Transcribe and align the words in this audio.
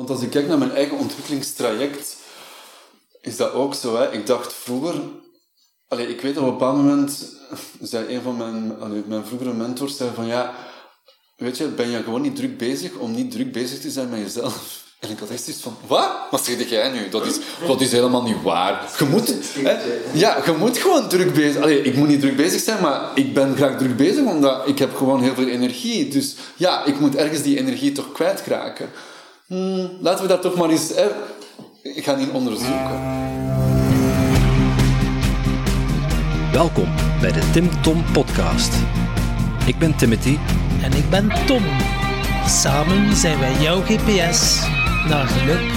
Want 0.00 0.12
als 0.12 0.22
ik 0.22 0.30
kijk 0.30 0.46
naar 0.46 0.58
mijn 0.58 0.74
eigen 0.74 0.96
ontwikkelingstraject, 0.96 2.16
is 3.20 3.36
dat 3.36 3.52
ook 3.52 3.74
zo. 3.74 3.96
Hè? 3.96 4.12
Ik 4.12 4.26
dacht 4.26 4.52
vroeger... 4.52 4.94
Allee, 5.88 6.08
ik 6.08 6.20
weet 6.20 6.36
op 6.36 6.44
een 6.44 6.50
bepaald 6.50 6.76
moment, 6.76 7.36
zei 7.80 8.14
een 8.14 8.22
van 8.22 8.36
mijn, 8.36 8.74
mijn 9.06 9.24
vroegere 9.24 9.52
mentors, 9.52 9.96
zei 9.96 10.10
van 10.14 10.26
ja, 10.26 10.54
weet 11.36 11.58
je, 11.58 11.66
ben 11.66 11.90
je 11.90 12.02
gewoon 12.02 12.20
niet 12.20 12.36
druk 12.36 12.58
bezig 12.58 12.94
om 12.94 13.14
niet 13.14 13.30
druk 13.30 13.52
bezig 13.52 13.80
te 13.80 13.90
zijn 13.90 14.08
met 14.08 14.20
jezelf. 14.20 14.78
En 15.00 15.10
ik 15.10 15.18
had 15.18 15.30
echt 15.30 15.42
zoiets 15.42 15.62
van, 15.62 15.76
wat? 15.86 16.10
Wat 16.30 16.44
zeg 16.44 16.68
jij 16.68 16.90
nu? 16.90 17.08
Dat 17.08 17.26
is, 17.26 17.38
dat 17.66 17.80
is 17.80 17.92
helemaal 17.92 18.22
niet 18.22 18.42
waar. 18.42 18.92
Je 18.98 19.04
moet, 19.04 19.34
hè, 19.54 19.76
ja, 20.12 20.42
je 20.44 20.52
moet 20.52 20.78
gewoon 20.78 21.08
druk 21.08 21.34
bezig 21.34 21.62
Allee, 21.62 21.82
ik 21.82 21.94
moet 21.94 22.08
niet 22.08 22.20
druk 22.20 22.36
bezig 22.36 22.60
zijn, 22.60 22.82
maar 22.82 23.10
ik 23.14 23.34
ben 23.34 23.56
graag 23.56 23.78
druk 23.78 23.96
bezig, 23.96 24.24
omdat 24.24 24.68
ik 24.68 24.78
heb 24.78 24.96
gewoon 24.96 25.22
heel 25.22 25.34
veel 25.34 25.48
energie. 25.48 26.08
Dus 26.08 26.34
ja, 26.56 26.84
ik 26.84 27.00
moet 27.00 27.16
ergens 27.16 27.42
die 27.42 27.58
energie 27.58 27.92
toch 27.92 28.12
kwijtraken. 28.12 28.90
Hmm, 29.50 29.98
laten 30.00 30.22
we 30.22 30.28
dat 30.28 30.42
toch 30.42 30.54
maar 30.54 30.70
eens 30.70 30.94
hè, 30.94 31.08
gaan 31.82 32.18
in 32.18 32.32
onderzoeken. 32.32 33.00
Welkom 36.52 36.94
bij 37.20 37.32
de 37.32 37.50
Tim 37.52 37.82
Tom 37.82 38.04
Podcast. 38.12 38.74
Ik 39.66 39.78
ben 39.78 39.96
Timothy. 39.96 40.36
En 40.82 40.92
ik 40.92 41.10
ben 41.10 41.46
Tom. 41.46 41.62
Samen 42.46 43.16
zijn 43.16 43.38
wij 43.38 43.52
jouw 43.52 43.80
GPS 43.80 44.60
naar 45.08 45.26
geluk 45.26 45.72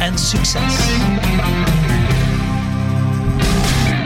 en 0.00 0.18
succes. 0.18 0.74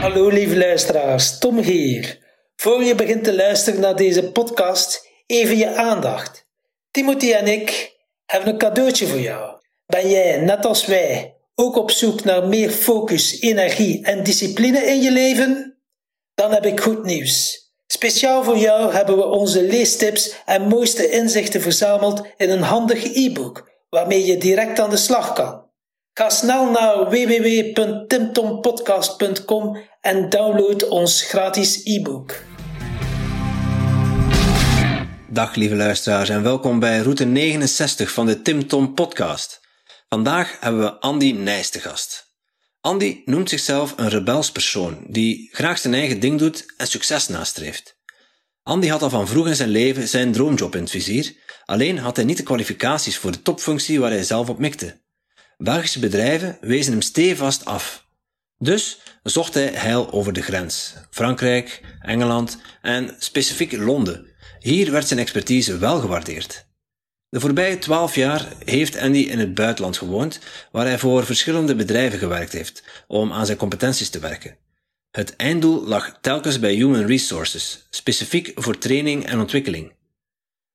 Hallo 0.01 0.27
lieve 0.27 0.57
luisteraars, 0.57 1.39
Tom 1.39 1.57
hier. 1.57 2.19
Voor 2.55 2.83
je 2.83 2.95
begint 2.95 3.23
te 3.23 3.35
luisteren 3.35 3.79
naar 3.79 3.95
deze 3.95 4.31
podcast, 4.31 5.07
even 5.25 5.57
je 5.57 5.75
aandacht. 5.75 6.47
Timothy 6.91 7.31
en 7.31 7.47
ik 7.47 7.97
hebben 8.31 8.49
een 8.49 8.57
cadeautje 8.57 9.07
voor 9.07 9.19
jou. 9.19 9.57
Ben 9.85 10.09
jij, 10.09 10.37
net 10.37 10.65
als 10.65 10.85
wij, 10.85 11.35
ook 11.55 11.75
op 11.75 11.91
zoek 11.91 12.23
naar 12.23 12.47
meer 12.47 12.69
focus, 12.69 13.39
energie 13.39 14.05
en 14.05 14.23
discipline 14.23 14.79
in 14.79 15.01
je 15.01 15.11
leven? 15.11 15.77
Dan 16.35 16.51
heb 16.51 16.65
ik 16.65 16.79
goed 16.79 17.03
nieuws. 17.03 17.67
Speciaal 17.87 18.43
voor 18.43 18.57
jou 18.57 18.93
hebben 18.93 19.17
we 19.17 19.25
onze 19.25 19.63
leestips 19.63 20.35
en 20.45 20.67
mooiste 20.67 21.09
inzichten 21.09 21.61
verzameld 21.61 22.21
in 22.37 22.49
een 22.49 22.61
handig 22.61 23.15
e-book 23.15 23.69
waarmee 23.89 24.25
je 24.25 24.37
direct 24.37 24.79
aan 24.79 24.89
de 24.89 24.97
slag 24.97 25.33
kan. 25.33 25.67
Ga 26.13 26.29
snel 26.29 26.71
naar 26.71 27.09
www.timtompodcast.com 27.09 29.77
en 30.01 30.29
download 30.29 30.87
ons 30.87 31.21
gratis 31.21 31.81
e-book. 31.83 32.48
Dag 35.31 35.55
lieve 35.55 35.75
luisteraars 35.75 36.29
en 36.29 36.43
welkom 36.43 36.79
bij 36.79 36.99
route 36.99 37.25
69 37.25 38.11
van 38.11 38.25
de 38.25 38.41
Tim 38.41 38.67
Tom 38.67 38.93
podcast. 38.93 39.61
Vandaag 40.07 40.57
hebben 40.59 40.81
we 40.81 40.99
Andy 40.99 41.31
Nijs 41.31 41.69
te 41.69 41.79
gast. 41.79 42.35
Andy 42.81 43.21
noemt 43.25 43.49
zichzelf 43.49 43.93
een 43.97 44.09
rebels 44.09 44.51
persoon 44.51 45.05
die 45.07 45.49
graag 45.51 45.77
zijn 45.77 45.93
eigen 45.93 46.19
ding 46.19 46.39
doet 46.39 46.73
en 46.77 46.87
succes 46.87 47.27
nastreeft. 47.27 47.97
Andy 48.63 48.87
had 48.87 49.01
al 49.01 49.09
van 49.09 49.27
vroeg 49.27 49.47
in 49.47 49.55
zijn 49.55 49.69
leven 49.69 50.07
zijn 50.07 50.31
droomjob 50.31 50.75
in 50.75 50.81
het 50.81 50.91
vizier, 50.91 51.33
alleen 51.65 51.97
had 51.97 52.15
hij 52.15 52.25
niet 52.25 52.37
de 52.37 52.43
kwalificaties 52.43 53.17
voor 53.17 53.31
de 53.31 53.41
topfunctie 53.41 53.99
waar 53.99 54.11
hij 54.11 54.23
zelf 54.23 54.49
op 54.49 54.59
mikte. 54.59 55.01
Belgische 55.57 55.99
bedrijven 55.99 56.57
wezen 56.61 56.91
hem 56.91 57.01
stevast 57.01 57.65
af. 57.65 58.07
Dus 58.57 58.99
zocht 59.23 59.53
hij 59.53 59.67
heil 59.67 60.11
over 60.11 60.33
de 60.33 60.41
grens, 60.41 60.93
Frankrijk, 61.09 61.81
Engeland 61.99 62.57
en 62.81 63.15
specifiek 63.19 63.71
Londen. 63.71 64.28
Hier 64.59 64.91
werd 64.91 65.07
zijn 65.07 65.19
expertise 65.19 65.77
wel 65.77 65.99
gewaardeerd. 65.99 66.67
De 67.29 67.39
voorbije 67.39 67.77
twaalf 67.77 68.15
jaar 68.15 68.53
heeft 68.65 68.97
Andy 68.97 69.19
in 69.19 69.39
het 69.39 69.53
buitenland 69.53 69.97
gewoond, 69.97 70.39
waar 70.71 70.85
hij 70.85 70.99
voor 70.99 71.25
verschillende 71.25 71.75
bedrijven 71.75 72.19
gewerkt 72.19 72.53
heeft 72.53 72.83
om 73.07 73.31
aan 73.31 73.45
zijn 73.45 73.57
competenties 73.57 74.09
te 74.09 74.19
werken. 74.19 74.57
Het 75.11 75.35
einddoel 75.35 75.83
lag 75.83 76.17
telkens 76.21 76.59
bij 76.59 76.73
Human 76.73 77.05
Resources, 77.05 77.87
specifiek 77.89 78.51
voor 78.55 78.77
training 78.77 79.25
en 79.25 79.39
ontwikkeling. 79.39 79.93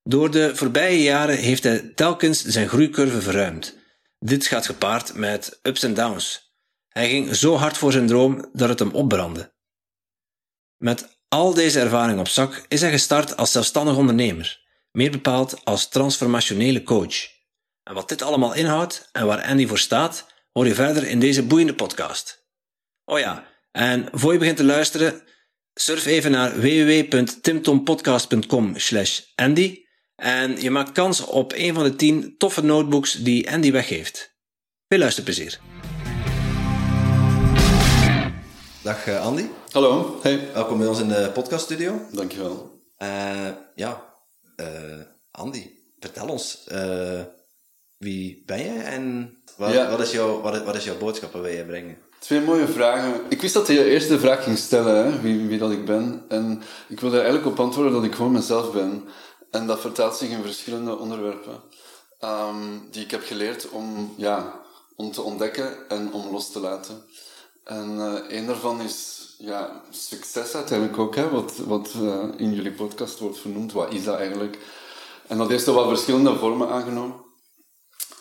Door 0.02 0.30
de 0.30 0.56
voorbije 0.56 1.02
jaren 1.02 1.36
heeft 1.36 1.62
hij 1.62 1.92
telkens 1.94 2.44
zijn 2.44 2.68
groeicurve 2.68 3.20
verruimd. 3.20 3.76
Dit 4.18 4.46
gaat 4.46 4.66
gepaard 4.66 5.14
met 5.14 5.58
ups 5.62 5.82
en 5.82 5.94
downs. 5.94 6.54
Hij 6.88 7.08
ging 7.08 7.36
zo 7.36 7.54
hard 7.54 7.76
voor 7.76 7.92
zijn 7.92 8.06
droom 8.06 8.48
dat 8.52 8.68
het 8.68 8.78
hem 8.78 8.90
opbrandde. 8.90 9.52
Met 10.76 11.13
al 11.34 11.54
deze 11.54 11.80
ervaring 11.80 12.18
op 12.18 12.28
zak 12.28 12.64
is 12.68 12.80
hij 12.80 12.90
gestart 12.90 13.36
als 13.36 13.52
zelfstandig 13.52 13.96
ondernemer, 13.96 14.60
meer 14.92 15.10
bepaald 15.10 15.64
als 15.64 15.88
transformationele 15.88 16.82
coach. 16.82 17.14
En 17.82 17.94
wat 17.94 18.08
dit 18.08 18.22
allemaal 18.22 18.54
inhoudt 18.54 19.08
en 19.12 19.26
waar 19.26 19.42
Andy 19.42 19.66
voor 19.66 19.78
staat, 19.78 20.26
hoor 20.52 20.66
je 20.66 20.74
verder 20.74 21.04
in 21.04 21.20
deze 21.20 21.42
boeiende 21.42 21.74
podcast. 21.74 22.46
Oh 23.04 23.18
ja, 23.18 23.46
en 23.72 24.08
voor 24.12 24.32
je 24.32 24.38
begint 24.38 24.56
te 24.56 24.64
luisteren, 24.64 25.22
surf 25.74 26.06
even 26.06 26.30
naar 26.30 26.60
www.timtompodcast.com 26.60 28.74
Andy 29.34 29.84
en 30.16 30.60
je 30.60 30.70
maakt 30.70 30.92
kans 30.92 31.20
op 31.20 31.52
een 31.52 31.74
van 31.74 31.84
de 31.84 31.96
10 31.96 32.34
toffe 32.38 32.64
notebooks 32.64 33.12
die 33.12 33.50
Andy 33.50 33.72
weggeeft. 33.72 34.36
Veel 34.88 34.98
luisterplezier. 34.98 35.58
Dag 38.82 39.06
uh, 39.06 39.20
Andy. 39.20 39.44
Hallo, 39.74 40.18
hey. 40.22 40.52
Welkom 40.52 40.78
bij 40.78 40.86
ons 40.86 41.00
in 41.00 41.08
de 41.08 41.30
podcaststudio. 41.32 42.00
Dankjewel. 42.12 42.80
Uh, 42.98 43.48
ja, 43.74 44.14
uh, 44.56 44.66
Andy, 45.30 45.70
vertel 45.98 46.28
ons, 46.28 46.64
wie 47.98 48.42
ben 48.46 48.58
je 48.58 48.82
en 48.82 49.36
wat, 49.56 49.72
ja. 49.72 49.90
wat, 49.90 50.00
is 50.00 50.12
jouw, 50.12 50.40
wat, 50.40 50.64
wat 50.64 50.74
is 50.74 50.84
jouw 50.84 50.98
boodschap, 50.98 51.32
wat 51.32 51.42
wil 51.42 51.50
je 51.50 51.64
brengen? 51.64 51.98
Twee 52.18 52.40
mooie 52.40 52.66
vragen. 52.66 53.20
Ik 53.28 53.40
wist 53.40 53.54
dat 53.54 53.66
je 53.66 53.84
eerst 53.84 54.08
de 54.08 54.18
vraag 54.18 54.44
ging 54.44 54.58
stellen, 54.58 55.04
hè, 55.04 55.20
wie, 55.20 55.46
wie 55.46 55.58
dat 55.58 55.70
ik 55.70 55.84
ben. 55.84 56.24
En 56.28 56.62
ik 56.88 57.00
wilde 57.00 57.16
eigenlijk 57.16 57.46
op 57.46 57.60
antwoorden 57.60 57.92
dat 57.92 58.04
ik 58.04 58.14
gewoon 58.14 58.32
mezelf 58.32 58.72
ben. 58.72 59.08
En 59.50 59.66
dat 59.66 59.80
vertaalt 59.80 60.16
zich 60.16 60.28
in 60.28 60.42
verschillende 60.42 60.98
onderwerpen. 60.98 61.60
Um, 62.20 62.88
die 62.90 63.04
ik 63.04 63.10
heb 63.10 63.24
geleerd 63.24 63.68
om, 63.68 64.14
ja, 64.16 64.60
om 64.96 65.12
te 65.12 65.22
ontdekken 65.22 65.88
en 65.88 66.12
om 66.12 66.30
los 66.30 66.52
te 66.52 66.60
laten. 66.60 67.04
En 67.64 67.96
uh, 67.98 68.38
een 68.38 68.46
daarvan 68.46 68.80
is 68.80 69.34
ja, 69.38 69.82
succes 69.90 70.54
uiteindelijk 70.54 70.98
ook, 70.98 71.14
hè, 71.14 71.30
wat, 71.30 71.52
wat 71.56 71.92
uh, 72.00 72.24
in 72.36 72.54
jullie 72.54 72.72
podcast 72.72 73.18
wordt 73.18 73.38
vernoemd. 73.38 73.72
Wat 73.72 73.92
is 73.92 74.04
dat 74.04 74.18
eigenlijk? 74.18 74.58
En 75.26 75.38
dat 75.38 75.48
heeft 75.48 75.64
zo 75.64 75.74
wat 75.74 75.88
verschillende 75.88 76.36
vormen 76.38 76.68
aangenomen. 76.68 77.16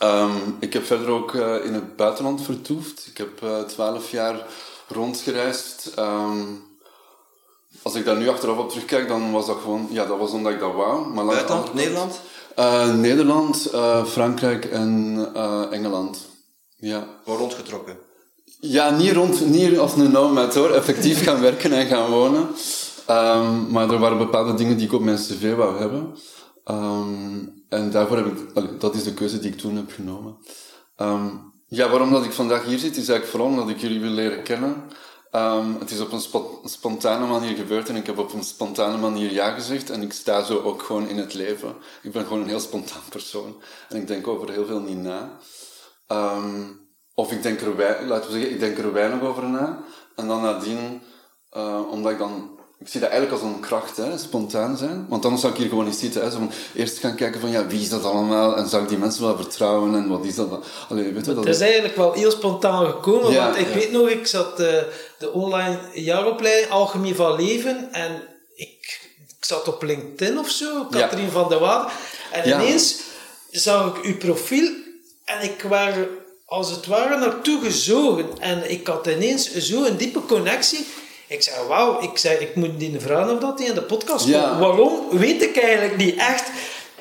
Um, 0.03 0.57
ik 0.59 0.73
heb 0.73 0.85
verder 0.85 1.07
ook 1.07 1.33
uh, 1.33 1.65
in 1.65 1.73
het 1.73 1.95
buitenland 1.95 2.41
vertoefd. 2.41 3.07
Ik 3.07 3.17
heb 3.17 3.65
twaalf 3.67 4.11
jaar 4.11 4.45
rondgereisd. 4.87 5.91
Um, 5.99 6.63
als 7.81 7.95
ik 7.95 8.05
daar 8.05 8.17
nu 8.17 8.29
achteraf 8.29 8.57
op 8.57 8.69
terugkijk, 8.69 9.07
dan 9.07 9.31
was 9.31 9.45
dat 9.45 9.57
gewoon... 9.61 9.87
Ja, 9.89 10.05
dat 10.05 10.17
was 10.17 10.31
omdat 10.31 10.51
ik 10.51 10.59
dat 10.59 10.73
wou. 10.73 11.07
Maar 11.07 11.25
Buitenland? 11.25 11.73
Nederland? 11.73 12.19
Nederland, 12.99 13.69
Frankrijk 14.09 14.65
en 14.65 15.17
Engeland. 15.71 16.27
Ja. 16.75 17.07
Waar 17.25 17.37
rondgetrokken? 17.37 17.97
Ja, 18.65 18.89
niet, 18.89 19.11
rond, 19.11 19.45
niet 19.45 19.77
als 19.77 19.95
een 19.95 20.11
nomad 20.11 20.55
hoor. 20.55 20.69
Effectief 20.69 21.23
gaan 21.23 21.41
werken 21.41 21.71
en 21.71 21.87
gaan 21.87 22.09
wonen. 22.09 22.47
Um, 23.09 23.71
maar 23.71 23.89
er 23.89 23.99
waren 23.99 24.17
bepaalde 24.17 24.53
dingen 24.53 24.77
die 24.77 24.85
ik 24.85 24.93
op 24.93 25.01
mijn 25.01 25.17
cv 25.17 25.55
wou 25.55 25.77
hebben. 25.77 26.15
Um, 26.65 27.63
en 27.69 27.91
daarvoor 27.91 28.17
heb 28.17 28.25
ik... 28.25 28.79
Dat 28.79 28.95
is 28.95 29.03
de 29.03 29.13
keuze 29.13 29.39
die 29.39 29.51
ik 29.51 29.57
toen 29.57 29.75
heb 29.75 29.91
genomen. 29.91 30.37
Um, 30.97 31.53
ja, 31.67 31.89
waarom 31.89 32.11
dat 32.11 32.25
ik 32.25 32.31
vandaag 32.31 32.65
hier 32.65 32.77
zit, 32.77 32.91
is 32.91 33.09
eigenlijk 33.09 33.25
vooral 33.25 33.47
omdat 33.47 33.69
ik 33.69 33.77
jullie 33.77 33.99
wil 33.99 34.09
leren 34.09 34.43
kennen. 34.43 34.83
Het 35.79 35.91
is 35.91 35.99
op 35.99 36.11
een 36.11 36.21
spontane 36.69 37.27
manier 37.27 37.55
gebeurd 37.55 37.89
en 37.89 37.95
ik 37.95 38.05
heb 38.05 38.17
op 38.17 38.33
een 38.33 38.43
spontane 38.43 38.97
manier 38.97 39.31
ja 39.31 39.51
gezegd. 39.51 39.89
En 39.89 40.01
ik 40.01 40.13
sta 40.13 40.43
zo 40.43 40.61
ook 40.61 40.81
gewoon 40.81 41.07
in 41.07 41.17
het 41.17 41.33
leven. 41.33 41.75
Ik 42.03 42.11
ben 42.11 42.23
gewoon 42.23 42.41
een 42.41 42.47
heel 42.47 42.59
spontaan 42.59 43.03
persoon. 43.09 43.55
En 43.89 43.97
ik 43.97 44.07
denk 44.07 44.27
over 44.27 44.51
heel 44.51 44.65
veel 44.65 44.79
niet 44.79 45.01
na. 45.01 45.37
Of 47.13 47.31
ik 47.31 47.43
denk 47.43 47.61
er, 47.61 47.75
wij, 47.75 48.05
laten 48.05 48.31
we 48.31 48.33
zeggen, 48.33 48.51
ik 48.51 48.59
denk 48.59 48.77
er 48.77 48.93
weinig 48.93 49.21
over 49.21 49.49
na. 49.49 49.83
En 50.15 50.27
dan 50.27 50.41
nadien, 50.41 51.01
uh, 51.53 51.79
omdat 51.91 52.11
ik 52.11 52.17
dan 52.17 52.53
ik 52.83 52.89
zie 52.89 52.99
dat 52.99 53.09
eigenlijk 53.09 53.41
als 53.41 53.51
een 53.51 53.59
kracht, 53.59 53.97
hè, 53.97 54.17
spontaan 54.17 54.77
zijn. 54.77 55.05
Want 55.09 55.23
anders 55.23 55.41
zou 55.41 55.53
ik 55.53 55.59
hier 55.59 55.69
gewoon 55.69 55.85
niet 55.85 55.95
zitten. 55.95 56.21
Hè, 56.21 56.31
zo 56.31 56.37
van, 56.37 56.51
eerst 56.75 56.97
gaan 56.97 57.15
kijken 57.15 57.41
van, 57.41 57.49
ja, 57.49 57.67
wie 57.67 57.81
is 57.81 57.89
dat 57.89 58.03
allemaal? 58.03 58.57
En 58.57 58.67
zou 58.67 58.83
ik 58.83 58.89
die 58.89 58.97
mensen 58.97 59.23
wel 59.23 59.35
vertrouwen? 59.35 59.95
En 59.95 60.07
wat 60.07 60.25
is 60.25 60.35
dat? 60.35 60.65
Allee, 60.89 61.13
weet 61.13 61.25
je, 61.25 61.33
dat 61.33 61.43
het 61.43 61.55
is 61.55 61.61
eigenlijk 61.61 61.95
wel 61.95 62.13
heel 62.13 62.31
spontaan 62.31 62.85
gekomen. 62.85 63.35
want 63.35 63.57
ik 63.57 63.67
weet 63.67 63.91
nog, 63.91 64.09
ik 64.09 64.27
zat 64.27 64.59
uh, 64.59 64.67
de 65.19 65.31
online 65.31 65.79
jaaropleiding 65.93 66.71
Alchemie 66.71 67.15
van 67.15 67.35
Leven. 67.35 67.93
En 67.93 68.21
ik, 68.55 69.01
ik 69.27 69.45
zat 69.45 69.67
op 69.67 69.83
LinkedIn 69.83 70.39
of 70.39 70.49
zo, 70.49 70.85
Katrien 70.85 71.31
van 71.31 71.49
der 71.49 71.59
Waard. 71.59 71.91
En 72.31 72.49
ineens 72.49 73.01
zag 73.51 73.97
ik 73.97 74.03
uw 74.03 74.17
profiel. 74.17 74.71
En 75.25 75.43
ik 75.43 75.65
was 75.69 75.93
als 76.53 76.71
het 76.71 76.85
ware 76.85 77.17
naartoe 77.17 77.59
gezogen. 77.63 78.25
En 78.39 78.71
ik 78.71 78.87
had 78.87 79.07
ineens 79.07 79.55
zo 79.55 79.83
een 79.83 79.97
diepe 79.97 80.25
connectie 80.27 80.85
ik 81.27 81.41
zei, 81.43 81.55
wauw, 81.67 82.01
ik, 82.01 82.17
zei, 82.17 82.37
ik 82.37 82.55
moet 82.55 82.79
die 82.79 82.95
vragen 82.99 83.33
of 83.33 83.39
dat 83.39 83.59
hij 83.59 83.67
in 83.67 83.73
de 83.73 83.81
podcast 83.81 84.23
komt. 84.23 84.59
Waarom? 84.59 84.99
Weet 85.11 85.41
ik 85.43 85.57
eigenlijk 85.57 85.97
niet 85.97 86.15
echt. 86.17 86.43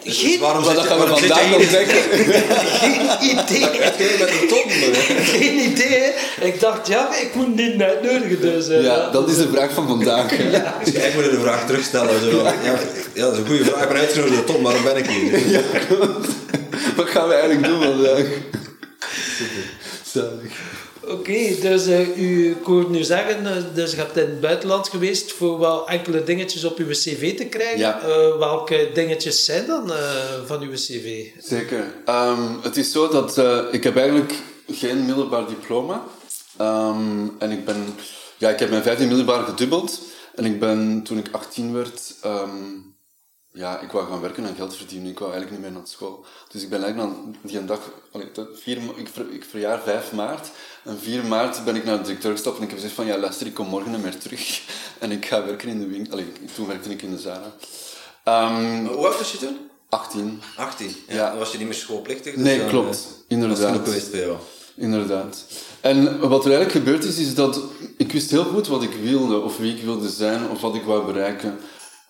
Dus 0.02 0.18
Geen- 0.18 0.40
waarom 0.40 0.64
Maar 0.64 0.74
zit 0.74 0.74
dat 0.74 0.84
je, 0.84 0.88
gaan 0.90 0.98
we 1.00 1.04
waarom 1.06 1.28
vandaag 1.28 1.46
hier 1.46 1.56
ontdekken. 1.56 1.96
Geen 2.82 3.30
idee. 3.30 3.80
Uitgeven 3.82 4.18
met 4.18 4.28
een 4.40 4.48
ton? 4.48 4.62
maar- 4.66 5.24
Geen 5.24 5.58
idee. 5.70 6.12
Ik 6.40 6.60
dacht, 6.60 6.86
ja, 6.88 7.16
ik 7.16 7.34
moet 7.34 7.54
niet 7.56 7.82
uitnodigen. 7.82 8.40
Dus, 8.40 8.68
eh, 8.68 8.82
Ja, 8.82 9.10
dat 9.10 9.28
is 9.28 9.36
de 9.36 9.48
vraag 9.52 9.72
van 9.72 9.88
vandaag. 9.88 10.30
hè. 10.36 10.50
Dus 10.84 10.94
ik 10.94 11.14
moet 11.14 11.24
je 11.24 11.30
de 11.30 11.40
vraag 11.40 11.66
terugstellen. 11.66 12.20
Zo. 12.20 12.42
Ja, 12.42 12.54
ja, 13.14 13.22
dat 13.24 13.32
is 13.32 13.38
een 13.38 13.46
goede 13.46 13.64
vraag. 13.64 13.82
Ik 13.82 13.88
ben 13.88 13.96
uitgenodigd 13.98 14.34
door 14.36 14.44
Tom, 14.54 14.62
waarom 14.62 14.82
ben 14.84 14.96
ik 14.96 15.06
hier? 15.06 15.60
Wat 16.96 17.08
gaan 17.08 17.28
we 17.28 17.34
eigenlijk 17.34 17.64
doen 17.66 17.82
vandaag? 17.82 18.24
Zalig. 20.04 20.80
Oké, 21.06 21.60
dus 21.60 21.86
eh, 21.86 22.18
u, 22.18 22.50
ik 22.50 22.64
hoor 22.64 22.90
nu 22.90 23.02
zeggen, 23.02 23.46
eh, 23.46 23.62
dus 23.74 23.90
je 23.90 23.96
hebt 23.96 24.16
in 24.16 24.22
het 24.22 24.40
buitenland 24.40 24.88
geweest 24.88 25.32
voor 25.32 25.58
wel 25.58 25.88
enkele 25.88 26.24
dingetjes 26.24 26.64
op 26.64 26.78
uw 26.78 26.88
cv 26.88 27.36
te 27.36 27.44
krijgen. 27.44 27.78
Ja. 27.78 28.00
Eh, 28.00 28.38
welke 28.38 28.90
dingetjes 28.94 29.44
zijn 29.44 29.66
dan 29.66 29.92
van 30.46 30.62
uw 30.62 30.72
cv? 30.72 31.26
Zeker. 31.38 31.84
Ehm, 32.04 32.42
het 32.62 32.76
is 32.76 32.92
zo 32.92 33.08
dat 33.08 33.38
ik 33.72 33.84
heb 33.84 33.96
eigenlijk 33.96 34.32
geen 34.70 35.06
middelbaar 35.06 35.46
diploma. 35.46 36.04
Ehm, 36.56 37.28
en 37.38 37.50
ik 37.50 37.64
ben... 37.64 37.94
Ja, 38.38 38.50
ik 38.50 38.58
heb 38.58 38.70
mijn 38.70 38.82
vijfde 38.82 39.06
middelbaar 39.06 39.44
gedubbeld. 39.44 40.00
En 40.34 40.44
ik 40.44 40.60
ben, 40.60 41.02
toen 41.04 41.18
ik 41.18 41.26
18 41.32 41.72
werd... 41.72 42.14
ehm, 42.22 42.50
ja, 43.52 43.80
ik 43.80 43.90
wou 43.90 44.06
gaan 44.08 44.20
werken 44.20 44.44
en 44.46 44.54
geld 44.56 44.76
verdienen. 44.76 45.10
Ik 45.10 45.18
wou 45.18 45.32
eigenlijk 45.32 45.62
niet 45.62 45.70
meer 45.70 45.78
naar 45.80 45.88
school. 45.88 46.24
Dus 46.52 46.62
ik 46.62 46.68
ben 46.68 46.82
eigenlijk 46.82 47.12
aan 47.14 47.36
die 47.42 47.64
dag... 47.64 47.80
allee, 48.12 48.28
dat 48.32 48.48
vier, 48.62 48.78
ik, 48.96 49.08
ver, 49.12 49.24
ik 49.30 49.44
verjaar 49.50 49.80
5 49.80 50.12
maart. 50.12 50.50
En 50.84 50.98
4 51.00 51.24
maart 51.24 51.64
ben 51.64 51.76
ik 51.76 51.84
naar 51.84 51.96
de 51.98 52.02
directeur 52.02 52.32
gestapt 52.32 52.56
en 52.56 52.62
ik 52.62 52.68
heb 52.68 52.78
gezegd 52.78 52.94
van... 52.96 53.06
Ja, 53.06 53.18
luister, 53.18 53.46
ik 53.46 53.54
kom 53.54 53.66
morgen 53.68 53.90
niet 53.92 54.02
meer 54.02 54.18
terug. 54.18 54.60
En 54.98 55.10
ik 55.10 55.26
ga 55.26 55.44
werken 55.44 55.68
in 55.68 55.78
de 55.80 55.86
winkel. 55.86 56.12
Allee, 56.12 56.32
toen 56.54 56.66
werkte 56.66 56.90
ik 56.90 57.02
in 57.02 57.10
de 57.10 57.18
Zara. 57.18 57.52
Ehm, 58.24 58.86
Hoe 58.86 59.06
oud 59.06 59.18
was 59.18 59.32
je 59.32 59.38
toen? 59.38 59.56
18. 59.88 60.40
18. 60.56 60.96
Ja, 61.08 61.14
Ja. 61.14 61.28
Dan 61.30 61.38
was 61.38 61.52
je 61.52 61.58
niet 61.58 61.66
meer 61.66 61.76
schoolplichtig. 61.76 62.34
dus 62.34 62.42
Nee, 62.44 62.58
dan, 62.58 62.68
klopt. 62.68 62.86
eh, 62.88 63.00
Dat 63.02 63.08
is 63.10 63.24
Inderdaad. 63.28 63.66
genoeg 63.70 63.84
geweest 63.84 64.10
bij 64.10 64.20
jou. 64.20 64.36
Inderdaad. 64.74 65.44
En 65.80 66.18
wat 66.28 66.44
er 66.44 66.52
eigenlijk 66.52 66.84
gebeurd 66.84 67.04
is, 67.04 67.18
is 67.18 67.34
dat 67.34 67.60
ik 67.96 68.12
wist 68.12 68.30
heel 68.30 68.44
goed 68.44 68.66
wat 68.68 68.82
ik 68.82 68.92
wilde, 69.02 69.38
of 69.40 69.56
wie 69.56 69.76
ik 69.76 69.82
wilde 69.82 70.08
zijn, 70.08 70.48
of 70.50 70.60
wat 70.60 70.74
ik 70.74 70.82
wou 70.82 71.04
bereiken. 71.12 71.58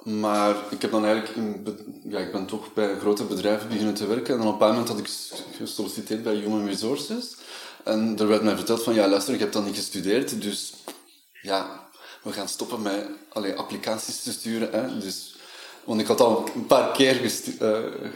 Maar 0.05 0.57
ik 0.71 0.83
heb 0.83 0.91
dan 0.91 1.05
eigenlijk, 1.05 1.37
in, 1.37 1.67
ja, 2.09 2.19
ik 2.19 2.33
ben 2.33 2.47
toch 2.47 2.73
bij 2.75 2.99
grote 2.99 3.25
bedrijven 3.25 3.69
beginnen 3.69 3.95
te 3.95 4.07
werken. 4.07 4.35
En 4.35 4.41
dan 4.41 4.55
op 4.55 4.61
een 4.61 4.69
moment 4.69 4.89
had 4.89 4.99
ik 4.99 5.09
gesolliciteerd 5.57 6.23
bij 6.23 6.35
Human 6.35 6.67
Resources. 6.67 7.37
En 7.85 8.19
er 8.19 8.29
werd 8.29 8.43
mij 8.43 8.57
verteld 8.57 8.83
van, 8.83 8.95
ja 8.95 9.09
luister, 9.09 9.35
ik 9.35 9.41
heb 9.41 9.53
dat 9.53 9.65
niet 9.65 9.77
gestudeerd, 9.77 10.43
dus 10.43 10.75
ja, 11.43 11.89
we 12.23 12.33
gaan 12.33 12.49
stoppen 12.49 12.83
met 12.83 13.07
allee, 13.29 13.55
applicaties 13.55 14.23
te 14.23 14.33
sturen. 14.33 14.69
Hè? 14.73 14.99
Dus, 14.99 15.37
want 15.85 16.01
ik 16.01 16.07
had 16.07 16.21
al 16.21 16.49
een 16.55 16.67
paar 16.67 16.93
keer 16.93 17.15
gestu- 17.15 17.57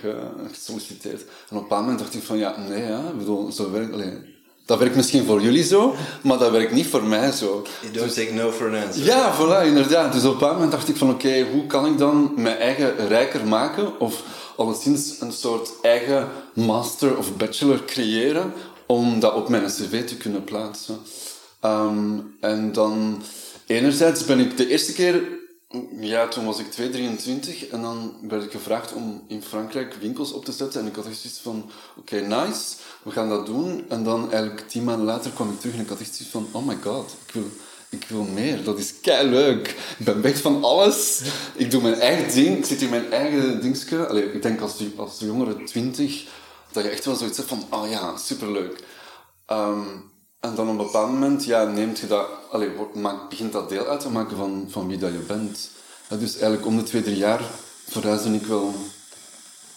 ge- 0.01 0.31
gesolliciteerd. 0.53 1.25
En 1.49 1.57
op 1.57 1.71
een 1.71 1.79
moment 1.79 1.99
dacht 1.99 2.15
ik 2.15 2.23
van, 2.23 2.39
ja, 2.39 2.59
nee, 2.59 2.83
ja, 2.85 3.09
ik 3.09 3.19
bedoel, 3.19 3.53
zo 3.53 3.71
werkt... 3.71 3.93
allee, 3.93 4.36
dat 4.67 4.79
werkt 4.79 4.97
misschien 4.97 5.25
voor 5.25 5.41
jullie 5.41 5.65
zo, 5.65 5.95
maar 6.23 6.39
dat 6.39 6.51
werkt 6.51 6.73
niet 6.73 6.87
voor 6.87 7.05
mij 7.05 7.31
zo. 7.31 7.63
You 7.81 7.93
don't 7.93 8.15
take 8.15 8.33
no 8.33 8.51
for 8.51 8.69
an 8.69 8.87
answer. 8.87 9.05
Ja, 9.05 9.35
voilà, 9.37 9.67
inderdaad. 9.67 10.13
Dus 10.13 10.25
op 10.25 10.33
een 10.33 10.39
bepaald 10.39 10.55
moment 10.55 10.73
dacht 10.73 10.89
ik 10.89 10.97
van, 10.97 11.11
oké, 11.11 11.47
hoe 11.53 11.67
kan 11.67 11.87
ik 11.87 11.99
dan 11.99 12.33
mijn 12.37 12.57
eigen 12.57 13.09
rijker 13.09 13.47
maken? 13.47 14.01
Of 14.01 14.23
alleszins 14.57 15.21
een 15.21 15.33
soort 15.33 15.71
eigen 15.83 16.29
master 16.55 17.17
of 17.17 17.37
bachelor 17.37 17.85
creëren 17.85 18.53
om 18.87 19.21
dat 19.21 19.35
op 19.35 19.49
mijn 19.49 19.67
cv 19.67 20.05
te 20.05 20.17
kunnen 20.17 20.45
plaatsen. 20.45 20.99
Ehm, 21.61 22.19
en 22.41 22.73
dan, 22.73 23.23
enerzijds 23.67 24.25
ben 24.25 24.39
ik 24.39 24.57
de 24.57 24.69
eerste 24.69 24.93
keer, 24.93 25.23
ja, 26.01 26.29
toen 26.29 26.45
was 26.45 26.59
ik 26.59 26.71
2, 26.71 26.91
23, 26.91 27.67
en 27.67 27.83
dan 27.83 28.17
werd 28.29 28.45
ik 28.45 28.51
gevraagd 28.51 28.93
om 28.93 29.25
in 29.29 29.43
Frankrijk 29.43 29.95
winkels 29.95 30.33
op 30.33 30.45
te 30.45 30.53
zetten. 30.53 30.81
En 30.81 30.87
ik 30.87 30.95
had 30.95 31.07
echt 31.07 31.19
zoiets 31.19 31.41
van, 31.41 31.71
oké, 31.97 32.21
nice, 32.21 32.75
we 33.07 33.13
gaan 33.13 33.29
dat 33.29 33.47
doen. 33.47 33.85
En 33.89 34.05
dan 34.05 34.33
eigenlijk 34.33 34.69
tien 34.69 34.85
maanden 34.85 35.07
later 35.07 35.31
kwam 35.31 35.51
ik 35.51 35.61
terug 35.61 35.75
en 35.75 35.81
ik 35.81 35.89
had 35.89 36.01
echt 36.01 36.15
zoiets 36.15 36.33
van, 36.33 36.49
oh 36.53 36.67
my 36.67 36.77
god, 36.83 37.15
ik 37.27 37.33
wil, 37.33 37.45
ik 37.89 38.07
wil 38.09 38.23
meer. 38.23 38.65
Dat 38.65 38.79
is 38.79 39.01
kei 39.01 39.29
leuk. 39.29 39.69
Ik 39.99 40.05
ben 40.05 40.23
weg 40.23 40.41
van 40.41 40.65
alles. 40.65 41.23
Ik 41.55 41.71
doe 41.71 41.83
mijn 41.83 42.01
eigen 42.01 42.35
ding. 42.35 42.57
Ik 42.57 42.65
zit 42.65 42.83
in 42.83 42.91
mijn 42.91 43.13
eigen 43.13 43.61
dingetje. 43.61 44.07
Allee, 44.07 44.33
ik 44.33 44.43
denk 44.43 44.61
als, 44.61 44.83
als 44.97 45.19
jongere 45.19 45.65
20 45.65 46.25
dat 46.73 46.85
je 46.85 46.91
echt 46.91 47.05
wel 47.05 47.15
zoiets 47.15 47.37
hebt 47.37 47.49
van, 47.49 47.67
oh 47.71 47.91
ja, 47.91 48.17
superleuk. 48.17 48.85
Ehm, 49.47 49.87
en 50.41 50.55
dan 50.55 50.65
op 50.65 50.79
een 50.79 50.85
bepaald 50.85 51.11
moment 51.11 51.45
ja, 51.45 51.65
neemt 51.65 51.99
je 51.99 52.07
dat, 52.07 52.27
allee, 52.51 52.71
maakt, 52.95 53.29
begint 53.29 53.53
dat 53.53 53.69
deel 53.69 53.87
uit 53.87 54.01
te 54.01 54.11
maken 54.11 54.37
van, 54.37 54.67
van 54.69 54.89
wie 54.89 54.99
dat 54.99 55.13
je 55.13 55.19
bent. 55.19 55.71
Ja, 56.09 56.17
dus 56.17 56.33
eigenlijk 56.33 56.67
om 56.67 56.77
de 56.77 56.83
twee, 56.83 57.03
drie 57.03 57.17
jaar 57.17 57.41
verhuisde 57.89 58.35
ik 58.35 58.47
wel 58.47 58.75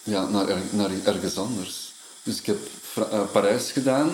ja, 0.04 0.30
naar, 0.30 0.46
naar 0.70 0.90
ergens 1.04 1.38
anders. 1.38 1.94
Dus 2.24 2.40
ik 2.40 2.46
heb 2.46 2.58
Eh, 2.96 3.20
Parijs 3.32 3.72
gedaan. 3.72 4.10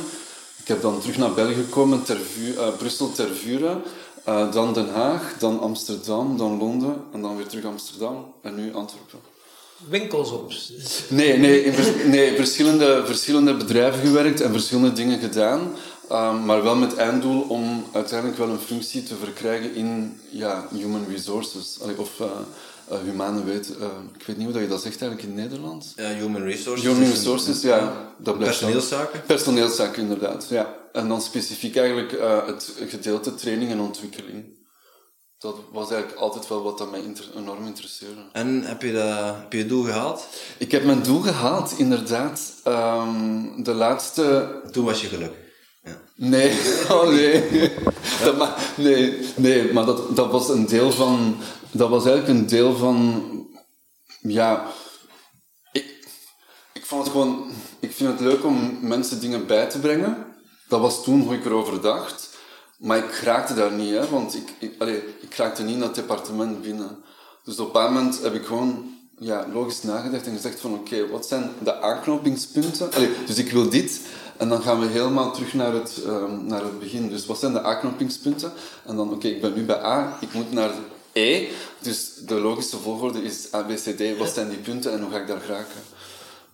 Ik 0.61 0.67
heb 0.67 0.81
dan 0.81 0.99
terug 0.99 1.17
naar 1.17 1.33
België 1.33 1.53
gekomen, 1.53 2.03
ter 2.03 2.17
eh, 2.57 2.67
Brussel 2.77 3.11
ter 3.11 3.29
Vure. 3.35 3.77
eh, 4.23 4.51
dan 4.51 4.73
Den 4.73 4.89
Haag, 4.89 5.35
dan 5.39 5.59
Amsterdam, 5.59 6.37
dan 6.37 6.57
Londen 6.57 6.95
en 7.13 7.21
dan 7.21 7.37
weer 7.37 7.47
terug 7.47 7.65
Amsterdam 7.65 8.33
en 8.41 8.55
nu 8.55 8.73
Antwerpen. 8.73 9.19
Winkels 9.89 10.31
op. 10.31 10.53
Nee, 11.09 11.37
nee, 11.37 11.63
in 11.63 11.73
vers- 11.73 12.05
nee 12.05 12.35
verschillende, 12.35 13.03
verschillende 13.05 13.53
bedrijven 13.53 13.99
gewerkt 14.01 14.41
en 14.41 14.51
verschillende 14.51 14.93
dingen 14.93 15.19
gedaan. 15.19 15.71
ehm, 16.09 16.45
maar 16.45 16.63
wel 16.63 16.75
met 16.75 16.95
einddoel 16.95 17.41
om 17.41 17.85
uiteindelijk 17.93 18.37
wel 18.37 18.49
een 18.49 18.59
functie 18.59 19.03
te 19.03 19.15
verkrijgen 19.15 19.75
in 19.75 20.19
ja, 20.29 20.67
human 20.71 21.05
resources. 21.09 21.77
Allee, 21.81 21.99
of 21.99 22.09
eh, 22.89 22.97
humane 23.03 23.43
weet. 23.43 23.77
eh, 23.77 23.87
ik 24.19 24.25
weet 24.25 24.35
niet 24.37 24.45
hoe 24.45 24.53
dat 24.53 24.63
je 24.63 24.67
dat 24.69 24.81
zegt 24.81 25.01
eigenlijk 25.01 25.29
in 25.31 25.35
Nederland. 25.35 25.93
Ja, 25.95 26.07
human 26.13 26.41
resources. 26.43 26.87
Human 26.87 27.03
een- 27.03 27.09
resources, 27.11 27.61
ja. 27.61 27.77
Dat 28.19 28.37
blijft 28.37 28.59
dan- 28.59 28.69
Personeelszaken. 28.71 29.21
Personeelszaken, 29.25 30.01
inderdaad. 30.01 30.45
Ja. 30.49 30.75
En 30.93 31.07
dan 31.07 31.21
specifiek 31.21 31.75
eigenlijk 31.75 32.11
eh, 32.11 32.45
het 32.47 32.71
gedeelte 32.87 33.35
training 33.35 33.71
en 33.71 33.79
ontwikkeling. 33.79 34.53
Dat 35.37 35.55
was 35.71 35.91
eigenlijk 35.91 36.21
altijd 36.21 36.47
wel 36.47 36.63
wat 36.63 36.77
dat 36.77 36.91
mij 36.91 36.99
inter- 37.01 37.29
enorm 37.37 37.65
interesseerde. 37.65 38.21
En 38.31 38.61
heb 38.63 38.81
je, 38.81 38.91
dat, 38.93 39.35
heb 39.39 39.51
je 39.51 39.57
je 39.57 39.65
doel 39.65 39.83
gehaald? 39.83 40.27
Ik 40.57 40.71
heb 40.71 40.83
mijn 40.85 41.03
doel 41.03 41.19
gehaald, 41.21 41.73
inderdaad. 41.77 42.53
Ehm, 42.63 43.63
de 43.63 43.73
laatste... 43.73 44.47
Toen 44.71 44.85
was 44.85 45.01
je 45.01 45.07
gelukkig. 45.07 45.37
Ja. 45.83 45.97
Nee, 46.15 46.51
oh 46.91 47.07
nee. 47.09 47.43
Dat 48.23 48.37
ma- 48.37 48.55
nee, 48.77 49.17
nee, 49.35 49.73
maar 49.73 49.85
dat, 49.85 50.15
dat 50.15 50.31
was 50.31 50.49
een 50.49 50.65
deel 50.67 50.91
van... 50.91 51.35
Dat 51.77 51.89
was 51.89 52.05
eigenlijk 52.05 52.39
een 52.39 52.47
deel 52.47 52.75
van... 52.75 53.23
Ja... 54.21 54.65
Ik, 55.71 56.07
ik 56.73 56.85
vond 56.85 57.03
het 57.03 57.11
gewoon... 57.11 57.51
Ik 57.79 57.91
vind 57.91 58.11
het 58.11 58.19
leuk 58.19 58.43
om 58.43 58.77
mensen 58.81 59.19
dingen 59.19 59.45
bij 59.47 59.69
te 59.69 59.79
brengen. 59.79 60.25
Dat 60.67 60.81
was 60.81 61.03
toen 61.03 61.21
hoe 61.21 61.33
ik 61.33 61.45
erover 61.45 61.81
dacht. 61.81 62.37
Maar 62.77 62.97
ik 62.97 63.11
raakte 63.11 63.53
daar 63.53 63.71
niet, 63.71 63.93
hè. 63.93 64.09
Want 64.09 64.35
ik, 64.35 64.53
ik, 64.59 65.03
ik 65.21 65.35
raakte 65.35 65.63
niet 65.63 65.73
in 65.73 65.79
dat 65.79 65.95
departement 65.95 66.61
binnen. 66.61 67.03
Dus 67.43 67.59
op 67.59 67.75
een 67.75 67.83
moment 67.83 68.21
heb 68.21 68.33
ik 68.33 68.45
gewoon 68.45 68.97
ja, 69.19 69.47
logisch 69.53 69.83
nagedacht 69.83 70.25
en 70.25 70.35
gezegd 70.35 70.59
van 70.59 70.73
oké, 70.73 71.07
wat 71.07 71.25
zijn 71.25 71.51
de 71.63 71.81
aanknopingspunten? 71.81 72.93
Allee, 72.93 73.09
dus 73.25 73.37
ik 73.37 73.51
wil 73.51 73.69
dit 73.69 74.01
en 74.37 74.49
dan 74.49 74.61
gaan 74.61 74.79
we 74.79 74.85
helemaal 74.85 75.31
terug 75.31 75.53
naar 75.53 75.73
het, 75.73 76.03
ehm, 76.05 76.45
naar 76.45 76.63
het 76.63 76.79
begin. 76.79 77.09
Dus 77.09 77.25
wat 77.25 77.39
zijn 77.39 77.53
de 77.53 77.63
aanknopingspunten? 77.63 78.51
En 78.85 78.95
dan 78.95 79.13
oké, 79.13 79.27
ik 79.27 79.41
ben 79.41 79.53
nu 79.53 79.63
bij 79.63 79.83
A, 79.83 80.17
ik 80.21 80.33
moet 80.33 80.51
naar 80.51 80.71
E. 81.17 81.47
Dus 81.79 82.13
de 82.15 82.35
logische 82.35 82.77
volgorde 82.77 83.23
is 83.23 83.53
A, 83.53 83.61
B, 83.61 83.73
C, 83.73 83.97
D. 83.97 84.17
Wat 84.17 84.29
zijn 84.33 84.49
die 84.49 84.57
punten 84.57 84.91
en 84.91 85.01
hoe 85.01 85.11
ga 85.11 85.17
ik 85.17 85.27
daar 85.27 85.39
geraken? 85.39 85.81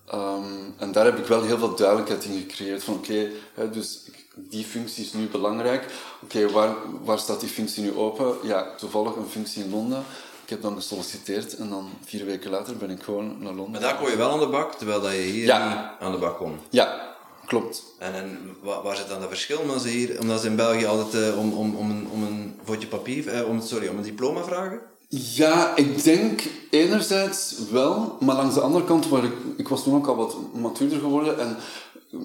Ehm, 0.06 0.44
en 0.78 0.92
daar 0.92 1.04
heb 1.04 1.18
ik 1.18 1.26
wel 1.26 1.42
heel 1.42 1.58
veel 1.58 1.74
duidelijkheid 1.76 2.24
in 2.24 2.40
gecreëerd. 2.40 2.84
Van 2.84 2.94
oké, 2.94 3.28
dus 3.72 4.00
die 4.34 4.64
functie 4.64 5.04
is 5.04 5.12
nu 5.12 5.26
belangrijk. 5.28 5.84
Oké, 6.22 6.50
waar, 6.50 6.74
waar 7.04 7.18
staat 7.18 7.40
die 7.40 7.48
functie 7.48 7.82
nu 7.82 7.94
open? 7.96 8.34
Ja, 8.42 8.74
toevallig 8.76 9.16
een 9.16 9.28
functie 9.28 9.64
in 9.64 9.70
Londen. 9.70 10.04
Ik 10.44 10.50
heb 10.50 10.62
dan 10.62 10.74
gesolliciteerd 10.76 11.56
en 11.56 11.68
dan 11.68 11.90
vier 12.04 12.24
weken 12.24 12.50
later 12.50 12.76
ben 12.76 12.90
ik 12.90 13.02
gewoon 13.02 13.36
naar 13.38 13.52
Londen. 13.52 13.70
Maar 13.70 13.80
daar 13.80 13.98
kon 13.98 14.10
je 14.10 14.16
wel 14.16 14.30
aan 14.30 14.40
de 14.40 14.46
bak, 14.48 14.74
terwijl 14.74 15.00
dat 15.00 15.12
je 15.12 15.18
hier 15.18 15.44
Ja. 15.46 15.68
niet 15.68 16.00
aan 16.00 16.12
de 16.12 16.18
bak 16.18 16.36
kon. 16.36 16.58
Ja, 16.70 17.11
klopt. 17.52 17.82
En, 17.98 18.14
en 18.14 18.56
waar, 18.62 18.82
waar 18.82 18.96
zit 18.96 19.08
dan 19.08 19.20
dat 19.20 19.28
verschil? 19.28 19.58
Omdat 19.58 19.82
ze, 19.82 19.88
hier, 19.88 20.20
omdat 20.20 20.40
ze 20.40 20.46
in 20.46 20.56
België 20.56 20.86
altijd 20.86 21.24
eh, 21.24 21.38
om, 21.38 21.52
om, 21.52 21.74
om, 21.76 21.90
een, 21.90 22.08
om 22.12 22.22
een 22.22 22.54
vodje 22.64 22.88
papier, 22.88 23.28
eh, 23.28 23.48
om, 23.48 23.60
sorry, 23.60 23.88
om 23.88 23.96
een 23.96 24.02
diploma 24.02 24.44
vragen? 24.44 24.80
Ja, 25.08 25.76
ik 25.76 26.02
denk 26.02 26.42
enerzijds 26.70 27.54
wel, 27.70 28.16
maar 28.20 28.36
langs 28.36 28.54
de 28.54 28.60
andere 28.60 28.84
kant, 28.84 29.08
waar 29.08 29.24
ik, 29.24 29.32
ik 29.56 29.68
was 29.68 29.82
toen 29.82 29.94
ook 29.94 30.06
al 30.06 30.16
wat 30.16 30.36
matuurder 30.54 30.98
geworden 30.98 31.38
en 31.38 31.56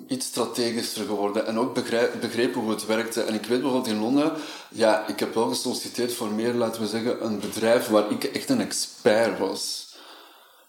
iets 0.07 0.25
strategischer 0.25 1.05
geworden 1.05 1.47
en 1.47 1.59
ook 1.59 1.73
begrepen 2.19 2.61
hoe 2.61 2.69
het 2.69 2.85
werkte. 2.85 3.21
En 3.21 3.33
ik 3.33 3.45
weet 3.45 3.61
bijvoorbeeld 3.61 3.93
in 3.93 3.99
Londen, 3.99 4.31
ja, 4.69 5.07
ik 5.07 5.19
heb 5.19 5.33
wel 5.33 5.47
gesolliciteerd 5.47 6.13
voor 6.13 6.27
meer, 6.27 6.53
laten 6.53 6.81
we 6.81 6.87
zeggen, 6.87 7.25
een 7.25 7.39
bedrijf 7.39 7.87
waar 7.87 8.11
ik 8.11 8.23
echt 8.23 8.49
een 8.49 8.61
expert 8.61 9.39
was. 9.39 9.87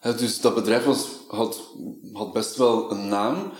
Dus 0.01 0.41
dat 0.41 0.55
bedrijf 0.55 0.85
was, 0.85 1.07
had, 1.29 1.61
had 2.13 2.33
best 2.33 2.57
wel 2.57 2.91
een 2.91 3.09
naam, 3.09 3.53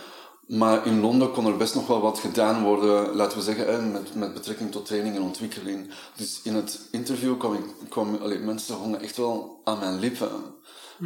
maar 0.49 0.85
in 0.85 0.99
Londen 0.99 1.31
kon 1.31 1.45
er 1.45 1.57
best 1.57 1.75
nog 1.75 1.87
wel 1.87 2.01
wat 2.01 2.19
gedaan 2.19 2.63
worden, 2.63 3.15
laten 3.15 3.37
we 3.37 3.43
zeggen, 3.43 3.91
met, 3.91 4.15
met 4.15 4.33
betrekking 4.33 4.71
tot 4.71 4.85
training 4.85 5.15
en 5.15 5.21
ontwikkeling. 5.21 5.89
Dus 6.15 6.39
in 6.43 6.55
het 6.55 6.79
interview 6.91 7.37
kwam 7.37 7.53
ik, 7.53 7.63
kwam, 7.89 8.17
allee, 8.21 8.39
mensen 8.39 8.75
hongen 8.75 9.01
echt 9.01 9.17
wel 9.17 9.61
aan 9.63 9.79
mijn 9.79 9.99
lippen. 9.99 10.29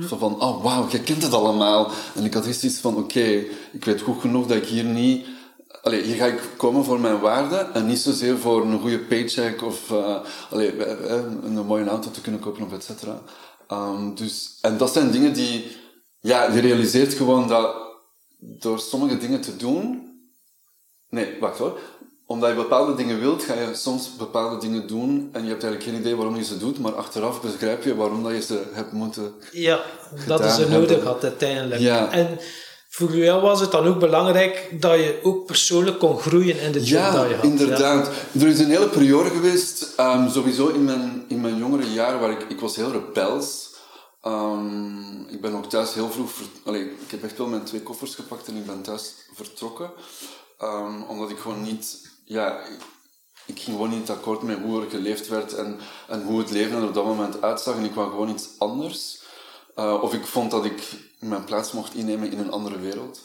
Zo 0.10 0.18
van, 0.18 0.42
oh 0.42 0.64
wauw, 0.64 0.88
je 0.90 1.00
kent 1.00 1.24
het 1.24 1.34
allemaal. 1.34 1.92
En 2.16 2.24
ik 2.24 2.34
had 2.34 2.46
echt 2.46 2.60
zoiets 2.60 2.80
van, 2.80 2.96
oké, 2.96 3.44
ik 3.72 3.86
weet 3.86 4.02
goed 4.02 4.22
genoeg 4.22 4.48
dat 4.48 4.58
ik 4.58 4.66
hier 4.66 4.84
niet... 4.84 5.26
Allee, 5.82 6.02
hier 6.02 6.16
ga 6.16 6.26
ik 6.26 6.42
komen 6.58 6.84
voor 6.84 7.00
mijn 7.00 7.20
waarde 7.20 7.56
en 7.56 7.86
niet 7.86 8.00
zozeer 8.00 8.38
voor 8.38 8.62
een 8.62 8.80
goede 8.80 9.00
paycheck 9.00 9.62
of 9.62 9.92
uh, 9.92 10.20
allee, 10.50 10.72
eh, 10.76 11.24
een 11.44 11.66
mooie 11.66 11.88
auto 11.88 12.12
te 12.12 12.22
kunnen 12.22 12.42
kopen 12.42 12.66
of 12.66 12.74
et 12.74 12.84
cetera. 12.84 13.22
Um, 13.72 14.16
dus, 14.16 14.58
en 14.62 14.78
dat 14.78 14.94
zijn 14.94 15.12
dingen 15.12 15.34
die... 15.34 15.82
Ja, 16.20 16.52
je 16.52 16.60
realiseert 16.60 17.14
gewoon 17.14 17.48
dat 17.48 17.83
door 18.60 18.80
sommige 18.80 19.18
dingen 19.18 19.42
te 19.42 19.56
doen... 19.56 20.12
Nee, 21.10 21.38
wacht 21.40 21.58
hoor 21.58 21.80
omdat 22.26 22.50
je 22.50 22.56
bepaalde 22.56 22.96
dingen 22.96 23.20
wilt, 23.20 23.44
ga 23.44 23.54
je 23.54 23.70
soms 23.74 24.16
bepaalde 24.18 24.58
dingen 24.58 24.88
doen 24.88 25.30
en 25.32 25.44
je 25.44 25.50
hebt 25.50 25.64
eigenlijk 25.64 25.84
geen 25.84 26.00
idee 26.00 26.16
waarom 26.16 26.36
je 26.36 26.44
ze 26.44 26.58
doet, 26.58 26.80
maar 26.80 26.96
achteraf 26.96 27.42
begrijp 27.42 27.84
je 27.84 27.96
waarom 27.96 28.24
dat 28.24 28.32
je 28.32 28.42
ze 28.42 28.64
hebt 28.72 28.92
moeten 28.92 29.34
Ja, 29.52 29.80
dat 30.28 30.46
is 30.46 30.58
er 30.58 30.70
nodig 30.70 31.04
had 31.04 31.24
uiteindelijk. 31.24 31.82
Ja. 31.82 32.12
En 32.12 32.40
voor 32.90 33.16
jou 33.16 33.42
was 33.42 33.60
het 33.60 33.72
dan 33.72 33.88
ook 33.88 34.00
belangrijk 34.00 34.70
dat 34.80 34.96
je 34.96 35.20
ook 35.24 35.46
persoonlijk 35.46 36.00
kon 36.00 36.20
groeien 36.20 36.60
in 36.60 36.72
de 36.72 36.84
job 36.84 37.00
ja, 37.00 37.12
dat 37.12 37.30
je 37.30 37.36
had. 37.36 37.44
Inderdaad. 37.44 38.10
Er 38.40 38.48
is 38.48 38.60
een 38.60 38.70
hele 38.70 38.90
periode 38.90 39.30
geweest, 39.30 39.94
um, 40.00 40.30
sowieso 40.30 40.68
in 40.68 40.84
mijn, 40.84 41.26
in 41.28 41.42
mijn 41.42 41.58
jongere 41.58 41.92
jaren, 41.92 42.20
waar 42.20 42.32
ik, 42.32 42.46
ik 42.50 42.60
was 42.60 42.76
heel 42.76 42.92
rebels. 42.92 43.72
Um, 44.26 45.28
ik 45.28 45.42
ben 45.42 45.56
ook 45.56 45.66
thuis 45.66 45.94
heel 45.94 46.10
vroeg... 46.10 46.32
Ver, 46.32 46.76
ik 46.76 47.12
heb 47.12 47.24
echt 47.24 47.38
wel 47.38 47.48
mijn 47.48 47.64
twee 47.64 47.84
koffers 47.84 48.16
gepakt 48.16 48.48
en 48.48 48.56
ik 48.56 48.66
ben 48.66 48.82
thuis 48.82 49.16
vertrokken. 49.34 49.92
Um, 50.62 51.04
omdat 51.04 51.30
ik 51.30 51.38
gewoon 51.38 51.62
niet 51.62 52.12
ja, 52.26 52.60
ik 53.46 53.60
ging 53.60 53.76
gewoon 53.76 53.90
niet 53.90 54.10
akkoord 54.10 54.42
met 54.42 54.60
hoe 54.60 54.82
er 54.82 54.90
geleefd 54.90 55.28
werd 55.28 55.54
en, 55.54 55.80
en 56.08 56.24
hoe 56.24 56.40
het 56.40 56.52
leven 56.52 56.78
er 56.78 56.88
op 56.88 56.94
dat 56.94 57.06
moment 57.06 57.42
uitzag. 57.42 57.76
En 57.76 57.84
ik 57.84 57.94
wou 57.94 58.10
gewoon 58.10 58.30
iets 58.30 58.50
anders. 58.58 59.22
Uh, 59.76 60.00
of 60.02 60.14
ik 60.14 60.26
vond 60.26 60.52
dat 60.52 60.66
ik 60.66 60.96
mijn 61.20 61.44
plaats 61.44 61.72
mocht 61.72 61.94
innemen 61.94 62.32
in 62.32 62.40
een 62.40 62.52
andere 62.52 62.80
wereld. 62.80 63.22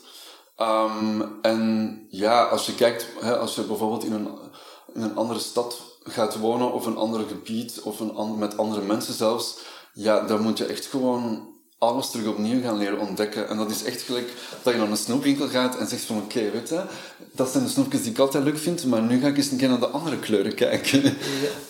Um, 0.59 1.39
en 1.43 2.07
ja, 2.11 2.45
als 2.45 2.67
je 2.67 2.75
kijkt, 2.75 3.07
hè, 3.21 3.39
als 3.39 3.55
je 3.55 3.63
bijvoorbeeld 3.63 4.05
in 4.05 4.13
een, 4.13 4.29
in 4.95 5.03
een 5.03 5.17
andere 5.17 5.39
stad 5.39 5.81
gaat 6.03 6.39
wonen, 6.39 6.73
of 6.73 6.87
een 6.87 6.97
ander 6.97 7.29
gebied, 7.29 7.81
of 7.81 8.01
een, 8.01 8.39
met 8.39 8.57
andere 8.57 8.83
mensen 8.83 9.15
zelfs, 9.15 9.59
ja, 9.99 10.21
dan 10.21 10.43
moet 10.43 10.59
je 10.59 10.65
echt 10.65 10.87
gewoon 10.87 11.57
alles 11.79 12.11
terug 12.11 12.27
opnieuw 12.27 12.63
gaan 12.63 12.79
leren 12.79 12.99
ontdekken. 12.99 13.49
En 13.49 13.57
dat 13.57 13.71
is 13.71 13.85
echt 13.85 14.03
gelijk 14.03 14.33
dat 14.63 14.73
je 14.73 14.79
naar 14.79 14.91
een 14.91 14.97
snoepwinkel 14.97 15.49
gaat 15.49 15.79
en 15.79 15.87
zegt 15.87 16.05
van 16.05 16.17
oké, 16.17 16.39
okay, 16.39 16.53
weet 16.53 16.69
je, 16.69 16.83
dat 17.33 17.51
zijn 17.51 17.65
de 17.65 17.71
snoepjes 17.71 18.03
die 18.03 18.11
ik 18.11 18.19
altijd 18.19 18.45
leuk 18.45 18.59
vind, 18.59 18.85
maar 18.87 19.03
nu 19.03 19.21
ga 19.21 19.27
ik 19.27 19.37
eens 19.37 19.51
een 19.51 19.57
keer 19.57 19.69
naar 19.69 19.81
de 19.81 19.87
andere 19.87 20.19
kleuren 20.19 20.55
kijken. 20.55 21.03
Ja. 21.03 21.11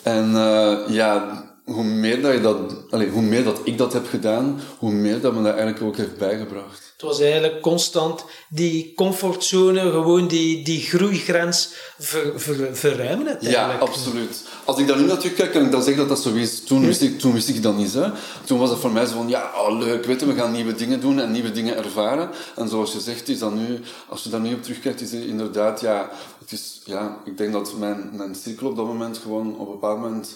En 0.03 0.31
uh, 0.31 0.95
ja, 0.95 1.43
hoe 1.71 1.83
meer 1.83 2.21
dat, 2.21 2.33
je 2.33 2.41
dat 2.41 2.57
allez, 2.89 3.11
hoe 3.11 3.21
meer 3.21 3.43
dat 3.43 3.59
ik 3.63 3.77
dat 3.77 3.93
heb 3.93 4.07
gedaan, 4.07 4.61
hoe 4.77 4.91
meer 4.91 5.21
dat 5.21 5.33
me 5.33 5.43
dat 5.43 5.53
eigenlijk 5.53 5.83
ook 5.83 5.97
heeft 5.97 6.17
bijgebracht. 6.17 6.89
Het 6.99 7.07
was 7.07 7.19
eigenlijk 7.19 7.61
constant 7.61 8.25
die 8.49 8.93
comfortzone, 8.95 9.79
gewoon 9.79 10.27
die, 10.27 10.63
die 10.63 10.81
groeigrens 10.81 11.69
ver, 11.99 12.39
ver, 12.39 12.75
verruimen 12.75 13.37
Ja, 13.39 13.77
absoluut. 13.77 14.43
Als 14.65 14.77
ik 14.77 14.87
daar 14.87 14.97
nu 14.97 15.05
naar 15.05 15.17
terugkijk, 15.17 15.51
kan 15.51 15.65
ik 15.65 15.71
dan 15.71 15.83
zeggen 15.83 16.07
dat 16.07 16.15
dat 16.15 16.25
zo 16.25 16.33
is. 16.33 16.63
Toen 16.63 16.85
wist 16.85 17.01
ik, 17.01 17.19
toen 17.19 17.33
wist 17.33 17.49
ik 17.49 17.63
dat 17.63 17.77
niet. 17.77 17.93
Hè. 17.93 18.11
Toen 18.43 18.59
was 18.59 18.69
het 18.69 18.79
voor 18.79 18.91
mij 18.91 19.05
zo 19.05 19.13
van, 19.13 19.29
ja, 19.29 19.51
oh, 19.55 19.77
leuk, 19.77 20.05
weet 20.05 20.19
je, 20.19 20.25
we 20.25 20.33
gaan 20.33 20.51
nieuwe 20.51 20.75
dingen 20.75 21.01
doen 21.01 21.19
en 21.19 21.31
nieuwe 21.31 21.51
dingen 21.51 21.77
ervaren. 21.77 22.29
En 22.55 22.69
zoals 22.69 22.93
je 22.93 22.99
zegt, 22.99 23.29
is 23.29 23.39
dat 23.39 23.53
nu, 23.53 23.79
als 24.07 24.23
je 24.23 24.29
daar 24.29 24.39
nu 24.39 24.53
op 24.53 24.63
terugkijkt, 24.63 25.01
is 25.01 25.11
het 25.11 25.23
inderdaad, 25.23 25.81
ja, 25.81 26.09
het 26.39 26.51
is, 26.51 26.81
ja, 26.83 27.17
ik 27.25 27.37
denk 27.37 27.53
dat 27.53 27.73
mijn, 27.77 28.09
mijn 28.13 28.35
cirkel 28.35 28.67
op 28.67 28.75
dat 28.75 28.85
moment 28.85 29.17
gewoon 29.17 29.57
op 29.57 29.67
een 29.67 29.73
bepaald 29.73 29.99
moment 29.99 30.35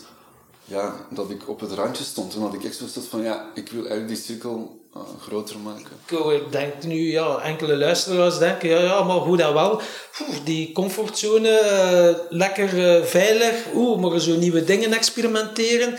ja, 0.74 0.96
dat 1.10 1.30
ik 1.30 1.50
op 1.50 1.60
het 1.60 1.72
randje 1.72 2.04
stond. 2.04 2.34
En 2.34 2.42
dat 2.42 2.54
ik 2.54 2.64
echt 2.64 2.74
stond 2.74 3.08
van, 3.10 3.22
ja, 3.22 3.46
ik 3.54 3.70
wil 3.70 3.80
eigenlijk 3.80 4.08
die 4.08 4.24
cirkel 4.24 4.82
uh, 4.96 5.02
groter 5.22 5.60
maken. 5.60 5.92
Ik 6.34 6.52
denk 6.52 6.84
nu, 6.84 7.12
ja, 7.12 7.38
enkele 7.38 7.78
luisteraars 7.78 8.38
denken, 8.38 8.70
ja, 8.70 8.80
ja 8.80 9.04
maar 9.04 9.18
hoe 9.18 9.38
dat 9.38 9.54
wel? 9.54 9.82
Oeh, 10.22 10.38
die 10.44 10.72
comfortzone, 10.72 11.50
uh, 11.50 12.38
lekker 12.38 12.98
uh, 12.98 13.06
veilig, 13.06 13.56
oeh, 13.74 14.00
maar 14.00 14.20
zo 14.20 14.36
nieuwe 14.36 14.64
dingen 14.64 14.94
experimenteren. 14.94 15.98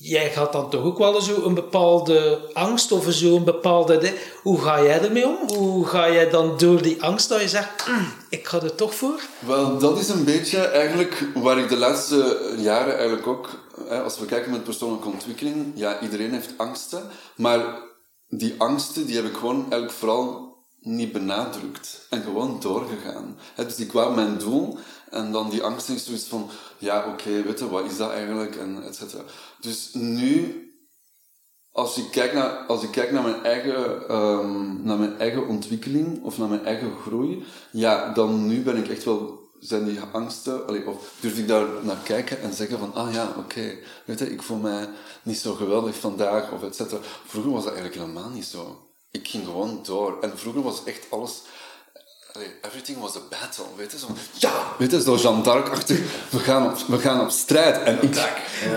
Jij 0.00 0.30
gaat 0.30 0.52
dan 0.52 0.70
toch 0.70 0.82
ook 0.82 0.98
wel 0.98 1.20
zo 1.20 1.44
een 1.44 1.54
bepaalde 1.54 2.50
angst 2.52 2.92
of 2.92 3.12
zo 3.12 3.36
een 3.36 3.44
bepaalde... 3.44 4.14
Hoe 4.42 4.60
ga 4.60 4.82
jij 4.82 5.00
ermee 5.00 5.26
om? 5.26 5.56
Hoe 5.56 5.86
ga 5.86 6.12
jij 6.12 6.30
dan 6.30 6.54
door 6.58 6.82
die 6.82 7.02
angst 7.02 7.28
dat 7.28 7.40
je 7.40 7.48
zegt, 7.48 7.88
mm, 7.88 8.12
ik 8.28 8.46
ga 8.46 8.60
er 8.60 8.74
toch 8.74 8.94
voor? 8.94 9.20
Wel, 9.38 9.78
dat 9.78 9.98
is 9.98 10.08
een 10.08 10.24
beetje 10.24 10.58
eigenlijk 10.58 11.26
waar 11.34 11.58
ik 11.58 11.68
de 11.68 11.76
laatste 11.76 12.54
jaren 12.56 12.96
eigenlijk 12.96 13.26
ook 13.26 13.48
als 13.88 14.18
we 14.18 14.26
kijken 14.26 14.50
met 14.50 14.64
persoonlijke 14.64 15.08
ontwikkeling, 15.08 15.72
ja, 15.74 16.00
iedereen 16.00 16.32
heeft 16.32 16.54
angsten, 16.56 17.02
maar 17.36 17.82
die 18.28 18.54
angsten 18.58 19.06
die 19.06 19.16
heb 19.16 19.24
ik 19.24 19.36
gewoon 19.36 19.60
eigenlijk 19.60 19.92
vooral 19.92 20.52
niet 20.80 21.12
benadrukt 21.12 22.06
en 22.10 22.22
gewoon 22.22 22.60
doorgegaan. 22.60 23.38
dus 23.56 23.78
ik 23.78 23.92
wou 23.92 24.14
mijn 24.14 24.38
doel 24.38 24.78
en 25.10 25.32
dan 25.32 25.50
die 25.50 25.62
angst 25.62 25.88
is 25.88 26.04
zoiets 26.04 26.26
van, 26.26 26.50
ja, 26.78 27.06
oké, 27.08 27.42
weet 27.42 27.60
wat 27.60 27.84
is 27.84 27.96
dat 27.96 28.10
eigenlijk 28.10 28.56
en 28.56 28.82
et 28.82 28.96
cetera. 28.96 29.22
Dus 29.64 29.90
nu, 29.92 30.62
als 31.72 31.98
ik 31.98 32.10
kijk 32.10 32.32
naar, 32.32 32.50
als 32.50 32.82
ik 32.82 32.90
kijk 32.90 33.10
naar, 33.12 33.22
mijn 33.22 33.44
eigen, 33.44 34.14
um, 34.16 34.82
naar 34.82 34.98
mijn 34.98 35.18
eigen 35.18 35.46
ontwikkeling 35.46 36.22
of 36.22 36.38
naar 36.38 36.48
mijn 36.48 36.64
eigen 36.64 36.92
groei, 37.02 37.44
ja, 37.72 38.12
dan 38.12 38.46
nu 38.46 38.62
ben 38.62 38.76
ik 38.76 38.88
echt 38.88 39.04
wel 39.04 39.42
zijn 39.58 39.84
die 39.84 40.00
angsten, 40.00 40.86
of 40.86 41.14
durf 41.20 41.38
ik 41.38 41.48
daar 41.48 41.66
naar 41.82 42.02
kijken 42.04 42.40
en 42.40 42.54
zeggen 42.54 42.78
van, 42.78 42.94
ah 42.94 43.12
ja, 43.12 43.34
oké, 43.38 43.78
weet 44.04 44.18
je, 44.18 44.32
ik 44.32 44.42
voel 44.42 44.58
mij 44.58 44.88
niet 45.22 45.38
zo 45.38 45.54
geweldig 45.54 45.96
vandaag, 45.96 46.52
of 46.52 46.62
et 46.62 46.76
cetera. 46.76 47.00
Vroeger 47.26 47.52
was 47.52 47.64
dat 47.64 47.72
eigenlijk 47.72 48.02
helemaal 48.02 48.30
niet 48.30 48.44
zo. 48.44 48.88
Ik 49.10 49.28
ging 49.28 49.44
gewoon 49.44 49.80
door. 49.82 50.18
En 50.20 50.38
vroeger 50.38 50.62
was 50.62 50.84
echt 50.84 51.06
alles, 51.10 51.42
everything 52.62 53.00
was 53.00 53.16
a 53.16 53.20
battle, 53.30 53.64
weet 53.76 53.92
je, 53.92 53.98
zo, 53.98 54.06
ja, 54.32 54.74
weet 54.78 54.90
je, 54.90 55.02
zo 55.02 55.16
Jean 55.16 55.42
d'Arc-achtig, 55.42 55.98
we 56.30 56.38
gaan, 56.38 56.66
op, 56.66 56.78
we 56.86 56.98
gaan 56.98 57.20
op 57.20 57.30
strijd. 57.30 57.82
En 57.82 58.02
ik, 58.02 58.14
ja. 58.14 58.30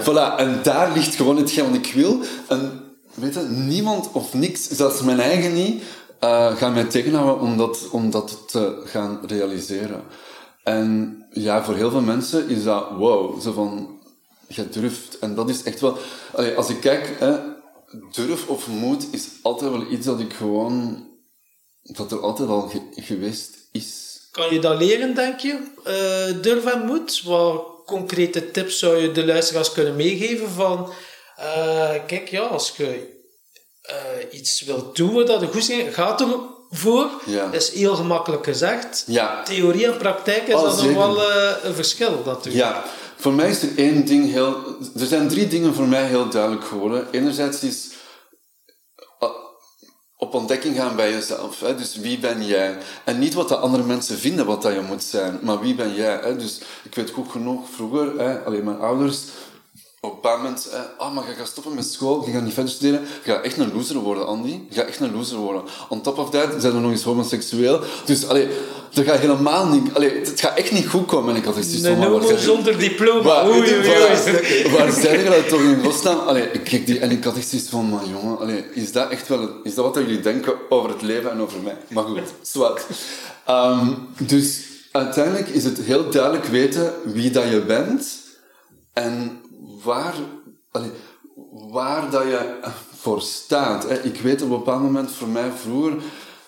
voilà, 0.04 0.40
en 0.40 0.60
daar 0.64 0.92
ligt 0.92 1.16
gewoon 1.16 1.38
hetgeen 1.38 1.66
wat 1.66 1.76
ik 1.76 1.94
wil. 1.94 2.22
En 2.48 2.82
weet 3.14 3.34
je, 3.34 3.40
niemand 3.42 4.12
of 4.12 4.34
niks, 4.34 4.68
zelfs 4.68 5.02
mijn 5.02 5.20
eigen 5.20 5.54
niet, 5.54 5.84
uh, 6.24 6.56
gaan 6.56 6.74
mij 6.74 6.84
tegenhouden 6.84 7.40
om 7.40 7.58
dat, 7.58 7.88
om 7.92 8.12
dat 8.12 8.44
te 8.48 8.82
gaan 8.86 9.20
realiseren. 9.28 10.04
En 10.64 11.24
ja, 11.32 11.64
voor 11.64 11.76
heel 11.76 11.92
veel 11.92 12.02
mensen 12.02 12.50
is 12.50 12.64
dat 12.64 12.86
wow, 12.98 13.42
zo 13.42 13.52
van, 13.52 14.00
je 14.48 14.70
durft. 14.70 15.20
En 15.20 15.36
dat 15.36 15.50
is 15.50 15.64
echt 15.64 15.80
wel, 15.80 15.98
als 16.56 16.70
ik 16.70 16.80
kijk, 16.80 17.16
hè, 17.20 17.38
durf 18.12 18.48
of 18.48 18.68
moed 18.68 19.08
is 19.12 19.30
altijd 19.42 19.72
wel 19.72 19.92
iets 19.92 20.06
dat 20.06 20.20
ik 20.20 20.34
gewoon, 20.34 21.07
dat 21.88 22.12
er 22.12 22.20
altijd 22.20 22.50
al 22.50 22.72
geweest 22.96 23.50
is. 23.72 24.20
Kan 24.32 24.54
je 24.54 24.60
dat 24.60 24.78
leren, 24.78 25.16
denk 25.16 25.40
je? 25.40 25.60
Uh, 25.88 26.42
durf 26.42 26.66
en 26.66 26.86
moed? 26.86 27.22
Wat 27.26 27.66
concrete 27.86 28.52
tips 28.52 28.80
zou 28.80 28.98
je 28.98 29.12
de 29.12 29.26
luisteraars 29.26 29.72
kunnen 29.72 29.96
meegeven 29.96 30.50
van, 30.50 30.90
uh, 31.40 31.90
kijk, 32.08 32.28
ja, 32.28 32.42
als 32.42 32.74
je 32.78 33.16
uh, 33.90 34.40
iets 34.40 34.62
wilt 34.62 34.96
doen 34.96 35.26
dat 35.26 35.42
er 35.42 35.48
goed 35.48 35.70
is, 35.70 35.94
gaat 35.94 36.22
er 36.22 36.28
voor. 36.70 37.10
Ja. 37.26 37.52
is 37.52 37.74
heel 37.74 37.96
gemakkelijk 37.96 38.44
gezegd. 38.44 39.04
Ja. 39.08 39.44
Theorie 39.44 39.86
en 39.86 39.98
praktijk 39.98 40.48
is 40.48 40.54
oh, 40.54 40.78
dan 40.78 40.86
nog 40.86 40.96
wel 40.96 41.32
een 41.64 41.74
verschil 41.74 42.22
natuurlijk. 42.26 42.66
Ja, 42.66 42.84
voor 43.16 43.34
mij 43.34 43.50
is 43.50 43.62
er 43.62 43.70
één 43.78 44.06
ding 44.06 44.32
heel... 44.32 44.56
Er 45.00 45.06
zijn 45.06 45.28
drie 45.28 45.48
dingen 45.48 45.74
voor 45.74 45.88
mij 45.88 46.06
heel 46.06 46.30
duidelijk 46.30 46.66
geworden. 46.66 47.08
Enerzijds 47.12 47.64
is 47.64 47.87
op 50.18 50.34
ontdekking 50.34 50.76
gaan 50.76 50.96
bij 50.96 51.12
jezelf. 51.12 51.60
Hè? 51.60 51.76
Dus 51.76 51.96
wie 51.96 52.20
ben 52.20 52.46
jij? 52.46 52.78
En 53.04 53.20
niet 53.20 53.34
wat 53.34 53.48
de 53.48 53.56
andere 53.56 53.84
mensen 53.84 54.18
vinden 54.18 54.46
wat 54.46 54.62
dat 54.62 54.74
je 54.74 54.82
moet 54.82 55.04
zijn, 55.04 55.40
maar 55.42 55.60
wie 55.60 55.76
ben 55.76 55.94
jij? 55.94 56.20
Hè? 56.22 56.36
Dus 56.36 56.62
ik 56.84 56.96
weet 56.96 57.10
goed 57.10 57.32
genoeg, 57.32 57.70
vroeger, 57.70 58.20
hè, 58.20 58.40
alleen 58.40 58.64
mijn 58.64 58.80
ouders 58.80 59.24
op 60.00 60.10
een 60.10 60.16
bepaald 60.22 60.42
moment, 60.42 60.70
eh, 60.70 60.80
oh, 60.98 61.14
maar 61.14 61.28
je 61.28 61.34
gaat 61.34 61.48
stoppen 61.48 61.76
met 61.76 61.86
school, 61.86 62.26
je 62.26 62.32
gaat 62.32 62.42
niet 62.42 62.54
verder 62.54 62.72
studeren, 62.72 63.02
je 63.24 63.32
gaat 63.32 63.44
echt 63.44 63.58
een 63.58 63.74
loser 63.74 63.96
worden, 63.96 64.28
Andy. 64.28 64.60
Je 64.70 64.76
gaat 64.76 64.88
echt 64.88 65.00
een 65.00 65.16
loser 65.16 65.38
worden. 65.38 65.62
On 65.90 66.02
top 66.02 66.18
of 66.18 66.30
that 66.30 66.54
zijn 66.58 66.74
we 66.74 66.80
nog 66.80 66.92
eens 66.92 67.04
homoseksueel. 67.04 67.80
Dus, 68.06 68.28
allee, 68.28 68.48
dat 68.94 69.06
gaat 69.06 69.20
helemaal 69.20 69.68
niet, 69.68 69.94
allee, 69.94 70.20
het 70.20 70.40
gaat 70.40 70.58
echt 70.58 70.72
niet 70.72 70.88
goed 70.88 71.06
komen. 71.06 71.30
En 71.30 71.36
ik 71.36 71.46
had 71.46 71.58
iets 71.58 71.82
van, 71.82 72.04
homo 72.04 72.38
zonder 72.38 72.78
diploma. 72.78 73.22
Waar, 73.22 73.48
oei, 73.50 73.60
oei, 73.60 73.88
oei. 73.88 74.72
waar 74.78 74.92
zijn 74.92 75.24
jullie 75.24 75.46
toch 75.46 75.62
in 75.62 75.84
godsnaam? 75.84 76.20
Allee, 76.20 76.52
ik 76.52 76.64
kijk 76.64 76.86
die, 76.86 77.00
en 77.00 77.12
ik 77.12 77.24
had 77.24 77.38
echt 77.38 77.48
zoiets 77.48 77.70
van, 77.70 77.90
maar 77.90 78.06
jongen, 78.06 78.40
allee, 78.40 78.66
is 78.74 78.92
dat 78.92 79.10
echt 79.10 79.28
wel, 79.28 79.50
is 79.64 79.76
dat 79.76 79.86
wat 79.86 79.96
jullie 79.96 80.20
denken 80.20 80.54
over 80.70 80.90
het 80.90 81.02
leven 81.02 81.32
en 81.32 81.42
over 81.42 81.62
mij? 81.62 81.78
Maar 81.88 82.04
goed, 82.04 82.20
zwart. 82.42 82.86
Um, 83.50 84.08
dus 84.18 84.60
uiteindelijk 84.92 85.48
is 85.48 85.64
het 85.64 85.80
heel 85.80 86.10
duidelijk 86.10 86.46
weten 86.46 86.94
wie 87.04 87.32
dat 87.32 87.50
je 87.50 87.62
bent 87.62 88.26
en 88.94 89.42
waar, 89.84 90.16
waar 91.52 92.12
dat 92.12 92.24
je 92.24 92.60
voor 92.96 93.22
staat. 93.22 93.90
Hè. 93.90 94.04
Ik 94.04 94.22
weet 94.22 94.42
op 94.42 94.50
een 94.50 94.58
bepaald 94.58 94.82
moment 94.82 95.12
voor 95.12 95.28
mij 95.28 95.52
vroeger, 95.52 96.02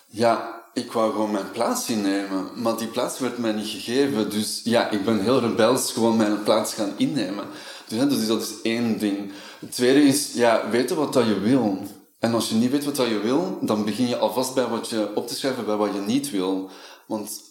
ja, 0.08 0.60
ik 0.74 0.92
wou 0.92 1.12
gewoon 1.12 1.32
mijn 1.32 1.52
plaats 1.52 1.90
innemen, 1.90 2.50
maar 2.56 2.78
die 2.78 2.88
plaats 2.88 3.20
werd 3.20 3.38
mij 3.38 3.52
niet 3.52 3.68
gegeven. 3.68 4.30
Dus 4.30 4.62
ja, 4.64 4.90
ik 4.90 5.06
ben 5.06 5.20
heel 5.20 5.40
rebels 5.40 5.92
gewoon 5.92 6.18
mijn 6.18 6.44
plaats 6.44 6.74
gaan 6.74 6.94
innemen. 6.98 7.46
Dus, 7.88 8.10
dus 8.10 8.28
dat 8.28 8.42
is 8.42 8.62
één 8.62 9.00
ding. 9.00 9.32
Het 9.60 9.72
tweede 9.72 10.02
is, 10.02 10.34
ja, 10.34 10.70
weten 10.70 10.96
wat 10.96 11.14
dat 11.14 11.26
je 11.26 11.40
wil. 11.40 11.78
En 12.20 12.34
als 12.34 12.50
je 12.50 12.56
niet 12.56 12.72
weet 12.72 12.86
wat 12.86 12.96
dat 12.96 13.08
je 13.08 13.20
wil, 13.20 13.58
dan 13.62 13.86
begin 13.86 14.08
je 14.08 14.18
alvast 14.18 14.54
bij 14.54 14.68
wat 14.68 14.90
je 14.90 15.12
op 15.16 15.28
te 15.28 15.36
schrijven 15.36 15.66
bij 15.66 15.76
wat 15.76 15.94
je 15.94 16.00
niet 16.00 16.32
wil. 16.32 16.70
Want 17.08 17.42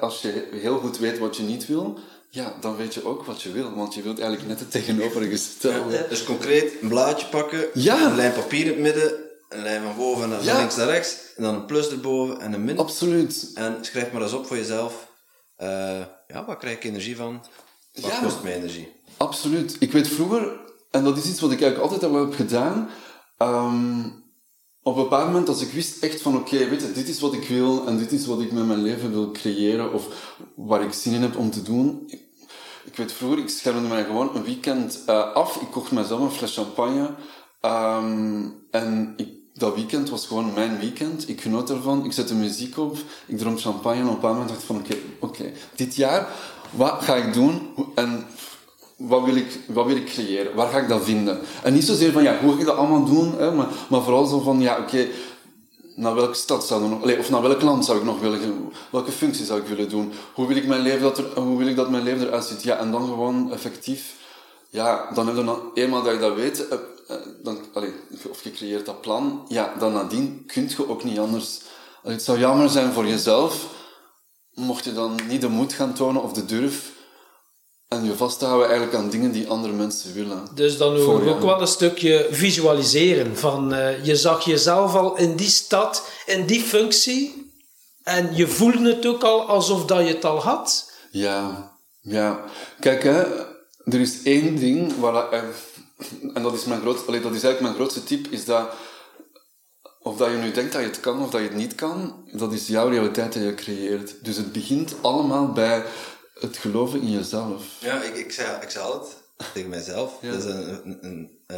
als 0.00 0.22
je 0.22 0.48
heel 0.52 0.78
goed 0.78 0.98
weet 0.98 1.18
wat 1.18 1.36
je 1.36 1.42
niet 1.42 1.66
wil, 1.66 1.98
ja, 2.30 2.54
dan 2.60 2.76
weet 2.76 2.94
je 2.94 3.04
ook 3.04 3.24
wat 3.24 3.42
je 3.42 3.52
wil. 3.52 3.74
Want 3.74 3.94
je 3.94 4.02
wilt 4.02 4.18
eigenlijk 4.18 4.48
net 4.48 4.60
het 4.60 4.70
tegenovergestelde. 4.70 6.06
Dus 6.08 6.24
concreet 6.24 6.72
een 6.82 6.88
blaadje 6.88 7.26
pakken, 7.26 7.64
Ja. 7.74 8.06
een 8.06 8.16
lijn 8.16 8.32
papier 8.32 8.60
in 8.62 8.68
het 8.68 8.78
midden, 8.78 9.12
een 9.48 9.62
lijn 9.62 9.82
van 9.82 9.96
boven 9.96 10.28
naar 10.28 10.44
Ja. 10.44 10.56
links 10.58 10.76
naar 10.76 10.86
rechts, 10.86 11.16
en 11.36 11.42
dan 11.42 11.54
een 11.54 11.64
plus 11.66 11.90
erboven 11.90 12.40
en 12.40 12.52
een 12.52 12.64
min. 12.64 12.78
Absoluut. 12.78 13.50
En 13.54 13.78
schrijf 13.80 14.12
maar 14.12 14.22
eens 14.22 14.32
op 14.32 14.46
voor 14.46 14.56
jezelf. 14.56 15.08
eh, 15.56 16.00
ja, 16.26 16.44
waar 16.46 16.56
krijg 16.56 16.76
ik 16.76 16.84
energie 16.84 17.16
van? 17.16 17.44
Wat 17.94 18.10
Ja. 18.10 18.20
kost 18.22 18.42
mij 18.42 18.54
energie? 18.54 18.92
Absoluut. 19.16 19.76
Ik 19.78 19.92
weet 19.92 20.08
vroeger, 20.08 20.60
en 20.90 21.04
dat 21.04 21.16
is 21.16 21.26
iets 21.26 21.40
wat 21.40 21.50
ik 21.52 21.60
eigenlijk 21.62 21.92
altijd 21.92 22.12
al 22.12 22.20
heb 22.20 22.34
gedaan, 22.34 22.88
ehm, 23.38 23.98
op 24.82 24.96
een 24.96 25.02
bepaald 25.02 25.26
moment 25.26 25.48
als 25.48 25.60
ik 25.60 25.70
wist 25.70 26.02
echt 26.02 26.22
van 26.22 26.36
oké, 26.36 26.68
weet 26.68 26.80
je, 26.80 26.92
dit 26.92 27.08
is 27.08 27.20
wat 27.20 27.32
ik 27.32 27.48
wil 27.48 27.86
en 27.86 27.98
dit 27.98 28.12
is 28.12 28.26
wat 28.26 28.40
ik 28.40 28.52
met 28.52 28.66
mijn 28.66 28.82
leven 28.82 29.10
wil 29.10 29.30
creëren 29.30 29.92
of 29.92 30.34
waar 30.54 30.82
ik 30.82 30.92
zin 30.92 31.12
in 31.12 31.22
heb 31.22 31.36
om 31.36 31.50
te 31.50 31.62
doen. 31.62 32.10
Ik, 32.84 32.96
weet 32.96 33.12
vroeger, 33.12 33.38
ik 33.38 33.48
schermde 33.48 33.88
mij 33.88 34.04
gewoon 34.04 34.36
een 34.36 34.44
weekend 34.44 35.02
eh, 35.06 35.32
af. 35.32 35.56
Ik 35.56 35.70
kocht 35.70 35.90
mezelf 35.90 36.20
een 36.20 36.30
fles 36.30 36.54
champagne. 36.54 37.14
ehm, 37.60 38.48
en 38.70 39.16
dat 39.54 39.74
weekend 39.74 40.10
was 40.10 40.26
gewoon 40.26 40.52
mijn 40.54 40.78
weekend. 40.78 41.28
Ik 41.28 41.40
genoot 41.40 41.70
ervan. 41.70 42.04
Ik 42.04 42.12
zette 42.12 42.34
muziek 42.34 42.78
op. 42.78 42.96
Ik 43.26 43.38
dronk 43.38 43.60
champagne. 43.60 44.00
En 44.00 44.06
op 44.06 44.08
een 44.08 44.14
bepaald 44.14 44.34
moment 44.34 44.48
dacht 44.50 44.60
ik 44.60 44.66
van 44.66 44.76
oké, 44.76 44.96
oké, 45.18 45.52
dit 45.76 45.94
jaar, 45.94 46.28
wat 46.70 47.02
ga 47.02 47.14
ik 47.14 47.32
doen? 47.32 47.74
En 47.94 48.26
wat 49.00 49.24
wil, 49.24 49.36
ik, 49.36 49.58
wat 49.66 49.86
wil 49.86 49.96
ik 49.96 50.06
creëren? 50.06 50.54
Waar 50.54 50.68
ga 50.68 50.78
ik 50.78 50.88
dat 50.88 51.04
vinden? 51.04 51.40
En 51.62 51.72
niet 51.72 51.84
zozeer 51.84 52.12
van, 52.12 52.22
ja, 52.22 52.38
hoe 52.38 52.52
ga 52.52 52.58
ik 52.58 52.66
dat 52.66 52.76
allemaal 52.76 53.04
doen? 53.04 53.34
Hè? 53.38 53.52
Maar, 53.52 53.68
maar 53.88 54.02
vooral 54.02 54.26
zo 54.26 54.40
van, 54.40 54.60
ja, 54.60 54.78
oké, 54.78 55.06
naar 55.94 56.14
welke 56.14 56.34
stad 56.34 56.66
zou 56.66 56.84
ik 56.84 56.90
nog, 56.90 57.18
of 57.18 57.30
naar 57.30 57.42
welk 57.42 57.62
land 57.62 57.84
zou 57.84 57.98
ik 57.98 58.04
nog 58.04 58.20
willen? 58.20 58.72
Welke 58.90 59.12
functie 59.12 59.44
zou 59.44 59.60
ik 59.60 59.66
willen 59.66 59.88
doen? 59.88 60.12
Hoe 60.34 60.46
wil 60.46 60.56
ik 60.56 60.66
mijn 60.66 60.80
leven 60.80 61.02
dat 61.02 61.18
hoe 61.18 61.58
wil 61.58 61.66
ik 61.66 61.76
dat 61.76 61.90
mijn 61.90 62.02
leven 62.02 62.26
eruit 62.26 62.44
ziet? 62.44 62.62
Ja, 62.62 62.76
en 62.76 62.90
dan 62.90 63.04
gewoon 63.04 63.52
effectief, 63.52 64.14
ja, 64.68 65.10
dan 65.14 65.26
heb 65.26 65.36
je 65.36 65.44
dan 65.44 65.60
eenmaal 65.74 66.02
dat 66.02 66.12
je 66.12 66.18
dat 66.18 66.34
weet, 66.34 66.68
eh, 66.68 66.78
eh, 67.08 67.16
dan, 67.42 67.58
of 68.30 68.42
je 68.42 68.50
creëert 68.50 68.86
dat 68.86 69.00
plan, 69.00 69.44
ja, 69.48 69.74
dan 69.78 69.92
nadien 69.92 70.44
kun 70.46 70.68
je 70.68 70.88
ook 70.88 71.04
niet 71.04 71.18
anders. 71.18 71.60
Het 72.02 72.22
zou 72.22 72.38
jammer 72.38 72.68
zijn 72.68 72.92
voor 72.92 73.06
jezelf, 73.06 73.66
mocht 74.54 74.84
je 74.84 74.92
dan 74.92 75.18
niet 75.28 75.40
de 75.40 75.48
moed 75.48 75.72
gaan 75.72 75.94
tonen 75.94 76.22
of 76.22 76.32
de 76.32 76.44
durf 76.44 76.98
en 77.90 78.04
je 78.04 78.14
vasthouden 78.14 78.68
eigenlijk 78.68 78.98
aan 78.98 79.10
dingen 79.10 79.32
die 79.32 79.48
andere 79.48 79.72
mensen 79.72 80.14
willen. 80.14 80.48
Dus 80.54 80.76
dan 80.76 80.96
hoor 80.96 81.26
ook 81.26 81.40
wel 81.40 81.60
een 81.60 81.66
stukje 81.66 82.28
visualiseren. 82.30 83.36
Van, 83.36 83.72
eh, 83.72 84.04
je 84.04 84.16
zag 84.16 84.44
jezelf 84.44 84.94
al 84.94 85.16
in 85.16 85.36
die 85.36 85.48
stad, 85.48 86.08
in 86.26 86.46
die 86.46 86.60
functie. 86.60 87.52
En 88.02 88.36
je 88.36 88.46
voelde 88.46 88.94
het 88.94 89.06
ook 89.06 89.22
al 89.22 89.46
alsof 89.46 89.84
dat 89.84 89.98
je 90.00 90.14
het 90.14 90.24
al 90.24 90.42
had. 90.42 90.92
Ja, 91.10 91.72
ja. 92.00 92.44
Kijk, 92.80 93.02
hè, 93.02 93.22
er 93.84 94.00
is 94.00 94.22
één 94.22 94.56
ding 94.56 95.00
dat, 95.00 95.32
eh, 95.32 95.42
En 96.34 96.42
dat 96.42 96.54
is, 96.54 96.64
mijn 96.64 96.80
groot, 96.80 97.06
allee, 97.06 97.20
dat 97.20 97.34
is 97.34 97.42
eigenlijk 97.42 97.60
mijn 97.60 97.74
grootste 97.74 98.04
tip, 98.04 98.26
is 98.32 98.44
dat... 98.44 98.68
Of 100.02 100.16
dat 100.16 100.30
je 100.30 100.36
nu 100.36 100.50
denkt 100.52 100.72
dat 100.72 100.80
je 100.80 100.86
het 100.86 101.00
kan 101.00 101.22
of 101.22 101.30
dat 101.30 101.40
je 101.40 101.46
het 101.46 101.56
niet 101.56 101.74
kan, 101.74 102.24
dat 102.32 102.52
is 102.52 102.66
jouw 102.66 102.88
realiteit 102.88 103.32
die 103.32 103.42
je 103.42 103.54
creëert. 103.54 104.24
Dus 104.24 104.36
het 104.36 104.52
begint 104.52 104.94
allemaal 105.00 105.52
bij 105.52 105.84
het 106.40 106.56
geloven 106.56 107.00
in 107.00 107.10
jezelf. 107.10 107.62
Ja, 107.78 108.02
ik, 108.02 108.16
ik, 108.16 108.32
zei, 108.32 108.48
ik 108.60 108.70
zei 108.70 108.84
altijd 108.84 109.12
tegen 109.54 109.68
mijzelf. 109.70 110.12
Dat 110.22 110.34
is 110.34 110.44
een, 110.44 110.80
een, 110.84 110.98
een, 111.00 111.30
eh, 111.46 111.56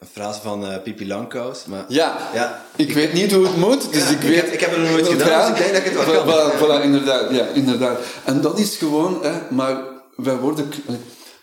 een 0.00 0.08
frase 0.12 0.40
van 0.40 0.66
eh 0.66 0.82
Pipi 0.82 1.06
Langkous. 1.06 1.64
Maar 1.64 1.84
Ja, 1.88 2.30
Ja, 2.34 2.64
ik, 2.76 2.92
weet 2.92 3.12
niet 3.12 3.32
hoe 3.32 3.46
het 3.46 3.56
moet, 3.56 3.92
dus 3.92 4.02
Ja, 4.02 4.08
ik 4.08 4.16
ik 4.22 4.28
weet... 4.28 4.36
heb- 4.36 4.52
ik 4.52 4.60
heb 4.60 4.70
het 4.70 4.78
nog 4.80 4.90
nooit 4.90 5.08
gedaan, 5.08 5.50
dus 5.52 5.60
ik 5.60 5.64
denk 5.72 5.84
dat 5.84 5.92
ik 5.92 5.98
het 5.98 6.06
wel 6.06 6.24
kan. 6.24 6.52
Voilà, 6.52 6.58
voilà, 6.80 6.84
inderdaad, 6.84 7.30
ja, 7.30 7.46
inderdaad. 7.46 7.98
En 8.24 8.40
dat 8.40 8.58
is 8.58 8.76
gewoon, 8.76 9.24
hè, 9.24 9.32
maar 9.50 9.82
wij 10.16 10.36
worden... 10.36 10.68
k- 10.68 10.74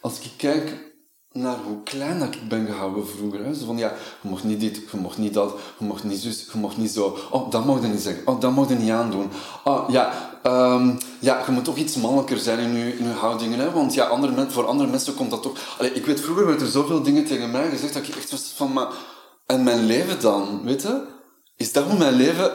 Als 0.01 0.19
ik 0.19 0.29
kijk 0.37 0.71
naar 1.35 1.57
hoe 1.65 1.83
klein 1.83 2.19
dat 2.19 2.33
ik 2.33 2.47
ben 2.49 2.65
gehouden 2.65 3.07
vroeger, 3.07 3.45
hè, 3.45 3.53
zo 3.53 3.65
van 3.65 3.77
ja, 3.77 3.93
je 4.21 4.29
mocht 4.29 4.43
niet 4.43 4.59
dit, 4.59 4.81
je 4.91 4.97
mocht 4.97 5.17
niet 5.17 5.33
dat, 5.33 5.55
je 5.77 5.85
mocht 5.85 6.03
niet 6.03 6.19
zus, 6.19 6.47
je 6.53 6.57
mocht 6.57 6.77
niet 6.77 6.91
zo, 6.91 7.17
oh, 7.29 7.51
dat 7.51 7.65
mocht 7.65 7.81
je 7.81 7.87
niet 7.87 8.01
zeggen, 8.01 8.27
oh, 8.27 8.41
dat 8.41 8.51
mocht 8.51 8.69
je 8.69 8.75
niet 8.75 8.91
aandoen. 8.91 9.29
Oh, 9.63 9.89
ja, 9.89 10.31
ehm, 10.43 10.95
ja, 11.19 11.43
je 11.45 11.51
moet 11.51 11.63
toch 11.63 11.75
iets 11.75 11.95
mannelijker 11.95 12.37
zijn 12.37 12.59
in 12.59 12.75
je, 12.75 12.97
in 12.97 13.11
houdingen, 13.11 13.59
hè, 13.59 13.71
want 13.71 13.93
ja, 13.93 14.07
voor 14.49 14.65
andere 14.65 14.89
mensen 14.89 15.15
komt 15.15 15.29
dat 15.29 15.41
toch... 15.41 15.75
Allee, 15.77 15.93
ik 15.93 16.05
weet, 16.05 16.21
vroeger 16.21 16.45
werd 16.45 16.61
er 16.61 16.67
zoveel 16.67 17.01
dingen 17.01 17.25
tegen 17.25 17.51
mij 17.51 17.69
gezegd 17.69 17.93
dat 17.93 18.07
ik 18.07 18.15
echt 18.15 18.31
was 18.31 18.53
van, 18.55 18.73
maar... 18.73 18.87
En 19.45 19.63
mijn 19.63 19.85
leven 19.85 20.21
dan, 20.21 20.61
weet 20.63 20.81
je? 20.81 21.01
Is 21.57 21.71
dat 21.71 21.83
hoe 21.83 21.97
mijn 21.97 22.13
leven 22.13 22.51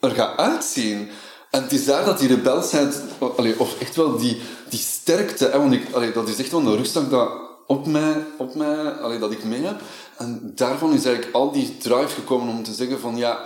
er 0.00 0.10
gaat 0.10 0.36
uitzien? 0.36 1.08
En 1.50 1.62
het 1.62 1.72
is 1.72 1.84
daar 1.84 2.04
dat 2.04 2.18
die 2.18 2.28
rebelsheid, 2.28 3.02
allee, 3.36 3.60
of 3.60 3.80
echt 3.80 3.96
wel 3.96 4.18
die, 4.18 4.40
die 4.68 4.78
sterkte, 4.78 5.48
hè, 5.48 5.58
want 5.58 5.72
ik, 5.72 5.92
allee, 5.92 6.12
dat 6.12 6.28
is 6.28 6.38
echt 6.38 6.50
wel 6.50 6.60
een 6.60 6.76
rugzak 6.76 7.10
dat 7.10 7.43
op 7.66 7.86
mij, 7.86 8.14
op 8.38 8.54
mij 8.54 8.90
allee, 8.90 9.18
dat 9.18 9.32
ik 9.32 9.44
mee 9.44 9.62
heb. 9.62 9.80
En 10.18 10.52
daarvan 10.54 10.92
is 10.92 11.04
eigenlijk 11.04 11.36
al 11.36 11.52
die 11.52 11.76
drive 11.78 12.08
gekomen 12.08 12.48
om 12.48 12.62
te 12.62 12.72
zeggen 12.72 13.00
van, 13.00 13.16
ja, 13.16 13.40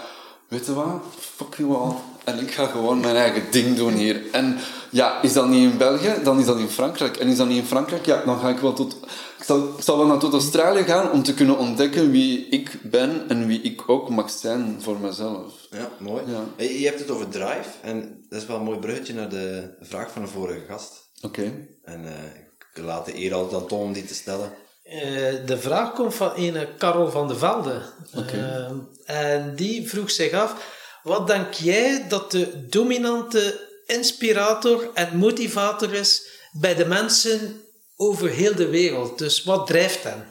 weet 0.48 0.66
je 0.66 0.74
wat, 0.74 1.02
fuck 1.18 1.54
you 1.54 1.74
all. 1.74 1.94
En 2.24 2.38
ik 2.38 2.50
ga 2.50 2.66
gewoon 2.66 3.00
mijn 3.00 3.16
eigen 3.16 3.42
ding 3.50 3.76
doen 3.76 3.92
hier. 3.92 4.22
En 4.32 4.58
ja, 4.90 5.22
is 5.22 5.32
dat 5.32 5.48
niet 5.48 5.72
in 5.72 5.78
België, 5.78 6.14
dan 6.22 6.38
is 6.38 6.46
dat 6.46 6.58
in 6.58 6.68
Frankrijk. 6.68 7.16
En 7.16 7.28
is 7.28 7.36
dat 7.36 7.48
niet 7.48 7.58
in 7.58 7.66
Frankrijk, 7.66 8.06
ja, 8.06 8.22
dan 8.24 8.38
ga 8.38 8.48
ik 8.48 8.58
wel 8.58 8.72
tot... 8.72 8.96
Ik 9.38 9.44
zal, 9.44 9.68
ik 9.76 9.82
zal 9.82 9.98
wel 9.98 10.06
naar 10.06 10.18
tot 10.18 10.32
Australië 10.32 10.82
gaan 10.82 11.10
om 11.10 11.22
te 11.22 11.34
kunnen 11.34 11.58
ontdekken 11.58 12.10
wie 12.10 12.48
ik 12.48 12.78
ben 12.82 13.28
en 13.28 13.46
wie 13.46 13.60
ik 13.60 13.88
ook 13.88 14.08
mag 14.08 14.30
zijn 14.30 14.76
voor 14.80 14.98
mezelf. 15.00 15.52
Ja, 15.70 15.88
mooi. 15.98 16.22
Ja. 16.26 16.64
Je 16.64 16.86
hebt 16.86 16.98
het 16.98 17.10
over 17.10 17.28
drive. 17.28 17.68
En 17.82 18.24
dat 18.28 18.40
is 18.40 18.46
wel 18.46 18.56
een 18.56 18.62
mooi 18.62 18.78
bruggetje 18.78 19.14
naar 19.14 19.28
de 19.28 19.76
vraag 19.80 20.10
van 20.10 20.22
de 20.22 20.28
vorige 20.28 20.64
gast. 20.68 21.10
Oké. 21.22 21.52
En 21.82 22.04
ik 22.34 22.47
laat 22.82 23.06
de 23.06 23.16
eer 23.16 23.34
altijd 23.34 23.62
aan 23.62 23.68
Tom 23.68 23.80
om 23.80 23.92
die 23.92 24.04
te 24.04 24.14
stellen. 24.14 24.52
Eh, 24.82 25.00
de 25.46 25.58
vraag 25.58 25.92
komt 25.92 26.14
van 26.14 26.32
een 26.36 26.76
Karel 26.78 27.10
van 27.10 27.28
de 27.28 27.36
Velde. 27.36 27.82
Eh, 28.12 28.70
en 29.04 29.54
die 29.54 29.88
vroeg 29.88 30.10
zich 30.10 30.32
af: 30.32 30.54
wat 31.02 31.26
denk 31.26 31.52
jij 31.52 32.08
dat 32.08 32.30
de 32.30 32.66
dominante 32.68 33.66
inspirator 33.86 34.90
en 34.94 35.16
motivator 35.16 35.94
is 35.94 36.28
bij 36.52 36.74
de 36.74 36.86
mensen 36.86 37.60
over 37.96 38.28
heel 38.28 38.54
de 38.54 38.68
wereld? 38.68 39.18
Dus 39.18 39.44
wat 39.44 39.66
drijft 39.66 40.02
hen? 40.02 40.26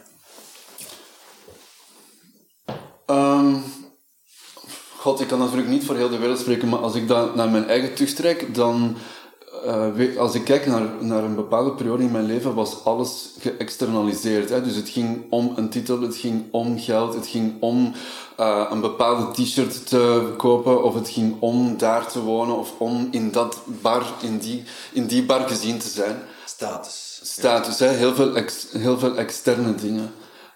Ehm, 3.06 3.56
God, 4.98 5.20
ik 5.20 5.28
kan 5.28 5.40
natuurlijk 5.40 5.68
niet 5.68 5.86
voor 5.86 5.96
heel 5.96 6.10
de 6.10 6.18
wereld 6.18 6.40
spreken, 6.40 6.70
maar 6.70 6.80
als 6.80 6.96
ik 6.96 7.08
dat 7.08 7.36
naar 7.36 7.50
mijn 7.50 7.70
eigen 7.70 7.94
terugtrek, 7.94 8.56
dan... 8.56 8.98
eh, 9.66 10.18
als 10.18 10.36
ik 10.36 10.44
kijk 10.44 10.66
naar, 10.66 10.88
naar 11.00 11.24
een 11.24 11.36
bepaalde 11.36 11.72
periode 11.72 12.04
in 12.04 12.12
mijn 12.12 12.26
leven, 12.26 12.54
was 12.54 12.84
alles 12.84 13.30
geëxternaliseerd. 13.40 14.50
Hè? 14.50 14.62
Dus 14.62 14.76
het 14.76 14.90
ging 14.90 15.26
om 15.30 15.54
een 15.56 15.70
titel, 15.70 16.02
het 16.02 16.16
ging 16.16 16.44
om 16.52 16.80
geld, 16.80 17.14
het 17.14 17.28
ging 17.28 17.62
om 17.62 17.94
eh, 18.38 18.66
een 18.70 18.82
bepaalde 18.82 19.32
t-shirt 19.32 19.88
te 19.88 20.34
kopen, 20.38 20.84
of 20.84 20.94
het 20.94 21.10
ging 21.10 21.36
om 21.40 21.78
daar 21.78 22.08
te 22.08 22.22
wonen, 22.22 22.58
of 22.58 22.74
om 22.78 23.08
in 23.12 23.32
dat 23.32 23.58
bar, 23.66 24.06
in 24.22 24.38
die, 24.38 24.64
in 24.94 25.08
die 25.08 25.24
bar 25.26 25.48
gezien 25.48 25.78
te 25.78 25.90
zijn 25.90 26.22
Status. 26.46 27.20
status, 27.24 27.80
hè? 27.80 27.88
Heel, 27.88 28.16
veel 28.16 28.36
ex- 28.36 28.68
heel 28.72 29.00
veel 29.00 29.16
externe 29.16 29.76
dingen. 29.76 30.12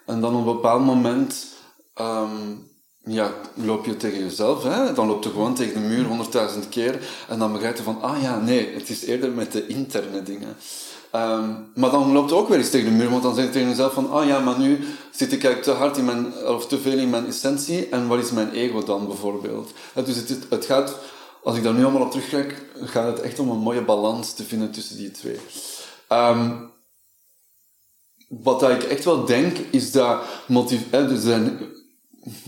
En 0.06 0.22
dan 0.22 0.36
op 0.36 0.48
een 0.48 0.54
bepaald 0.54 0.86
moment 0.86 1.46
ehm, 1.94 2.56
ja, 3.04 3.34
loop 3.54 3.86
je 3.86 3.98
tegen 3.98 4.20
jezelf, 4.20 4.64
hè? 4.64 4.94
dan 4.94 5.08
loop 5.08 5.24
je 5.24 5.30
gewoon 5.30 5.56
tegen 5.56 5.74
de 5.74 5.88
muur 5.88 6.06
honderdduizend 6.06 6.70
keer 6.70 7.00
en 7.28 7.40
dan 7.40 7.52
begrijp 7.52 7.78
je 7.78 7.84
van, 7.84 8.02
ah 8.02 8.22
ja, 8.22 8.40
nee, 8.40 8.74
het 8.74 8.90
is 8.90 9.06
eerder 9.06 9.32
met 9.32 9.52
de 9.52 9.68
interne 9.68 10.24
dingen. 10.24 10.56
Ehm, 11.12 11.50
maar 11.76 11.92
dan 11.92 12.12
loopt 12.12 12.30
je 12.30 12.36
ook 12.36 12.50
weer 12.50 12.58
eens 12.58 12.70
tegen 12.70 12.90
de 12.90 12.96
muur, 12.98 13.10
want 13.10 13.24
dan 13.24 13.36
zeg 13.36 13.46
je 13.46 13.52
tegen 13.52 13.70
jezelf 13.70 13.94
van, 13.94 14.12
ah 14.12 14.26
ja, 14.26 14.40
maar 14.40 14.60
nu 14.60 14.80
zit 15.12 15.32
ik 15.32 15.44
eigenlijk 15.44 15.64
te 15.64 15.72
hard 15.72 15.98
in 15.98 16.06
mijn, 16.06 16.34
of 16.48 16.68
te 16.68 16.80
veel 16.80 16.98
in 16.98 17.10
mijn 17.10 17.28
essentie 17.28 17.90
en 17.90 18.08
wat 18.08 18.20
is 18.20 18.32
mijn 18.32 18.52
ego 18.52 18.84
dan 18.84 19.08
bijvoorbeeld? 19.08 19.72
Dus 20.06 20.16
het, 20.16 20.38
het, 20.50 20.66
gaat, 20.66 20.96
als 21.44 21.58
ik 21.58 21.64
daar 21.64 21.74
nu 21.74 21.84
allemaal 21.84 22.02
op 22.02 22.12
terugkijk, 22.12 22.66
gaat 22.82 23.08
het 23.18 23.22
echt 23.22 23.40
om 23.40 23.50
een 23.50 23.58
mooie 23.58 23.84
balans 23.84 24.34
te 24.34 24.44
vinden 24.44 24.72
tussen 24.72 24.98
die 24.98 25.12
twee. 25.12 25.38
Ehm, 26.08 26.52
wat 28.28 28.70
ik 28.70 28.84
echt 28.84 29.06
wel 29.06 29.26
denk, 29.26 29.58
is 29.58 29.92
dat 29.92 30.22
motiv 30.48 30.82
hè, 30.90 31.08
dus 31.08 31.22
zijn, 31.22 31.60
eh, 31.60 31.66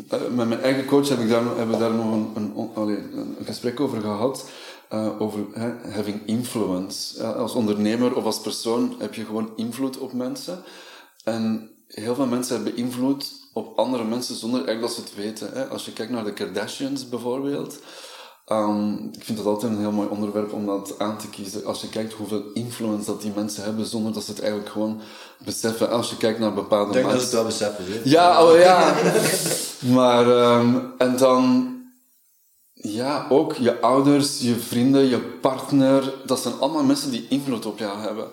met 0.10 0.48
mijn 0.48 0.62
eigen 0.62 0.86
coach 0.86 1.10
heb 1.10 1.20
ik 1.20 1.30
daar, 1.30 1.46
hebben 1.46 1.70
we 1.70 1.78
daar 1.78 1.94
nog 1.94 2.14
een, 2.36 2.52
een, 2.76 3.36
gesprek 3.46 3.80
over 3.80 4.02
gehad. 4.02 4.50
eh, 4.90 5.22
over 5.22 5.40
having 5.92 6.22
influence. 6.26 7.22
Ja, 7.22 7.32
als 7.32 7.54
ondernemer 7.54 8.16
of 8.16 8.24
als 8.24 8.42
persoon 8.42 8.96
heb 9.00 9.14
je 9.14 9.26
gewoon 9.26 9.54
invloed 9.56 9.98
op 9.98 10.14
mensen. 10.14 10.64
En 11.24 11.70
heel 11.88 12.16
veel 12.16 12.28
mensen 12.28 12.56
hebben 12.56 12.76
invloed 12.76 13.32
op 13.54 13.78
andere 13.78 14.04
mensen 14.04 14.36
zonder 14.36 14.66
eigenlijk 14.66 14.96
dat 14.96 15.06
ze 15.06 15.12
het 15.12 15.26
weten. 15.26 15.70
Als 15.70 15.86
je 15.86 15.94
kijkt 15.94 16.12
naar 16.12 16.24
de 16.24 16.34
Kardashians 16.34 17.10
bijvoorbeeld. 17.10 17.80
Ehm, 18.46 18.94
ik 18.94 19.24
vind 19.24 19.38
dat 19.38 19.48
altijd 19.48 19.72
een 19.72 19.80
heel 19.80 19.92
mooi 19.92 20.08
onderwerp 20.08 20.54
om 20.54 20.66
dat 20.66 20.96
aan 20.98 21.18
te 21.18 21.30
kiezen. 21.30 21.66
Als 21.66 21.82
je 21.82 21.90
kijkt 21.90 22.14
hoeveel 22.14 22.44
influence 22.54 23.06
dat 23.06 23.22
die 23.22 23.32
mensen 23.36 23.64
hebben, 23.64 23.86
zonder 23.86 24.14
dat 24.14 24.24
ze 24.24 24.32
het 24.32 24.40
eigenlijk 24.42 24.72
gewoon 24.72 25.02
beseffen. 25.46 25.90
Als 25.90 26.10
je 26.10 26.18
kijkt 26.18 26.40
naar 26.40 26.54
bepaalde 26.54 26.88
Ik 26.88 26.94
denk 26.94 27.06
dat 27.06 27.14
mensen- 27.14 27.30
ze 27.30 27.36
het 27.36 27.60
wel 27.60 27.72
beseffen. 27.76 27.94
hè. 27.94 28.10
ja, 28.10 28.46
oh 28.46 28.58
ja. 28.60 28.96
maar, 29.98 30.38
ehm, 30.38 30.76
en 30.98 31.18
dan, 31.18 31.76
ja, 32.74 33.26
ook 33.30 33.54
je 33.54 33.82
ouders, 33.82 34.40
je 34.40 34.56
vrienden, 34.56 35.06
je 35.06 35.20
partner, 35.20 36.14
dat 36.26 36.40
zijn 36.40 36.54
allemaal 36.60 36.84
mensen 36.84 37.12
die 37.12 37.26
invloed 37.30 37.66
op 37.66 37.80
jou 37.80 38.00
hebben. 38.00 38.28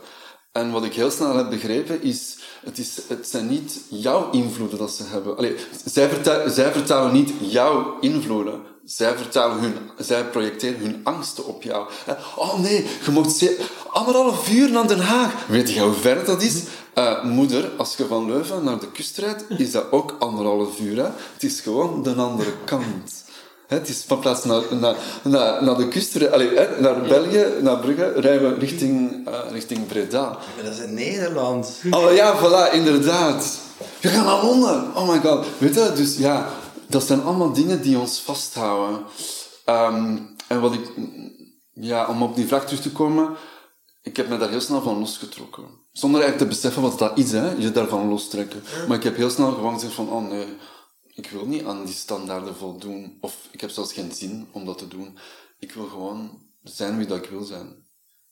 En 0.52 0.70
wat 0.70 0.84
ik 0.84 0.94
heel 0.94 1.10
snel 1.10 1.36
heb 1.36 1.50
begrepen 1.50 2.02
is, 2.02 2.38
het, 2.64 2.78
is, 2.78 3.00
het 3.08 3.28
zijn 3.28 3.46
niet 3.48 3.80
jouw 3.88 4.30
invloeden 4.30 4.78
dat 4.78 4.90
ze 4.90 5.02
hebben. 5.04 5.36
Allee, 5.36 5.56
zij, 5.84 6.08
vertellen, 6.08 6.50
zij 6.50 6.72
vertalen 6.72 7.12
niet 7.12 7.32
jouw 7.40 7.98
invloeden. 8.00 8.60
Zij, 8.84 9.16
vertalen 9.16 9.58
hun, 9.58 9.74
zij 9.98 10.24
projecteren 10.24 10.80
hun 10.80 11.00
angsten 11.04 11.46
op 11.46 11.62
jou. 11.62 11.86
Oh 12.36 12.58
nee, 12.58 12.86
je 13.04 13.30
ze- 13.38 13.60
anderhalf 13.92 14.50
uur 14.50 14.70
naar 14.70 14.88
Den 14.88 15.00
Haag. 15.00 15.32
Weet 15.48 15.72
je 15.72 15.80
hoe 15.80 15.92
ver 15.92 16.24
dat 16.24 16.42
is? 16.42 16.62
Eh, 16.94 17.24
moeder, 17.24 17.70
als 17.76 17.96
je 17.96 18.06
van 18.06 18.26
Leuven 18.26 18.64
naar 18.64 18.78
de 18.78 18.90
kust 18.90 19.18
rijdt, 19.18 19.44
is 19.58 19.70
dat 19.70 19.84
ook 19.90 20.16
anderhalf 20.18 20.80
uur. 20.80 20.96
Hè? 20.96 21.02
Het 21.34 21.42
is 21.42 21.60
gewoon 21.60 22.02
de 22.02 22.14
andere 22.14 22.52
kant. 22.64 23.12
Het 23.66 23.88
is 23.88 24.04
van 24.06 24.18
plaats 24.18 24.44
naar, 24.44 24.62
naar, 24.80 24.94
naar, 25.22 25.64
naar 25.64 25.76
de 25.76 25.88
kust, 25.88 26.14
hè, 26.14 26.80
naar 26.80 27.00
België, 27.00 27.46
naar 27.60 27.76
Brugge, 27.78 28.12
rijden 28.16 28.52
we 28.54 28.58
richting, 28.58 29.26
eh, 29.28 29.34
richting 29.52 29.86
Breda. 29.86 30.22
Maar 30.28 30.64
dat 30.64 30.72
is 30.72 30.78
in 30.78 30.94
Nederland. 30.94 31.70
Oh 31.90 32.14
ja, 32.14 32.38
voilà, 32.38 32.74
inderdaad. 32.74 33.58
We 34.00 34.08
gaan 34.08 34.24
naar 34.24 34.44
Londen. 34.44 34.96
Oh 34.96 35.08
my 35.08 35.20
god. 35.20 35.46
Weet 35.58 35.74
je, 35.74 35.92
dus 35.94 36.16
ja, 36.16 36.48
dat 36.90 37.06
zijn 37.06 37.22
allemaal 37.22 37.52
dingen 37.52 37.82
die 37.82 37.98
ons 37.98 38.20
vasthouden. 38.20 39.04
Ehm, 39.64 40.18
en 40.48 40.60
wat 40.60 40.74
ik, 40.74 40.92
ja, 41.72 42.08
om 42.08 42.22
op 42.22 42.34
die 42.34 42.46
vraag 42.46 42.64
terug 42.64 42.80
te 42.80 42.92
komen, 42.92 43.36
ik 44.02 44.16
heb 44.16 44.28
me 44.28 44.38
daar 44.38 44.50
heel 44.50 44.60
snel 44.60 44.82
van 44.82 44.98
losgetrokken. 44.98 45.64
Zonder 45.92 46.20
eigenlijk 46.20 46.50
te 46.50 46.56
beseffen 46.56 46.82
wat 46.82 46.98
dat 46.98 47.18
is, 47.18 47.32
hè, 47.32 47.50
je 47.50 47.70
daarvan 47.70 48.08
lostrekken. 48.08 48.62
Maar 48.88 48.96
ik 48.96 49.02
heb 49.02 49.16
heel 49.16 49.30
snel 49.30 49.52
gewoon 49.52 49.74
gezegd 49.74 49.94
van, 49.94 50.10
oh 50.10 50.28
nee, 50.28 50.46
ik 51.06 51.30
wil 51.30 51.46
niet 51.46 51.64
aan 51.64 51.84
die 51.84 51.94
standaarden 51.94 52.56
voldoen. 52.56 53.18
Of 53.20 53.48
ik 53.50 53.60
heb 53.60 53.70
zelfs 53.70 53.92
geen 53.92 54.12
zin 54.12 54.48
om 54.50 54.64
dat 54.64 54.78
te 54.78 54.88
doen. 54.88 55.18
Ik 55.58 55.72
wil 55.72 55.86
gewoon 55.86 56.42
zijn 56.62 56.96
wie 56.96 57.06
dat 57.06 57.24
ik 57.24 57.30
wil 57.30 57.44
zijn. 57.44 57.79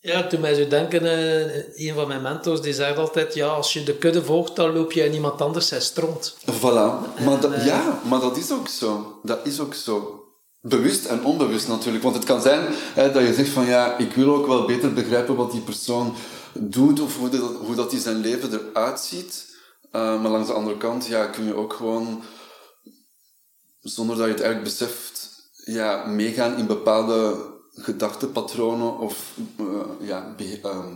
Ja, 0.08 0.26
toen 0.26 0.40
mij 0.40 0.54
zo 0.54 0.68
denken, 0.68 1.04
eh, 1.04 1.86
een 1.88 1.94
van 1.94 2.08
mijn 2.08 2.22
mentors 2.22 2.60
die 2.60 2.72
zegt 2.72 2.98
altijd, 2.98 3.34
ja, 3.34 3.46
als 3.46 3.72
je 3.72 3.82
de 3.82 3.96
kudde 3.96 4.24
volgt, 4.24 4.56
dan 4.56 4.72
loop 4.72 4.92
je 4.92 5.04
in 5.04 5.14
iemand 5.14 5.40
anders 5.40 5.68
zijn 5.68 5.82
stront. 5.82 6.36
Voilà. 6.40 7.20
Maar 7.24 7.40
dat, 7.40 7.64
ja, 7.64 8.00
maar 8.08 8.20
dat 8.20 8.36
is 8.36 8.52
ook 8.52 8.68
zo. 8.68 9.20
Dat 9.22 9.46
is 9.46 9.60
ook 9.60 9.74
zo. 9.74 10.22
Bewust 10.60 11.04
en 11.04 11.24
onbewust 11.24 11.68
natuurlijk. 11.68 12.04
Want 12.04 12.16
het 12.16 12.24
kan 12.24 12.40
zijn 12.40 12.66
hè, 12.94 13.12
dat 13.12 13.22
je 13.22 13.34
zegt 13.34 13.48
van 13.48 13.66
ja, 13.66 13.96
ik 13.96 14.12
wil 14.12 14.34
ook 14.34 14.46
wel 14.46 14.66
beter 14.66 14.92
begrijpen 14.92 15.36
wat 15.36 15.52
die 15.52 15.60
persoon 15.60 16.14
doet 16.52 17.00
of 17.00 17.16
hoe 17.16 17.28
dat, 17.28 17.40
hoe 17.40 17.74
dat 17.74 17.90
die 17.90 18.00
zijn 18.00 18.16
leven 18.16 18.52
eruit 18.52 19.00
ziet. 19.00 19.46
Uh, 19.92 20.22
maar 20.22 20.30
langs 20.30 20.48
de 20.48 20.54
andere 20.54 20.76
kant 20.76 21.06
ja, 21.06 21.26
kun 21.26 21.44
je 21.44 21.54
ook 21.54 21.72
gewoon, 21.72 22.22
zonder 23.80 24.16
dat 24.16 24.26
je 24.26 24.32
het 24.32 24.42
eigenlijk 24.42 24.76
beseft, 24.76 25.28
ja, 25.64 26.04
meegaan 26.06 26.58
in 26.58 26.66
bepaalde 26.66 27.36
gedachtepatronen 27.78 28.98
of 28.98 29.16
uh, 29.60 29.66
ja, 30.00 30.34
be, 30.36 30.60
uh, 30.64 30.86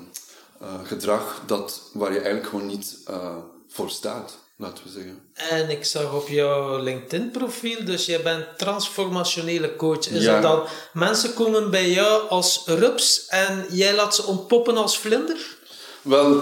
gedrag 0.82 1.42
dat, 1.46 1.82
waar 1.92 2.10
je 2.12 2.18
eigenlijk 2.18 2.48
gewoon 2.48 2.66
niet 2.66 2.96
uh, 3.10 3.36
voor 3.68 3.90
staat 3.90 4.38
laten 4.56 4.84
we 4.84 4.90
zeggen. 4.90 5.30
En 5.32 5.70
ik 5.70 5.84
zag 5.84 6.14
op 6.14 6.28
jouw 6.28 6.82
LinkedIn-profiel, 6.82 7.84
dus 7.84 8.06
jij 8.06 8.22
bent 8.22 8.58
transformationele 8.58 9.76
coach. 9.76 10.08
Is 10.08 10.22
Ja. 10.22 10.32
dat 10.32 10.42
dan 10.42 10.66
mensen 10.92 11.34
komen 11.34 11.70
bij 11.70 11.90
jou 11.90 12.28
als 12.28 12.62
rups 12.66 13.26
en 13.26 13.66
jij 13.70 13.94
laat 13.94 14.14
ze 14.14 14.22
ontpoppen 14.24 14.76
als 14.76 14.98
vlinder? 14.98 15.56
Wel, 16.02 16.40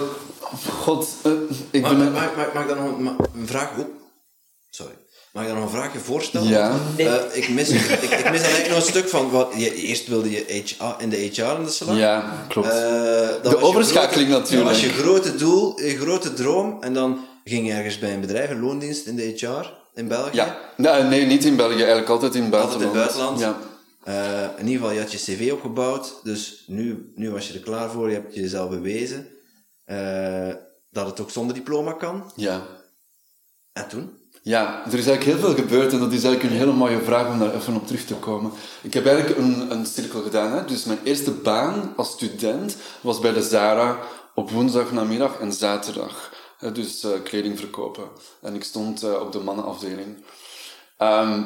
god, 0.79 1.07
eh, 1.23 1.31
ik 1.71 1.81
Mag, 1.81 1.97
ben... 1.97 2.11
mag, 2.11 2.35
mag, 2.35 2.53
mag 2.53 2.63
ik 2.63 2.69
daar 2.69 2.81
nog 2.81 2.97
een, 2.97 3.15
een 3.33 3.47
vraag... 3.47 3.77
Oep. 3.77 3.89
Sorry. 4.69 4.93
Mag 5.33 5.43
ik 5.43 5.49
daar 5.49 5.57
nog 5.59 5.65
een 5.65 5.77
vraagje 5.79 5.99
voorstellen? 5.99 6.47
Ja. 6.47 6.77
Nee. 6.97 7.07
Eh, 7.09 7.37
ik, 7.37 7.49
mis, 7.49 7.69
ik, 7.69 7.81
ik 7.81 8.09
mis 8.09 8.21
dan 8.21 8.31
eigenlijk 8.31 8.67
nog 8.67 8.75
een 8.77 8.81
stuk 8.91 9.07
van... 9.09 9.29
Wat, 9.29 9.53
je, 9.57 9.73
eerst 9.75 10.07
wilde 10.07 10.31
je 10.31 10.63
HR, 10.63 10.83
in 11.03 11.09
de 11.09 11.17
HR 11.17 11.43
aan 11.43 11.63
de 11.63 11.69
slag. 11.69 11.97
Ja, 11.97 12.45
klopt. 12.47 12.67
Eh, 12.69 12.73
dat 13.27 13.43
De 13.43 13.49
je 13.49 13.57
overschakeling 13.57 14.29
grote- 14.29 14.41
natuurlijk. 14.43 14.69
Dat 14.69 14.81
was 14.81 14.95
je 14.95 15.01
grote 15.03 15.35
doel, 15.35 15.81
je 15.81 15.97
grote 15.97 16.33
droom. 16.33 16.83
En 16.83 16.93
dan 16.93 17.25
ging 17.43 17.67
je 17.67 17.73
ergens 17.73 17.99
bij 17.99 18.13
een 18.13 18.21
bedrijf, 18.21 18.49
een 18.49 18.59
loondienst 18.59 19.05
in 19.07 19.15
de 19.15 19.23
HR 19.37 19.73
in 19.93 20.07
België. 20.07 20.35
ja, 20.35 20.57
nee, 20.77 21.03
nee, 21.03 21.25
niet 21.25 21.45
in 21.45 21.55
België, 21.55 21.75
eigenlijk 21.75 22.09
altijd 22.09 22.35
in 22.35 22.43
het 22.43 22.53
Altijd 22.53 22.81
in 22.81 22.91
buitenland. 22.91 23.39
het 23.39 23.49
buitenland. 23.49 23.65
Ja. 24.05 24.49
Eh, 24.53 24.59
in 24.59 24.67
ieder 24.67 24.81
geval, 24.81 24.91
je 24.95 24.99
had 25.01 25.11
je 25.11 25.17
cv 25.17 25.51
opgebouwd. 25.51 26.13
Dus 26.23 26.63
nu, 26.67 27.11
nu 27.15 27.31
was 27.31 27.47
je 27.47 27.53
er 27.53 27.59
klaar 27.59 27.89
voor. 27.91 28.07
Je 28.09 28.13
hebt 28.15 28.35
jezelf 28.35 28.69
bewezen. 28.69 29.27
eh, 29.85 30.53
dat 30.91 31.05
het 31.05 31.19
ook 31.19 31.31
zonder 31.31 31.55
diploma 31.55 31.91
kan. 31.91 32.31
ja. 32.35 32.61
En 33.73 33.87
toen? 33.87 34.19
Ja, 34.43 34.85
er 34.85 34.97
is 34.97 35.07
eigenlijk 35.07 35.23
heel 35.23 35.37
veel 35.37 35.63
gebeurd 35.63 35.93
en 35.93 35.99
dat 35.99 36.11
is 36.11 36.23
eigenlijk 36.23 36.53
een 36.53 36.59
hele 36.59 36.77
mooie 36.77 37.01
vraag 37.01 37.27
om 37.27 37.39
daar 37.39 37.55
even 37.55 37.75
op 37.75 37.87
terug 37.87 38.05
te 38.05 38.15
komen. 38.15 38.51
Ik 38.81 38.93
heb 38.93 39.05
eigenlijk 39.05 39.37
een, 39.37 39.71
een 39.71 39.85
cirkel 39.85 40.21
gedaan. 40.21 40.51
Hè? 40.51 40.65
Dus 40.65 40.85
mijn 40.85 40.99
eerste 41.03 41.31
baan 41.31 41.93
als 41.95 42.11
student 42.11 42.77
was 43.01 43.19
bij 43.19 43.33
de 43.33 43.41
Zara 43.41 43.99
op 44.35 44.51
woensdag 44.51 44.91
namiddag 44.91 45.39
en 45.39 45.53
zaterdag. 45.53 46.33
Dus 46.73 47.03
eh, 47.03 47.11
kleding 47.23 47.59
verkopen. 47.59 48.03
En 48.41 48.55
ik 48.55 48.63
stond 48.63 49.03
eh, 49.03 49.21
op 49.21 49.31
de 49.31 49.39
mannenafdeling. 49.39 50.23
Ehm, 50.97 51.43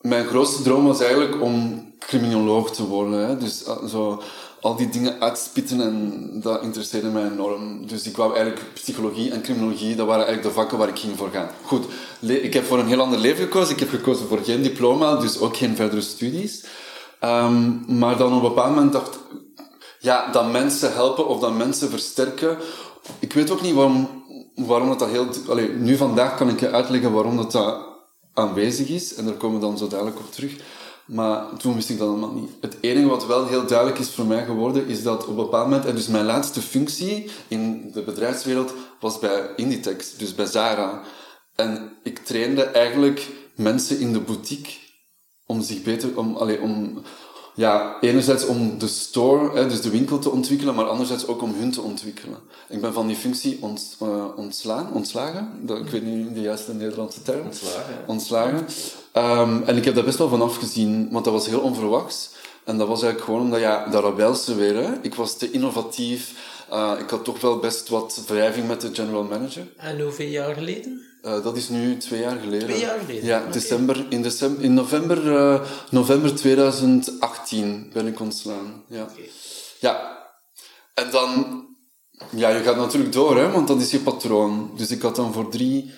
mijn 0.00 0.26
grootste 0.26 0.62
droom 0.62 0.86
was 0.86 1.00
eigenlijk 1.00 1.40
om 1.40 1.86
criminoloog 1.98 2.70
te 2.70 2.86
worden. 2.86 3.28
Hè? 3.28 3.36
Dus 3.36 3.64
eh, 3.64 3.84
zo 3.84 4.22
al 4.62 4.76
die 4.76 4.88
dingen 4.88 5.20
uitspitten 5.20 5.80
en 5.80 6.28
dat 6.40 6.62
interesseerde 6.62 7.08
mij 7.08 7.30
enorm. 7.30 7.86
Dus 7.86 8.06
ik 8.06 8.16
wou 8.16 8.34
eigenlijk 8.34 8.72
psychologie 8.74 9.30
en 9.32 9.42
criminologie, 9.42 9.94
dat 9.94 10.06
waren 10.06 10.24
eigenlijk 10.26 10.54
de 10.54 10.60
vakken 10.60 10.78
waar 10.78 10.88
ik 10.88 10.98
ging 10.98 11.16
voor 11.16 11.30
gaan. 11.30 11.50
Goed, 11.64 11.84
ik 12.20 12.52
heb 12.52 12.64
voor 12.64 12.78
een 12.78 12.86
heel 12.86 13.00
ander 13.00 13.18
leven 13.18 13.44
gekozen. 13.44 13.74
Ik 13.74 13.80
heb 13.80 13.88
gekozen 13.88 14.26
voor 14.26 14.38
geen 14.38 14.62
diploma, 14.62 15.16
dus 15.16 15.38
ook 15.38 15.56
geen 15.56 15.76
verdere 15.76 16.00
studies. 16.00 16.64
Ehm, 17.20 17.98
maar 17.98 18.16
dan 18.16 18.34
op 18.34 18.42
een 18.42 18.48
bepaald 18.48 18.74
moment 18.74 18.92
dacht 18.92 19.18
ja, 19.98 20.30
dat 20.30 20.52
mensen 20.52 20.92
helpen 20.92 21.28
of 21.28 21.40
dat 21.40 21.56
mensen 21.56 21.90
versterken. 21.90 22.58
Ik 23.18 23.32
weet 23.32 23.50
ook 23.50 23.62
niet 23.62 23.74
waarom, 23.74 24.24
waarom 24.54 24.88
dat, 24.88 24.98
dat 24.98 25.08
heel... 25.08 25.26
Allee, 25.48 25.68
nu 25.68 25.96
vandaag 25.96 26.36
kan 26.36 26.48
ik 26.48 26.60
je 26.60 26.70
uitleggen 26.70 27.12
waarom 27.12 27.36
dat, 27.36 27.52
dat 27.52 27.76
aanwezig 28.34 28.88
is. 28.88 29.14
En 29.14 29.24
daar 29.24 29.34
komen 29.34 29.60
we 29.60 29.66
dan 29.66 29.78
zo 29.78 29.88
dadelijk 29.88 30.18
op 30.18 30.32
terug. 30.32 30.56
Maar 31.06 31.56
toen 31.56 31.74
wist 31.74 31.90
ik 31.90 31.98
dat 31.98 32.08
allemaal 32.08 32.32
niet. 32.32 32.50
Het 32.60 32.76
enige 32.80 33.06
wat 33.06 33.26
wel 33.26 33.46
heel 33.46 33.66
duidelijk 33.66 33.98
is 33.98 34.10
voor 34.10 34.26
mij 34.26 34.44
geworden, 34.44 34.86
is 34.86 35.02
dat 35.02 35.22
op 35.22 35.28
een 35.28 35.34
bepaald 35.34 35.68
moment... 35.68 35.86
En 35.86 35.94
dus 35.94 36.06
mijn 36.06 36.24
laatste 36.24 36.62
functie 36.62 37.30
in 37.48 37.90
de 37.92 38.02
bedrijfswereld 38.02 38.74
was 39.00 39.18
bij 39.18 39.50
Inditex, 39.56 40.16
dus 40.16 40.34
bij 40.34 40.46
Zara. 40.46 41.02
En 41.54 41.92
ik 42.02 42.18
trainde 42.18 42.62
eigenlijk 42.62 43.28
mensen 43.54 43.98
in 43.98 44.12
de 44.12 44.20
boutique 44.20 44.72
om 45.46 45.62
zich 45.62 45.82
beter, 45.82 46.18
om, 46.18 46.36
allee, 46.36 46.60
om, 46.60 47.02
ja, 47.54 47.96
enerzijds 48.00 48.46
om 48.46 48.78
de 48.78 48.86
store, 48.86 49.58
hè, 49.58 49.68
dus 49.68 49.80
de 49.80 49.90
winkel 49.90 50.18
te 50.18 50.30
ontwikkelen, 50.30 50.74
maar 50.74 50.88
anderzijds 50.88 51.26
ook 51.26 51.42
om 51.42 51.54
hun 51.54 51.70
te 51.70 51.80
ontwikkelen. 51.80 52.38
Ik 52.68 52.80
ben 52.80 52.92
van 52.92 53.06
die 53.06 53.16
functie 53.16 53.58
ont, 53.60 53.96
uh, 54.02 54.24
ontslaan, 54.36 54.92
ontslagen, 54.92 55.50
dat, 55.60 55.78
ik 55.78 55.88
weet 55.88 56.02
niet 56.02 56.34
de 56.34 56.40
juiste 56.40 56.74
Nederlandse 56.74 57.22
term. 57.22 57.44
Ontslagen, 57.44 57.92
ja. 57.92 58.04
Ontslagen. 58.06 58.66
Um, 59.16 59.62
en 59.62 59.76
ik 59.76 59.84
heb 59.84 59.94
daar 59.94 60.04
best 60.04 60.18
wel 60.18 60.28
van 60.28 60.42
afgezien, 60.42 61.08
want 61.10 61.24
dat 61.24 61.34
was 61.34 61.46
heel 61.46 61.60
onverwachts. 61.60 62.30
En 62.64 62.78
dat 62.78 62.88
was 62.88 63.02
eigenlijk 63.02 63.24
gewoon 63.24 63.40
omdat, 63.46 63.60
ja, 63.60 63.86
dat 63.86 64.04
rebelse 64.04 64.54
weer, 64.54 64.76
hè. 64.76 64.92
Ik 65.02 65.14
was 65.14 65.36
te 65.36 65.50
innovatief, 65.50 66.34
uh, 66.72 66.92
ik 66.98 67.10
had 67.10 67.24
toch 67.24 67.40
wel 67.40 67.58
best 67.58 67.88
wat 67.88 68.22
wrijving 68.26 68.68
met 68.68 68.80
de 68.80 68.90
general 68.92 69.24
manager. 69.24 69.66
En 69.76 70.00
hoeveel 70.00 70.26
jaar 70.26 70.54
geleden? 70.54 71.11
Uh, 71.22 71.42
dat 71.42 71.56
is 71.56 71.68
nu 71.68 71.96
twee 71.96 72.20
jaar 72.20 72.38
geleden. 72.38 72.68
Twee 72.68 72.80
jaar 72.80 72.98
geleden? 72.98 73.24
Ja, 73.24 73.38
Okay. 73.38 73.52
december, 73.52 74.06
in, 74.08 74.22
december, 74.22 74.64
in 74.64 74.74
november, 74.74 75.24
uh, 75.26 75.60
november 75.90 76.34
2018 76.34 77.90
ben 77.92 78.06
ik 78.06 78.20
ontslaan. 78.20 78.84
Ja. 78.88 79.02
Okay. 79.02 79.30
ja. 79.80 80.20
En 80.94 81.10
dan, 81.10 81.64
ja, 82.30 82.48
je 82.48 82.62
gaat 82.62 82.76
natuurlijk 82.76 83.12
door, 83.12 83.36
hè, 83.36 83.50
want 83.50 83.68
dat 83.68 83.80
is 83.80 83.90
je 83.90 83.98
patroon. 83.98 84.72
Dus 84.76 84.90
ik 84.90 85.02
had 85.02 85.16
dan 85.16 85.32
voor 85.32 85.50
drie 85.50 85.92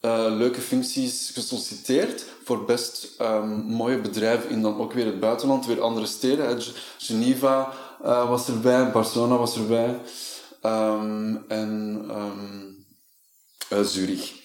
uh, 0.00 0.26
leuke 0.28 0.60
functies 0.60 1.30
gesolliciteerd. 1.34 2.24
Voor 2.44 2.64
best 2.64 3.08
um, 3.20 3.48
mooie 3.48 4.00
bedrijven 4.00 4.50
in 4.50 4.62
dan 4.62 4.78
ook 4.78 4.92
weer 4.92 5.06
het 5.06 5.20
buitenland, 5.20 5.66
weer 5.66 5.80
andere 5.80 6.06
steden. 6.06 6.46
Hè. 6.46 6.56
Geneva 6.98 7.72
was 8.02 8.48
erbij, 8.48 8.90
Barcelona 8.90 9.36
was 9.36 9.56
erbij. 9.56 10.00
Um, 10.62 11.44
en 11.48 12.04
um, 12.10 12.86
uh, 13.72 13.80
Zurich. 13.84 14.39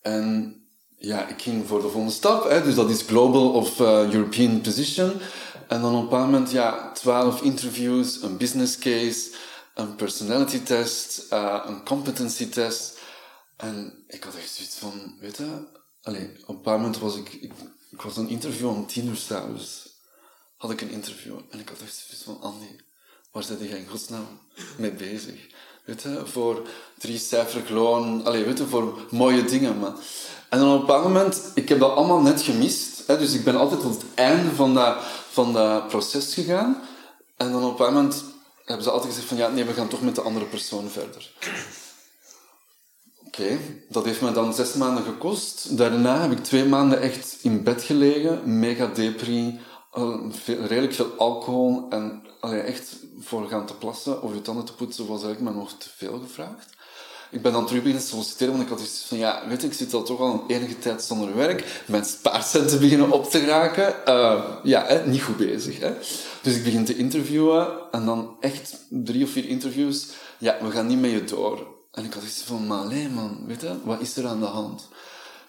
En 0.00 0.56
ja, 0.96 1.28
ik 1.28 1.42
ging 1.42 1.66
voor 1.66 1.80
de 1.82 1.88
volgende 1.88 2.14
stap, 2.14 2.48
hè, 2.48 2.62
dus 2.62 2.74
dat 2.74 2.90
is 2.90 3.02
Global 3.02 3.52
of 3.52 3.80
uh, 3.80 4.12
European 4.12 4.60
Position. 4.60 5.12
En 5.68 5.80
dan 5.80 5.94
op 5.94 5.98
een 5.98 6.08
bepaald 6.08 6.30
moment, 6.30 6.50
ja, 6.50 6.92
twaalf 6.92 7.42
interviews, 7.42 8.22
een 8.22 8.36
business 8.36 8.78
case, 8.78 9.30
een 9.74 9.94
personality 9.94 10.62
test, 10.62 11.26
uh, 11.32 11.64
een 11.66 11.84
competency 11.84 12.48
test. 12.48 12.98
En 13.56 14.04
ik 14.06 14.24
had 14.24 14.34
echt 14.34 14.50
zoiets 14.50 14.76
van, 14.76 15.16
weet 15.20 15.36
je, 15.36 15.66
allee, 16.02 16.30
op 16.42 16.48
een 16.48 16.54
bepaald 16.54 16.80
moment 16.80 16.98
was 16.98 17.16
ik, 17.16 17.32
ik, 17.32 17.52
ik 17.90 18.02
was 18.02 18.16
een 18.16 18.28
interview 18.28 18.68
om 18.68 18.86
tien 18.86 19.06
uur 19.08 19.16
s'avonds. 19.16 19.96
had 20.56 20.70
ik 20.70 20.80
een 20.80 20.90
interview. 20.90 21.38
En 21.50 21.58
ik 21.58 21.68
had 21.68 21.80
echt 21.80 21.96
zoiets 21.96 22.24
van, 22.24 22.40
Andy, 22.40 22.80
waar 23.32 23.42
zit 23.42 23.58
jij 23.60 23.78
in 23.78 23.88
godsnaam 23.88 24.40
mee 24.76 24.92
bezig? 24.92 25.46
Weet 25.88 26.02
je, 26.02 26.22
voor 26.24 26.62
drie 26.98 27.18
cijferig 27.18 27.68
loon, 27.68 28.24
weet 28.30 28.62
voor 28.68 28.98
mooie 29.10 29.44
dingen. 29.44 29.78
Maar. 29.78 29.92
En 30.48 30.58
dan 30.58 30.82
op 30.82 30.88
een 30.88 31.02
moment, 31.02 31.50
ik 31.54 31.68
heb 31.68 31.78
dat 31.78 31.94
allemaal 31.94 32.20
net 32.20 32.42
gemist. 32.42 33.06
Hè, 33.06 33.18
dus 33.18 33.34
ik 33.34 33.44
ben 33.44 33.56
altijd 33.56 33.80
tot 33.80 33.92
het 33.92 34.04
einde 34.14 34.54
van 34.54 34.74
dat, 34.74 34.96
van 35.30 35.52
dat 35.52 35.88
proces 35.88 36.34
gegaan. 36.34 36.82
En 37.36 37.52
dan 37.52 37.64
op 37.64 37.80
een 37.80 37.92
moment 37.92 38.24
hebben 38.64 38.84
ze 38.84 38.90
altijd 38.90 39.12
gezegd 39.12 39.28
van, 39.28 39.36
ja, 39.36 39.48
nee, 39.48 39.64
we 39.64 39.72
gaan 39.72 39.88
toch 39.88 40.02
met 40.02 40.14
de 40.14 40.20
andere 40.20 40.44
persoon 40.44 40.88
verder. 40.88 41.32
Oké, 43.26 43.58
dat 43.88 44.04
heeft 44.04 44.20
me 44.20 44.32
dan 44.32 44.54
zes 44.54 44.72
maanden 44.72 45.04
gekost. 45.04 45.76
Daarna 45.76 46.20
heb 46.20 46.32
ik 46.32 46.44
twee 46.44 46.64
maanden 46.64 47.00
echt 47.00 47.38
in 47.42 47.62
bed 47.62 47.82
gelegen, 47.82 48.58
mega 48.58 48.86
depri, 48.86 49.60
veel, 50.30 50.64
redelijk 50.64 50.94
veel 50.94 51.12
alcohol 51.16 51.86
en 51.90 52.22
echt 52.40 52.96
voor 53.28 53.48
gaan 53.48 53.66
te 53.66 53.74
plassen 53.74 54.22
of 54.22 54.34
je 54.34 54.42
tanden 54.42 54.64
te 54.64 54.72
poetsen 54.72 55.06
was 55.06 55.22
eigenlijk 55.22 55.40
maar 55.40 55.62
nog 55.62 55.72
te 55.78 55.88
veel 55.96 56.20
gevraagd. 56.26 56.76
Ik 57.30 57.42
ben 57.42 57.52
dan 57.52 57.66
terug 57.66 57.82
beginnen 57.82 58.06
solliciteren, 58.06 58.52
want 58.52 58.64
ik 58.64 58.70
had 58.70 58.80
iets 58.80 59.04
van, 59.08 59.18
ja, 59.18 59.42
weet 59.48 59.60
je, 59.60 59.66
ik 59.66 59.72
zit 59.72 59.94
al 59.94 60.02
toch 60.02 60.20
al 60.20 60.32
een 60.32 60.56
enige 60.56 60.78
tijd 60.78 61.02
zonder 61.02 61.36
werk, 61.36 61.82
mijn 61.86 62.04
spaarcenten 62.04 62.80
beginnen 62.80 63.10
op 63.10 63.30
te 63.30 63.44
raken. 63.44 63.94
Uh, 64.06 64.44
ja, 64.62 64.84
hè, 64.86 65.06
niet 65.06 65.22
goed 65.22 65.36
bezig. 65.36 65.78
Hè. 65.78 65.92
Dus 66.42 66.56
ik 66.56 66.64
begin 66.64 66.84
te 66.84 66.96
interviewen 66.96 67.68
en 67.90 68.04
dan 68.04 68.36
echt 68.40 68.76
drie 68.88 69.24
of 69.24 69.30
vier 69.30 69.48
interviews. 69.48 70.06
Ja, 70.38 70.56
we 70.62 70.70
gaan 70.70 70.86
niet 70.86 71.00
met 71.00 71.10
je 71.10 71.24
door. 71.24 71.66
En 71.92 72.04
ik 72.04 72.12
had 72.12 72.22
iets 72.22 72.42
van, 72.42 72.66
maar 72.66 72.78
alleen 72.78 73.14
man, 73.14 73.38
weet 73.46 73.60
je, 73.60 73.74
wat 73.84 74.00
is 74.00 74.16
er 74.16 74.26
aan 74.26 74.40
de 74.40 74.46
hand? 74.46 74.88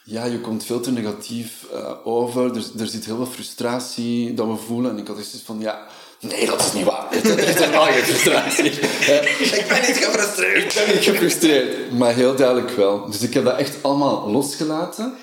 Ja, 0.04 0.26
je 0.26 0.42
komt 0.42 0.63
veel 0.63 0.80
te 0.80 0.92
negatief 0.92 1.65
uh, 1.74 1.92
over, 2.04 2.56
er, 2.56 2.63
er 2.78 2.88
zit 2.88 3.06
heel 3.06 3.15
veel 3.15 3.26
frustratie 3.26 4.34
dat 4.34 4.48
we 4.48 4.56
voelen. 4.56 4.92
En 4.92 4.98
ik 4.98 5.08
had 5.08 5.20
iets 5.20 5.42
van, 5.46 5.60
ja, 5.60 5.88
nee, 6.20 6.46
dat 6.46 6.60
is 6.60 6.74
niet 6.74 6.86
waar. 6.86 7.08
Dat 7.24 7.38
is 7.38 7.54
helemaal 7.56 7.86
geen 7.86 8.04
frustratie. 8.04 8.72
ik 9.60 9.66
ben 9.68 9.82
niet 9.88 9.98
gefrustreerd. 9.98 10.76
Ik 10.76 10.86
ben 10.86 10.96
niet 10.96 11.04
gefrustreerd, 11.04 11.92
maar 11.92 12.14
heel 12.14 12.36
duidelijk 12.36 12.70
wel. 12.70 13.10
Dus 13.10 13.22
ik 13.22 13.34
heb 13.34 13.44
dat 13.44 13.58
echt 13.58 13.84
allemaal 13.84 14.30
losgelaten. 14.30 15.18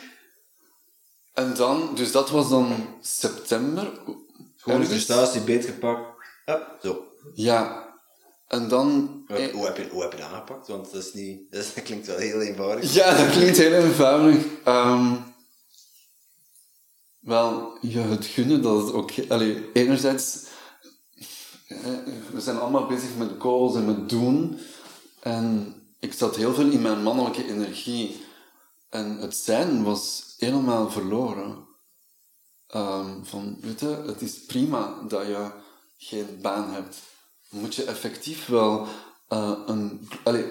En 1.35 1.55
dan, 1.55 1.91
dus 1.95 2.13
dat 2.13 2.31
was 2.31 2.49
dan 2.49 2.87
september. 3.01 3.91
Gewoon 4.57 4.81
de 4.81 4.87
frustratie 4.87 5.41
beetgepakt. 5.41 6.25
Ja, 6.45 6.77
zo. 6.83 7.05
Ja, 7.35 7.87
en 8.49 8.69
dan... 8.69 9.23
Hoe, 9.27 9.51
hoe, 9.53 9.67
heb 9.67 9.77
je, 9.77 9.89
hoe 9.91 10.03
heb 10.03 10.13
je 10.13 10.19
dat 10.19 10.29
aangepakt? 10.29 10.69
Want 10.69 10.93
dat, 10.93 11.05
is 11.05 11.13
niet, 11.13 11.41
dat, 11.53 11.73
klinkt 11.85 12.07
wel 12.07 12.19
heel 12.19 12.41
eenvoudig. 12.41 12.95
Ja, 12.95 13.17
dat 13.17 13.31
klinkt 13.31 13.57
heel 13.57 13.73
eenvoudig. 13.73 14.45
Um, 14.69 15.35
wel, 17.21 17.79
je 17.81 17.99
het 17.99 18.27
gunnen 18.27 18.63
dat 18.63 18.87
het 18.87 18.93
ook... 18.93 19.11
Allee, 19.29 19.71
enerzijds... 19.73 20.45
We 22.33 22.41
zijn 22.41 22.59
allemaal 22.59 22.87
bezig 22.87 23.17
met 23.17 23.31
goals 23.39 23.75
en 23.75 23.85
met 23.85 24.09
doen. 24.09 24.59
En 25.21 25.75
ik 25.99 26.13
zat 26.13 26.37
heel 26.37 26.55
veel 26.55 26.71
in 26.71 26.83
mijn 26.83 27.03
mannelijke 27.03 27.49
energie. 27.49 28.25
En 28.89 29.19
het 29.19 29.37
zijn 29.37 29.83
was 29.83 30.35
helemaal 30.39 30.91
verloren. 30.91 31.65
Um, 32.75 33.25
van, 33.25 33.57
weet 33.61 33.81
je, 33.81 34.03
het 34.07 34.23
is 34.23 34.45
prima 34.45 34.95
dat 35.09 35.27
je 35.27 35.51
geen 35.99 36.39
baan 36.43 36.71
hebt 36.71 36.97
moet 37.51 37.75
je 37.75 37.85
effectief 37.85 38.47
wel 38.47 38.87
uh, 39.33 39.51
een... 39.67 40.09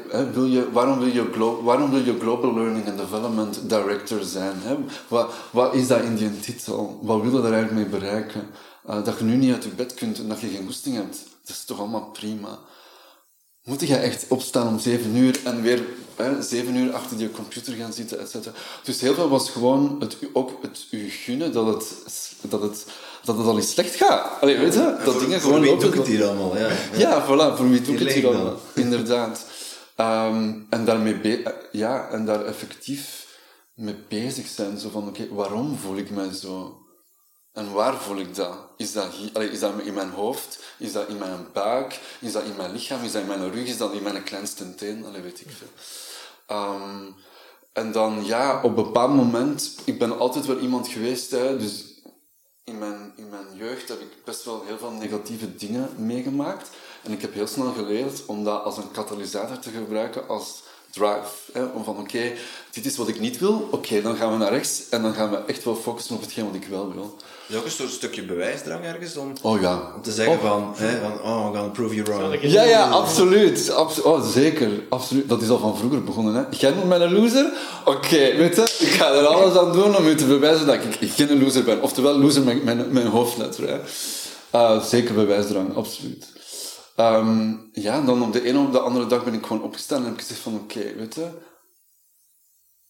Hè, 0.10 0.32
wil 0.32 0.46
je, 0.46 0.72
waarom, 0.72 1.00
wil 1.00 1.08
je 1.08 1.30
waarom 1.64 1.90
wil 1.90 2.00
je 2.00 2.20
Global 2.20 2.54
Learning 2.54 2.88
and 2.88 2.98
Development 2.98 3.70
Director 3.70 4.24
zijn? 4.24 4.56
Hè? 4.58 4.78
Wat, 5.08 5.34
wat 5.52 5.74
is 5.74 5.88
dat 5.88 6.02
in 6.02 6.16
die 6.16 6.40
titel? 6.40 7.00
Wat 7.02 7.22
wil 7.22 7.36
je 7.36 7.42
daar 7.42 7.54
eigenlijk 7.54 7.92
mee 7.92 8.00
bereiken? 8.00 8.50
Uh, 8.90 9.06
dat 9.06 9.18
je 9.18 9.24
nu 9.24 9.36
niet 9.36 9.54
uit 9.54 9.64
je 9.64 9.70
bed 9.70 9.94
kunt 9.94 10.18
en 10.18 10.28
dat 10.28 10.40
je 10.40 10.48
geen 10.48 10.66
goesting 10.66 10.96
hebt, 10.96 11.18
dat 11.46 11.56
is 11.56 11.66
toch 11.66 11.80
allemaal 11.80 12.10
prima. 12.12 12.60
Moet 13.64 13.88
je 13.88 13.96
echt 13.96 14.26
opstaan 14.28 14.68
om 14.68 14.80
zeven 14.80 15.16
uur 15.16 15.40
en 15.44 15.62
weer 15.62 15.84
hè, 16.16 16.42
zeven 16.42 16.76
uur 16.76 16.94
achter 16.94 17.18
je 17.18 17.32
computer 17.32 17.74
gaan 17.74 17.94
zitten, 17.94 18.20
et 18.20 18.30
cetera. 18.30 18.56
Dus 18.84 19.02
heel 19.02 19.14
veel 19.14 19.30
was 19.30 19.50
gewoon 19.50 19.96
het, 20.00 20.18
ook 20.34 20.52
het 20.62 20.88
u 20.92 21.10
gunnen 21.10 21.52
dat 21.52 21.66
het, 21.66 21.94
dat 22.42 22.62
het 22.62 22.86
dat 23.26 23.38
het 23.38 23.48
al 23.48 23.58
eens 23.58 23.70
slecht 23.70 23.96
gaat. 23.96 24.42
Allee, 24.42 24.58
weet 24.58 24.74
je? 24.74 24.98
Dat 25.06 25.20
dingen 25.20 25.42
gewoon. 25.42 25.66
Voor 25.66 25.78
wie 25.78 25.90
doe 25.90 25.98
het 25.98 26.08
hier 26.08 26.26
allemaal? 26.26 26.58
Ja, 26.58 26.68
ja. 26.68 27.00
ja 27.06 27.26
voilà, 27.26 27.58
voor 27.58 27.70
wie 27.70 27.82
doe 27.82 27.94
ik 27.94 28.00
het 28.00 28.12
hier 28.12 28.28
allemaal? 28.28 28.60
Inderdaad. 28.74 29.46
Um, 29.98 30.68
en, 30.70 30.86
daarmee 30.86 31.44
ja, 31.72 32.10
en 32.10 32.26
daar 32.26 32.46
effectief 32.46 33.28
mee 33.74 33.96
bezig 34.10 34.48
zijn. 34.48 34.78
Zo 34.78 34.90
van, 34.90 35.08
oké, 35.08 35.22
okay, 35.22 35.36
waarom 35.36 35.78
voel 35.78 35.98
ik 35.98 36.10
mij 36.10 36.32
zo? 36.34 36.85
En 37.56 37.74
waar 37.74 38.02
voel 38.02 38.18
ik 38.18 38.36
dat? 38.36 38.58
Is 38.78 38.94
dat, 38.94 39.12
hier, 39.12 39.52
is 39.52 39.60
dat 39.60 39.74
in 39.84 39.94
mijn 39.94 40.10
hoofd? 40.10 40.64
Is 40.78 40.92
dat 40.92 41.08
in 41.08 41.18
mijn 41.18 41.48
buik? 41.54 42.00
Is 42.20 42.32
dat 42.32 42.44
in 42.44 42.56
mijn 42.58 42.72
lichaam? 42.72 43.04
Is 43.04 43.12
dat 43.12 43.22
in 43.22 43.28
mijn 43.28 43.52
rug? 43.52 43.68
Is 43.68 43.78
dat 43.78 43.94
in 43.94 44.04
mijn 44.04 44.24
kleinste 44.24 44.76
teen? 44.76 45.06
Allee, 45.06 45.22
weet 45.22 45.42
ik 45.42 45.48
veel. 45.50 45.68
Um, 46.58 47.16
en 47.74 47.92
dan, 47.92 48.26
ja, 48.26 48.58
op 48.58 48.64
een 48.64 48.84
bepaald 48.84 49.14
moment... 49.14 49.76
Ik 49.84 50.00
ben 50.00 50.18
altijd 50.18 50.46
wel 50.46 50.60
iemand 50.60 50.88
geweest, 50.88 51.32
hè, 51.32 51.58
dus 51.58 51.84
in 52.64 52.78
mijn, 52.78 53.14
in 53.16 53.30
mijn 53.30 53.46
jeugd 53.56 53.88
heb 53.88 54.00
ik 54.00 54.24
best 54.24 54.44
wel 54.44 54.64
heel 54.66 54.78
veel 54.78 54.92
negatieve 54.92 55.56
dingen 55.56 55.90
meegemaakt. 55.98 56.70
En 57.04 57.12
ik 57.12 57.22
heb 57.22 57.34
heel 57.34 57.48
snel 57.48 57.72
geleerd 57.72 58.26
om 58.26 58.44
dat 58.44 58.64
als 58.64 58.78
een 58.78 58.92
katalysator 58.92 59.60
te 59.60 59.70
gebruiken, 59.70 60.28
als 60.28 60.64
drive. 60.96 61.52
Hè? 61.54 61.64
Om 61.64 61.84
van, 61.84 61.98
oké, 61.98 62.32
dit 62.72 62.86
is 62.86 62.98
wat 62.98 63.08
ik 63.08 63.20
niet 63.20 63.40
wil, 63.40 63.68
oké, 63.72 64.02
dan 64.02 64.16
gaan 64.16 64.32
we 64.32 64.38
naar 64.38 64.52
rechts 64.52 64.84
en 64.90 65.02
dan 65.02 65.14
gaan 65.14 65.30
we 65.30 65.38
echt 65.48 65.64
wel 65.64 65.76
focussen 65.76 66.16
op 66.16 66.22
hetgeen 66.22 66.46
wat 66.46 66.56
ik 66.56 66.68
wel 66.70 66.94
wil. 66.94 67.16
Is 67.48 67.54
dat 67.54 67.58
ook 67.60 67.66
een 67.66 67.72
soort 67.72 67.90
stukje 67.90 68.24
bewijsdrang 68.24 68.84
ergens 68.84 69.18
om, 69.18 69.34
oh, 69.42 69.62
ja. 69.62 69.92
om 69.96 70.02
te 70.02 70.12
zeggen 70.12 70.34
oh. 70.34 70.42
van, 70.42 70.74
hè, 70.76 71.00
van, 71.00 71.22
oh, 71.22 71.52
we 71.52 71.58
gaan 71.58 71.72
prove 71.72 71.96
you 71.96 72.06
wrong. 72.06 72.38
Ja, 72.42 72.64
ja, 72.64 72.90
absoluut. 72.90 73.72
Abso 73.72 74.02
oh, 74.02 74.28
zeker. 74.28 74.70
Absoluut. 74.90 75.30
Dat 75.30 75.42
is 75.42 75.50
al 75.50 75.60
van 75.60 75.78
vroeger 75.78 76.04
begonnen. 76.04 76.36
Hè. 76.36 76.44
Jij 76.50 76.72
noemt 76.72 76.88
mij 76.88 77.00
een 77.00 77.14
loser? 77.14 77.54
Oké, 77.86 77.98
okay, 77.98 78.38
weet 78.38 78.56
je, 78.56 78.62
ik 78.80 78.92
ga 78.92 79.12
er 79.12 79.26
alles 79.26 79.58
aan 79.58 79.72
doen 79.72 79.98
om 79.98 80.08
je 80.08 80.16
te 80.16 80.26
bewijzen 80.26 80.66
dat 80.66 80.76
ik, 80.76 81.12
geen 81.12 81.44
loser 81.44 81.64
ben. 81.64 81.82
Oftewel, 81.82 82.18
loser 82.18 82.44
met 82.44 82.64
mijn, 82.64 82.92
mijn 82.92 83.08
hoofdletter. 83.08 83.68
Hè. 83.68 83.80
Uh, 84.56 84.84
zeker 84.84 85.14
bewijsdrang, 85.14 85.76
absoluut. 85.76 86.26
Um, 86.98 87.70
ja, 87.72 88.02
dan 88.02 88.24
op 88.24 88.34
de 88.34 88.50
een 88.50 88.58
of 88.58 88.70
de 88.70 88.80
andere 88.80 89.06
dag 89.06 89.24
ben 89.24 89.34
ik 89.34 89.46
gewoon 89.46 89.64
opgestaan 89.64 89.98
en 89.98 90.04
heb 90.04 90.14
ik 90.14 90.20
gezegd 90.20 90.40
van 90.40 90.56
oké, 90.56 90.96
weet 90.96 91.16
je, 91.16 91.28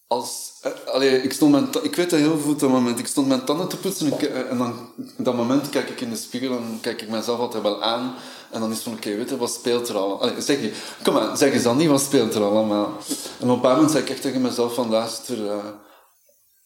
als, 0.08 0.52
eh, 0.94 1.24
ik, 1.24 1.34
stond 1.34 1.52
mijn, 1.52 1.68
ik 1.82 1.96
weet 1.96 2.10
dat 2.10 2.20
heel 2.20 2.38
goed, 2.38 2.60
dat 2.60 2.70
moment. 2.70 3.00
Ik 3.00 3.08
stond 3.08 3.28
mijn 3.28 3.44
tanden 3.44 3.68
te 3.68 3.78
poetsen 3.78 4.20
en, 4.20 4.50
eh, 4.50 4.58
dan 4.58 4.90
dat 5.18 5.36
moment 5.36 5.70
kijk 5.70 5.90
ik 5.90 6.02
in 6.02 6.10
de 6.10 6.16
spiegel 6.16 6.58
en 6.58 6.78
kijk 6.82 7.02
ik 7.02 7.10
mezelf 7.10 7.40
altijd 7.40 7.64
wel 7.64 7.84
aan. 7.84 8.16
En 8.52 8.60
dan 8.60 8.72
is 8.72 8.80
van, 8.80 8.94
oké, 8.94 9.16
weet 9.16 9.30
je, 9.30 9.38
wat 9.38 9.54
speelt 9.54 9.90
er 9.90 9.98
al? 9.98 10.22
Allee, 10.22 10.42
zeg 10.42 10.62
je, 10.62 10.72
kom 11.04 11.14
maar, 11.14 11.38
zeg 11.38 11.54
eens 11.54 11.64
dan 11.64 11.78
niet, 11.78 11.90
wat 11.90 12.02
speelt 12.02 12.36
er 12.36 12.44
allemaal? 12.44 12.98
En 13.40 13.50
op 13.50 13.64
een 13.64 13.70
moment 13.72 13.92
zei 13.92 14.04
ik 14.04 14.10
echt 14.10 14.22
tegen 14.22 14.42
mezelf 14.42 14.74
van, 14.74 14.90
luister, 14.90 15.38
uh, 15.38 15.66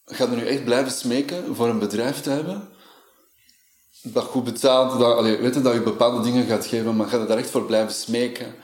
ga 0.06 0.24
er 0.24 0.36
nu 0.36 0.46
echt 0.46 0.64
blijven 0.64 0.92
smeken 0.92 1.56
voor 1.56 1.68
een 1.68 1.80
bedrijf 1.80 2.22
te 2.22 2.30
hebben? 2.30 2.70
Dat 4.02 4.24
goed 4.24 4.44
betaalt, 4.44 5.00
dat, 5.00 5.22
weet 5.22 5.54
je, 5.54 5.62
dat 5.62 5.74
je 5.74 5.82
bepaalde 5.82 6.22
dingen 6.22 6.46
gaat 6.46 6.66
geven, 6.66 6.96
maar 6.96 7.08
ga 7.08 7.18
je 7.18 7.26
daar 7.26 7.38
echt 7.38 7.50
voor 7.50 7.66
blijven 7.66 7.94
smeken? 7.94 8.56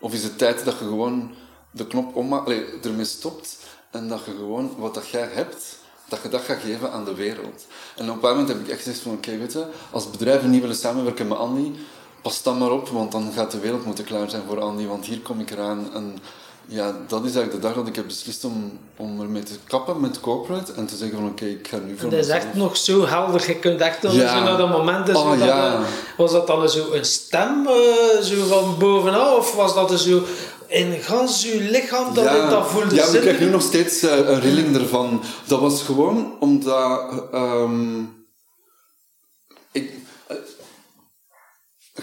Of 0.00 0.12
is 0.12 0.22
het 0.22 0.38
tijd 0.38 0.64
dat 0.64 0.78
je 0.78 0.84
gewoon 0.84 1.34
de 1.70 1.86
knop 1.86 2.16
ommaakt, 2.16 2.50
ermee 2.84 3.04
stopt 3.04 3.58
en 3.90 4.08
dat 4.08 4.24
je 4.24 4.30
gewoon 4.30 4.74
wat 4.78 4.94
dat 4.94 5.08
jij 5.08 5.28
hebt, 5.32 5.78
dat 6.08 6.22
je 6.22 6.28
dat 6.28 6.40
gaat 6.40 6.60
geven 6.60 6.92
aan 6.92 7.04
de 7.04 7.14
wereld? 7.14 7.66
En 7.96 8.10
op 8.10 8.22
een 8.22 8.28
moment 8.28 8.48
heb 8.48 8.60
ik 8.60 8.68
echt 8.68 8.82
gezegd 8.82 8.98
van, 8.98 9.12
oké, 9.12 9.38
weet 9.38 9.52
je, 9.52 9.66
als 9.90 10.10
bedrijven 10.10 10.50
niet 10.50 10.60
willen 10.60 10.76
samenwerken 10.76 11.28
met 11.28 11.38
Andy, 11.38 11.72
pas 12.22 12.42
dan 12.42 12.58
maar 12.58 12.70
op, 12.70 12.88
want 12.88 13.12
dan 13.12 13.32
gaat 13.32 13.50
de 13.50 13.58
wereld 13.58 13.84
moeten 13.84 14.04
klaar 14.04 14.30
zijn 14.30 14.42
voor 14.46 14.60
Andy, 14.60 14.86
want 14.86 15.04
hier 15.04 15.20
kom 15.20 15.40
ik 15.40 15.50
eraan 15.50 15.94
en 15.94 16.18
ja, 16.66 16.96
dat 17.06 17.24
is 17.24 17.34
eigenlijk 17.34 17.52
de 17.52 17.58
dag 17.58 17.74
dat 17.74 17.86
ik 17.86 17.96
heb 17.96 18.06
beslist 18.06 18.44
om, 18.44 18.78
om 18.96 19.20
ermee 19.20 19.42
te 19.42 19.54
kappen 19.66 20.00
met 20.00 20.20
corporate 20.20 20.72
en 20.72 20.86
te 20.86 20.96
zeggen 20.96 21.18
van 21.18 21.28
oké, 21.28 21.44
ik 21.44 21.68
ga 21.68 21.78
nu 21.86 21.98
voor 21.98 22.10
Dat 22.10 22.18
is 22.18 22.28
echt 22.28 22.54
nog 22.54 22.76
zo 22.76 23.06
helder, 23.06 23.46
je 23.46 23.58
kunt 23.58 23.80
echt 23.80 24.02
dan 24.02 24.14
ja. 24.14 24.38
zo 24.38 24.44
naar 24.44 24.56
dat 24.56 24.68
moment, 24.68 25.14
oh, 25.14 25.30
dat, 25.30 25.48
ja. 25.48 25.80
was 26.16 26.32
dat 26.32 26.46
dan 26.46 26.68
zo 26.68 26.92
een 26.92 27.04
stem 27.04 27.66
uh, 27.66 28.22
zo 28.22 28.46
van 28.46 28.78
bovenaf 28.78 29.36
of 29.36 29.54
was 29.54 29.74
dat 29.74 30.00
zo 30.00 30.22
in 30.66 31.00
gans 31.00 31.42
je 31.42 31.60
lichaam 31.60 32.14
dat 32.14 32.24
ja. 32.24 32.44
ik 32.44 32.50
dat 32.50 32.66
voelde 32.66 32.94
Ja, 32.94 33.06
ik 33.06 33.20
krijg 33.20 33.40
nu 33.40 33.50
nog 33.50 33.62
steeds 33.62 34.02
uh, 34.04 34.16
een 34.16 34.40
rilling 34.40 34.76
ervan. 34.76 35.22
Dat 35.46 35.60
was 35.60 35.82
gewoon 35.82 36.36
omdat... 36.40 37.12
Um, 37.34 38.20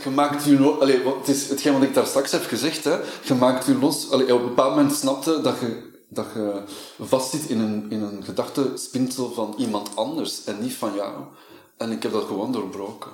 je 0.04 0.10
maakt 0.10 0.44
je... 0.44 0.78
Allee, 0.80 1.04
wat, 1.04 1.16
het 1.16 1.36
is 1.36 1.50
hetgeen 1.50 1.74
wat 1.74 1.82
ik 1.82 1.94
daar 1.94 2.06
straks 2.06 2.32
heb 2.32 2.46
gezegd. 2.46 2.84
Hè, 2.84 2.98
je 3.24 3.34
maakt 3.34 3.66
je 3.66 3.78
los... 3.78 4.12
Allee, 4.12 4.34
op 4.34 4.42
een 4.42 4.48
bepaald 4.48 4.76
moment 4.76 4.96
snapte 4.96 5.42
dat 5.42 5.56
je, 5.60 5.78
dat 6.10 6.26
je 6.34 6.62
vastzit 7.00 7.50
in 7.50 7.60
een, 7.60 7.86
in 7.90 8.02
een 8.02 8.24
gedachtespinsel 8.24 9.32
van 9.36 9.56
iemand 9.58 9.90
anders 9.96 10.44
en 10.46 10.58
niet 10.62 10.74
van 10.74 10.92
jou. 10.96 11.14
En 11.78 11.92
ik 11.92 12.04
heb 12.04 12.12
dat 12.12 12.26
gewoon 12.28 12.52
doorbroken. 12.52 13.12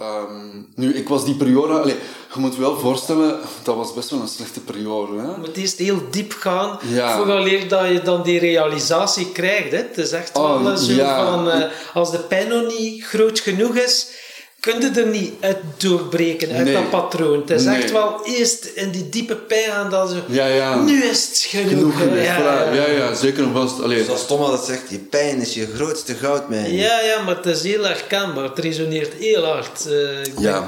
Um, 0.00 0.72
nu, 0.74 0.94
ik 0.94 1.08
was 1.08 1.24
die 1.24 1.34
periode... 1.36 1.72
Allee, 1.72 1.96
je 2.34 2.40
moet 2.40 2.54
je 2.54 2.60
wel 2.60 2.78
voorstellen, 2.78 3.40
dat 3.62 3.76
was 3.76 3.94
best 3.94 4.10
wel 4.10 4.20
een 4.20 4.28
slechte 4.28 4.60
periode. 4.60 5.16
Hè? 5.16 5.26
Maar 5.26 5.46
het 5.46 5.56
is 5.56 5.78
heel 5.78 6.00
diep 6.10 6.32
gaan, 6.32 6.78
ja. 6.82 7.16
vooraleer 7.16 7.68
dat 7.68 7.88
je 7.88 8.02
dan 8.02 8.22
die 8.22 8.38
realisatie 8.38 9.32
krijgt. 9.32 9.70
Hè? 9.70 9.76
Het 9.76 9.98
is 9.98 10.10
echt 10.10 10.32
wel 10.32 10.44
oh, 10.44 10.74
zo 10.74 10.92
ja. 10.92 11.26
van... 11.26 11.48
Uh, 11.48 11.64
als 11.94 12.10
de 12.10 12.18
pijn 12.18 12.48
nog 12.48 12.78
niet 12.78 13.04
groot 13.04 13.40
genoeg 13.40 13.76
is 13.76 14.22
kun 14.64 14.80
je 14.80 15.00
er 15.00 15.06
niet 15.06 15.32
uit 15.40 15.56
doorbreken, 15.76 16.50
uit 16.52 16.64
Nee. 16.64 16.74
dat 16.74 16.90
patroon. 16.90 17.40
Het 17.40 17.50
is 17.50 17.64
Nee. 17.64 17.82
echt 17.82 17.92
wel 17.92 18.20
eerst 18.24 18.64
in 18.64 18.90
die 18.90 19.08
diepe 19.08 19.36
pijn 19.36 19.70
gaan 19.70 19.90
dat 19.90 20.08
ze... 20.10 20.16
Ja, 20.26 20.46
ja. 20.46 20.82
Nu 20.82 21.02
is 21.02 21.28
het 21.28 21.38
genoeg. 21.38 21.68
Genoeg 21.70 21.98
geweest. 21.98 22.26
ja. 22.26 22.72
Ja, 22.72 22.86
ja, 22.90 23.14
zeker 23.14 23.44
en 23.44 23.52
vast. 23.52 23.80
Allee, 23.82 24.04
Zoals 24.04 24.26
Tom 24.26 24.40
altijd 24.40 24.62
zegt, 24.62 24.82
je 24.90 24.98
pijn 24.98 25.40
is 25.40 25.54
je 25.54 25.66
grootste 25.74 26.14
goudmijn. 26.14 26.74
Ja, 26.74 27.00
ja, 27.00 27.22
maar 27.22 27.36
het 27.36 27.46
is 27.46 27.62
heel 27.62 27.82
herkenbaar. 27.84 28.44
Het 28.44 28.58
resoneert 28.58 29.12
heel 29.12 29.44
hard. 29.44 29.86
eh, 29.86 30.20
ik 30.22 30.32
Ja, 30.38 30.52
denk. 30.60 30.64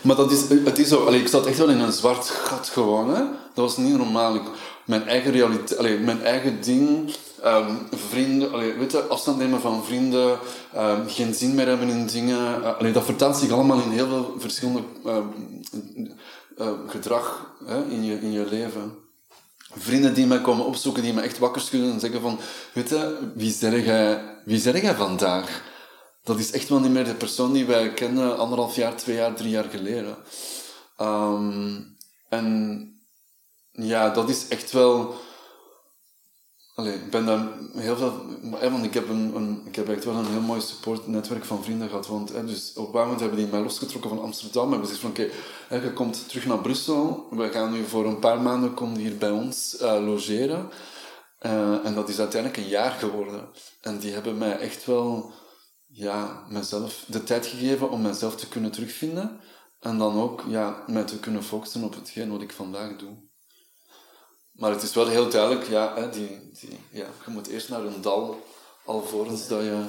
maar 0.00 0.16
dat 0.16 0.30
is, 0.32 0.38
het 0.64 0.78
is 0.78 0.88
zo, 0.88 1.04
allee, 1.04 1.20
ik 1.20 1.28
zat 1.28 1.46
echt 1.46 1.58
wel 1.58 1.68
in 1.68 1.80
een 1.80 1.92
zwart 1.92 2.28
gat 2.44 2.70
gewoon. 2.72 3.08
Hè. 3.14 3.20
Dat 3.54 3.64
was 3.64 3.76
niet 3.76 3.96
normaal. 3.96 4.34
Ik, 4.34 4.42
mijn 4.84 5.08
eigen 5.08 5.32
realiteit, 5.32 5.78
allee, 5.78 5.98
mijn 5.98 6.24
eigen 6.24 6.58
ding, 6.60 7.10
ehm, 7.42 7.74
vrienden, 7.90 8.78
weet 8.78 8.92
je, 8.92 9.02
afstand 9.02 9.38
nemen 9.38 9.60
van 9.60 9.84
vrienden, 9.84 10.38
ehm, 10.72 11.08
geen 11.08 11.34
zin 11.34 11.54
meer 11.54 11.66
hebben 11.66 11.88
in 11.88 12.06
dingen. 12.06 12.76
allee, 12.78 12.92
dat 12.92 13.04
vertaalt 13.04 13.36
zich 13.36 13.50
allemaal 13.50 13.80
in 13.80 13.90
heel 13.90 14.08
veel 14.08 14.34
verschillende 14.38 14.82
ehm, 15.04 15.26
eh, 16.56 16.72
gedrag 16.86 17.54
hè, 17.64 17.84
in, 17.84 18.04
je, 18.04 18.20
in 18.20 18.32
je 18.32 18.46
leven. 18.50 18.98
Vrienden 19.76 20.14
die 20.14 20.26
mij 20.26 20.40
komen 20.40 20.64
opzoeken, 20.64 21.02
die 21.02 21.12
me 21.12 21.20
echt 21.20 21.38
wakker 21.38 21.62
schudden 21.62 21.92
en 21.92 22.00
zeggen 22.00 22.20
van, 22.20 22.38
weet 22.72 22.88
je, 22.88 23.18
wie 23.34 23.52
zeg 23.52 23.84
jij, 23.84 24.40
wie 24.44 24.58
zeg 24.58 24.82
jij 24.82 24.94
vandaag? 24.94 25.62
Dat 26.24 26.38
is 26.38 26.50
echt 26.50 26.68
wel 26.68 26.80
niet 26.80 26.90
meer 26.90 27.04
de 27.04 27.14
persoon 27.14 27.52
die 27.52 27.64
wij 27.64 27.92
kennen 27.92 28.38
anderhalf 28.38 28.76
jaar, 28.76 28.96
twee 28.96 29.16
jaar, 29.16 29.34
drie 29.34 29.50
jaar 29.50 29.64
geleden. 29.70 30.16
En 32.28 32.78
ja, 33.72 34.10
dat 34.10 34.28
is 34.28 34.48
echt 34.48 34.72
wel... 34.72 35.14
Allee, 36.78 36.94
ik 36.94 37.10
ben 37.10 37.26
daar 37.26 37.48
heel 37.74 37.96
veel... 37.96 38.12
Want 38.70 38.84
ik 38.84 38.94
heb, 38.94 39.08
een, 39.08 39.62
ik 39.64 39.76
heb 39.76 39.88
echt 39.88 40.04
wel 40.04 40.14
een 40.14 40.26
heel 40.26 40.40
mooi 40.40 40.60
supportnetwerk 40.60 41.44
van 41.44 41.64
vrienden 41.64 41.88
gehad. 41.88 42.06
Want 42.06 42.32
dus 42.46 42.72
op 42.74 42.94
een 42.94 43.00
moment 43.00 43.20
hebben 43.20 43.38
die 43.38 43.46
mij 43.46 43.60
losgetrokken 43.60 44.10
van 44.10 44.22
Amsterdam. 44.22 44.64
En 44.64 44.70
hebben 44.70 44.88
gezegd 44.88 45.02
van, 45.02 45.10
oké, 45.10 45.86
je 45.86 45.92
komt 45.92 46.28
terug 46.28 46.46
naar 46.46 46.58
Brussel. 46.58 47.26
We 47.30 47.48
gaan 47.48 47.72
nu 47.72 47.84
voor 47.84 48.06
een 48.06 48.18
paar 48.18 48.40
maanden 48.40 48.74
kom 48.74 48.92
je 48.92 48.98
hier 48.98 49.16
bij 49.16 49.30
ons 49.30 49.76
eh, 49.76 50.04
logeren. 50.04 50.70
Eh, 51.38 51.84
en 51.84 51.94
dat 51.94 52.08
is 52.08 52.18
uiteindelijk 52.18 52.62
een 52.62 52.68
jaar 52.68 52.90
geworden. 52.90 53.48
En 53.80 53.98
die 53.98 54.12
hebben 54.12 54.38
mij 54.38 54.58
echt 54.58 54.84
wel 54.84 55.32
ja, 55.86 56.44
mezelf 56.48 57.04
de 57.06 57.24
tijd 57.24 57.46
gegeven 57.46 57.90
om 57.90 58.02
mezelf 58.02 58.36
te 58.36 58.48
kunnen 58.48 58.70
terugvinden. 58.70 59.40
En 59.80 59.98
dan 59.98 60.20
ook 60.20 60.44
ja, 60.48 60.84
mij 60.86 61.04
te 61.04 61.18
kunnen 61.18 61.44
focussen 61.44 61.84
op 61.84 61.94
hetgeen 61.94 62.30
wat 62.30 62.42
ik 62.42 62.52
vandaag 62.52 62.96
doe. 62.96 63.27
Maar 64.58 64.70
het 64.70 64.82
is 64.82 64.94
wel 64.94 65.06
heel 65.06 65.30
duidelijk, 65.30 65.68
ja, 65.68 65.94
hè, 65.94 66.10
die, 66.10 66.50
die, 66.60 66.80
ja, 66.90 67.06
je 67.24 67.30
moet 67.30 67.46
eerst 67.46 67.68
naar 67.68 67.84
een 67.84 68.02
dal, 68.02 68.46
alvorens 68.84 69.48
dat 69.48 69.62
je 69.62 69.84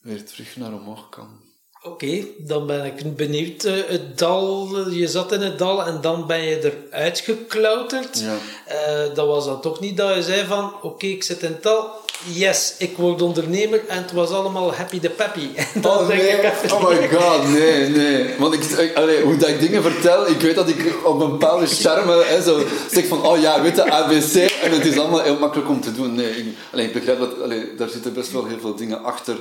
weer 0.00 0.26
terug 0.26 0.56
naar 0.56 0.72
omhoog 0.72 1.08
kan. 1.08 1.43
Oké, 1.86 2.24
dan 2.38 2.66
ben 2.66 2.84
ik 2.84 3.16
benieuwd. 3.16 3.64
Eh, 3.64 3.72
het 3.86 4.18
dal, 4.18 4.68
je 4.90 5.08
zat 5.08 5.32
in 5.32 5.40
het 5.40 5.58
dal 5.58 5.84
en 5.86 5.98
dan 6.00 6.26
ben 6.26 6.42
je 6.42 6.72
eruit 6.90 7.18
geklauterd. 7.18 8.20
Ja. 8.20 8.36
Eh, 8.66 9.14
dat 9.14 9.26
was 9.26 9.44
dan 9.44 9.60
toch 9.60 9.80
niet 9.80 9.96
dat 9.96 10.14
je 10.14 10.22
zei 10.22 10.46
van, 10.46 10.72
oké, 10.82 11.06
ik 11.06 11.22
zit 11.22 11.42
in 11.42 11.48
het 11.52 11.62
dal. 11.62 11.88
Yes, 12.32 12.74
ik 12.78 12.96
word 12.96 13.22
ondernemer 13.22 13.80
en 13.88 14.02
het 14.02 14.12
was 14.12 14.30
allemaal 14.30 14.74
happy 14.74 15.00
de 15.00 15.10
peppy. 15.10 15.48
Oh 15.82 16.08
denk 16.08 16.22
nee, 16.22 16.30
ik 16.30 16.72
oh 16.72 16.88
my 16.88 17.08
god, 17.08 17.48
nee, 17.48 17.88
nee. 17.88 18.34
Want 18.38 18.54
ik, 18.54 18.62
ik- 18.64 18.96
allee, 18.96 19.22
hoe 19.22 19.36
dat 19.36 19.48
ik 19.48 19.60
dingen 19.60 19.82
vertel, 19.82 20.28
ik 20.28 20.40
weet 20.40 20.54
dat 20.54 20.68
ik 20.68 20.94
op 21.04 21.20
een 21.20 21.30
bepaalde 21.30 21.66
charme 21.66 22.22
hè, 22.24 22.42
zo 22.42 22.62
zeg 22.90 23.06
van, 23.06 23.26
oh 23.26 23.40
ja, 23.40 23.62
weet 23.62 23.76
je, 23.76 23.90
ABC, 23.90 24.34
en 24.62 24.70
het 24.72 24.86
is 24.86 24.98
allemaal 24.98 25.22
heel 25.22 25.38
makkelijk 25.38 25.68
om 25.68 25.80
te 25.80 25.92
doen. 25.94 26.14
Nee, 26.14 26.30
ik, 26.30 26.56
allee, 26.72 26.86
ik 26.86 26.92
begrijp 26.92 27.18
dat, 27.18 27.42
allee, 27.42 27.74
daar 27.74 27.88
zitten 27.88 28.12
best 28.12 28.32
wel 28.32 28.44
heel 28.46 28.60
veel 28.60 28.74
dingen 28.74 29.02
achter. 29.04 29.36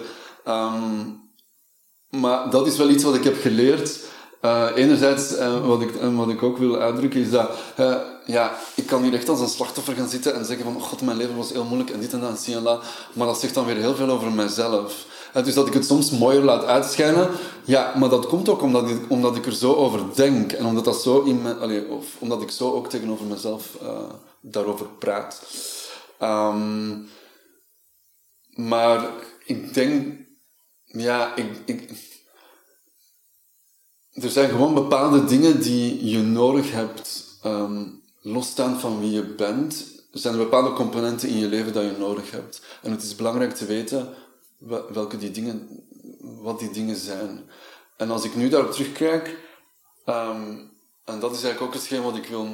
Ehm, 0.45 0.99
maar 2.21 2.49
dat 2.49 2.67
is 2.67 2.77
wel 2.77 2.89
iets 2.89 3.03
wat 3.03 3.15
ik 3.15 3.23
heb 3.23 3.41
geleerd. 3.41 3.99
Eh, 4.41 4.69
enerzijds, 4.75 5.35
eh, 5.35 5.67
wat, 5.67 5.81
ik, 5.81 5.95
en 5.95 6.15
wat 6.15 6.29
ik 6.29 6.43
ook 6.43 6.57
wil 6.57 6.79
uitdrukken, 6.79 7.21
is 7.21 7.29
dat 7.29 7.49
eh, 7.75 7.95
ja, 8.25 8.55
ik 8.75 8.85
kan 8.85 9.03
hier 9.03 9.13
echt 9.13 9.29
als 9.29 9.39
een 9.39 9.47
slachtoffer 9.47 9.95
gaan 9.95 10.09
zitten 10.09 10.35
en 10.35 10.45
zeggen 10.45 10.65
van, 10.65 10.75
oh 10.75 10.81
god, 10.81 11.01
mijn 11.01 11.17
leven 11.17 11.37
was 11.37 11.51
heel 11.51 11.63
moeilijk 11.63 11.89
en 11.89 11.99
dit 11.99 12.13
en 12.13 12.19
dat 12.19 12.29
en 12.29 12.37
zie 12.37 12.55
en 12.55 12.63
dat. 12.63 12.83
Maar 13.13 13.27
dat 13.27 13.39
zegt 13.39 13.53
dan 13.53 13.65
weer 13.65 13.75
heel 13.75 13.95
veel 13.95 14.09
over 14.09 14.31
mezelf. 14.31 15.05
Eh, 15.33 15.43
dus 15.43 15.53
dat 15.53 15.67
ik 15.67 15.73
het 15.73 15.85
soms 15.85 16.11
mooier 16.11 16.43
laat 16.43 16.65
uitschijnen, 16.65 17.29
ja, 17.63 17.93
maar 17.97 18.09
dat 18.09 18.27
komt 18.27 18.49
ook 18.49 18.61
omdat 18.61 18.89
ik, 18.89 18.99
omdat 19.07 19.35
ik 19.35 19.45
er 19.45 19.55
zo 19.55 19.73
over 19.73 19.99
denk 20.15 20.51
en 20.51 20.65
omdat, 20.65 20.85
dat 20.85 21.01
zo 21.01 21.21
in 21.21 21.59
allee, 21.59 21.87
of 21.87 22.05
omdat 22.19 22.41
ik 22.41 22.51
zo 22.51 22.73
ook 22.73 22.89
tegenover 22.89 23.25
mezelf 23.25 23.75
eh, 23.81 23.89
daarover 24.41 24.85
praat. 24.99 25.41
Ehm, 26.19 26.97
maar 28.49 29.09
ik 29.45 29.73
denk, 29.73 30.22
ja, 31.01 31.35
ik, 31.35 31.61
ik, 31.65 31.89
er 34.11 34.29
zijn 34.29 34.49
gewoon 34.49 34.73
bepaalde 34.73 35.25
dingen 35.25 35.61
die 35.61 36.05
je 36.09 36.21
nodig 36.21 36.71
hebt, 36.71 37.25
ehm 37.43 37.83
losstaand 38.21 38.81
van 38.81 38.99
wie 38.99 39.11
je 39.11 39.23
bent. 39.23 39.85
Er 40.11 40.19
zijn 40.19 40.37
bepaalde 40.37 40.73
componenten 40.73 41.29
in 41.29 41.37
je 41.37 41.47
leven 41.47 41.73
dat 41.73 41.83
je 41.83 41.95
nodig 41.99 42.31
hebt. 42.31 42.61
En 42.81 42.91
het 42.91 43.03
is 43.03 43.15
belangrijk 43.15 43.53
te 43.55 43.65
weten 43.65 44.13
wel- 44.57 44.91
welke 44.93 45.17
die 45.17 45.31
dingen, 45.31 45.69
wat 46.21 46.59
die 46.59 46.69
dingen 46.71 46.95
zijn. 46.95 47.49
En 47.97 48.11
als 48.11 48.23
ik 48.23 48.35
nu 48.35 48.49
daarop 48.49 48.71
terugkijk, 48.71 49.37
ehm, 50.05 50.57
en 51.05 51.19
dat 51.19 51.31
is 51.35 51.43
eigenlijk 51.43 51.61
ook 51.61 51.73
hetgeen 51.73 52.01
wat 52.03 52.15
ik 52.15 52.25
wil. 52.25 52.47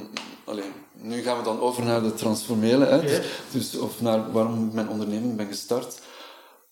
Alleen, 0.45 0.71
nu 0.93 1.21
gaan 1.21 1.38
we 1.38 1.43
dan 1.43 1.60
over 1.60 1.84
naar 1.84 2.02
de 2.04 2.13
transformeren, 2.13 2.89
hè? 2.89 3.21
Dus, 3.52 3.75
of 3.78 4.02
naar 4.02 4.32
waarom 4.32 4.67
ik 4.67 4.73
mijn 4.73 4.89
onderneming 4.89 5.36
ben 5.36 5.47
gestart. 5.47 5.99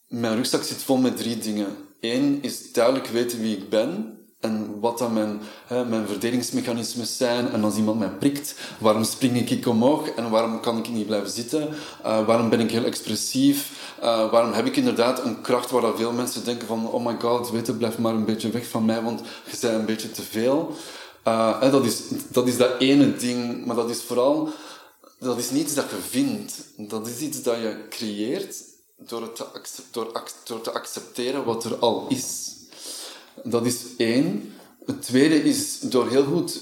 Mijn 0.08 0.36
rugzak 0.36 0.64
zit 0.64 0.84
vol 0.84 0.98
met 0.98 1.18
drie 1.18 1.38
dingen. 1.38 1.78
Eén 2.00 2.40
is 2.42 2.72
duidelijk 2.72 3.08
weten 3.08 3.40
wie 3.40 3.58
ik 3.58 3.70
ben 3.70 4.18
en 4.40 4.80
wat 4.80 4.98
dan 4.98 5.14
mijn, 5.14 5.40
hè, 5.66 5.86
mijn 5.86 6.08
verdedigingsmechanismes 6.08 7.18
zijn. 7.18 7.50
En 7.50 7.64
als 7.64 7.76
iemand 7.76 8.00
mij 8.00 8.10
prikt, 8.10 8.56
waarom 8.80 9.04
spring 9.04 9.50
ik 9.50 9.68
omhoog 9.68 10.10
en 10.10 10.30
waarom 10.30 10.60
kan 10.60 10.78
ik 10.78 10.90
niet 10.90 11.06
blijven 11.06 11.30
zitten? 11.30 11.70
Eh, 12.04 12.26
waarom 12.26 12.50
ben 12.50 12.60
ik 12.60 12.72
heel 12.72 12.84
expressief? 12.84 13.94
Eh, 14.02 14.32
waarom 14.32 14.52
heb 14.52 14.66
ik 14.66 14.76
inderdaad 14.76 15.26
een 15.26 15.42
kracht 15.42 15.72
waar 15.72 15.96
veel 15.96 16.12
mensen 16.12 16.46
denken 16.46 16.68
van 16.68 16.90
oh 16.92 17.06
my 17.06 17.16
god, 17.20 17.52
weet 17.52 17.78
blijf 17.78 17.98
maar 17.98 18.14
een 18.14 18.26
beetje 18.26 18.50
weg 18.50 18.68
van 18.68 18.86
mij, 18.86 19.02
want 19.02 19.20
je 19.20 19.58
bent 19.62 19.74
een 19.74 19.86
beetje 19.86 20.12
te 20.12 20.22
veel. 20.22 20.76
Hè, 21.60 21.70
dat, 21.72 21.86
is, 21.86 22.02
dat 22.32 22.48
is 22.48 22.58
dat 22.58 22.72
ene 22.80 23.16
ding, 23.16 23.66
maar 23.66 23.76
dat 23.76 23.90
is 23.90 24.02
vooral 24.02 24.50
dat 25.20 25.38
is 25.38 25.52
niets 25.52 25.74
dat 25.74 25.90
je 25.90 25.98
vindt. 26.10 26.64
Dat 26.78 27.08
is 27.08 27.20
iets 27.20 27.42
dat 27.42 27.56
je 27.56 27.86
creëert 27.90 28.67
door, 28.98 29.32
te, 29.32 29.46
door, 30.44 30.62
te 30.62 30.72
accepteren 30.72 31.46
wat 31.46 31.64
er 31.64 31.76
al 31.76 32.06
is. 32.10 32.56
Dat 33.44 33.66
is 33.66 33.96
één. 33.98 34.54
Het 34.86 35.02
tweede 35.02 35.44
is 35.44 35.80
door 35.80 36.10
heel 36.10 36.24
goed 36.24 36.62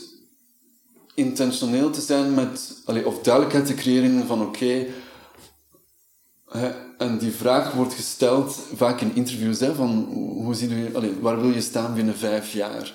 intentioneel 1.13 1.89
te 1.89 2.01
zijn 2.01 2.33
met, 2.33 2.81
allee, 2.85 3.07
of 3.07 3.21
duidelijkheid 3.21 3.65
te 3.65 3.73
creëren 3.73 4.27
van 4.27 4.41
oké, 4.41 4.87
en 6.97 7.17
die 7.17 7.31
vraag 7.31 7.71
wordt 7.71 7.93
gesteld 7.93 8.59
vaak 8.75 9.01
in 9.01 9.15
interviews, 9.15 9.59
hè, 9.59 9.75
van 9.75 10.03
hoe 10.13 10.53
zie 10.53 10.75
je, 10.75 10.89
allee, 10.93 11.19
waar 11.19 11.41
wil 11.41 11.49
je 11.49 11.61
staan 11.61 11.93
binnen 11.93 12.15
vijf 12.15 12.53
jaar? 12.53 12.93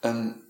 En 0.00 0.45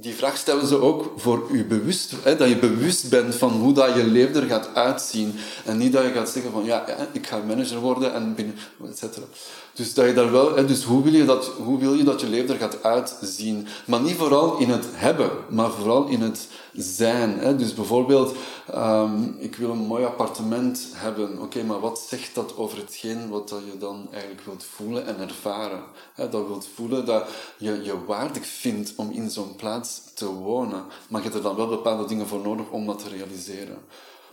die 0.00 0.14
vraag 0.14 0.36
stellen 0.36 0.66
ze 0.66 0.80
ook 0.80 1.12
voor 1.16 1.48
je 1.52 1.64
bewust, 1.64 2.14
hè, 2.22 2.36
dat 2.36 2.48
je 2.48 2.56
bewust 2.56 3.10
bent 3.10 3.34
van 3.34 3.50
hoe 3.50 3.72
dat 3.72 3.94
je 3.94 4.04
leven 4.04 4.42
er 4.42 4.48
gaat 4.48 4.74
uitzien. 4.74 5.34
En 5.64 5.78
niet 5.78 5.92
dat 5.92 6.02
je 6.02 6.10
gaat 6.10 6.28
zeggen 6.28 6.52
van, 6.52 6.64
ja, 6.64 6.84
ik 7.12 7.26
ga 7.26 7.40
manager 7.46 7.78
worden 7.78 8.14
en 8.14 8.34
binnen, 8.34 8.54
et 8.88 8.98
cetera. 8.98 9.26
Dus 9.74 9.94
dat 9.94 10.06
je 10.06 10.12
daar 10.12 10.32
wel, 10.32 10.56
hè, 10.56 10.64
dus 10.64 10.82
hoe 10.82 11.02
wil, 11.02 11.12
je 11.12 11.24
dat, 11.24 11.46
hoe 11.46 11.78
wil 11.78 11.94
je 11.94 12.04
dat 12.04 12.20
je 12.20 12.28
leven 12.28 12.54
er 12.54 12.60
gaat 12.60 12.82
uitzien? 12.82 13.66
Maar 13.84 14.00
niet 14.00 14.16
vooral 14.16 14.58
in 14.58 14.70
het 14.70 14.86
hebben, 14.92 15.30
maar 15.48 15.70
vooral 15.70 16.06
in 16.06 16.20
het 16.20 16.46
zijn. 16.82 17.38
Hè. 17.38 17.56
Dus 17.56 17.74
bijvoorbeeld, 17.74 18.34
ehm, 18.66 19.24
ik 19.38 19.56
wil 19.56 19.70
een 19.70 19.86
mooi 19.86 20.04
appartement 20.04 20.86
hebben. 20.94 21.42
Oké, 21.42 21.62
maar 21.62 21.80
wat 21.80 21.98
zegt 21.98 22.34
dat 22.34 22.56
over 22.56 22.78
hetgeen 22.78 23.28
wat 23.28 23.48
dat 23.48 23.60
je 23.72 23.78
dan 23.78 24.08
eigenlijk 24.12 24.42
wilt 24.44 24.64
voelen 24.64 25.06
en 25.06 25.18
ervaren? 25.18 25.82
Hè, 26.14 26.28
dat 26.28 26.46
wilt 26.46 26.68
voelen 26.74 27.06
dat 27.06 27.28
je 27.58 27.82
je 27.82 28.04
waardig 28.04 28.46
vindt 28.46 28.92
om 28.96 29.10
in 29.10 29.30
zo'n 29.30 29.56
plaats 29.56 30.02
te 30.14 30.26
wonen. 30.26 30.84
Maar 31.08 31.20
je 31.22 31.28
hebt 31.28 31.38
er 31.38 31.42
dan 31.42 31.56
wel 31.56 31.68
bepaalde 31.68 32.04
dingen 32.04 32.26
voor 32.26 32.40
nodig 32.40 32.70
om 32.70 32.86
dat 32.86 32.98
te 32.98 33.08
realiseren. 33.08 33.78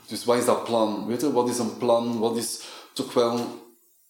Dus 0.07 0.25
wat 0.25 0.37
is 0.37 0.45
dat 0.45 0.63
plan? 0.63 1.05
Weet 1.05 1.21
je, 1.21 1.31
wat 1.31 1.49
is 1.49 1.59
een 1.59 1.77
plan? 1.77 2.19
Wat 2.19 2.37
is 2.37 2.61
toch 2.93 3.13
wel 3.13 3.39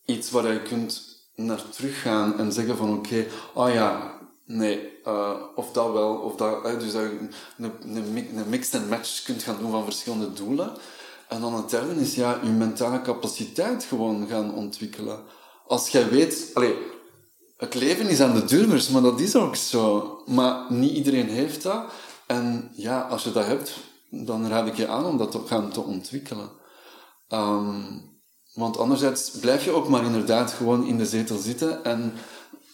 iets 0.06 0.32
waar 0.32 0.54
je 0.54 0.62
kunt 0.62 1.18
naar 1.36 1.70
teruggaan 1.70 2.38
en 2.38 2.52
zeggen 2.52 2.78
van 2.78 2.98
oké, 2.98 3.28
oh 3.54 3.74
ja, 3.74 4.18
nee, 4.46 4.97
eh, 5.08 5.32
of 5.56 5.72
dat 5.72 5.92
wel, 5.92 6.16
of 6.16 6.36
dat, 6.36 6.64
hè, 6.64 6.78
dus 6.78 6.92
dat 6.92 7.02
je 7.02 7.18
een, 7.58 7.72
een, 7.96 8.38
een 8.38 8.50
mix 8.50 8.70
en 8.70 8.88
match 8.88 9.24
kunt 9.24 9.44
gaan 9.44 9.58
doen 9.60 9.72
van 9.72 9.84
verschillende 9.84 10.34
doelen. 10.34 10.72
En 11.28 11.42
dan 11.42 11.56
het 11.56 11.70
derde 11.70 12.02
is 12.02 12.16
ja, 12.16 12.40
je 12.44 12.50
mentale 12.50 13.02
capaciteit 13.02 13.84
gewoon 13.84 14.28
gaan 14.28 14.54
ontwikkelen. 14.54 15.20
Als 15.68 15.90
jij 15.90 16.10
weet, 16.10 16.52
het 17.58 17.74
leven 17.74 18.08
is 18.08 18.22
aan 18.22 18.34
de 18.34 18.46
durmers, 18.46 18.90
maar 18.90 19.02
dat 19.02 19.20
is 19.20 19.36
ook 19.36 19.56
zo. 19.56 20.18
Maar 20.26 20.66
niet 20.70 20.96
iedereen 20.96 21.30
heeft 21.30 21.64
dat. 21.64 21.84
En 22.26 22.72
ja, 22.76 23.02
als 23.02 23.24
je 23.24 23.32
dat 23.32 23.46
hebt, 23.46 23.74
dan 24.10 24.48
raad 24.48 24.68
ik 24.68 24.76
je 24.76 24.88
aan 24.88 25.06
om 25.06 25.18
dat 25.18 25.32
te 25.32 25.42
gaan 25.46 25.72
te 25.72 25.82
ontwikkelen. 25.82 26.50
Ehm, 27.28 27.82
want 28.54 28.78
anderzijds 28.78 29.30
blijf 29.30 29.64
je 29.64 29.72
ook 29.72 29.88
maar 29.88 30.06
inderdaad 30.06 30.52
gewoon 30.52 30.86
in 30.86 30.98
de 30.98 31.06
zetel 31.06 31.38
zitten 31.38 31.84
en 31.84 32.14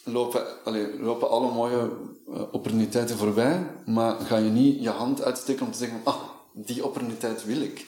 lopen, 0.04 0.46
allee, 0.64 1.00
lopen 1.00 1.30
alle 1.30 1.52
mooie 1.52 1.90
uh, 2.30 2.42
opportuniteiten 2.52 3.18
voorbij, 3.18 3.68
maar 3.86 4.16
ga 4.20 4.38
je 4.38 4.50
niet 4.50 4.84
je 4.84 4.90
hand 4.90 5.24
uitsteken 5.24 5.66
om 5.66 5.72
te 5.72 5.78
zeggen, 5.78 6.02
ah, 6.04 6.22
die 6.54 6.86
opportuniteit 6.86 7.46
wil 7.46 7.62
ik. 7.62 7.86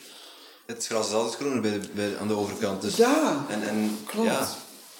Het 0.66 0.86
gras 0.86 1.06
is 1.06 1.14
altijd 1.14 1.34
groener 1.34 1.60
bij 1.60 1.70
de, 1.70 1.88
bij, 1.94 2.18
aan 2.18 2.28
de 2.28 2.36
overkant. 2.36 2.82
Dus, 2.82 2.96
ja, 2.96 3.44
en, 3.48 3.68
en, 3.68 3.98
klopt. 4.06 4.28
Ja, 4.28 4.48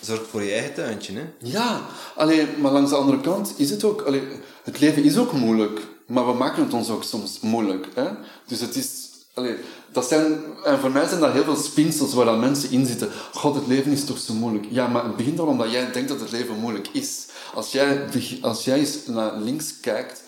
zorg 0.00 0.26
voor 0.26 0.42
je 0.42 0.52
eigen 0.52 0.74
tuintje. 0.74 1.12
Hè? 1.12 1.24
Ja, 1.38 1.80
alleen, 2.14 2.48
maar 2.60 2.72
langs 2.72 2.90
de 2.90 2.96
andere 2.96 3.20
kant 3.20 3.54
is 3.56 3.70
het 3.70 3.84
ook... 3.84 4.02
Allee, 4.02 4.22
het 4.62 4.80
leven 4.80 5.02
is 5.04 5.18
ook 5.18 5.32
moeilijk, 5.32 5.80
maar 6.06 6.26
we 6.26 6.32
maken 6.32 6.62
het 6.62 6.72
ons 6.72 6.90
ook 6.90 7.04
soms 7.04 7.40
moeilijk. 7.40 7.88
Hè? 7.94 8.08
Dus 8.46 8.60
het 8.60 8.76
is... 8.76 9.04
Allee, 9.34 9.56
dat 9.96 10.08
zijn, 10.08 10.44
en 10.64 10.78
voor 10.78 10.90
mij 10.90 11.06
zijn 11.06 11.20
dat 11.20 11.32
heel 11.32 11.44
veel 11.44 11.56
spinsels 11.56 12.14
waar 12.14 12.24
dan 12.24 12.40
mensen 12.40 12.70
in 12.70 12.86
zitten. 12.86 13.10
God, 13.32 13.54
het 13.54 13.66
leven 13.66 13.92
is 13.92 14.04
toch 14.04 14.18
zo 14.18 14.34
moeilijk. 14.34 14.66
Ja, 14.70 14.86
maar 14.86 15.04
het 15.04 15.16
begint 15.16 15.40
al 15.40 15.46
omdat 15.46 15.70
jij 15.70 15.92
denkt 15.92 16.08
dat 16.08 16.20
het 16.20 16.30
leven 16.30 16.54
moeilijk 16.54 16.88
is. 16.92 17.26
Als 17.54 17.72
jij, 17.72 18.08
als 18.40 18.64
jij 18.64 18.78
eens 18.78 19.06
naar 19.06 19.36
links 19.36 19.80
kijkt, 19.80 20.22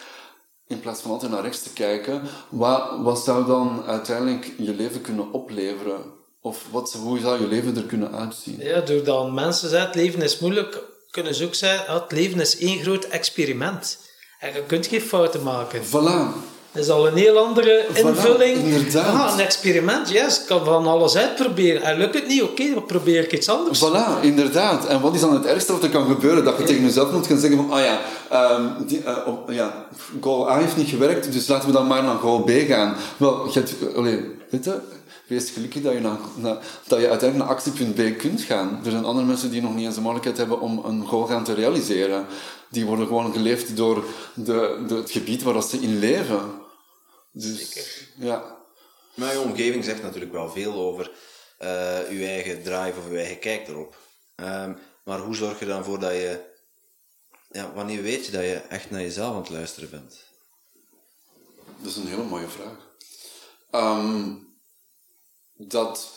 in 0.66 0.80
plaats 0.80 1.00
van 1.00 1.10
altijd 1.10 1.30
naar 1.30 1.42
rechts 1.42 1.62
te 1.62 1.72
kijken, 1.72 2.22
wat, 2.48 2.82
wat 3.02 3.18
zou 3.18 3.46
dan 3.46 3.82
uiteindelijk 3.86 4.52
je 4.58 4.74
leven 4.74 5.00
kunnen 5.00 5.32
opleveren? 5.32 6.02
Of 6.40 6.64
wat, 6.70 6.92
hoe 6.92 7.18
zou 7.18 7.40
je 7.40 7.48
leven 7.48 7.76
er 7.76 7.82
kunnen 7.82 8.12
uitzien? 8.12 8.58
Ja, 8.58 8.80
doordat 8.80 9.32
mensen 9.32 9.68
zeggen, 9.68 9.88
het 9.88 9.96
leven 9.96 10.22
is 10.22 10.38
moeilijk, 10.38 10.82
kunnen 11.10 11.34
ze 11.34 11.44
ook 11.44 11.54
zeggen, 11.54 11.94
het 11.94 12.12
leven 12.12 12.40
is 12.40 12.58
één 12.58 12.82
groot 12.82 13.04
experiment. 13.04 13.98
En 14.40 14.52
je 14.52 14.62
kunt 14.66 14.86
geen 14.86 15.00
fouten 15.00 15.42
maken. 15.42 15.82
Voilà. 15.84 16.56
Dat 16.72 16.82
is 16.82 16.90
al 16.90 17.06
een 17.06 17.16
heel 17.16 17.38
andere 17.38 17.86
invulling. 17.94 18.56
Voilà. 18.58 18.96
Ah, 18.96 19.32
een 19.32 19.40
experiment, 19.40 20.10
yes. 20.10 20.40
Ik 20.40 20.46
kan 20.46 20.64
van 20.64 20.86
alles 20.86 21.16
uitproberen. 21.16 21.82
En 21.82 21.98
lukt 21.98 22.14
het 22.14 22.26
niet, 22.26 22.42
oké, 22.42 22.74
dan 22.74 22.84
probeer 22.84 23.22
ik 23.22 23.32
iets 23.32 23.48
anders. 23.48 23.84
Voilà, 23.84 24.20
inderdaad. 24.20 24.86
En 24.86 25.00
wat 25.00 25.14
is 25.14 25.20
dan 25.20 25.34
het 25.34 25.46
ergste 25.46 25.72
wat 25.72 25.82
er 25.82 25.88
kan 25.88 26.06
gebeuren? 26.06 26.44
Dat 26.44 26.58
je 26.58 26.64
tegen 26.64 26.84
jezelf 26.84 27.12
moet 27.12 27.26
gaan 27.26 27.38
zeggen 27.38 27.58
van, 27.58 27.70
ah 27.70 27.80
ja, 27.80 28.00
um, 28.56 28.86
die, 28.86 29.02
uh, 29.06 29.16
oh, 29.26 29.54
ja 29.54 29.86
goal 30.20 30.50
A 30.50 30.58
heeft 30.58 30.76
niet 30.76 30.88
gewerkt, 30.88 31.32
dus 31.32 31.48
laten 31.48 31.68
we 31.68 31.74
dan 31.74 31.86
maar 31.86 32.02
naar 32.02 32.16
goal 32.16 32.40
B 32.40 32.50
gaan. 32.50 32.94
Wel, 33.16 33.46
je 33.52 33.58
hebt, 33.58 33.74
weet 34.50 34.64
je, 34.64 34.74
wees 35.26 35.50
gelukkig 35.50 35.82
dat 35.82 35.92
je, 35.92 36.00
dat 36.86 37.00
je 37.00 37.08
uiteindelijk 37.08 37.36
naar 37.36 37.56
actiepunt 37.56 37.94
B 37.94 38.18
kunt 38.18 38.40
gaan. 38.40 38.80
Er 38.84 38.90
zijn 38.90 39.04
andere 39.04 39.26
mensen 39.26 39.50
die 39.50 39.62
nog 39.62 39.74
niet 39.74 39.84
eens 39.84 39.94
de 39.94 40.00
mogelijkheid 40.00 40.36
hebben 40.36 40.60
om 40.60 40.82
een 40.84 41.06
goal 41.06 41.26
gaan 41.26 41.44
te 41.44 41.54
realiseren. 41.54 42.26
Die 42.70 42.86
worden 42.86 43.06
gewoon 43.06 43.32
geleefd 43.32 43.76
door 43.76 44.04
de, 44.34 44.84
de, 44.88 44.94
het 44.94 45.10
gebied 45.10 45.42
waar 45.42 45.62
ze 45.62 45.80
in 45.80 45.98
leven. 45.98 46.40
Dus, 47.40 47.76
ja. 48.16 48.56
Maar 49.14 49.32
je 49.32 49.40
omgeving 49.40 49.84
zegt 49.84 50.02
natuurlijk 50.02 50.32
wel 50.32 50.50
veel 50.50 50.72
over 50.72 51.10
uh, 51.62 52.10
je 52.10 52.26
eigen 52.26 52.62
drive 52.62 52.98
of 52.98 53.10
je 53.10 53.16
eigen 53.16 53.38
kijk 53.38 53.68
erop. 53.68 53.96
Um, 54.36 54.78
maar 55.04 55.18
hoe 55.18 55.34
zorg 55.34 55.58
je 55.58 55.66
dan 55.66 55.84
voor 55.84 55.98
dat 55.98 56.12
je... 56.12 56.40
Ja, 57.50 57.72
wanneer 57.72 58.02
weet 58.02 58.26
je 58.26 58.32
dat 58.32 58.42
je 58.42 58.54
echt 58.54 58.90
naar 58.90 59.00
jezelf 59.00 59.34
aan 59.34 59.40
het 59.40 59.50
luisteren 59.50 59.90
bent? 59.90 60.16
Dat 61.78 61.90
is 61.90 61.96
een 61.96 62.06
hele 62.06 62.24
mooie 62.24 62.48
vraag. 62.48 62.96
Um, 63.70 64.46
dat... 65.56 66.10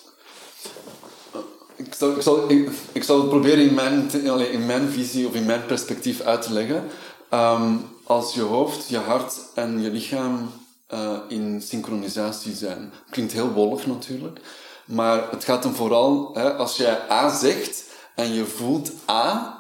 Ik 1.76 1.94
zal, 1.94 2.16
ik, 2.16 2.22
zal, 2.22 2.50
ik, 2.50 2.70
ik 2.92 3.04
zal 3.04 3.20
het 3.20 3.30
proberen 3.30 3.66
in 3.66 3.74
mijn, 3.74 4.12
in 4.52 4.66
mijn 4.66 4.90
visie 4.90 5.28
of 5.28 5.34
in 5.34 5.46
mijn 5.46 5.66
perspectief 5.66 6.22
uit 6.22 6.42
te 6.42 6.54
leggen. 6.54 6.90
Um, 7.34 8.00
als 8.04 8.34
je 8.34 8.42
hoofd, 8.42 8.90
je 8.90 8.98
hart 8.98 9.34
en 9.56 9.82
je 9.82 9.90
lichaam 9.90 10.61
uh, 10.94 11.18
in 11.28 11.62
synchronisatie 11.62 12.56
zijn. 12.56 12.94
Klinkt 13.10 13.34
heel 13.34 13.52
wollig 13.52 13.88
natuurlijk, 13.88 14.40
maar 14.86 15.32
het 15.32 15.44
gaat 15.44 15.64
hem 15.64 15.74
vooral, 15.74 16.32
hè, 16.34 16.54
als 16.54 16.78
jij 16.78 17.00
A 17.10 17.30
zegt 17.36 17.84
en 18.16 18.34
je 18.34 18.46
voelt 18.46 18.92
A, 19.10 19.56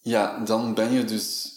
ja, 0.00 0.38
dan 0.44 0.74
ben 0.74 0.92
je 0.92 1.04
dus, 1.04 1.52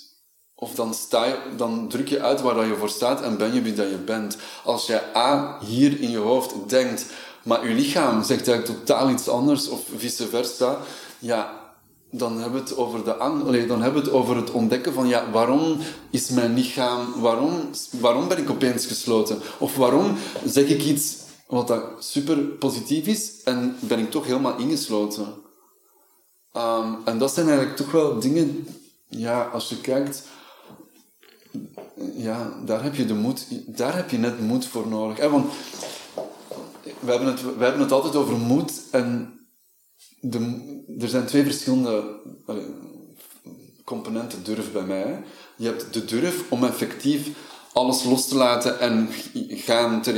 of 0.56 0.76
dan, 0.76 0.93
sta 0.93 1.26
je, 1.26 1.38
dan 1.58 1.88
druk 1.88 2.08
je 2.08 2.22
uit 2.22 2.41
waar 2.41 2.56
dat 2.56 2.66
je 2.66 2.76
voor 2.76 2.89
staat 2.89 3.22
en 3.22 3.38
ben 3.38 3.54
je 3.54 3.62
wie 3.62 3.74
dat 3.74 3.89
je 3.89 3.97
bent. 3.97 4.38
Als 4.64 4.86
jij 4.86 5.01
A 5.16 5.58
hier 5.66 5.99
in 5.99 6.12
je 6.12 6.18
hoofd 6.18 6.70
denkt, 6.70 7.06
maar 7.43 7.68
je 7.68 7.74
lichaam 7.74 8.24
zegt 8.24 8.47
eigenlijk 8.47 8.80
totaal 8.80 9.10
iets 9.10 9.28
anders, 9.28 9.68
of 9.68 9.82
vice 9.95 10.28
versa, 10.28 10.78
ja, 11.20 11.62
dan 12.16 12.39
hebben 12.39 12.64
we 12.64 12.70
het 12.70 12.78
over 12.78 13.03
de 13.03 13.16
Allee, 13.16 13.68
dan 13.68 13.82
hebben 13.82 14.01
het 14.01 14.11
over 14.11 14.36
het 14.36 14.51
ontdekken 14.51 14.93
van 14.93 15.07
ja, 15.07 15.32
waarom 15.32 15.78
is 16.09 16.30
mijn 16.30 16.53
lichaam, 16.53 17.22
waarom, 17.22 17.70
waarom 17.99 18.28
ben 18.28 18.38
ik 18.38 18.49
opeens 18.49 18.86
gesloten? 18.86 19.39
Of 19.59 19.76
waarom 19.76 20.16
zeg 20.45 20.68
ik 20.68 20.84
iets 20.84 21.16
wat 21.47 21.80
super 21.99 22.38
positief 22.38 23.07
is 23.07 23.43
en 23.43 23.76
ben 23.80 23.99
ik 23.99 24.11
toch 24.11 24.26
helemaal 24.26 24.57
ingesloten? 24.57 25.34
Um, 26.57 26.97
en 27.05 27.18
dat 27.18 27.34
zijn 27.34 27.47
eigenlijk 27.47 27.78
toch 27.78 27.91
wel 27.91 28.20
dingen, 28.20 28.68
ja, 29.07 29.43
als 29.43 29.70
je 29.70 29.82
kijkt, 29.82 30.24
ja, 32.16 32.53
daar 32.66 32.84
heb 32.84 32.95
je 32.95 33.05
de 33.05 33.14
moed, 33.14 33.45
daar 33.78 33.95
heb 33.95 34.09
je 34.09 34.18
net 34.18 34.39
moed 34.39 34.66
voor 34.66 34.88
nodig. 34.88 35.18
Hè? 35.18 35.30
Want 35.30 35.53
we 36.99 37.11
hebben, 37.11 37.28
het, 37.28 37.41
we 37.41 37.64
hebben 37.64 37.82
het 37.82 37.91
altijd 37.91 38.16
over 38.16 38.38
moed 38.38 38.82
en 38.91 39.34
er 40.99 41.07
zijn 41.07 41.26
twee 41.26 41.43
verschillende 41.43 42.03
componenten 43.84 44.43
durf 44.43 44.71
bij 44.71 44.84
mij. 44.84 45.24
Je 45.55 45.65
hebt 45.65 45.93
de 45.93 46.05
durf 46.05 46.43
om 46.49 46.63
effectief 46.63 47.30
alles 47.74 48.03
los 48.03 48.28
te 48.28 48.36
laten 48.36 48.80
en 48.80 49.09
gaan 49.49 50.01
te, 50.01 50.13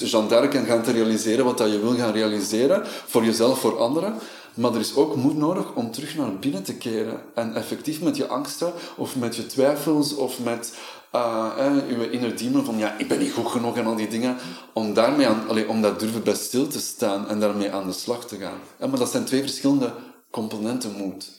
dus 0.00 0.10
d'Arc 0.10 0.54
en 0.54 0.64
gaan 0.64 0.82
te 0.82 0.92
realiseren 0.92 1.44
wat 1.44 1.58
dat 1.58 1.70
je 1.70 1.80
wil 1.80 1.94
gaan 1.94 2.12
realiseren, 2.12 2.82
voor 2.84 3.24
jezelf, 3.24 3.60
voor 3.60 3.78
anderen. 3.78 4.14
Maar 4.54 4.74
er 4.74 4.80
is 4.80 4.94
ook 4.94 5.16
moed 5.16 5.36
nodig 5.36 5.74
om 5.74 5.90
terug 5.90 6.16
naar 6.16 6.38
binnen 6.38 6.62
te 6.62 6.74
keren 6.74 7.20
en 7.34 7.54
effectief 7.54 8.00
met 8.00 8.16
je 8.16 8.26
angsten 8.26 8.72
of 8.96 9.16
met 9.16 9.36
je 9.36 9.46
twijfels 9.46 10.14
of 10.14 10.38
met 10.38 10.72
uh, 11.16 11.66
eh, 11.66 11.88
je 11.88 12.10
inner 12.10 12.36
demon 12.36 12.64
van 12.64 12.78
ja, 12.78 12.98
ik 12.98 13.08
ben 13.08 13.18
niet 13.18 13.32
goed 13.32 13.50
genoeg 13.50 13.76
en 13.76 13.86
al 13.86 13.96
die 13.96 14.08
dingen, 14.08 14.36
om 14.72 14.94
daarmee 14.94 15.26
aan, 15.26 15.48
allee, 15.48 15.68
om 15.68 15.82
daar 15.82 15.98
durven 15.98 16.22
bij 16.22 16.34
stil 16.34 16.66
te 16.66 16.80
staan 16.80 17.28
en 17.28 17.40
daarmee 17.40 17.70
aan 17.70 17.86
de 17.86 17.92
slag 17.92 18.26
te 18.26 18.36
gaan. 18.36 18.60
Ja, 18.78 18.86
maar 18.86 18.98
dat 18.98 19.10
zijn 19.10 19.24
twee 19.24 19.40
verschillende 19.40 19.92
componenten 20.30 20.92
moed. 20.92 21.30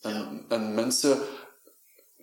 En, 0.00 0.44
en 0.48 0.74
mensen 0.74 1.18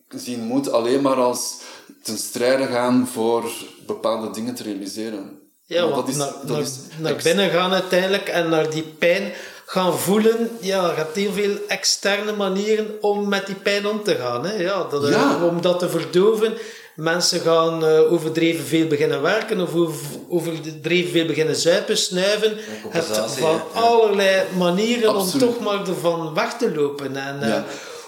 zien 0.10 0.44
moed 0.44 0.72
alleen 0.72 1.02
maar 1.02 1.16
als 1.16 1.62
ten 2.04 2.18
strijde 2.18 2.66
gaan 2.66 3.08
voor 3.08 3.52
bepaalde 3.86 4.32
dingen 4.32 4.56
te 4.56 4.64
realiseren. 4.64 5.42
Ja, 5.66 5.84
want 5.84 5.96
dat 5.96 6.08
is, 6.08 6.16
naar, 6.16 6.34
dat 6.46 6.58
is 6.58 6.80
naar 7.00 7.22
binnen 7.24 7.50
gaan 7.50 7.72
uiteindelijk 7.72 8.28
en 8.28 8.50
naar 8.50 8.70
die 8.70 8.84
pijn 8.84 9.34
gaan 9.66 10.00
voelen, 10.00 10.50
ja, 10.62 10.88
je 10.88 10.96
hebt 10.96 11.16
heel 11.16 11.32
veel 11.32 11.58
externe 11.68 12.32
manieren 12.32 12.88
om 13.02 13.30
met 13.30 13.46
die 13.46 13.56
pijn 13.56 13.88
om 13.88 14.04
te 14.04 14.16
gaan. 14.16 14.46
Hè? 14.46 14.54
Ja, 14.54 14.84
dat, 14.84 15.08
ja. 15.08 15.46
om 15.46 15.62
dat 15.62 15.80
te 15.80 15.90
verdoven. 15.90 16.54
Mensen 16.96 17.40
gaan 17.40 17.84
uh, 17.84 18.12
overdreven 18.12 18.66
veel 18.66 18.88
beginnen 18.88 19.22
werken 19.22 19.62
of 19.62 19.76
over, 19.76 20.00
overdreven 20.30 21.12
veel 21.12 21.26
beginnen 21.26 21.56
zuipen, 21.56 21.98
snuiven. 21.98 22.50
Je 22.50 22.88
hebt 22.90 23.18
van 23.18 23.62
allerlei 23.74 24.44
manieren 24.58 25.16
om 25.16 25.30
toch 25.40 25.60
maar 25.60 25.88
ervan 25.88 26.34
weg 26.34 26.54
te 26.54 26.76
lopen. 26.76 27.16
En 27.16 27.40
uh, 27.42 27.56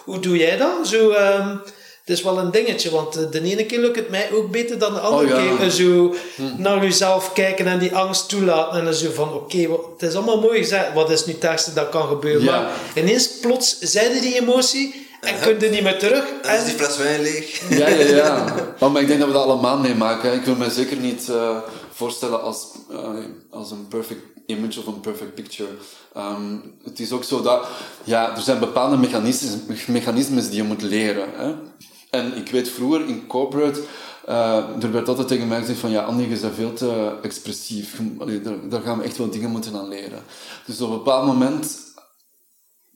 hoe 0.04 0.20
doe 0.20 0.38
jij 0.38 0.58
dat? 0.58 0.88
Zo... 0.88 1.12
Um, 1.12 1.62
het 2.06 2.18
is 2.18 2.24
wel 2.24 2.40
een 2.40 2.52
dingetje, 2.52 2.90
want 2.90 3.16
eh, 3.16 3.32
de 3.32 3.42
ene 3.42 3.66
keer 3.66 3.80
lukt 3.80 3.96
het 3.96 4.10
mij 4.10 4.32
ook 4.32 4.52
beter 4.52 4.80
dan 4.80 4.94
de 4.94 5.00
andere 5.00 5.36
oh, 5.36 5.44
ja. 5.44 5.56
keer. 5.56 5.70
Zo 5.70 6.16
hm. 6.36 6.62
naar 6.62 6.84
jezelf 6.84 7.34
kijken 7.34 7.68
en 7.68 7.80
die 7.80 7.96
angst 7.96 8.30
toelaten. 8.30 8.80
En 8.80 8.86
dan 8.86 8.94
zo 8.94 9.12
van, 9.12 9.34
oké, 9.34 9.58
het 9.98 10.10
is 10.10 10.16
allemaal 10.16 10.42
mooi 10.42 10.60
gezegd. 10.60 10.94
Wat 10.94 11.10
is 11.10 11.26
nu 11.26 11.34
het 11.34 11.44
ergste 11.44 11.74
dat 11.74 11.90
kan 11.90 12.08
gebeuren? 12.08 12.44
Ja. 12.44 12.62
Maar 12.62 12.72
ineens, 12.96 13.40
plots, 13.40 13.80
zijde 13.80 14.20
die 14.20 14.40
emotie 14.42 15.08
en 15.22 15.40
kun 15.40 15.60
je 15.60 15.70
niet 15.70 15.84
meer 15.84 16.00
terug. 16.00 16.24
En 16.42 16.58
is 16.58 16.66
die 16.66 16.74
fles 16.74 16.98
wijn 16.98 17.22
leeg. 17.22 17.70
Ja, 17.70 17.88
ja, 17.88 18.06
ja. 18.06 18.56
Oh, 18.80 18.94
maar 18.94 19.02
ik 19.02 19.08
denk 19.08 19.20
dat 19.20 19.28
we 19.28 19.34
dat 19.34 19.44
allemaal 19.44 19.78
meemaken. 19.78 20.34
Ik 20.34 20.44
wil 20.44 20.56
me 20.56 20.70
zeker 20.70 20.98
niet 20.98 21.28
uh, 21.30 21.58
voorstellen 21.92 22.42
als, 22.42 22.68
uh, 22.92 23.10
als 23.50 23.72
een 23.72 23.88
perfect 23.88 24.22
image 24.46 24.80
of 24.80 24.86
een 24.86 25.00
perfect 25.00 25.34
picture. 25.34 25.70
Um, 26.18 26.76
het 26.84 27.00
is 27.00 27.12
ook 27.12 27.24
zo 27.24 27.42
dat, 27.42 27.68
ja, 28.04 28.36
er 28.36 28.42
zijn 28.42 28.60
bepaalde 28.60 28.98
mechanismes, 28.98 29.86
mechanismes 29.88 30.48
die 30.48 30.56
je 30.56 30.64
moet 30.64 30.82
leren. 30.82 31.28
Hè? 31.36 31.54
En 32.16 32.38
ik 32.38 32.52
weet 32.52 32.70
vroeger 32.70 33.08
in 33.08 33.28
corporate, 33.28 33.84
uh, 34.30 34.84
er 34.84 34.92
werd 34.92 35.08
altijd 35.08 35.28
tegen 35.28 35.48
mij 35.48 35.60
gezegd 35.60 35.80
van 35.80 35.90
ja, 35.90 36.04
Andy, 36.04 36.22
je 36.22 36.40
bent 36.40 36.56
veel 36.56 36.74
te 36.74 37.18
expressief. 37.22 38.00
Allee, 38.20 38.42
daar, 38.42 38.70
daar, 38.70 38.82
gaan 38.82 38.98
we 38.98 39.04
echt 39.04 39.18
wel 39.18 39.30
dingen 39.30 39.50
moeten 39.50 39.76
aan 39.76 39.88
leren. 39.88 40.24
Dus 40.66 40.82
op 40.82 40.90
een 40.90 40.98
bepaald 40.98 41.26
moment 41.26 41.78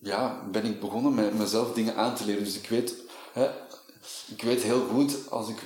ja, 0.01 0.41
ben 0.51 0.65
ik 0.65 0.79
begonnen 0.79 1.13
met 1.13 1.37
mezelf 1.37 1.73
dingen 1.73 1.95
aan 1.95 2.15
te 2.15 2.25
leren. 2.25 2.43
Dus 2.43 2.57
ik 2.57 2.69
weet, 2.69 2.95
hè, 3.33 3.47
ik 4.27 4.41
weet 4.41 4.61
heel 4.61 4.87
goed, 4.91 5.15
als 5.29 5.49
ik, 5.49 5.57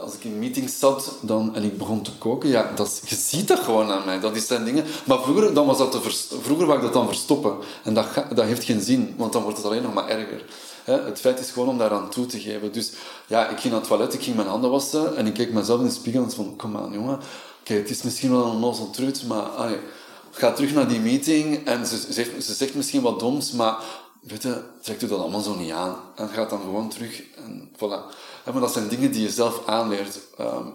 als 0.00 0.14
ik 0.14 0.24
in 0.24 0.38
meetings 0.38 0.78
zat 0.78 1.12
dan, 1.20 1.54
en 1.54 1.62
ik 1.62 1.78
begon 1.78 2.02
te 2.02 2.12
koken, 2.18 2.48
ja, 2.48 2.72
dat, 2.74 3.02
je 3.04 3.14
ziet 3.14 3.48
dat 3.48 3.58
gewoon 3.58 3.90
aan 3.90 4.04
mij. 4.04 4.20
Dat 4.20 4.38
zijn 4.38 4.64
dingen. 4.64 4.84
Maar 5.04 5.22
vroeger, 5.22 5.54
dan 5.54 5.66
was 5.66 5.78
dat 5.78 6.00
vroeger 6.42 6.66
wou 6.66 6.78
ik 6.78 6.84
dat 6.84 6.92
dan 6.92 7.06
verstoppen. 7.06 7.56
En 7.84 7.94
dat, 7.94 8.06
dat 8.34 8.44
heeft 8.44 8.64
geen 8.64 8.80
zin, 8.80 9.14
want 9.16 9.32
dan 9.32 9.42
wordt 9.42 9.56
het 9.56 9.66
alleen 9.66 9.82
nog 9.82 9.94
maar 9.94 10.08
erger. 10.08 10.44
Het 10.84 11.20
feit 11.20 11.40
is 11.40 11.50
gewoon 11.50 11.68
om 11.68 11.78
daaraan 11.78 12.10
toe 12.10 12.26
te 12.26 12.40
geven. 12.40 12.72
Dus 12.72 12.92
ja, 13.26 13.48
ik 13.48 13.58
ging 13.58 13.72
naar 13.72 13.80
het 13.80 13.88
toilet, 13.88 14.14
ik 14.14 14.22
ging 14.22 14.36
mijn 14.36 14.48
handen 14.48 14.70
wassen 14.70 15.16
en 15.16 15.26
ik 15.26 15.34
keek 15.34 15.52
mezelf 15.52 15.80
in 15.80 15.86
de 15.86 15.92
spiegel 15.92 16.22
en 16.22 16.30
van, 16.30 16.56
kom 16.56 16.76
aan 16.76 16.92
jongen, 16.92 17.18
het 17.64 17.90
is 17.90 18.02
misschien 18.02 18.30
wel 18.30 18.44
een 18.44 18.50
onnozel 18.50 18.90
trut, 18.90 19.26
maar 19.26 19.46
ga 20.30 20.52
terug 20.52 20.72
naar 20.72 20.88
die 20.88 21.00
meeting 21.00 21.66
en 21.66 21.86
ze, 21.86 22.12
zegt, 22.12 22.44
ze 22.44 22.54
zegt 22.54 22.74
misschien 22.74 23.02
wat 23.02 23.20
doms, 23.20 23.52
maar 23.52 23.76
weet 24.20 24.42
je, 24.42 24.62
trekt 24.82 25.02
u 25.02 25.06
dat 25.06 25.20
allemaal 25.20 25.40
zo 25.40 25.54
niet 25.54 25.72
aan. 25.72 25.96
En 26.14 26.28
gaat 26.28 26.50
dan 26.50 26.60
gewoon 26.60 26.88
terug 26.88 27.22
en 27.36 27.70
voilà. 27.76 28.14
Maar 28.44 28.60
dat 28.60 28.72
zijn 28.72 28.88
dingen 28.88 29.12
die 29.12 29.22
je 29.22 29.30
zelf 29.30 29.62
aanleert. 29.66 30.18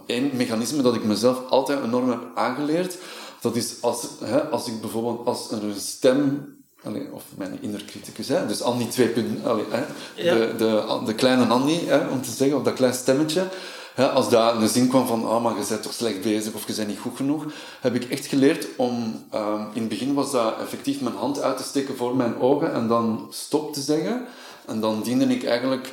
Eén 0.07 0.32
mechanisme 0.34 0.82
dat 0.82 0.95
ik 0.95 1.03
mezelf 1.03 1.49
altijd 1.49 1.84
enorm 1.84 2.09
heb 2.09 2.22
aangeleerd, 2.36 2.97
dat 3.41 3.55
is 3.55 3.76
als, 3.82 4.07
hè, 4.24 4.43
als 4.49 4.68
ik 4.68 4.82
bijvoorbeeld, 4.82 5.28
als 5.28 5.51
een 5.51 5.74
stem 5.78 6.53
Allee, 6.86 7.07
of 7.11 7.24
mijn 7.38 7.57
innercriticus, 7.61 8.28
hè? 8.28 8.45
dus 8.45 8.61
Andy 8.61 8.86
2.0, 8.86 9.43
allee, 9.43 9.66
hè? 9.70 9.84
Ja. 10.24 10.34
De, 10.34 10.53
de, 10.57 11.01
de 11.05 11.13
kleine 11.13 11.45
Andy, 11.45 11.86
hè? 11.86 12.07
om 12.07 12.22
te 12.22 12.32
zeggen, 12.32 12.57
of 12.57 12.63
dat 12.63 12.74
klein 12.74 12.93
stemmetje. 12.93 13.47
Hè? 13.93 14.09
Als 14.09 14.30
daar 14.30 14.55
een 14.55 14.70
zin 14.70 14.88
kwam 14.88 15.07
van, 15.07 15.28
oh, 15.28 15.43
maar 15.43 15.59
je 15.59 15.66
bent 15.70 15.84
toch 15.84 15.93
slecht 15.93 16.22
bezig 16.22 16.53
of 16.53 16.68
je 16.68 16.74
bent 16.76 16.88
niet 16.88 16.99
goed 16.99 17.16
genoeg, 17.16 17.45
heb 17.82 17.95
ik 17.95 18.03
echt 18.03 18.26
geleerd 18.26 18.68
om, 18.76 19.26
ehm, 19.32 19.61
in 19.74 19.80
het 19.80 19.89
begin 19.89 20.13
was 20.13 20.32
dat 20.32 20.59
effectief 20.59 21.01
mijn 21.01 21.16
hand 21.16 21.41
uit 21.41 21.57
te 21.57 21.63
steken 21.63 21.97
voor 21.97 22.16
mijn 22.16 22.39
ogen 22.39 22.74
en 22.74 22.88
dan 22.88 23.28
stop 23.30 23.74
te 23.74 23.82
zeggen. 23.82 24.26
En 24.66 24.80
dan 24.80 25.01
diende 25.01 25.26
ik 25.26 25.43
eigenlijk 25.43 25.91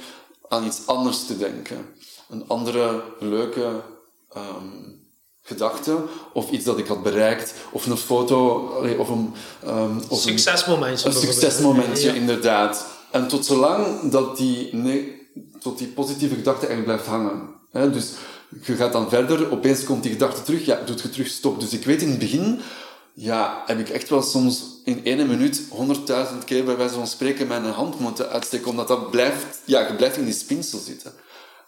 aan 0.52 0.64
iets 0.66 0.86
anders 0.86 1.26
te 1.26 1.38
denken. 1.38 1.86
Een 2.30 2.44
andere 2.46 3.02
leuke 3.20 3.80
ehm, 4.32 4.66
gedachte, 5.42 5.96
of 6.32 6.50
iets 6.50 6.64
dat 6.64 6.78
ik 6.78 6.86
had 6.86 7.02
bereikt, 7.02 7.54
of 7.72 7.86
een 7.86 7.96
foto, 7.96 8.58
of 8.98 9.08
een... 9.08 9.34
ehm, 9.64 9.96
of 10.08 10.20
Succesmomentje. 10.20 11.08
een 11.08 11.14
succesmomentje, 11.14 12.06
Ja. 12.08 12.14
inderdaad. 12.14 12.86
En 13.10 13.28
tot 13.28 13.46
zolang 13.46 14.10
dat 14.10 14.36
die, 14.36 14.74
nee, 14.74 15.28
tot 15.60 15.78
die 15.78 15.86
positieve 15.86 16.34
gedachte 16.34 16.66
eigenlijk 16.66 16.84
blijft 16.84 17.06
hangen. 17.06 17.48
Hè? 17.70 17.90
Dus 17.90 18.10
je 18.64 18.74
gaat 18.74 18.92
dan 18.92 19.08
verder, 19.08 19.50
opeens 19.50 19.84
komt 19.84 20.02
die 20.02 20.12
gedachte 20.12 20.42
terug, 20.42 20.64
ja, 20.64 20.80
doet 20.86 21.00
je 21.00 21.10
terug 21.10 21.28
stop. 21.28 21.60
Dus 21.60 21.72
ik 21.72 21.84
weet 21.84 22.02
in 22.02 22.10
het 22.10 22.18
begin, 22.18 22.60
ja, 23.14 23.62
heb 23.66 23.78
ik 23.78 23.88
echt 23.88 24.08
wel 24.08 24.22
soms 24.22 24.62
in 24.84 25.00
ene 25.02 25.24
minuut 25.24 25.62
honderdduizend 25.70 26.44
keer 26.44 26.64
bij 26.64 26.76
wijze 26.76 26.94
van 26.94 27.06
spreken 27.06 27.46
mijn 27.46 27.64
hand 27.64 27.98
moeten 28.00 28.28
uitsteken, 28.28 28.66
omdat 28.66 28.88
dat 28.88 29.10
blijft, 29.10 29.58
ja, 29.64 29.86
je 29.86 29.94
blijft 29.94 30.16
in 30.16 30.24
die 30.24 30.34
spinsel 30.34 30.78
zitten. 30.78 31.12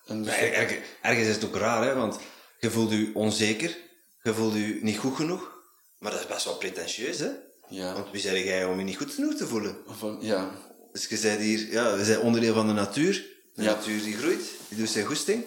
En 0.06 0.22
dus- 0.22 0.32
er- 0.36 0.78
ergens 1.02 1.28
is 1.28 1.34
het 1.34 1.44
ook 1.44 1.56
raar, 1.56 1.84
hè, 1.84 1.94
want 1.94 2.18
je 2.60 2.70
voelt 2.70 2.90
je 2.90 3.10
onzeker, 3.14 3.76
je 4.22 4.34
voelt 4.34 4.54
je 4.54 4.78
niet 4.82 4.98
goed 4.98 5.16
genoeg, 5.16 5.52
maar 5.98 6.10
dat 6.10 6.20
is 6.20 6.26
best 6.26 6.44
wel 6.44 6.54
pretentieus, 6.56 7.18
hè? 7.18 7.28
ja, 7.68 7.92
Want 7.94 8.10
wie 8.12 8.20
zei 8.20 8.44
jij 8.44 8.64
om 8.64 8.78
je 8.78 8.84
niet 8.84 8.96
goed 8.96 9.12
genoeg 9.14 9.34
te 9.34 9.46
voelen? 9.46 9.76
van, 9.98 10.18
ja, 10.20 10.50
Dus 10.92 11.06
je 11.08 11.18
bent 11.22 11.40
hier, 11.40 11.72
ja, 11.72 11.96
we 11.96 12.04
zijn 12.04 12.20
onderdeel 12.20 12.54
van 12.54 12.66
de 12.66 12.72
natuur. 12.72 13.32
De 13.54 13.62
Ja. 13.62 13.70
natuur 13.74 14.02
die 14.02 14.16
groeit, 14.16 14.42
die 14.68 14.78
doet 14.78 14.88
zijn 14.88 15.04
goesting. 15.06 15.44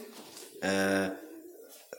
Eh 0.60 1.06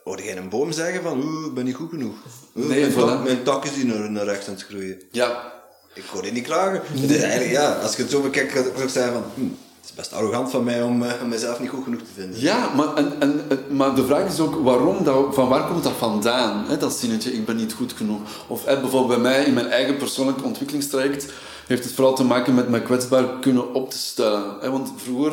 hoorde 0.04 0.22
jij 0.22 0.36
een 0.36 0.48
boom 0.48 0.72
zeggen 0.72 1.02
van, 1.02 1.22
oeh, 1.24 1.46
ik 1.46 1.54
ben 1.54 1.64
niet 1.64 1.74
goed 1.74 1.90
genoeg. 1.90 2.16
Oeh, 2.56 2.66
Nee, 2.68 2.80
mijn, 2.80 2.92
tak, 2.94 3.18
voilà. 3.20 3.22
mijn 3.22 3.42
tak 3.42 3.64
is 3.64 3.70
hier 3.70 3.86
naar, 3.86 4.10
naar 4.10 4.24
rechts 4.24 4.46
aan 4.48 4.54
het 4.54 4.62
groeien. 4.64 5.02
ja, 5.10 5.57
Ik 5.98 6.04
hoor 6.12 6.24
je 6.24 6.32
niet 6.32 6.44
klagen. 6.44 6.80
Het 7.00 7.10
is 7.10 7.20
eigenlijk, 7.22 7.50
ja, 7.50 7.72
als 7.72 7.96
je 7.96 8.02
het 8.02 8.10
zo 8.10 8.20
bekijkt, 8.20 8.52
kan 8.52 8.64
ik 8.64 8.80
ook 8.82 8.88
zeggen 8.88 9.12
van, 9.12 9.22
hm, 9.34 9.42
het 9.42 9.84
is 9.84 9.92
best 9.94 10.12
arrogant 10.12 10.50
van 10.50 10.64
mij 10.64 10.82
om, 10.82 11.02
eh, 11.02 11.12
om 11.22 11.28
mezelf 11.28 11.60
niet 11.60 11.68
goed 11.68 11.84
genoeg 11.84 12.00
te 12.00 12.12
vinden. 12.14 12.40
Ja, 12.40 12.74
maar, 12.74 12.94
en, 12.94 13.12
en, 13.18 13.42
maar 13.70 13.94
de 13.94 14.04
vraag 14.04 14.32
is 14.32 14.40
ook 14.40 14.54
waarom 14.64 15.04
dat, 15.04 15.34
van 15.34 15.48
waar 15.48 15.66
komt 15.66 15.82
dat 15.82 15.92
vandaan? 15.98 16.64
Hè, 16.68 16.76
dat 16.76 16.92
zinnetje, 16.92 17.32
ik 17.32 17.46
ben 17.46 17.56
niet 17.56 17.72
goed 17.72 17.92
genoeg. 17.92 18.20
Of 18.46 18.64
hè, 18.64 18.80
bijvoorbeeld 18.80 19.22
bij 19.22 19.32
mij 19.32 19.44
in 19.44 19.54
mijn 19.54 19.66
eigen 19.66 19.96
persoonlijk 19.96 20.44
ontwikkelingstraject 20.44 21.32
heeft 21.66 21.84
het 21.84 21.92
vooral 21.92 22.14
te 22.14 22.24
maken 22.24 22.54
met 22.54 22.68
me 22.68 22.82
kwetsbaar 22.82 23.24
kunnen 23.40 23.74
op 23.74 23.90
te 23.90 23.98
stellen. 23.98 24.44
Hè, 24.60 24.70
want 24.70 24.92
vroeger, 24.96 25.32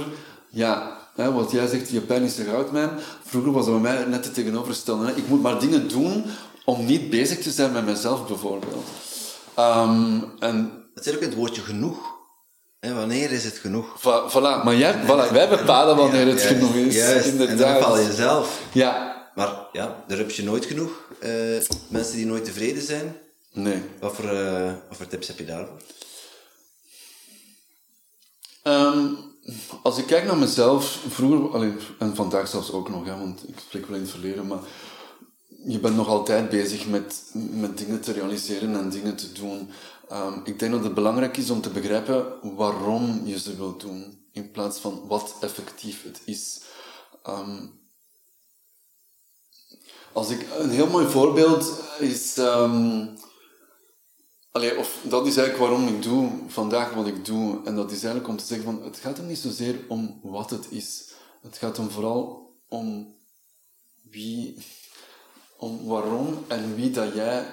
ja, 0.50 0.98
wat 1.16 1.52
jij 1.52 1.68
zegt, 1.68 1.90
je 1.90 2.02
pijn 2.02 2.24
is 2.24 2.36
de 2.36 2.44
goudmijn. 2.44 2.90
Vroeger 3.26 3.52
was 3.52 3.66
dat 3.66 3.82
bij 3.82 3.94
mij 3.94 4.06
net 4.06 4.26
het 4.26 4.34
tegenovergestelde. 4.34 5.12
Ik 5.16 5.28
moet 5.28 5.42
maar 5.42 5.60
dingen 5.60 5.88
doen 5.88 6.26
om 6.66 6.86
niet 6.86 7.10
bezig 7.10 7.40
te 7.40 7.52
zijn 7.52 7.72
met 7.72 7.86
mezelf 7.86 8.28
bijvoorbeeld. 8.28 8.86
Ehm, 9.56 10.20
en 10.40 10.84
Het 10.96 11.04
zit 11.04 11.16
ook 11.16 11.22
in 11.22 11.28
het 11.28 11.38
woordje 11.38 11.62
genoeg. 11.62 12.14
En 12.80 12.96
wanneer 12.96 13.32
is 13.32 13.44
het 13.44 13.58
genoeg? 13.58 13.96
va- 14.02 14.30
voilà, 14.32 14.64
maar 14.64 14.76
jij, 14.76 15.04
voilà, 15.04 15.32
wij 15.32 15.50
bepalen 15.50 15.96
wanneer 15.96 16.28
het 16.28 16.42
Ja, 16.42 16.48
genoeg 16.48 16.76
is. 16.76 16.96
Juist, 16.96 17.26
en 17.30 17.38
dan 17.38 17.48
inderdaad. 17.48 17.80
bepaal 17.80 18.00
je 18.00 18.14
zelf. 18.14 18.62
Ja, 18.72 19.14
Maar 19.36 19.68
ja, 19.72 20.04
daar 20.08 20.18
heb 20.18 20.32
je 20.32 20.44
nooit 20.44 20.66
genoeg. 20.66 20.92
Eh, 21.20 21.30
mensen 21.88 22.16
die 22.16 22.26
nooit 22.26 22.46
tevreden 22.46 22.82
zijn. 22.84 23.18
nee. 23.54 23.82
Wat 24.00 24.16
voor, 24.16 24.30
eh, 24.30 24.74
wat 24.88 24.98
voor 24.98 25.08
tips 25.08 25.28
heb 25.28 25.38
je 25.38 25.46
daarvoor? 25.46 25.78
Ehm, 28.64 29.06
als 29.84 29.98
ik 29.98 30.06
kijk 30.06 30.26
naar 30.26 30.38
mezelf, 30.38 31.00
vroeger, 31.10 31.54
allee, 31.54 31.74
en 32.00 32.16
vandaag 32.16 32.48
zelfs 32.48 32.72
ook 32.72 32.90
nog, 32.90 33.06
hè, 33.06 33.18
want 33.18 33.48
ik 33.50 33.56
spreek 33.68 33.86
wel 33.86 33.96
in 33.96 34.02
het 34.02 34.12
verleden, 34.12 34.48
maar 34.48 34.60
je 35.68 35.80
bent 35.80 35.96
nog 35.96 36.08
altijd 36.08 36.50
bezig 36.50 36.88
met, 36.88 37.24
met 37.34 37.78
dingen 37.78 38.02
te 38.02 38.12
realiseren 38.12 38.76
en 38.76 38.90
dingen 38.90 39.16
te 39.16 39.32
doen. 39.32 39.70
Ehm, 40.10 40.40
ik 40.44 40.60
denk 40.60 40.72
dat 40.72 40.84
het 40.84 40.94
belangrijk 40.94 41.38
is 41.38 41.50
om 41.50 41.62
te 41.62 41.70
begrijpen 41.70 42.56
waarom 42.56 43.22
je 43.24 43.40
ze 43.40 43.56
wilt 43.56 43.80
doen, 43.80 44.26
in 44.32 44.52
plaats 44.52 44.80
van 44.80 45.04
wat 45.08 45.36
effectief 45.40 46.04
het 46.04 46.22
is. 46.26 46.62
Ehm, 47.24 47.66
als 50.14 50.30
ik, 50.30 50.46
een 50.58 50.70
heel 50.70 50.90
mooi 50.90 51.08
voorbeeld 51.08 51.80
is... 52.00 52.38
ehm, 52.38 53.08
Allee, 54.56 54.78
of 54.78 55.00
dat 55.04 55.28
is 55.28 55.38
eigenlijk 55.38 55.70
waarom 55.70 55.88
ik 55.96 56.02
doe 56.02 56.32
vandaag 56.48 56.94
wat 56.94 57.08
ik 57.08 57.26
doe. 57.26 57.62
En 57.66 57.76
dat 57.76 57.92
is 57.92 58.04
eigenlijk 58.04 58.28
om 58.28 58.38
te 58.38 58.46
zeggen 58.46 58.66
van, 58.66 58.84
het 58.84 58.98
gaat 58.98 59.18
er 59.18 59.24
niet 59.24 59.38
zozeer 59.38 59.80
om 59.88 60.20
wat 60.24 60.50
het 60.50 60.68
is. 60.70 61.10
Het 61.42 61.58
gaat 61.58 61.78
hem 61.78 61.90
vooral 61.90 62.54
om 62.68 63.16
wie, 64.02 64.58
om 65.58 65.86
waarom 65.86 66.46
en 66.48 66.76
wie 66.76 66.92
dat 66.92 67.14
jij, 67.14 67.48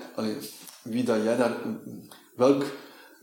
wie 0.83 1.05
dat 1.05 1.23
jij 1.23 1.37
daar, 1.37 1.57
welk, 2.37 2.65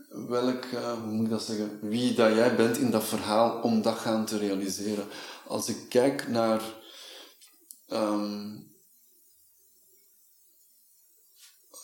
welk, 0.08 0.64
eh, 0.64 0.92
hoe 0.92 1.12
moet 1.12 1.24
ik 1.24 1.30
dat 1.30 1.42
zeggen, 1.42 1.78
wie 1.82 2.14
dat 2.14 2.34
jij 2.34 2.56
bent 2.56 2.78
in 2.78 2.90
dat 2.90 3.04
verhaal 3.04 3.60
om 3.62 3.82
dat 3.82 3.98
gaan 3.98 4.24
te 4.24 4.38
realiseren. 4.38 5.06
Als 5.46 5.68
ik 5.68 5.76
kijk 5.88 6.28
naar, 6.28 6.60
ehm, 7.88 8.58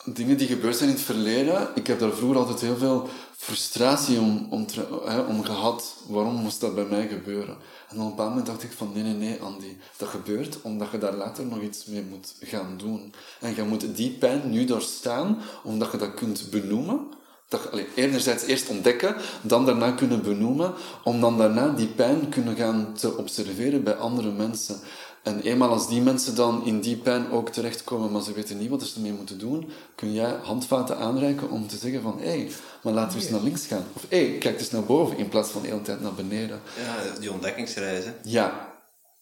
dingen 0.05 0.37
die 0.37 0.47
gebeurd 0.47 0.77
zijn 0.77 0.89
in 0.89 0.95
het 0.95 1.05
verleden, 1.05 1.69
ik 1.75 1.87
heb 1.87 1.99
daar 1.99 2.13
vroeger 2.13 2.39
altijd 2.39 2.61
heel 2.61 2.77
veel 2.77 3.09
frustratie 3.37 4.21
om, 4.21 4.47
om, 4.51 4.67
hè, 5.05 5.21
om 5.21 5.45
gehad. 5.45 5.97
Waarom 6.09 6.35
moest 6.35 6.61
dat 6.61 6.75
bij 6.75 6.85
mij 6.85 7.09
gebeuren? 7.09 7.57
En 7.89 7.97
op 7.97 8.03
een 8.03 8.09
bepaald 8.09 8.29
moment 8.29 8.47
dacht 8.47 8.63
ik 8.63 8.73
van, 8.73 8.91
nee, 8.95 9.03
nee, 9.03 9.15
nee, 9.15 9.41
Andy. 9.41 9.77
Dat 9.97 10.09
gebeurt 10.09 10.63
omdat 10.63 10.91
je 10.91 10.99
daar 10.99 11.15
later 11.15 11.47
nog 11.47 11.61
iets 11.61 11.85
mee 11.85 12.03
moet 12.03 12.35
gaan 12.41 12.75
doen. 12.77 13.15
En 13.41 13.55
je 13.55 13.63
moet 13.63 13.97
die 13.97 14.11
pijn 14.11 14.51
nu 14.51 14.65
doorstaan, 14.65 15.39
omdat 15.63 15.93
je 15.93 15.99
dat 15.99 16.15
kunt 16.15 16.51
benoemen. 16.51 17.15
Dat, 17.49 17.71
allee, 17.71 17.87
enerzijds 17.95 18.43
eerst 18.43 18.69
ontdekken, 18.69 19.17
dan 19.43 19.67
daarna 19.67 19.91
kunnen 19.91 20.23
benoemen, 20.23 20.75
om 21.05 21.21
dan 21.21 21.39
daarna 21.39 21.69
die 21.69 21.87
pijn 21.87 22.29
kunnen 22.29 22.57
gaan 22.57 22.95
te 22.95 23.17
observeren 23.17 23.85
bij 23.85 23.95
andere 23.95 24.31
mensen. 24.31 24.81
En 25.27 25.41
eenmaal 25.41 25.71
als 25.71 25.89
die 25.89 26.01
mensen 26.01 26.35
dan 26.35 26.65
in 26.65 26.81
die 26.81 26.97
pijn 26.97 27.31
ook 27.31 27.49
terechtkomen, 27.49 28.13
maar 28.13 28.23
ze 28.23 28.33
weten 28.33 28.59
niet 28.59 28.71
wat 28.71 28.83
ze 28.83 28.95
ermee 28.95 29.13
moeten 29.13 29.39
doen, 29.39 29.71
kun 29.95 30.13
jij 30.13 30.37
handvaten 30.43 30.99
aanreiken 30.99 31.51
om 31.51 31.69
te 31.69 31.77
zeggen 31.77 32.03
van, 32.03 32.19
hé, 32.19 32.29
hey, 32.29 32.51
maar 32.83 32.93
laten 32.93 33.17
we 33.17 33.23
eens 33.23 33.33
naar 33.33 33.41
links 33.41 33.67
gaan. 33.67 33.85
Of 33.93 34.05
hé, 34.09 34.29
hey, 34.29 34.39
kijk 34.39 34.59
eens 34.59 34.71
naar 34.71 34.85
boven, 34.85 35.17
in 35.17 35.29
plaats 35.29 35.51
van 35.51 35.63
de 35.63 35.69
hele 35.69 35.83
tijd 35.83 36.01
naar 36.01 36.15
beneden. 36.15 36.61
Ja, 36.77 37.19
die 37.21 37.33
ontdekkingsreis. 37.33 38.05
Hè. 38.05 38.13
Ja. 38.23 38.75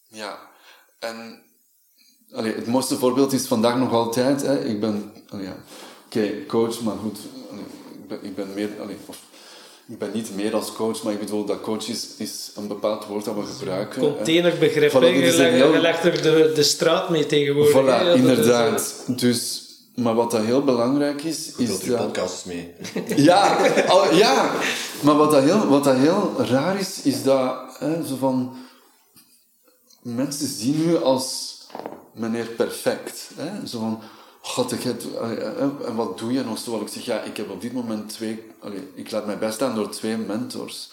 Ja. 0.07 0.39
En 0.99 1.41
allee, 2.31 2.55
het 2.55 2.67
mooiste 2.67 2.97
voorbeeld 2.97 3.33
is 3.33 3.47
vandaag 3.47 3.77
nog 3.77 3.91
altijd, 3.91 4.41
hè, 4.41 4.65
ik 4.65 4.79
ben, 4.79 5.13
allee, 5.29 5.45
ja, 5.45 5.55
oké, 6.05 6.45
coach, 6.45 6.81
maar 6.81 6.97
goed, 6.97 7.19
allee, 7.51 7.65
ik, 7.93 8.07
ben, 8.07 8.23
ik 8.23 8.35
ben 8.35 8.53
meer, 8.53 8.69
allee, 8.81 8.97
of, 9.05 9.21
ik 9.87 9.97
ben 9.99 10.11
niet 10.13 10.35
meer 10.35 10.55
als 10.55 10.71
coach, 10.73 11.03
maar 11.03 11.13
ik 11.13 11.19
bedoel, 11.19 11.45
dat 11.45 11.61
coach 11.61 11.87
is, 11.87 12.07
is 12.17 12.51
een 12.55 12.67
bepaald 12.67 13.05
woord 13.05 13.25
dat 13.25 13.35
we 13.35 13.41
gebruiken. 13.57 14.01
Containerbegrip, 14.01 14.91
Voilà, 14.91 14.93
je, 14.93 15.19
legt, 15.19 15.37
heel- 15.53 15.73
je 15.73 15.79
legt 15.79 16.05
er 16.05 16.21
de, 16.21 16.51
de 16.55 16.63
straat 16.63 17.09
mee 17.09 17.25
tegenwoordig. 17.25 17.73
Voilà, 17.81 18.03
dat 18.05 18.15
is, 18.15 18.19
inderdaad. 18.21 19.03
Dus, 19.07 19.63
maar 19.95 20.15
wat 20.15 20.31
dat 20.31 20.43
heel 20.43 20.63
belangrijk 20.63 21.23
is, 21.23 21.51
is 21.57 21.69
Vult 21.69 21.83
je 21.83 21.89
dat... 21.89 21.99
podcasts 21.99 22.43
mee. 22.43 22.73
Ja, 23.15 23.57
al- 23.87 24.13
ja. 24.13 24.51
maar 25.01 25.15
wat 25.15 25.31
dat, 25.31 25.43
heel, 25.43 25.67
wat 25.67 25.83
dat 25.83 25.95
heel 25.97 26.33
raar 26.37 26.79
is, 26.79 27.01
is 27.01 27.23
dat 27.23 27.55
hè, 27.79 28.05
zo 28.07 28.15
van, 28.15 28.55
mensen 30.01 30.47
zien 30.47 30.89
u 30.89 30.97
als 30.97 31.57
meneer 32.13 32.45
perfect. 32.45 33.29
Hè? 33.35 33.67
Zo 33.67 33.79
van, 33.79 33.99
god, 34.45 34.71
ik 34.71 34.83
heb, 34.83 35.01
allee, 35.19 35.37
hè, 35.37 35.85
en 35.85 35.95
wat 35.95 36.17
doe 36.17 36.33
je 36.33 36.43
nog 36.43 36.57
zo? 36.57 36.81
Ik 36.81 36.87
zeg, 36.87 37.05
ja, 37.05 37.21
ik 37.21 37.37
heb 37.37 37.49
op 37.49 37.61
dit 37.61 37.73
moment 37.73 38.09
twee, 38.09 38.43
allee, 38.59 38.87
ik 38.93 39.11
laat 39.11 39.25
mij 39.25 39.37
bijstaan 39.37 39.75
door 39.75 39.89
twee 39.89 40.17
mentors. 40.17 40.91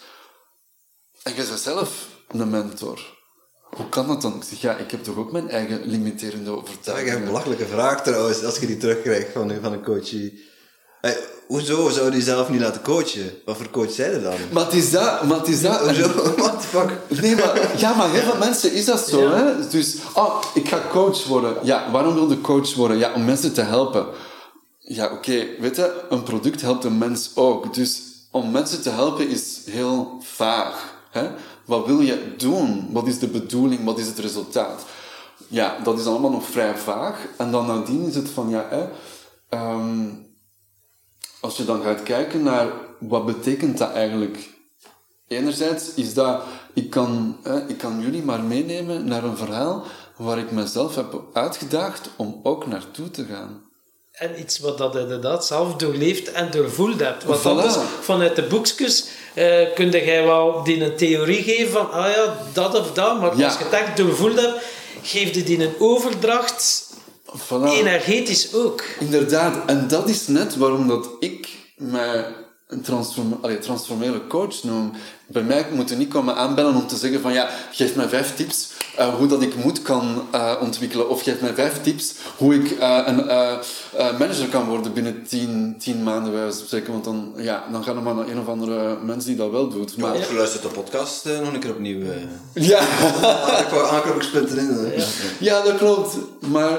En 1.23 1.35
je 1.35 1.45
bent 1.47 1.59
zelf 1.59 2.07
een 2.27 2.49
mentor. 2.49 3.21
Hoe 3.63 3.89
kan 3.89 4.07
dat 4.07 4.21
dan? 4.21 4.35
Ik 4.35 4.43
zeg, 4.43 4.61
ja, 4.61 4.77
ik 4.77 4.91
heb 4.91 5.03
toch 5.03 5.15
ook 5.17 5.31
mijn 5.31 5.49
eigen 5.49 5.85
limiterende 5.85 6.45
Dat 6.45 6.69
vind 6.69 6.69
ik 6.69 6.85
een 6.85 6.93
overtuigingen. 6.93 7.25
belachelijke 7.25 7.65
vraag 7.65 8.03
trouwens, 8.03 8.43
als 8.43 8.57
je 8.57 8.67
die 8.67 8.77
terugkrijgt 8.77 9.31
van, 9.31 9.51
van 9.61 9.73
een 9.73 9.83
coachie. 9.83 10.51
Hey, 11.03 11.17
hoezo 11.47 11.89
zou 11.89 12.11
je 12.11 12.17
jezelf 12.17 12.49
niet 12.49 12.61
laten 12.61 12.81
coachen? 12.81 13.31
Wat 13.45 13.57
voor 13.57 13.69
coach 13.69 13.91
zijn 13.91 14.11
er 14.11 14.21
dan? 14.21 14.33
Maar 14.51 14.65
het 14.65 14.73
is 14.73 14.91
dat, 14.91 15.23
maar 15.23 15.37
het 15.37 15.47
is 15.47 15.61
dat. 15.61 15.79
Hoezo? 15.79 16.07
What 16.37 16.61
the 16.61 16.67
fuck? 16.67 17.21
Nee, 17.21 17.35
maar, 17.35 17.79
ja, 17.79 17.93
maar 17.93 18.09
heel 18.09 18.21
veel 18.21 18.37
mensen 18.37 18.73
is 18.73 18.85
dat 18.85 19.07
zo. 19.07 19.21
Ja. 19.21 19.35
Hè? 19.35 19.67
Dus, 19.67 19.97
oh, 20.13 20.41
ik 20.53 20.67
ga 20.67 20.81
coach 20.91 21.25
worden. 21.25 21.55
Ja, 21.63 21.91
waarom 21.91 22.13
wil 22.13 22.29
je 22.29 22.41
coach 22.41 22.75
worden? 22.75 22.97
Ja, 22.97 23.13
om 23.13 23.25
mensen 23.25 23.53
te 23.53 23.61
helpen. 23.61 24.05
Ja, 24.79 25.11
oké, 25.11 25.45
weet 25.59 25.75
je, 25.75 26.03
een 26.09 26.23
product 26.23 26.61
helpt 26.61 26.83
een 26.83 26.97
mens 26.97 27.31
ook. 27.35 27.73
Dus 27.73 28.01
om 28.31 28.51
mensen 28.51 28.81
te 28.81 28.89
helpen 28.89 29.29
is 29.29 29.59
heel 29.69 30.17
vaag. 30.21 30.95
Hè? 31.11 31.29
Wat 31.65 31.85
wil 31.85 31.99
je 31.99 32.33
doen? 32.37 32.87
Wat 32.91 33.07
is 33.07 33.19
de 33.19 33.27
bedoeling? 33.27 33.83
Wat 33.83 33.99
is 33.99 34.05
het 34.05 34.19
resultaat? 34.19 34.85
Ja, 35.47 35.77
dat 35.83 35.99
is 35.99 36.05
allemaal 36.05 36.31
nog 36.31 36.45
vrij 36.45 36.77
vaag. 36.77 37.25
En 37.37 37.51
dan 37.51 37.65
nadien 37.65 38.07
is 38.07 38.15
het 38.15 38.29
van, 38.29 38.49
ja, 38.49 38.67
hè, 38.69 38.85
ehm, 39.49 40.05
als 41.43 41.57
je 41.57 41.65
dan 41.65 41.81
gaat 41.83 42.03
kijken 42.03 42.43
naar 42.43 42.67
wat 42.99 43.25
betekent 43.25 43.77
dat 43.77 43.91
eigenlijk? 43.93 44.37
Enerzijds 45.27 45.93
is 45.93 46.13
dat, 46.13 46.41
ik 46.73 46.89
kan, 46.89 47.37
hè, 47.43 47.67
ik 47.67 47.77
kan 47.77 48.01
jullie 48.01 48.23
maar 48.23 48.39
meenemen 48.41 49.05
naar 49.05 49.23
een 49.23 49.37
verhaal 49.37 49.83
waar 50.17 50.37
ik 50.37 50.51
mezelf 50.51 50.95
heb 50.95 51.21
uitgedaagd 51.33 52.09
om 52.15 52.39
ook 52.43 52.67
naartoe 52.67 53.11
te 53.11 53.25
gaan. 53.25 53.61
En 54.11 54.39
iets 54.39 54.59
wat 54.59 54.77
dat 54.77 54.95
inderdaad 54.95 55.45
zelf 55.45 55.75
doorleefd 55.75 56.31
en 56.31 56.51
doorvoeld 56.51 56.99
hebt. 56.99 57.23
Want 57.23 57.39
Voilà. 57.39 57.43
anders, 57.43 57.75
vanuit 58.01 58.35
de 58.35 58.43
boekjes, 58.43 59.07
eh 59.33 59.73
kun 59.75 59.89
jij 59.89 60.23
wel 60.25 60.63
die 60.63 60.83
een 60.83 60.95
theorie 60.95 61.43
geven 61.43 61.71
van, 61.71 61.91
ah 61.91 62.11
ja, 62.15 62.37
dat 62.53 62.79
of 62.79 62.91
dat. 62.93 63.19
Maar 63.21 63.37
Ja. 63.37 63.45
als 63.45 63.57
je 63.57 63.63
het 63.63 63.73
echt 63.73 63.97
doorvoeld 63.97 64.39
hebt, 64.41 64.63
geeft 65.01 65.35
het 65.35 65.45
die 65.47 65.63
een 65.63 65.73
overdracht, 65.79 66.89
Voilà. 67.37 67.63
energetisch 67.71 68.53
ook. 68.53 68.83
Inderdaad, 68.99 69.55
en 69.65 69.87
dat 69.87 70.09
is 70.09 70.27
net 70.27 70.55
waarom 70.55 70.87
dat 70.87 71.09
ik 71.19 71.47
mij 71.77 72.25
een 72.67 72.81
transform 72.81 73.37
allee, 73.41 73.59
transformele 73.59 74.27
coach 74.27 74.63
noem. 74.63 74.91
Bij 75.27 75.41
mij 75.43 75.65
moet 75.73 75.89
je 75.89 75.95
niet 75.95 76.09
komen 76.09 76.35
aanbellen 76.35 76.75
om 76.75 76.87
te 76.87 76.95
zeggen 76.95 77.21
van 77.21 77.33
ja, 77.33 77.49
geef 77.71 77.95
mij 77.95 78.07
vijf 78.09 78.35
tips 78.35 78.69
eh, 78.97 79.07
hoe 79.15 79.27
dat 79.27 79.41
ik 79.41 79.55
moed 79.55 79.81
kan 79.81 80.27
eh, 80.31 80.53
ontwikkelen. 80.61 81.09
Of 81.09 81.21
geef 81.23 81.41
mij 81.41 81.53
vijf 81.53 81.81
tips 81.81 82.13
hoe 82.37 82.55
ik 82.55 82.71
eh, 82.71 82.99
een 83.05 83.29
eh, 83.29 83.51
eh, 83.97 84.17
manager 84.19 84.47
kan 84.47 84.65
worden 84.67 84.93
binnen 84.93 85.23
tien, 85.27 85.75
tien 85.79 86.03
maanden, 86.03 86.31
bij 86.31 86.41
wijze 86.41 86.57
van 86.57 86.65
spreken. 86.67 86.91
Want 86.91 87.03
dan, 87.03 87.33
ja, 87.37 87.63
dan 87.71 87.83
gaat 87.83 87.95
er 87.95 88.01
maar 88.01 88.15
naar 88.15 88.27
een 88.27 88.39
of 88.39 88.47
andere 88.47 88.97
mens 89.03 89.25
die 89.25 89.35
dat 89.35 89.51
wel 89.51 89.69
doet. 89.69 89.97
Maar, 89.97 90.13
Of 90.15 90.27
geluisterd 90.27 90.63
de 90.63 90.69
podcast 90.69 91.25
nog 91.25 91.53
een 91.53 91.59
keer 91.59 91.71
opnieuw. 91.71 92.05
ja. 92.53 92.79
Aanknopingspunt 93.91 94.51
erin. 94.51 94.67
hè. 94.67 94.95
Ja. 94.95 95.05
Ja, 95.39 95.61
dat 95.61 95.77
klopt. 95.77 96.15
Maar 96.39 96.77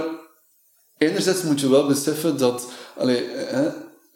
enerzijds 0.99 1.43
moet 1.43 1.61
je 1.61 1.69
wel 1.69 1.87
beseffen 1.87 2.37
dat 2.37 2.67
allee, 2.97 3.29
hè, 3.29 3.71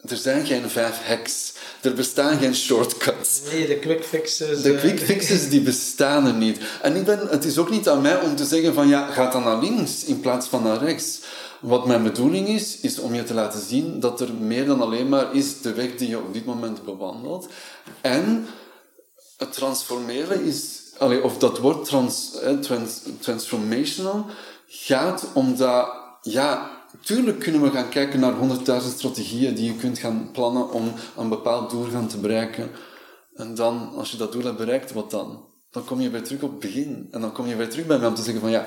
er 0.05 0.17
zijn 0.17 0.45
geen 0.45 0.69
vijf 0.69 1.05
hacks. 1.05 1.53
Er 1.81 1.93
bestaan 1.93 2.37
geen 2.37 2.55
shortcuts. 2.55 3.41
Nee, 3.51 3.67
de 3.67 3.79
quick 3.79 4.03
fixes. 4.03 4.61
De 4.61 4.73
eh, 4.73 4.79
quick 4.79 4.99
fixes 4.99 5.49
die 5.49 5.61
bestaan 5.61 6.25
er 6.25 6.33
niet. 6.33 6.59
En 6.81 6.95
ik 6.95 7.05
ben, 7.05 7.27
het 7.27 7.45
is 7.45 7.57
ook 7.57 7.69
niet 7.69 7.89
aan 7.89 8.01
mij 8.01 8.19
om 8.19 8.35
te 8.35 8.45
zeggen 8.45 8.73
van 8.73 8.87
ja, 8.87 9.07
ga 9.07 9.29
dan 9.31 9.43
naar 9.43 9.59
links 9.59 10.03
in 10.03 10.19
plaats 10.19 10.47
van 10.47 10.63
naar 10.63 10.83
rechts. 10.83 11.19
Wat 11.59 11.85
mijn 11.85 12.03
bedoeling 12.03 12.47
is, 12.47 12.79
is 12.79 12.99
om 12.99 13.13
je 13.13 13.23
te 13.23 13.33
laten 13.33 13.61
zien 13.61 13.99
dat 13.99 14.21
er 14.21 14.33
meer 14.33 14.65
dan 14.65 14.81
alleen 14.81 15.09
maar 15.09 15.35
is 15.35 15.61
de 15.61 15.73
weg 15.73 15.95
die 15.95 16.09
je 16.09 16.17
op 16.17 16.33
dit 16.33 16.45
moment 16.45 16.85
bewandelt. 16.85 17.47
En 18.01 18.47
het 19.37 19.53
transformeren 19.53 20.43
is, 20.43 20.79
allee, 20.97 21.23
of 21.23 21.37
dat 21.37 21.57
woord 21.57 21.85
trans, 21.85 22.39
eh, 22.39 22.57
trans, 22.57 23.01
transformational, 23.19 24.25
gaat 24.67 25.25
omdat, 25.33 25.89
ja, 26.21 26.71
tuurlijk 27.01 27.39
kunnen 27.39 27.61
we 27.61 27.71
gaan 27.71 27.89
kijken 27.89 28.19
naar 28.19 28.33
honderdduizend 28.33 28.93
strategieën 28.93 29.55
die 29.55 29.65
je 29.65 29.75
kunt 29.75 29.99
gaan 29.99 30.29
plannen 30.31 30.71
om 30.71 30.93
een 31.17 31.29
bepaald 31.29 31.69
doel 31.69 31.85
gaan 31.91 32.07
te 32.07 32.17
bereiken. 32.17 32.69
En 33.35 33.55
dan, 33.55 33.93
als 33.95 34.11
je 34.11 34.17
dat 34.17 34.31
doel 34.31 34.43
hebt 34.43 34.57
bereikt, 34.57 34.93
wat 34.93 35.11
dan? 35.11 35.47
Dan 35.71 35.85
kom 35.85 36.01
je 36.01 36.09
weer 36.09 36.23
terug 36.23 36.41
op 36.41 36.51
het 36.51 36.59
begin. 36.59 37.07
En 37.11 37.21
dan 37.21 37.31
kom 37.31 37.47
je 37.47 37.55
weer 37.55 37.69
terug 37.69 37.85
bij 37.85 37.97
mij 37.97 38.07
om 38.07 38.15
te 38.15 38.23
zeggen 38.23 38.41
van, 38.41 38.51
ja, 38.51 38.65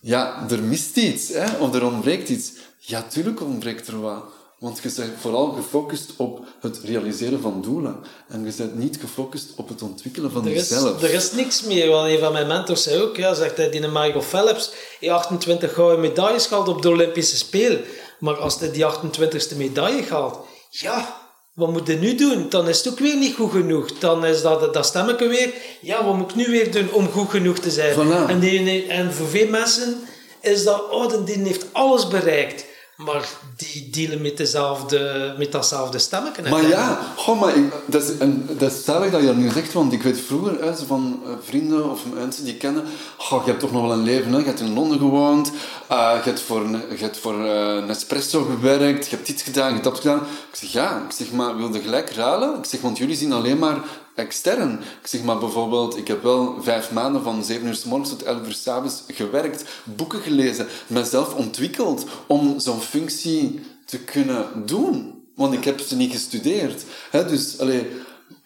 ja, 0.00 0.46
er 0.50 0.62
mist 0.62 0.96
iets, 0.96 1.28
hè? 1.28 1.56
of 1.56 1.74
er 1.74 1.84
ontbreekt 1.84 2.28
iets. 2.28 2.52
Ja, 2.78 3.02
tuurlijk 3.02 3.40
ontbreekt 3.40 3.88
er 3.88 4.00
wat. 4.00 4.24
Want 4.60 4.80
je 4.82 4.92
bent 4.96 5.12
vooral 5.20 5.52
gefocust 5.52 6.10
op 6.16 6.44
het 6.60 6.80
realiseren 6.84 7.40
van 7.40 7.62
doelen. 7.62 7.96
En 8.28 8.44
je 8.44 8.52
bent 8.56 8.74
niet 8.78 8.96
gefocust 9.00 9.52
op 9.56 9.68
het 9.68 9.82
ontwikkelen 9.82 10.30
van 10.30 10.46
Er 10.46 10.52
is, 10.52 10.68
jezelf. 10.68 11.02
er 11.02 11.10
is 11.10 11.32
niks 11.32 11.62
meer, 11.62 11.88
want 11.88 12.08
een 12.08 12.18
van 12.18 12.32
mijn 12.32 12.46
mentors 12.46 12.82
zei 12.82 13.02
ook, 13.02 13.16
ja, 13.16 13.34
zegt 13.34 13.56
hij, 13.56 13.70
die 13.70 13.80
Michael 13.80 14.22
Phelps, 14.22 14.70
die 15.00 15.12
28 15.12 15.74
gouden 15.74 16.00
medailles 16.00 16.46
gehaald 16.46 16.68
op 16.68 16.82
de 16.82 16.88
Olympische 16.88 17.36
Spelen. 17.36 17.80
Maar 18.18 18.36
als 18.36 18.58
hij 18.58 18.70
die 18.70 18.84
28ste 18.84 19.56
medaille 19.56 20.04
haalt, 20.08 20.38
ja, 20.70 21.16
wat 21.54 21.72
moet 21.72 21.86
hij 21.86 21.96
nu 21.96 22.14
doen? 22.14 22.46
Dan 22.48 22.68
is 22.68 22.78
het 22.78 22.88
ook 22.92 22.98
weer 22.98 23.16
niet 23.16 23.34
goed 23.34 23.50
genoeg. 23.50 23.98
Dan 23.98 24.24
is 24.24 24.42
dat, 24.42 24.74
dat 24.74 24.86
stemmetje 24.86 25.28
weer, 25.28 25.54
ja, 25.80 26.04
wat 26.04 26.16
moet 26.16 26.30
ik 26.30 26.36
nu 26.36 26.46
weer 26.46 26.72
doen 26.72 26.92
om 26.92 27.10
goed 27.10 27.30
genoeg 27.30 27.58
te 27.58 27.70
zijn? 27.70 27.94
Voilà. 27.94 28.28
En, 28.28 28.40
die, 28.40 28.86
en 28.86 29.12
voor 29.12 29.26
veel 29.26 29.48
mensen 29.48 30.00
is 30.40 30.64
dat, 30.64 30.90
oh, 30.90 31.26
die 31.26 31.38
heeft 31.38 31.64
alles 31.72 32.08
bereikt. 32.08 32.68
Maar 33.04 33.28
die 33.56 33.90
dealen 33.90 34.22
met, 34.22 34.36
dezelfde, 34.36 35.34
met 35.38 35.52
datzelfde 35.52 35.98
stemmetje. 35.98 36.50
Maar 36.50 36.68
ja, 36.68 36.98
maar 37.40 37.56
ik, 37.56 37.72
dat, 37.86 38.02
is, 38.02 38.18
en, 38.18 38.48
dat 38.58 38.84
je 38.84 39.10
dat 39.10 39.36
nu 39.36 39.50
zegt, 39.50 39.72
want 39.72 39.92
ik 39.92 40.02
weet 40.02 40.20
vroeger 40.20 40.76
zo 40.76 40.84
van 40.86 41.20
eh, 41.24 41.30
vrienden 41.42 41.90
of 41.90 42.00
mensen 42.14 42.44
die 42.44 42.56
kennen, 42.56 42.84
goh, 43.16 43.44
je 43.44 43.50
hebt 43.50 43.60
toch 43.60 43.72
nog 43.72 43.82
wel 43.82 43.92
een 43.92 44.02
leven, 44.02 44.32
hè? 44.32 44.38
je 44.38 44.44
hebt 44.44 44.60
in 44.60 44.74
Londen 44.74 44.98
gewoond, 44.98 45.52
eh, 45.88 46.12
je 46.24 46.30
hebt 46.30 46.40
voor, 46.40 46.68
je 46.70 46.96
hebt 46.96 47.18
voor 47.18 47.44
eh, 47.44 47.84
Nespresso 47.84 48.44
gewerkt, 48.44 49.08
je 49.08 49.16
hebt 49.16 49.26
dit 49.26 49.40
gedaan, 49.40 49.66
je 49.66 49.72
hebt 49.72 49.84
dat 49.84 49.96
gedaan. 49.96 50.18
Ik 50.50 50.56
zeg, 50.58 50.72
ja, 50.72 51.02
ik 51.08 51.12
zeg, 51.12 51.30
maar 51.32 51.56
wilde 51.56 51.80
gelijk 51.80 52.10
ruilen? 52.10 52.58
Ik 52.58 52.64
zeg, 52.64 52.80
want 52.80 52.98
jullie 52.98 53.16
zien 53.16 53.32
alleen 53.32 53.58
maar 53.58 53.78
extern. 54.14 54.72
Ik 54.72 55.06
zeg 55.06 55.22
maar 55.22 55.38
bijvoorbeeld, 55.38 55.96
ik 55.96 56.08
heb 56.08 56.22
wel 56.22 56.62
vijf 56.62 56.90
maanden 56.90 57.22
van 57.22 57.44
7 57.44 57.66
uur 57.66 57.74
s 57.74 57.84
morgens 57.84 58.10
tot 58.10 58.22
11 58.22 58.46
uur 58.46 58.52
s 58.52 58.66
avonds 58.66 59.02
gewerkt, 59.08 59.64
boeken 59.84 60.20
gelezen, 60.20 60.66
mezelf 60.86 61.34
ontwikkeld 61.34 62.06
om 62.26 62.60
zo'n 62.60 62.80
functie 62.80 63.60
te 63.84 63.98
kunnen 63.98 64.46
doen. 64.66 65.24
Want 65.34 65.54
ik 65.54 65.64
heb 65.64 65.80
ze 65.80 65.96
niet 65.96 66.12
gestudeerd. 66.12 66.84
Dus, 67.10 67.58
allee, 67.58 67.86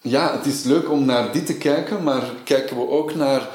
ja, 0.00 0.36
het 0.36 0.46
is 0.46 0.62
leuk 0.62 0.90
om 0.90 1.04
naar 1.04 1.32
dit 1.32 1.46
te 1.46 1.56
kijken, 1.56 2.02
maar 2.02 2.22
kijken 2.44 2.76
we 2.76 2.88
ook 2.88 3.14
naar 3.14 3.48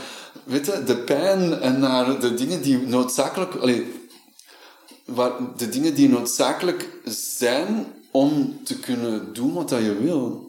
weet 0.43 0.87
de 0.87 0.97
pijn 0.97 1.59
en 1.59 1.79
naar 1.79 2.19
de 2.19 2.33
dingen 2.33 2.61
die 2.61 2.77
noodzakelijk... 2.77 3.55
Allee, 3.55 3.97
de 5.57 5.69
dingen 5.69 5.95
die 5.95 6.09
noodzakelijk 6.09 6.89
zijn 7.03 7.85
om 8.11 8.59
te 8.63 8.79
kunnen 8.79 9.33
doen 9.33 9.53
wat 9.53 9.69
je 9.69 9.97
wil. 10.01 10.48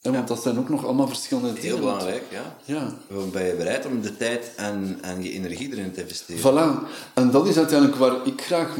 Hè, 0.00 0.10
want 0.12 0.28
dat 0.28 0.42
zijn 0.42 0.58
ook 0.58 0.68
nog 0.68 0.84
allemaal 0.84 1.08
verschillende 1.08 1.52
dingen. 1.52 1.62
Heel 1.68 1.78
belangrijk, 1.78 2.24
ja. 2.30 2.56
Ja. 2.64 2.96
Ben 3.32 3.44
je 3.46 3.54
bereid 3.54 3.86
om 3.86 4.00
de 4.00 4.16
tijd 4.16 4.54
en, 4.56 4.98
en 5.02 5.22
je 5.22 5.30
energie 5.30 5.70
erin 5.72 5.92
te 5.92 6.00
investeren? 6.00 6.40
Voilà. 6.42 6.88
En 7.14 7.30
dat 7.30 7.46
is 7.46 7.56
uiteindelijk 7.56 7.98
waar 7.98 8.26
ik 8.26 8.42
graag 8.42 8.76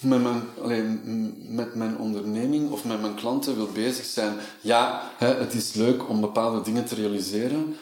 met 0.00 0.22
mijn, 0.22 0.42
allee, 0.62 0.82
m- 0.82 1.54
met 1.54 1.74
mijn 1.74 1.98
onderneming 1.98 2.70
of 2.70 2.84
met 2.84 3.00
mijn 3.00 3.14
klanten 3.14 3.56
wil 3.56 3.68
bezig 3.72 4.04
zijn. 4.04 4.34
Ja, 4.60 5.10
hè, 5.16 5.34
het 5.34 5.54
is 5.54 5.72
leuk 5.72 6.08
om 6.08 6.20
bepaalde 6.20 6.62
dingen 6.62 6.84
te 6.84 6.94
realiseren, 6.94 7.76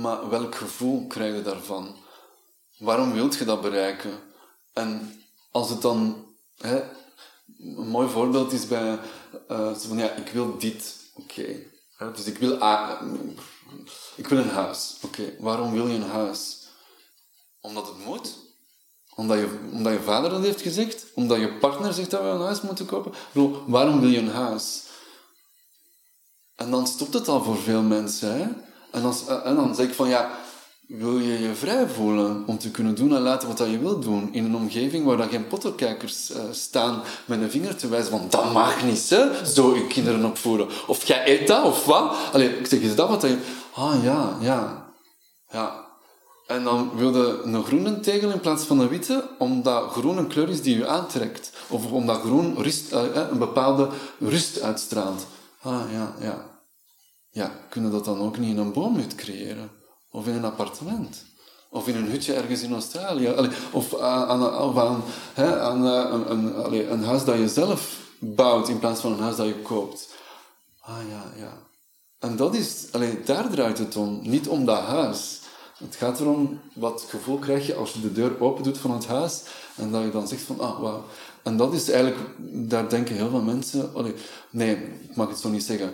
maar 0.00 0.28
welk 0.28 0.54
gevoel 0.54 1.06
krijg 1.06 1.34
je 1.34 1.42
daarvan? 1.42 1.96
Waarom 2.78 3.12
wilt 3.12 3.36
je 3.36 3.44
dat 3.44 3.62
bereiken? 3.62 4.10
En 4.72 5.20
als 5.50 5.70
het 5.70 5.82
dan... 5.82 6.26
Hè, 6.58 6.82
een 7.58 7.88
mooi 7.88 8.08
voorbeeld 8.08 8.52
is 8.52 8.66
bij... 8.66 8.98
eh, 9.48 9.74
van, 9.74 9.98
ja, 9.98 10.10
ik 10.10 10.28
wil 10.32 10.58
dit. 10.58 10.96
Oké. 11.18 11.56
Dus 12.14 12.24
ik 12.24 12.38
wil... 12.38 12.52
Ik 14.16 14.26
wil 14.26 14.38
een 14.38 14.50
huis. 14.50 14.96
Oké. 15.02 15.34
Waarom 15.38 15.72
wil 15.72 15.86
je 15.86 15.94
een 15.94 16.10
huis? 16.10 16.58
Omdat 17.60 17.86
het 17.86 18.04
moet? 18.04 18.36
Omdat 19.14 19.38
je, 19.38 19.58
omdat 19.72 19.92
je 19.92 20.00
vader 20.00 20.30
dat 20.30 20.42
heeft 20.42 20.60
gezegd? 20.60 21.06
Omdat 21.14 21.38
je 21.40 21.58
partner 21.58 21.92
zegt 21.92 22.10
dat 22.10 22.20
we 22.20 22.26
een 22.26 22.40
huis 22.40 22.60
moeten 22.60 22.86
kopen? 22.86 23.12
Bedoel, 23.32 23.62
waarom 23.66 24.00
wil 24.00 24.08
je 24.08 24.18
een 24.18 24.30
huis? 24.30 24.82
En 26.56 26.70
dan 26.70 26.86
stopt 26.86 27.14
het 27.14 27.28
al 27.28 27.42
voor 27.42 27.58
veel 27.58 27.82
mensen. 27.82 28.38
Hè? 28.38 28.48
En, 28.90 29.04
als, 29.04 29.26
en 29.26 29.54
dan 29.54 29.74
zeg 29.74 29.86
ik 29.86 29.94
van 29.94 30.08
ja, 30.08 30.38
wil 30.88 31.18
je 31.18 31.38
je 31.40 31.54
vrij 31.54 31.88
voelen 31.88 32.42
om 32.46 32.58
te 32.58 32.70
kunnen 32.70 32.94
doen 32.94 33.14
en 33.14 33.20
laten 33.20 33.48
wat 33.48 33.58
je 33.58 33.78
wilt 33.78 34.02
doen 34.02 34.28
in 34.32 34.44
een 34.44 34.56
omgeving 34.56 35.04
waar 35.04 35.16
dat 35.16 35.28
geen 35.28 35.46
pottenkijkers 35.46 36.30
eh, 36.30 36.42
staan 36.50 37.02
met 37.24 37.40
een 37.40 37.50
vinger 37.50 37.76
te 37.76 37.88
wijzen 37.88 38.10
van 38.10 38.26
dat 38.30 38.52
mag 38.52 38.84
niet, 38.84 39.10
hè? 39.10 39.46
zo 39.46 39.74
je 39.74 39.86
kinderen 39.86 40.24
opvoeden. 40.24 40.68
Of 40.86 41.04
jij 41.04 41.28
eet 41.28 41.46
dat, 41.46 41.64
of 41.64 41.84
wat? 41.84 42.16
Allee, 42.32 42.58
ik 42.58 42.66
zeg, 42.66 42.80
is 42.80 42.94
dat 42.94 43.08
wat 43.08 43.22
je... 43.22 43.38
Ah 43.74 44.02
ja, 44.02 44.36
ja, 44.40 44.92
ja. 45.50 45.86
En 46.46 46.64
dan 46.64 46.90
wilde 46.96 47.40
een 47.44 47.64
groene 47.64 48.00
tegel 48.00 48.30
in 48.30 48.40
plaats 48.40 48.64
van 48.64 48.80
een 48.80 48.88
witte, 48.88 49.28
omdat 49.38 49.90
groen 49.90 50.18
een 50.18 50.28
kleur 50.28 50.48
is 50.48 50.62
die 50.62 50.76
je 50.76 50.86
aantrekt. 50.86 51.52
Of 51.68 51.92
omdat 51.92 52.20
groen 52.20 52.54
rust, 52.62 52.92
eh, 52.92 53.16
eh, 53.16 53.30
een 53.30 53.38
bepaalde 53.38 53.88
rust 54.18 54.60
uitstraalt. 54.60 55.26
Ah, 55.62 55.82
ja, 55.92 56.14
ja. 56.20 56.46
Ja, 57.30 57.52
kunnen 57.68 57.90
dat 57.90 58.04
dan 58.04 58.20
ook 58.20 58.38
niet 58.38 58.50
in 58.50 58.58
een 58.58 58.72
boomhut 58.72 59.14
creëren? 59.14 59.77
Of 60.18 60.26
in 60.26 60.34
een 60.34 60.44
appartement? 60.44 61.24
Of 61.68 61.88
in 61.88 61.96
een 61.96 62.10
hutje 62.10 62.34
ergens 62.34 62.62
in 62.62 62.72
Australië? 62.72 63.34
Of 63.72 63.98
aan, 63.98 64.42
aan, 64.76 65.02
hè, 65.34 65.60
aan 65.60 65.86
eh, 65.86 66.10
een, 66.10 66.32
een, 66.32 66.92
een 66.92 67.04
huis 67.04 67.24
dat 67.24 67.36
je 67.36 67.48
zelf 67.48 67.98
bouwt 68.18 68.68
in 68.68 68.78
plaats 68.78 69.00
van 69.00 69.12
een 69.12 69.20
huis 69.20 69.36
dat 69.36 69.46
je 69.46 69.62
koopt. 69.62 70.08
Ah, 70.80 70.96
ja, 71.08 71.40
ja. 71.42 71.52
En 72.18 72.36
dat 72.36 72.54
is, 72.54 72.86
allee, 72.92 73.22
daar 73.24 73.48
draait 73.50 73.78
het 73.78 73.96
om. 73.96 74.20
Niet 74.22 74.48
om 74.48 74.64
dat 74.64 74.80
huis. 74.80 75.40
Het 75.78 75.96
gaat 75.96 76.20
erom 76.20 76.60
wat 76.74 77.06
gevoel 77.08 77.38
krijg 77.38 77.66
je 77.66 77.74
als 77.74 77.92
je 77.92 78.00
de 78.00 78.12
deur 78.12 78.40
open 78.40 78.64
doet 78.64 78.78
van 78.78 78.90
het 78.90 79.06
huis 79.06 79.42
en 79.76 79.90
dat 79.90 80.02
je 80.02 80.10
dan 80.10 80.28
zegt 80.28 80.42
van, 80.42 80.60
ah, 80.60 80.80
wauw. 80.80 81.04
En 81.42 81.56
dat 81.56 81.72
is 81.72 81.90
eigenlijk, 81.90 82.30
daar 82.68 82.88
denken 82.88 83.14
heel 83.14 83.30
veel 83.30 83.42
mensen, 83.42 83.90
nee, 84.50 84.76
ik 85.08 85.16
mag 85.16 85.28
het 85.28 85.38
zo 85.38 85.48
niet 85.48 85.64
zeggen. 85.64 85.92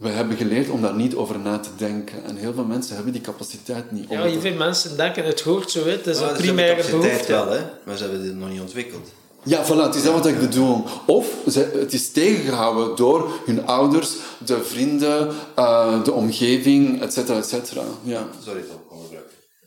We 0.00 0.08
hebben 0.08 0.36
geleerd 0.36 0.70
om 0.70 0.82
daar 0.82 0.94
niet 0.94 1.14
over 1.14 1.38
na 1.38 1.58
te 1.58 1.68
denken. 1.76 2.24
En 2.24 2.36
heel 2.36 2.52
veel 2.52 2.64
mensen 2.64 2.94
hebben 2.94 3.12
die 3.12 3.22
capaciteit 3.22 3.90
niet. 3.90 4.06
Ja, 4.08 4.24
je 4.24 4.40
veel 4.40 4.54
mensen 4.54 4.96
denken, 4.96 5.24
het 5.24 5.40
hoort 5.40 5.70
zo, 5.70 5.86
het 5.86 6.06
is 6.06 6.18
een 6.18 6.36
primaire 6.36 6.90
behoefte. 6.90 7.32
wel, 7.32 7.48
hè? 7.48 7.60
maar 7.84 7.96
ze 7.96 8.02
hebben 8.02 8.22
dit 8.22 8.34
nog 8.34 8.48
niet 8.48 8.60
ontwikkeld. 8.60 9.08
Ja, 9.42 9.64
voilà, 9.64 9.82
het 9.82 9.94
is 9.94 10.02
dat 10.02 10.12
wat 10.12 10.26
ik 10.26 10.40
bedoel. 10.40 10.84
Of 11.06 11.26
ze, 11.50 11.70
het 11.78 11.92
is 11.92 12.10
tegengehouden 12.12 12.96
door 12.96 13.30
hun 13.46 13.66
ouders, 13.66 14.14
de 14.44 14.64
vrienden, 14.64 15.28
eh, 15.54 16.04
de 16.04 16.12
omgeving, 16.12 17.02
et 17.02 17.12
cetera, 17.12 17.38
et 17.38 17.48
cetera. 17.48 17.82
Ja. 18.02 18.28
Sorry. 18.44 18.62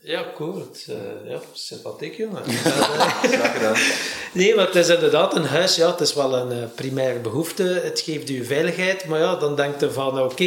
Ja, 0.06 0.24
cool. 0.34 0.66
Eh, 0.86 1.30
ja, 1.30 1.40
sympathiek, 1.52 2.14
jongen. 2.16 2.42
Nee, 4.32 4.54
maar 4.54 4.66
het 4.66 4.74
is 4.74 4.88
inderdaad 4.88 5.36
een 5.36 5.44
huis, 5.44 5.76
ja, 5.76 5.90
het 5.90 6.00
is 6.00 6.14
wel 6.14 6.34
een 6.36 6.52
eh, 6.52 6.68
primaire 6.74 7.18
behoefte. 7.18 7.62
Het 7.62 8.00
geeft 8.00 8.30
u 8.30 8.44
veiligheid, 8.44 9.04
maar 9.04 9.18
ja, 9.18 9.36
dan 9.36 9.56
denkt 9.56 9.80
je 9.80 9.90
van, 9.90 10.20
oké, 10.20 10.44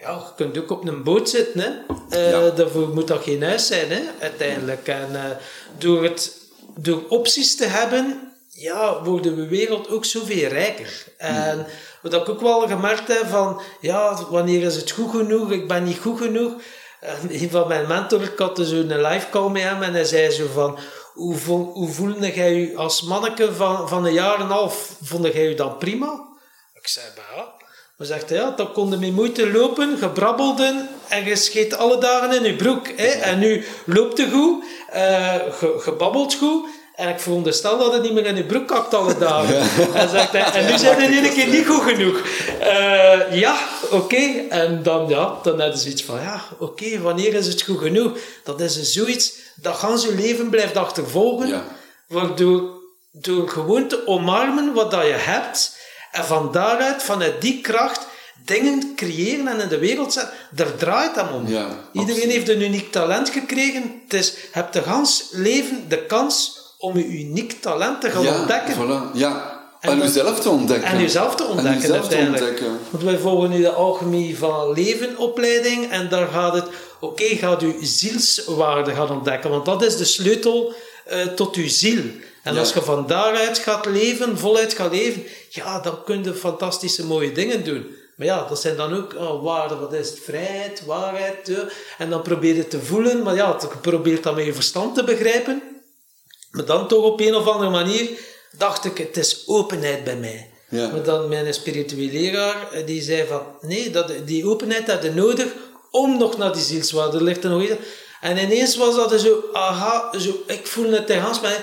ja, 0.00 0.12
je 0.12 0.32
kunt 0.36 0.58
ook 0.58 0.70
op 0.70 0.88
een 0.88 1.02
boot 1.02 1.28
zitten, 1.28 1.60
hè. 1.60 1.70
Eh, 2.16 2.30
Ja. 2.30 2.50
Daarvoor 2.50 2.88
moet 2.88 3.08
dat 3.08 3.22
geen 3.22 3.42
huis 3.42 3.66
zijn, 3.66 3.90
hè, 3.90 4.00
uiteindelijk. 4.20 4.88
En 4.88 5.38
door, 5.78 6.02
het, 6.04 6.36
door 6.76 7.02
opties 7.08 7.56
te 7.56 7.66
hebben, 7.66 8.32
ja, 8.50 9.02
wordt 9.02 9.24
de 9.24 9.46
wereld 9.46 9.88
ook 9.90 10.04
zoveel 10.04 10.48
rijker. 10.48 11.04
En 11.16 11.66
wat 12.02 12.14
ik 12.14 12.28
ook 12.28 12.40
wel 12.40 12.68
gemerkt 12.68 13.08
heb 13.08 13.26
van, 13.26 13.60
ja, 13.80 14.18
wanneer 14.30 14.62
is 14.62 14.76
het 14.76 14.90
goed 14.90 15.10
genoeg? 15.10 15.50
Ik 15.50 15.68
ben 15.68 15.84
niet 15.84 15.98
goed 15.98 16.18
genoeg. 16.18 16.52
En 17.06 17.42
een 17.42 17.50
van 17.50 17.68
mijn 17.68 17.86
mentor, 17.86 18.22
ik 18.22 18.38
had 18.38 18.56
dus 18.56 18.70
een 18.70 19.00
live 19.00 19.28
call 19.30 19.50
met 19.50 19.62
hem 19.62 19.82
en 19.82 19.92
hij 19.92 20.04
zei 20.04 20.30
zo 20.30 20.46
van, 20.52 20.78
hoe, 21.14 21.36
hoe 21.72 21.88
voelde 21.88 22.34
jij 22.34 22.54
je 22.54 22.76
als 22.76 23.02
manneke 23.02 23.54
van, 23.54 23.88
van 23.88 24.06
een 24.06 24.12
jaar 24.12 24.40
en 24.40 24.46
half? 24.46 24.96
Vond 25.02 25.32
jij 25.32 25.48
je 25.48 25.54
dan 25.54 25.78
prima? 25.78 26.24
Ik 26.74 26.88
zei, 26.88 27.06
"Bah, 27.16 27.36
ja. 27.36 27.54
Maar 27.96 28.06
zegt 28.06 28.28
hij, 28.28 28.38
ja, 28.38 28.50
dan 28.50 28.72
kon 28.72 28.90
je 28.90 28.96
met 28.96 29.12
moeite 29.12 29.50
lopen, 29.50 29.98
gebrabbelden 29.98 30.88
en 31.08 31.24
je 31.24 31.36
scheet 31.36 31.76
alle 31.76 31.98
dagen 31.98 32.36
in 32.36 32.42
je 32.42 32.56
broek. 32.56 32.88
Hè? 32.96 33.06
En 33.06 33.38
nu 33.38 33.64
loopt 33.84 34.18
je 34.18 34.30
goed, 34.30 34.64
eh, 34.90 35.34
ge, 35.50 35.74
gebabbelt 35.78 36.34
goed. 36.34 36.68
En 36.96 37.08
ik 37.08 37.20
veronderstel 37.20 37.78
dat 37.78 37.92
het 37.92 38.02
niet 38.02 38.12
meer 38.12 38.26
in 38.26 38.36
je 38.36 38.44
broek 38.44 38.68
kakt 38.68 38.94
alle 38.94 39.18
dagen. 39.28 39.58
En, 39.94 40.08
zegt 40.08 40.32
hij, 40.32 40.42
en 40.42 40.70
nu 40.70 40.78
zijn 40.78 40.96
we 40.96 41.28
een 41.28 41.34
keer 41.34 41.46
niet 41.46 41.66
goed 41.66 41.82
genoeg. 41.82 42.20
Eh, 42.60 43.38
ja, 43.38 43.56
oké. 43.90 44.44
En 44.48 44.82
dan, 44.82 45.08
ja, 45.08 45.34
dan 45.42 45.60
hebben 45.60 45.78
ze 45.78 45.88
iets 45.88 46.02
van, 46.02 46.20
ja, 46.20 46.42
oké, 46.58 47.00
wanneer 47.00 47.34
is 47.34 47.46
het 47.46 47.62
goed 47.62 47.78
genoeg? 47.78 48.18
Dat 48.44 48.60
is 48.60 48.74
dus 48.74 48.92
zoiets 48.92 49.32
dat 49.54 49.74
gans 49.74 50.04
je 50.04 50.14
leven 50.14 50.50
blijft 50.50 50.76
achtervolgen. 50.76 51.48
Ja. 51.48 51.64
Waardoor 52.08 52.74
door 53.12 53.48
gewoon 53.48 53.88
te 53.88 54.06
omarmen 54.06 54.72
wat 54.72 54.90
dat 54.90 55.06
je 55.06 55.12
hebt 55.12 55.76
en 56.12 56.24
van 56.24 56.52
daaruit, 56.52 57.02
vanuit 57.02 57.40
die 57.40 57.60
kracht, 57.60 58.06
dingen 58.44 58.92
creëren 58.96 59.48
en 59.48 59.60
in 59.60 59.68
de 59.68 59.78
wereld 59.78 60.12
zetten. 60.12 60.34
Daar 60.50 60.74
draait 60.74 61.16
het 61.16 61.32
om. 61.32 61.46
Ja, 61.46 61.88
Iedereen 61.92 62.30
heeft 62.30 62.48
een 62.48 62.62
uniek 62.62 62.92
talent 62.92 63.30
gekregen. 63.30 64.00
Het 64.04 64.14
is, 64.14 64.30
je 64.30 64.48
hebt 64.52 64.72
de 64.72 64.82
gans 64.82 65.28
leven 65.30 65.84
de 65.88 66.06
kans 66.06 66.64
om 66.86 66.98
je 66.98 67.06
uniek 67.06 67.52
talent 67.60 68.00
te 68.00 68.10
gaan 68.10 68.22
Ja, 68.22 68.38
ontdekken. 68.40 68.74
voilà. 68.74 69.12
Ja. 69.16 69.54
En 69.80 69.98
jezelf 69.98 70.40
te 70.40 70.48
ontdekken. 70.50 70.88
En 70.90 71.00
jezelf 71.00 71.34
te 71.34 71.44
ontdekken, 71.44 71.72
En 71.74 71.80
jezelf 71.80 72.08
te 72.08 72.16
uiteindelijk. 72.16 72.42
ontdekken. 72.60 72.78
Want 72.90 73.04
wij 73.04 73.18
volgen 73.18 73.50
nu 73.50 73.60
de 73.60 73.70
Alchemie 73.72 74.38
van 74.38 74.72
Leven 74.72 75.16
opleiding 75.18 75.90
en 75.90 76.08
daar 76.08 76.26
gaat 76.26 76.52
het, 76.54 76.64
oké, 77.00 77.24
gaat 77.24 77.62
u 77.62 77.76
zielswaarde 77.80 78.94
gaan 78.94 79.10
ontdekken, 79.10 79.50
want 79.50 79.64
dat 79.64 79.82
is 79.82 79.96
de 79.96 80.04
sleutel 80.04 80.72
eh, 81.04 81.20
tot 81.26 81.54
uw 81.56 81.68
ziel. 81.68 82.02
En 82.42 82.54
Ja. 82.54 82.60
als 82.60 82.72
je 82.72 82.82
van 82.82 83.06
daaruit 83.06 83.58
gaat 83.58 83.86
leven, 83.86 84.38
voluit 84.38 84.74
gaat 84.74 84.92
leven, 84.92 85.22
ja, 85.48 85.80
dan 85.80 86.04
kun 86.04 86.24
je 86.24 86.34
fantastische 86.34 87.04
mooie 87.06 87.32
dingen 87.32 87.64
doen. 87.64 87.86
Maar 88.16 88.26
ja, 88.26 88.46
dat 88.48 88.60
zijn 88.60 88.76
dan 88.76 88.94
ook 88.96 89.14
oh, 89.14 89.42
waarden. 89.42 89.80
Wat 89.80 89.92
is 89.92 90.08
het? 90.10 90.18
Vrijheid, 90.24 90.82
waarheid. 90.86 91.50
En 91.98 92.10
dan 92.10 92.22
probeer 92.22 92.54
je 92.56 92.68
te 92.68 92.80
voelen. 92.80 93.22
Maar 93.22 93.34
ja, 93.34 93.56
je 93.60 93.66
probeert 93.80 94.22
dat 94.22 94.34
met 94.36 94.44
je 94.44 94.54
verstand 94.54 94.94
te 94.94 95.04
begrijpen. 95.04 95.62
Maar 96.50 96.64
dan 96.64 96.88
toch 96.88 97.04
op 97.04 97.20
een 97.20 97.34
of 97.34 97.46
andere 97.46 97.70
manier 97.70 98.08
dacht 98.58 98.84
ik, 98.84 98.98
het 98.98 99.16
is 99.16 99.42
openheid 99.46 100.04
bij 100.04 100.16
mij. 100.16 100.50
Ja. 100.70 100.88
Maar 100.88 101.02
dan 101.02 101.28
mijn 101.28 101.54
spirituele 101.54 102.12
leraar, 102.12 102.72
eh, 102.72 102.86
die 102.86 103.02
zei 103.02 103.26
van, 103.26 103.42
nee, 103.60 103.90
dat, 103.90 104.12
die 104.24 104.46
openheid 104.46 104.90
had 104.90 105.02
je 105.02 105.10
nodig 105.12 105.46
om 105.90 106.18
nog 106.18 106.36
naar 106.36 106.52
die 106.52 106.62
zielswaarde. 106.62 107.22
Ligt 107.22 107.44
er 107.44 107.50
nog 107.50 107.62
iets. 107.62 107.74
En 108.20 108.38
ineens 108.38 108.76
was 108.76 108.94
dat 108.94 109.20
zo, 109.20 109.44
aha, 109.52 110.18
zo, 110.18 110.42
ik 110.46 110.66
voelde 110.66 110.96
het 110.96 111.06
tegen 111.06 111.40
mij. 111.42 111.56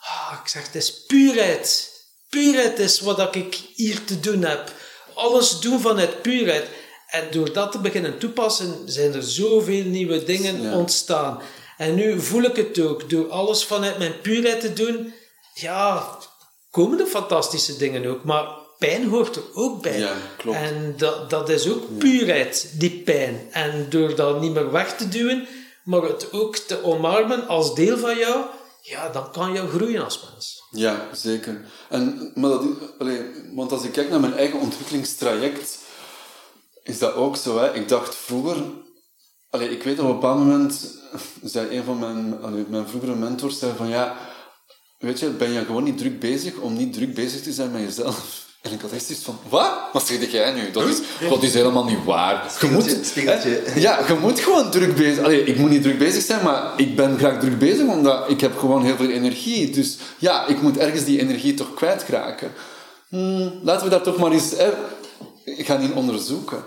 Ah, 0.00 0.38
ik 0.42 0.48
zeg, 0.48 0.66
het 0.66 0.74
is 0.74 1.04
puurheid. 1.06 1.90
Puurheid 2.28 2.78
is 2.78 3.00
wat 3.00 3.34
ik 3.34 3.60
hier 3.74 4.04
te 4.04 4.20
doen 4.20 4.42
heb. 4.42 4.72
Alles 5.14 5.60
doen 5.60 5.80
vanuit 5.80 6.22
puurheid. 6.22 6.66
En 7.08 7.28
door 7.30 7.52
dat 7.52 7.72
te 7.72 7.78
beginnen 7.78 8.18
toepassen, 8.18 8.78
zijn 8.86 9.14
er 9.14 9.22
zoveel 9.22 9.84
nieuwe 9.84 10.24
dingen 10.24 10.62
Ja. 10.62 10.76
ontstaan. 10.76 11.40
En 11.82 11.94
nu 11.94 12.20
voel 12.20 12.42
ik 12.42 12.56
het 12.56 12.80
ook. 12.80 13.10
Door 13.10 13.30
alles 13.30 13.64
vanuit 13.64 13.98
mijn 13.98 14.20
puurheid 14.20 14.60
te 14.60 14.72
doen, 14.72 15.14
ja, 15.54 16.18
komen 16.70 17.00
er 17.00 17.06
fantastische 17.06 17.76
dingen 17.76 18.06
ook. 18.06 18.24
Maar 18.24 18.46
pijn 18.78 19.08
hoort 19.08 19.36
er 19.36 19.42
ook 19.54 19.82
bij. 19.82 19.98
Ja, 19.98 20.16
klopt. 20.36 20.58
En 20.58 20.94
dat, 20.96 21.30
dat 21.30 21.48
is 21.48 21.68
ook 21.68 21.98
puurheid, 21.98 22.72
die 22.78 23.02
pijn. 23.04 23.48
En 23.50 23.86
door 23.90 24.14
dat 24.14 24.40
niet 24.40 24.52
meer 24.52 24.70
weg 24.70 24.96
te 24.96 25.08
duwen, 25.08 25.46
maar 25.84 26.02
het 26.02 26.32
ook 26.32 26.56
te 26.56 26.84
omarmen 26.84 27.48
als 27.48 27.74
deel 27.74 27.98
van 27.98 28.18
jou, 28.18 28.44
ja, 28.80 29.08
dan 29.08 29.32
kan 29.32 29.52
je 29.52 29.68
groeien 29.68 30.04
als 30.04 30.24
mens. 30.32 30.62
Ja, 30.70 31.08
zeker. 31.12 31.64
En, 31.88 32.32
maar 32.34 32.50
dat, 32.50 32.64
want 33.54 33.72
als 33.72 33.84
ik 33.84 33.92
kijk 33.92 34.10
naar 34.10 34.20
mijn 34.20 34.36
eigen 34.36 34.58
ontwikkelingstraject, 34.58 35.78
is 36.82 36.98
dat 36.98 37.14
ook 37.14 37.36
zo. 37.36 37.58
Hè? 37.58 37.74
Ik 37.74 37.88
dacht 37.88 38.14
vroeger... 38.14 38.56
Allee, 39.52 39.70
ik 39.70 39.82
weet 39.82 39.98
op 39.98 40.06
een 40.06 40.12
bepaald 40.12 40.38
moment, 40.38 40.98
zei 41.42 41.76
een 41.76 41.84
van 41.84 41.98
mijn, 41.98 42.42
allee, 42.42 42.64
mijn 42.68 42.88
vroegere 42.88 43.14
mentors, 43.14 43.58
zei 43.58 43.72
van 43.76 43.88
ja, 43.88 44.16
weet 44.98 45.20
je, 45.20 45.28
ben 45.28 45.52
je 45.52 45.64
gewoon 45.64 45.84
niet 45.84 45.98
druk 45.98 46.20
bezig 46.20 46.56
om 46.56 46.76
niet 46.76 46.92
druk 46.92 47.14
bezig 47.14 47.42
te 47.42 47.52
zijn 47.52 47.70
met 47.70 47.82
jezelf. 47.82 48.20
En 48.62 48.72
ik 48.72 48.80
had 48.80 48.92
echt 48.92 49.04
zoiets 49.04 49.24
van, 49.24 49.38
wat? 49.48 49.72
Wat 49.92 50.06
zeg 50.06 50.30
jij 50.30 50.52
nu? 50.52 50.70
Dat 50.70 50.88
is, 50.88 50.98
dat 51.28 51.42
is 51.42 51.54
helemaal 51.54 51.84
niet 51.84 52.04
waar. 52.04 52.52
Je 52.60 52.66
moet, 52.66 52.98
Spiegeltje, 53.02 53.62
ja, 53.74 54.06
je 54.06 54.14
moet 54.14 54.40
gewoon 54.40 54.70
druk 54.70 54.96
bezig 54.96 55.24
Allee, 55.24 55.44
ik 55.44 55.56
moet 55.56 55.70
niet 55.70 55.82
druk 55.82 55.98
bezig 55.98 56.22
zijn, 56.22 56.44
maar 56.44 56.72
ik 56.76 56.96
ben 56.96 57.18
graag 57.18 57.40
druk 57.40 57.58
bezig 57.58 57.86
omdat 57.86 58.30
ik 58.30 58.40
heb 58.40 58.58
gewoon 58.58 58.84
heel 58.84 58.96
veel 58.96 59.10
energie. 59.10 59.70
Dus 59.70 59.96
ja, 60.18 60.46
ik 60.46 60.62
moet 60.62 60.78
ergens 60.78 61.04
die 61.04 61.20
energie 61.20 61.54
toch 61.54 61.74
kwijtraken. 61.74 62.52
Hmm, 63.08 63.60
laten 63.62 63.84
we 63.84 63.90
daar 63.90 64.02
toch 64.02 64.16
maar 64.16 64.32
eens 64.32 64.50
hè, 64.56 64.70
gaan 65.44 65.80
in 65.80 65.94
onderzoeken. 65.94 66.64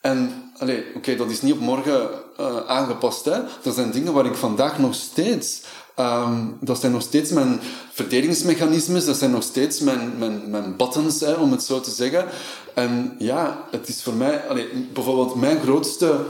En 0.00 0.50
oké, 0.94 1.16
dat 1.16 1.30
is 1.30 1.42
niet 1.42 1.52
op 1.52 1.60
morgen 1.60 2.10
eh, 2.36 2.66
aangepast. 2.66 3.24
Hè. 3.24 3.40
Dat 3.62 3.74
zijn 3.74 3.90
dingen 3.90 4.12
waar 4.12 4.26
ik 4.26 4.34
vandaag 4.34 4.78
nog 4.78 4.94
steeds... 4.94 5.62
ehm, 5.96 6.46
dat 6.60 6.80
zijn 6.80 6.92
nog 6.92 7.02
steeds 7.02 7.30
mijn 7.30 7.60
verdedigingsmechanismes, 7.92 9.04
dat 9.04 9.16
zijn 9.16 9.30
nog 9.30 9.42
steeds 9.42 9.80
mijn, 9.80 10.18
mijn, 10.50 10.76
buttons, 10.76 11.20
hè, 11.20 11.32
om 11.32 11.50
het 11.50 11.62
zo 11.62 11.80
te 11.80 11.90
zeggen. 11.90 12.28
En 12.74 13.14
ja, 13.18 13.66
het 13.70 13.88
is 13.88 14.02
voor 14.02 14.14
mij... 14.14 14.44
Bijvoorbeeld 14.92 15.34
mijn 15.34 15.60
grootste 15.60 16.24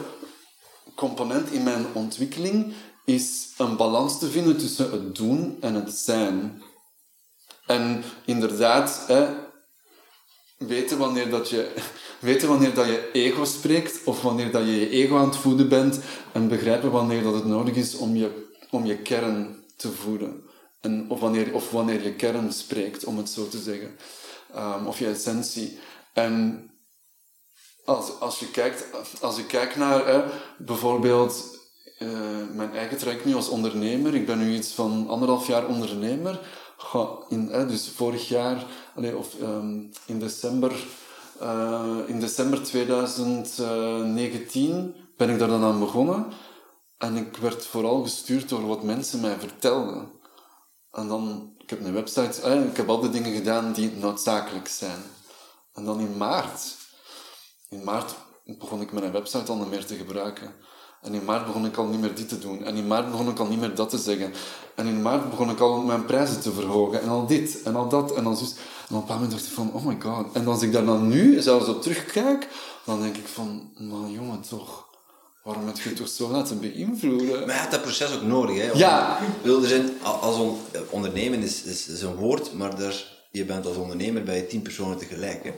component 0.96 1.50
in 1.50 1.62
mijn 1.62 1.86
ontwikkeling 1.92 2.74
is 3.04 3.52
een 3.58 3.76
balans 3.76 4.18
te 4.18 4.30
vinden 4.30 4.56
tussen 4.56 4.90
het 4.90 5.14
doen 5.14 5.56
en 5.60 5.74
het 5.74 5.92
zijn. 5.92 6.62
En 7.66 8.02
inderdaad, 8.24 9.04
hè, 9.06 9.28
weten 10.58 10.98
wanneer 10.98 11.30
dat 11.30 11.48
je, 11.48 11.72
weten 12.20 12.48
wanneer 12.48 12.74
dat 12.74 12.86
je 12.86 13.10
ego 13.12 13.44
spreekt 13.44 14.04
of 14.04 14.22
wanneer 14.22 14.50
dat 14.50 14.62
je 14.62 14.80
je 14.80 14.88
ego 14.88 15.16
aan 15.16 15.28
het 15.28 15.36
voeden 15.36 15.68
bent 15.68 16.00
en 16.32 16.48
begrijpen 16.48 16.90
wanneer 16.90 17.22
dat 17.22 17.34
het 17.34 17.44
nodig 17.44 17.74
is 17.74 17.96
om 17.96 18.16
je, 18.16 18.48
om 18.70 18.86
je 18.86 18.96
kern 18.96 19.64
te 19.76 19.92
voeden. 19.92 20.42
En, 20.80 21.10
of, 21.10 21.20
wanneer, 21.20 21.54
of 21.54 21.70
wanneer 21.70 22.02
je 22.02 22.14
kern 22.14 22.52
spreekt, 22.52 23.04
om 23.04 23.16
het 23.16 23.28
zo 23.28 23.48
te 23.48 23.58
zeggen. 23.58 23.96
Ehm, 24.54 24.86
of 24.86 24.98
je 24.98 25.06
essentie. 25.06 25.78
En 26.12 26.64
als, 27.84 28.20
als, 28.20 28.38
je 28.38 28.50
kijkt, 28.50 28.84
als 29.20 29.38
ik 29.38 29.46
kijk 29.46 29.76
naar 29.76 30.06
hè, 30.06 30.22
bijvoorbeeld 30.58 31.58
eh, 31.98 32.08
mijn 32.52 32.74
eigen 32.74 32.98
traject 32.98 33.24
nu 33.24 33.34
als 33.34 33.48
ondernemer, 33.48 34.14
ik 34.14 34.26
ben 34.26 34.38
nu 34.38 34.54
iets 34.54 34.72
van 34.72 35.08
anderhalf 35.08 35.46
jaar 35.46 35.66
ondernemer. 35.66 36.40
Goh, 36.76 37.30
in, 37.30 37.48
hè, 37.50 37.66
dus 37.66 37.88
vorig 37.94 38.28
jaar, 38.28 38.64
allee, 38.94 39.16
of 39.16 39.40
ehm, 39.40 39.78
in 40.06 40.18
december, 40.18 40.72
eh, 41.41 41.97
in 42.07 42.20
december 42.20 42.62
2019 42.62 44.95
ben 45.16 45.30
ik 45.30 45.38
daar 45.38 45.49
dan 45.49 45.64
aan 45.64 45.78
begonnen. 45.78 46.26
En 46.99 47.16
ik 47.16 47.36
werd 47.36 47.66
vooral 47.66 48.03
gestuurd 48.03 48.49
door 48.49 48.66
wat 48.66 48.82
mensen 48.82 49.20
mij 49.20 49.36
vertelden. 49.38 50.11
En 50.91 51.09
dan, 51.09 51.55
ik 51.59 51.70
heb 51.70 51.84
een 51.84 51.93
website, 51.93 52.43
eh, 52.43 52.64
ik 52.64 52.76
heb 52.76 52.88
al 52.88 53.01
de 53.01 53.11
dingen 53.11 53.32
gedaan 53.32 53.72
die 53.72 53.97
noodzakelijk 53.97 54.68
zijn. 54.68 55.01
En 55.72 55.84
dan 55.84 56.01
in 56.01 56.16
maart, 56.16 56.76
in 57.68 57.84
maart 57.84 58.14
begon 58.45 58.80
ik 58.80 58.93
mijn 58.93 59.12
website 59.12 59.53
al 59.53 59.59
niet 59.59 59.70
meer 59.70 59.86
te 59.86 59.95
gebruiken. 59.95 60.55
En 61.01 61.14
in 61.14 61.24
maart 61.24 61.47
begon 61.47 61.66
ik 61.66 61.76
al 61.76 61.86
niet 61.86 62.01
meer 62.01 62.14
dit 62.14 62.28
te 62.28 62.38
doen. 62.38 62.64
En 62.64 62.76
in 62.76 62.86
maart 62.86 63.11
begon 63.11 63.28
ik 63.28 63.38
al 63.38 63.47
niet 63.47 63.61
meer 63.61 63.74
dat 63.74 63.91
te 63.91 63.99
zeggen. 63.99 64.32
En 64.74 64.86
in 64.86 65.03
maart 65.03 65.30
begon 65.30 65.51
ik 65.51 65.61
al 65.61 65.82
mijn 65.82 66.05
prijzen 66.05 66.41
te 66.41 66.53
verhogen. 66.53 67.03
En 67.03 67.09
al 67.09 67.26
dit, 67.26 67.62
en 67.62 67.76
al 67.76 67.88
dat, 67.88 68.14
en 68.14 68.26
al 68.26 68.34
zo. 68.34 68.45
En 68.91 68.97
op 68.97 69.09
een 69.09 69.14
moment 69.14 69.30
dacht 69.30 69.47
ik 69.47 69.53
van, 69.53 69.72
oh 69.72 69.84
my 69.86 69.97
god. 70.01 70.26
En 70.32 70.47
als 70.47 70.62
ik 70.62 70.72
daar 70.72 70.84
dan 70.84 71.09
nu 71.09 71.41
zelfs 71.41 71.68
op 71.68 71.82
terugkijk, 71.82 72.49
dan 72.84 73.01
denk 73.01 73.16
ik 73.16 73.26
van, 73.26 73.70
maar 73.78 74.11
jongen, 74.11 74.41
toch. 74.41 74.88
Waarom 75.45 75.66
heb 75.66 75.76
je 75.76 75.88
het 75.88 75.99
toch 75.99 76.09
zo 76.09 76.30
laten 76.30 76.61
beïnvloeden? 76.61 77.38
Maar 77.38 77.55
je 77.55 77.61
hebt 77.61 77.70
dat 77.70 77.82
proces 77.82 78.14
ook 78.14 78.22
nodig, 78.22 78.57
hè? 78.57 78.70
Ja. 78.72 79.18
Wil, 79.43 79.62
er 79.62 79.68
zijn, 79.68 79.91
als 80.03 80.36
on, 80.36 80.59
ondernemen 80.91 81.43
is, 81.43 81.62
is, 81.62 81.88
is 81.88 82.03
een 82.03 82.14
woord, 82.14 82.53
maar 82.53 82.78
daar, 82.78 83.05
je 83.30 83.45
bent 83.45 83.66
als 83.66 83.76
ondernemer 83.76 84.22
bij 84.22 84.43
tien 84.43 84.62
personen 84.62 84.99
tegelijk. 84.99 85.45
Hè? 85.45 85.53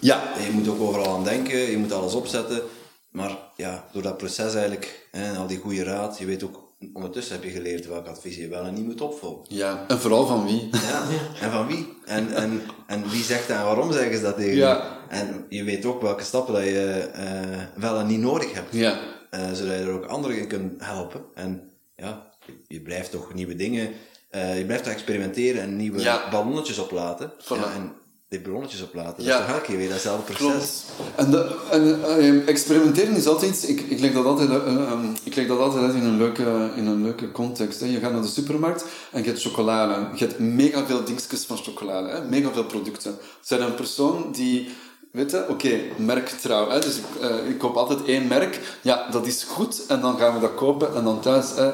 Ja. 0.00 0.36
En 0.36 0.44
je 0.44 0.50
moet 0.50 0.68
ook 0.68 0.80
overal 0.80 1.16
aan 1.16 1.24
denken, 1.24 1.58
je 1.70 1.78
moet 1.78 1.92
alles 1.92 2.14
opzetten. 2.14 2.62
Maar 3.10 3.38
ja, 3.56 3.88
door 3.92 4.02
dat 4.02 4.16
proces 4.16 4.54
eigenlijk, 4.54 5.08
hè, 5.10 5.24
en 5.24 5.36
al 5.36 5.46
die 5.46 5.58
goede 5.58 5.82
raad, 5.82 6.18
je 6.18 6.26
weet 6.26 6.44
ook, 6.44 6.63
ondertussen 6.92 7.34
heb 7.34 7.44
je 7.44 7.50
geleerd 7.50 7.86
welk 7.86 8.06
advies 8.06 8.36
je 8.36 8.48
wel 8.48 8.64
en 8.64 8.74
niet 8.74 8.84
moet 8.84 9.00
opvolgen. 9.00 9.44
Ja, 9.48 9.84
en 9.88 10.00
vooral 10.00 10.26
van 10.26 10.46
wie? 10.46 10.68
Ja, 10.72 11.06
en 11.40 11.50
van 11.50 11.66
wie? 11.66 11.88
En, 12.04 12.34
en, 12.34 12.60
en 12.86 13.08
wie 13.08 13.22
zegt 13.22 13.48
dat 13.48 13.56
en 13.56 13.64
waarom 13.64 13.92
zeggen 13.92 14.16
ze 14.16 14.22
dat 14.22 14.36
tegen 14.36 14.50
je? 14.50 14.56
Ja. 14.56 14.98
En 15.08 15.46
je 15.48 15.64
weet 15.64 15.84
ook 15.84 16.02
welke 16.02 16.24
stappen 16.24 16.54
dat 16.54 16.64
je 16.64 17.10
eh, 17.12 17.82
wel 17.82 17.98
en 17.98 18.06
niet 18.06 18.20
nodig 18.20 18.52
hebt. 18.52 18.72
Ja. 18.72 18.98
Eh, 19.30 19.52
zodat 19.52 19.74
je 19.74 19.80
er 19.82 19.90
ook 19.90 20.04
anderen 20.06 20.38
in 20.38 20.48
kunt 20.48 20.84
helpen. 20.84 21.24
En 21.34 21.70
ja, 21.96 22.30
je, 22.66 22.80
blijft 22.80 23.10
toch 23.10 23.34
nieuwe 23.34 23.56
dingen, 23.56 23.90
eh, 24.30 24.58
je 24.58 24.64
blijft 24.64 24.84
toch 24.84 24.92
experimenteren 24.92 25.62
en 25.62 25.76
nieuwe 25.76 26.00
Ja. 26.00 26.30
ballonnetjes 26.30 26.78
oplaten. 26.78 27.32
Voilà. 27.32 27.46
Ja, 27.48 27.72
en 27.74 27.92
die 28.28 28.40
ballonnetjes 28.40 28.82
oplaten, 28.82 29.24
Ja. 29.24 29.30
dat 29.30 29.40
is 29.40 29.46
toch 29.46 29.54
elke 29.54 29.66
keer 29.66 29.76
weer 29.76 29.88
datzelfde 29.88 30.32
proces. 30.32 30.82
En, 31.16 31.30
de, 31.30 31.56
en 31.70 32.04
eh, 32.04 32.48
experimenteren 32.48 33.16
is 33.16 33.26
altijd 33.26 33.50
iets... 33.50 33.64
Ik, 33.64 33.80
ik, 33.80 34.00
leg 34.00 34.12
dat 34.12 34.24
altijd, 34.24 34.48
eh, 34.50 34.56
eh, 34.56 34.98
ik 35.22 35.34
leg 35.34 35.46
dat 35.46 35.58
altijd 35.58 35.94
in 35.94 36.04
een 36.04 36.16
leuke, 36.16 36.70
in 36.76 36.86
een 36.86 37.02
leuke 37.02 37.32
context. 37.32 37.80
Hè. 37.80 37.86
Je 37.86 37.98
gaat 37.98 38.12
naar 38.12 38.22
de 38.22 38.28
supermarkt 38.28 38.84
en 39.12 39.22
je 39.22 39.28
hebt 39.28 39.42
chocolade. 39.42 40.06
Je 40.14 40.24
hebt 40.26 40.38
mega 40.38 40.86
veel 40.86 41.04
dingetjes 41.04 41.44
van 41.44 41.56
chocolade. 41.56 42.08
Hè. 42.08 42.24
Mega 42.24 42.52
veel 42.52 42.64
producten. 42.64 43.16
Zijn 43.40 43.62
een 43.62 43.74
persoon 43.74 44.32
die... 44.32 44.68
Weet 45.12 45.30
je, 45.30 45.48
oké, 45.48 45.80
merktrouw. 45.96 46.70
Hè. 46.70 46.80
Dus 46.80 46.96
ik, 46.96 47.04
eh, 47.20 47.48
ik 47.48 47.58
koop 47.58 47.76
altijd 47.76 48.04
één 48.04 48.26
merk. 48.26 48.78
Ja, 48.82 49.10
dat 49.10 49.26
is 49.26 49.42
goed. 49.44 49.86
En 49.86 50.00
dan 50.00 50.18
gaan 50.18 50.34
we 50.34 50.40
dat 50.40 50.54
kopen. 50.54 50.94
En 50.94 51.04
dan 51.04 51.20
thuis 51.20 51.54
hè, 51.54 51.70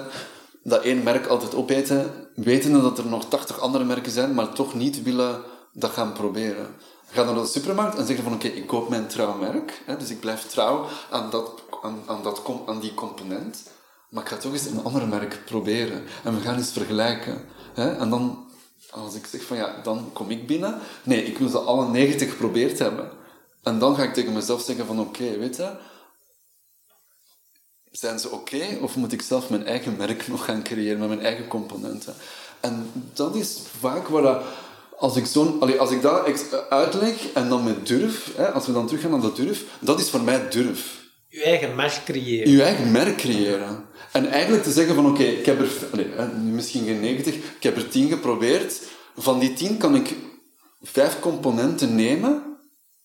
dat 0.63 0.83
één 0.83 1.03
merk 1.03 1.27
altijd 1.27 1.55
opeten. 1.55 2.11
Wetende 2.35 2.81
dat 2.81 2.99
er 2.99 3.07
nog 3.07 3.25
80 3.29 3.61
andere 3.61 3.85
merken 3.85 4.13
zijn, 4.13 4.35
maar 4.35 4.53
toch 4.53 4.75
niet 4.75 5.03
willen 5.03 5.41
dat 5.73 5.91
gaan 5.91 6.13
proberen. 6.13 6.75
Ga 7.07 7.23
naar 7.23 7.35
de 7.35 7.47
supermarkt 7.47 7.99
en 7.99 8.07
zeg 8.07 8.17
je 8.17 8.23
van 8.23 8.33
oké, 8.33 8.49
ik 8.49 8.67
koop 8.67 8.89
mijn 8.89 9.07
trouwmerk. 9.07 9.83
Hè, 9.85 9.97
dus 9.97 10.11
ik 10.11 10.21
blijf 10.21 10.43
trouw 10.43 10.87
aan, 11.11 11.31
dat, 11.31 11.63
aan, 11.83 12.03
aan, 12.07 12.23
dat, 12.23 12.43
aan 12.67 12.81
die 12.81 12.95
component. 12.95 13.63
Maar 14.09 14.23
ik 14.23 14.29
ga 14.29 14.37
toch 14.37 14.53
eens 14.53 14.67
een 14.67 14.85
ander 14.85 15.09
merk 15.09 15.43
proberen. 15.45 16.05
En 16.25 16.35
we 16.35 16.41
gaan 16.41 16.57
eens 16.57 16.73
vergelijken. 16.73 17.45
Hè? 17.75 17.97
En 17.97 18.11
dan, 18.11 18.51
als 18.91 19.15
ik 19.15 19.27
zeg 19.27 19.43
van 19.43 19.57
ja, 19.57 19.81
dan 19.83 20.11
kom 20.13 20.31
ik 20.31 20.47
binnen. 20.47 20.79
Nee, 21.03 21.25
ik 21.25 21.39
wil 21.39 21.49
ze 21.49 21.59
alle 21.59 21.89
90 21.89 22.31
geprobeerd 22.31 22.79
hebben. 22.79 23.11
En 23.63 23.79
dan 23.79 23.95
ga 23.95 24.03
ik 24.03 24.15
tegen 24.15 24.33
mezelf 24.33 24.63
zeggen 24.63 24.87
van 24.87 25.01
oké, 25.01 25.39
weet 25.39 25.57
je... 25.57 25.71
Zijn 27.91 28.19
ze 28.19 28.31
oké? 28.31 28.79
of 28.81 28.97
moet 28.97 29.13
ik 29.13 29.23
zelf 29.23 29.51
mijn 29.51 29.67
eigen 29.67 29.97
merk 29.97 30.29
nog 30.29 30.45
gaan 30.45 30.63
creëren 30.63 30.99
met 30.99 31.09
mijn 31.09 31.21
eigen 31.21 31.47
componenten? 31.47 32.15
En 32.61 32.91
dat 33.13 33.35
is 33.35 33.59
vaak 33.79 34.09
waar 34.09 34.23
dat, 34.23 34.43
als 35.01 35.17
ik, 35.17 35.27
zo'n, 35.27 35.79
als 35.79 35.91
ik 35.91 36.03
dat 36.03 36.27
uitleg 36.69 37.33
en 37.33 37.49
dan 37.49 37.65
met 37.65 37.87
durf, 37.87 38.33
hè, 38.37 38.53
als 38.53 38.67
we 38.67 38.73
dan 38.73 38.87
teruggaan 38.87 39.11
naar 39.11 39.21
dat 39.21 39.37
durf, 39.37 39.65
dat 39.81 40.01
is 40.01 40.11
voor 40.11 40.21
mij 40.21 40.49
durf. 40.49 40.99
Je 41.29 41.43
eigen 41.43 41.75
merk 41.75 42.01
creëren. 42.05 42.53
Je 42.53 42.63
eigen 42.63 42.91
merk 42.91 43.17
creëren. 43.17 43.85
En 44.13 44.27
eigenlijk 44.27 44.63
te 44.63 44.73
zeggen 44.73 44.95
van 44.95 45.07
oké, 45.07 45.23
ik 45.23 45.47
heb 45.47 45.61
er 45.61 46.31
misschien 46.43 46.85
geen 46.85 47.01
90, 47.01 47.35
ik 47.35 47.63
heb 47.63 47.77
er 47.77 47.89
10 47.89 48.09
geprobeerd. 48.09 48.81
Van 49.17 49.39
die 49.39 49.53
10 49.53 49.77
kan 49.77 49.95
ik 49.95 50.17
vijf 50.83 51.21
componenten 51.21 51.95
nemen 51.95 52.43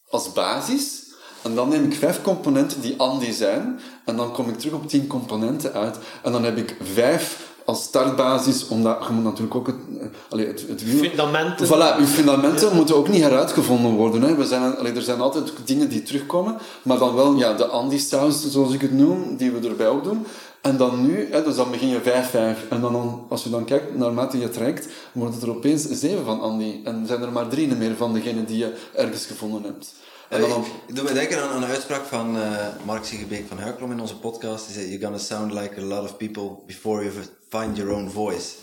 als 0.10 0.34
basis. 0.34 1.04
En 1.44 1.56
dan 1.56 1.70
neem 1.70 1.84
ik 1.84 1.94
vijf 1.94 2.22
componenten 2.22 2.82
die 2.82 2.98
Andy 2.98 3.32
zijn. 3.32 3.80
En 4.06 4.16
dan 4.16 4.32
kom 4.32 4.50
ik 4.50 4.60
terug 4.60 4.74
op 4.74 4.90
10 4.90 5.08
componenten 5.08 5.74
uit. 5.74 5.98
En 6.24 6.32
dan 6.32 6.44
heb 6.44 6.58
ik 6.58 6.76
vijf 6.94 7.45
als 7.66 7.84
startbasis, 7.84 8.68
omdat 8.68 9.04
je 9.08 9.14
moet 9.14 9.24
natuurlijk 9.24 9.56
ook 9.56 9.68
het, 9.68 9.76
eh, 10.00 10.06
allee, 10.30 10.48
het, 10.48 10.66
het 10.68 10.84
wiel- 10.84 11.04
Fundamenten. 11.04 11.68
Voilà, 11.68 11.98
uw 12.00 12.06
fundamenten 12.06 12.76
moeten 12.76 12.96
ook 12.96 13.10
niet 13.10 13.22
heruitgevonden 13.22 13.92
worden. 13.92 14.22
Hè. 14.22 14.36
We 14.36 14.46
zijn, 14.46 14.78
allee, 14.78 14.94
er 14.94 15.02
zijn 15.02 15.20
altijd 15.22 15.52
dingen 15.66 15.90
die 15.90 16.04
terugkomen, 16.04 16.58
maar 16.82 16.98
dan 16.98 17.16
wel 17.16 17.36
ja, 17.36 17.54
de 17.54 17.66
Andy-saus, 17.66 18.50
zoals 18.52 18.74
ik 18.74 18.82
het 18.82 18.94
noem, 18.94 19.36
die 19.38 19.52
we 19.52 19.68
erbij 19.68 19.88
ook 19.88 20.04
doen. 20.04 20.26
En 20.62 20.78
dan 20.78 21.02
nu, 21.06 21.28
hè, 21.32 21.44
dus 21.44 21.56
dan 21.56 21.72
begin 21.72 21.88
je 21.88 22.02
5-5. 22.02 22.68
En 22.70 22.82
dan, 22.82 22.92
dan, 22.94 23.26
als 23.30 23.44
je 23.44 23.50
dan 23.50 23.66
kijkt, 23.66 23.98
naarmate 23.98 24.40
je 24.40 24.50
trekt, 24.50 24.88
wordt 25.12 25.34
het 25.34 25.44
er 25.44 25.50
opeens 25.50 25.90
7 25.90 26.26
van 26.26 26.42
Andy. 26.42 26.80
En 26.84 27.04
zijn 27.08 27.22
er 27.22 27.32
maar 27.32 27.48
drie 27.48 27.76
meer 27.76 27.96
van 27.96 28.14
degene 28.14 28.46
die 28.46 28.58
je 28.58 28.74
ergens 28.96 29.26
gevonden 29.26 29.64
hebt. 29.64 29.94
En 30.30 30.42
dan, 30.42 30.54
op- 30.54 30.66
Ik 30.88 30.96
doe 30.96 31.04
me 31.04 31.14
denken 31.14 31.42
aan, 31.44 31.50
aan 31.50 31.64
een 31.64 31.70
uitspraak 31.70 32.06
van 32.06 32.38
eh, 32.38 32.42
Mark 32.86 33.06
Siegebeek 33.06 33.46
van 33.48 33.58
Huiklom 33.58 33.92
in 33.92 34.00
onze 34.00 34.18
podcast. 34.18 34.66
Die 34.66 34.74
zei, 34.76 34.88
you're 34.88 35.04
gonna 35.04 35.18
sound 35.18 35.54
like 35.54 35.82
a 35.82 35.84
lot 35.84 36.04
of 36.04 36.18
people 36.18 36.50
before 36.68 37.02
you 37.04 37.14
find 37.60 37.78
your 37.78 37.94
own 37.94 38.10
voice. 38.10 38.54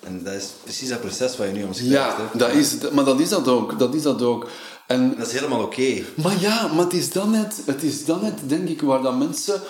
En 0.00 0.24
dat 0.24 0.34
is 0.34 0.48
precies 0.62 0.88
dat 0.88 1.00
proces 1.00 1.36
wat 1.36 1.46
je 1.46 1.52
nu 1.52 1.64
omschrijft. 1.64 1.92
ja, 1.92 2.16
hè. 2.16 2.38
dat 2.38 2.52
is, 2.52 2.90
maar 2.90 3.04
dat 3.04 3.20
is 3.20 3.28
dat 3.28 3.48
ook. 3.48 3.78
Dat 3.78 3.94
is 3.94 4.02
dat 4.02 4.22
ook. 4.22 4.48
En 4.86 5.14
Dat 5.18 5.26
is 5.26 5.32
helemaal 5.32 5.62
oké. 5.62 6.02
Maar 6.14 6.40
ja, 6.40 6.66
maar 6.66 6.84
het 6.84 6.92
is 6.92 7.12
dan 7.12 7.30
net, 7.30 7.62
het 7.66 7.82
is 7.82 8.04
dan 8.04 8.22
net 8.22 8.38
denk 8.46 8.68
ik, 8.68 8.80
waar 8.80 9.02
dat 9.02 9.16
mensen 9.16 9.62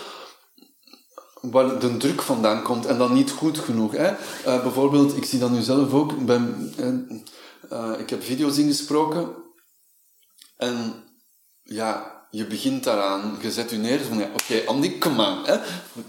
waar 1.41 1.79
de 1.79 1.97
druk 1.97 2.23
vandaan 2.23 2.63
komt 2.63 2.87
en 2.87 2.99
dan 2.99 3.13
niet 3.13 3.31
goed 3.31 3.59
genoeg. 3.59 3.93
Hè? 3.93 4.07
Eh, 4.45 4.63
bijvoorbeeld, 4.63 5.17
ik 5.17 5.25
zie 5.25 5.39
dat 5.39 5.51
nu 5.51 5.61
zelf 5.61 5.93
ook. 5.93 6.25
Bij, 6.25 6.41
eh, 6.77 6.89
eh, 7.71 7.99
ik 7.99 8.11
heb 8.11 8.23
video's 8.23 8.59
ingesproken 8.59 9.29
en 10.57 10.95
ja, 11.63 12.21
je 12.31 12.47
begint 12.47 12.85
daaraan. 12.85 13.39
Je 13.41 13.51
zet 13.51 13.71
je 13.71 13.77
neer 13.77 14.01
van 14.01 14.19
ja, 14.19 14.29
oké, 14.33 14.67
Andy, 14.67 14.99
kom 14.99 15.21
aan. 15.21 15.47
Hè? 15.47 15.57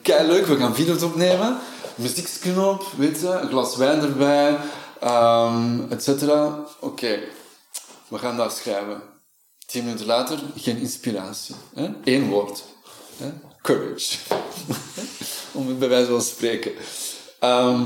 Kei 0.02 0.28
leuk, 0.28 0.46
we 0.46 0.56
gaan 0.56 0.76
video's 0.76 1.02
opnemen. 1.02 1.58
Muzieksknop, 1.96 2.84
weet 2.98 3.20
je, 3.20 3.28
een 3.28 3.48
glas 3.48 3.76
wijn 3.76 4.02
erbij, 4.02 4.58
ehm 5.00 5.92
et 5.92 6.04
cetera. 6.04 6.66
Oké, 6.80 7.20
we 8.08 8.18
gaan 8.18 8.38
daar 8.38 8.52
schrijven. 8.52 9.02
Tien 9.66 9.84
minuten 9.84 10.06
later, 10.06 10.40
geen 10.56 10.78
inspiratie. 10.78 11.56
Hè? 11.74 11.92
Eén 12.04 12.30
woord. 12.30 12.64
Hè? 13.18 13.34
Courage. 13.62 14.18
Om 15.58 15.68
het 15.68 15.80
bij 15.80 15.90
wijze 15.90 16.10
van 16.10 16.22
spreken. 16.22 16.72
Ehm, 17.40 17.84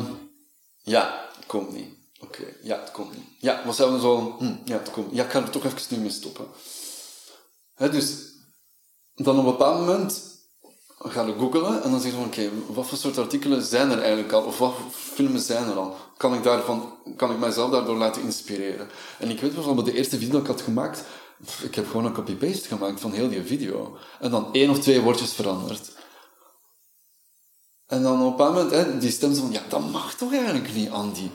ja, 0.83 1.29
komt 1.45 1.73
niet. 1.73 1.89
Oké, 2.19 2.43
ja, 2.61 2.79
het 2.79 2.91
komt 2.91 3.13
niet. 3.13 3.25
Ja, 3.39 3.61
we 3.65 3.73
zo... 3.73 4.35
Hm, 4.39 4.55
ja, 4.65 4.77
het 4.77 4.91
komt. 4.91 5.15
Ja, 5.15 5.23
ik 5.23 5.31
ga 5.31 5.41
er 5.41 5.49
toch 5.49 5.65
even 5.65 5.81
nu 5.89 5.97
mee 5.97 6.11
stoppen. 6.11 6.47
Hè, 7.73 7.89
dus, 7.89 8.15
dan 9.15 9.39
op 9.39 9.45
een 9.45 9.51
bepaald 9.51 9.79
moment 9.79 10.21
ga 11.11 11.21
je 11.21 11.33
googlen 11.39 11.83
en 11.83 11.91
dan 11.91 11.99
zeg 11.99 12.11
je 12.11 12.17
van, 12.17 12.25
oké, 12.25 12.49
wat 12.67 12.87
voor 12.87 12.97
soort 12.97 13.17
artikelen 13.17 13.61
zijn 13.61 13.91
er 13.91 13.99
eigenlijk 13.99 14.31
al? 14.31 14.43
Of 14.43 14.57
wat 14.57 14.73
voor 14.73 14.91
films 14.91 15.45
zijn 15.45 15.67
er 15.67 15.75
al? 15.75 15.95
Kan 16.17 16.33
ik, 16.33 16.43
daarvan, 16.43 16.93
kan 17.15 17.31
ik 17.31 17.37
mijzelf 17.37 17.71
daardoor 17.71 17.95
laten 17.97 18.21
inspireren? 18.21 18.89
En 19.19 19.29
ik 19.29 19.41
weet 19.41 19.53
bijvoorbeeld, 19.53 19.85
de 19.85 19.93
eerste 19.93 20.17
video 20.17 20.31
die 20.31 20.41
ik 20.41 20.47
had 20.47 20.61
gemaakt, 20.61 21.03
ik 21.63 21.75
heb 21.75 21.87
gewoon 21.87 22.05
een 22.05 22.13
copy-paste 22.13 22.67
gemaakt 22.67 22.99
van 22.99 23.11
heel 23.11 23.29
die 23.29 23.43
video. 23.43 23.97
En 24.19 24.31
dan 24.31 24.49
één 24.51 24.69
of 24.69 24.79
twee 24.79 25.01
woordjes 25.01 25.33
veranderd. 25.33 25.91
En 27.87 28.03
dan 28.03 28.25
op 28.25 28.39
een 28.39 28.45
moment, 28.45 28.71
hè, 28.71 28.97
die 28.97 29.11
stem 29.11 29.35
van, 29.35 29.51
ja, 29.51 29.61
dat 29.69 29.91
mag 29.91 30.13
toch 30.13 30.33
eigenlijk 30.33 30.73
niet, 30.73 30.89
Andy? 30.89 31.29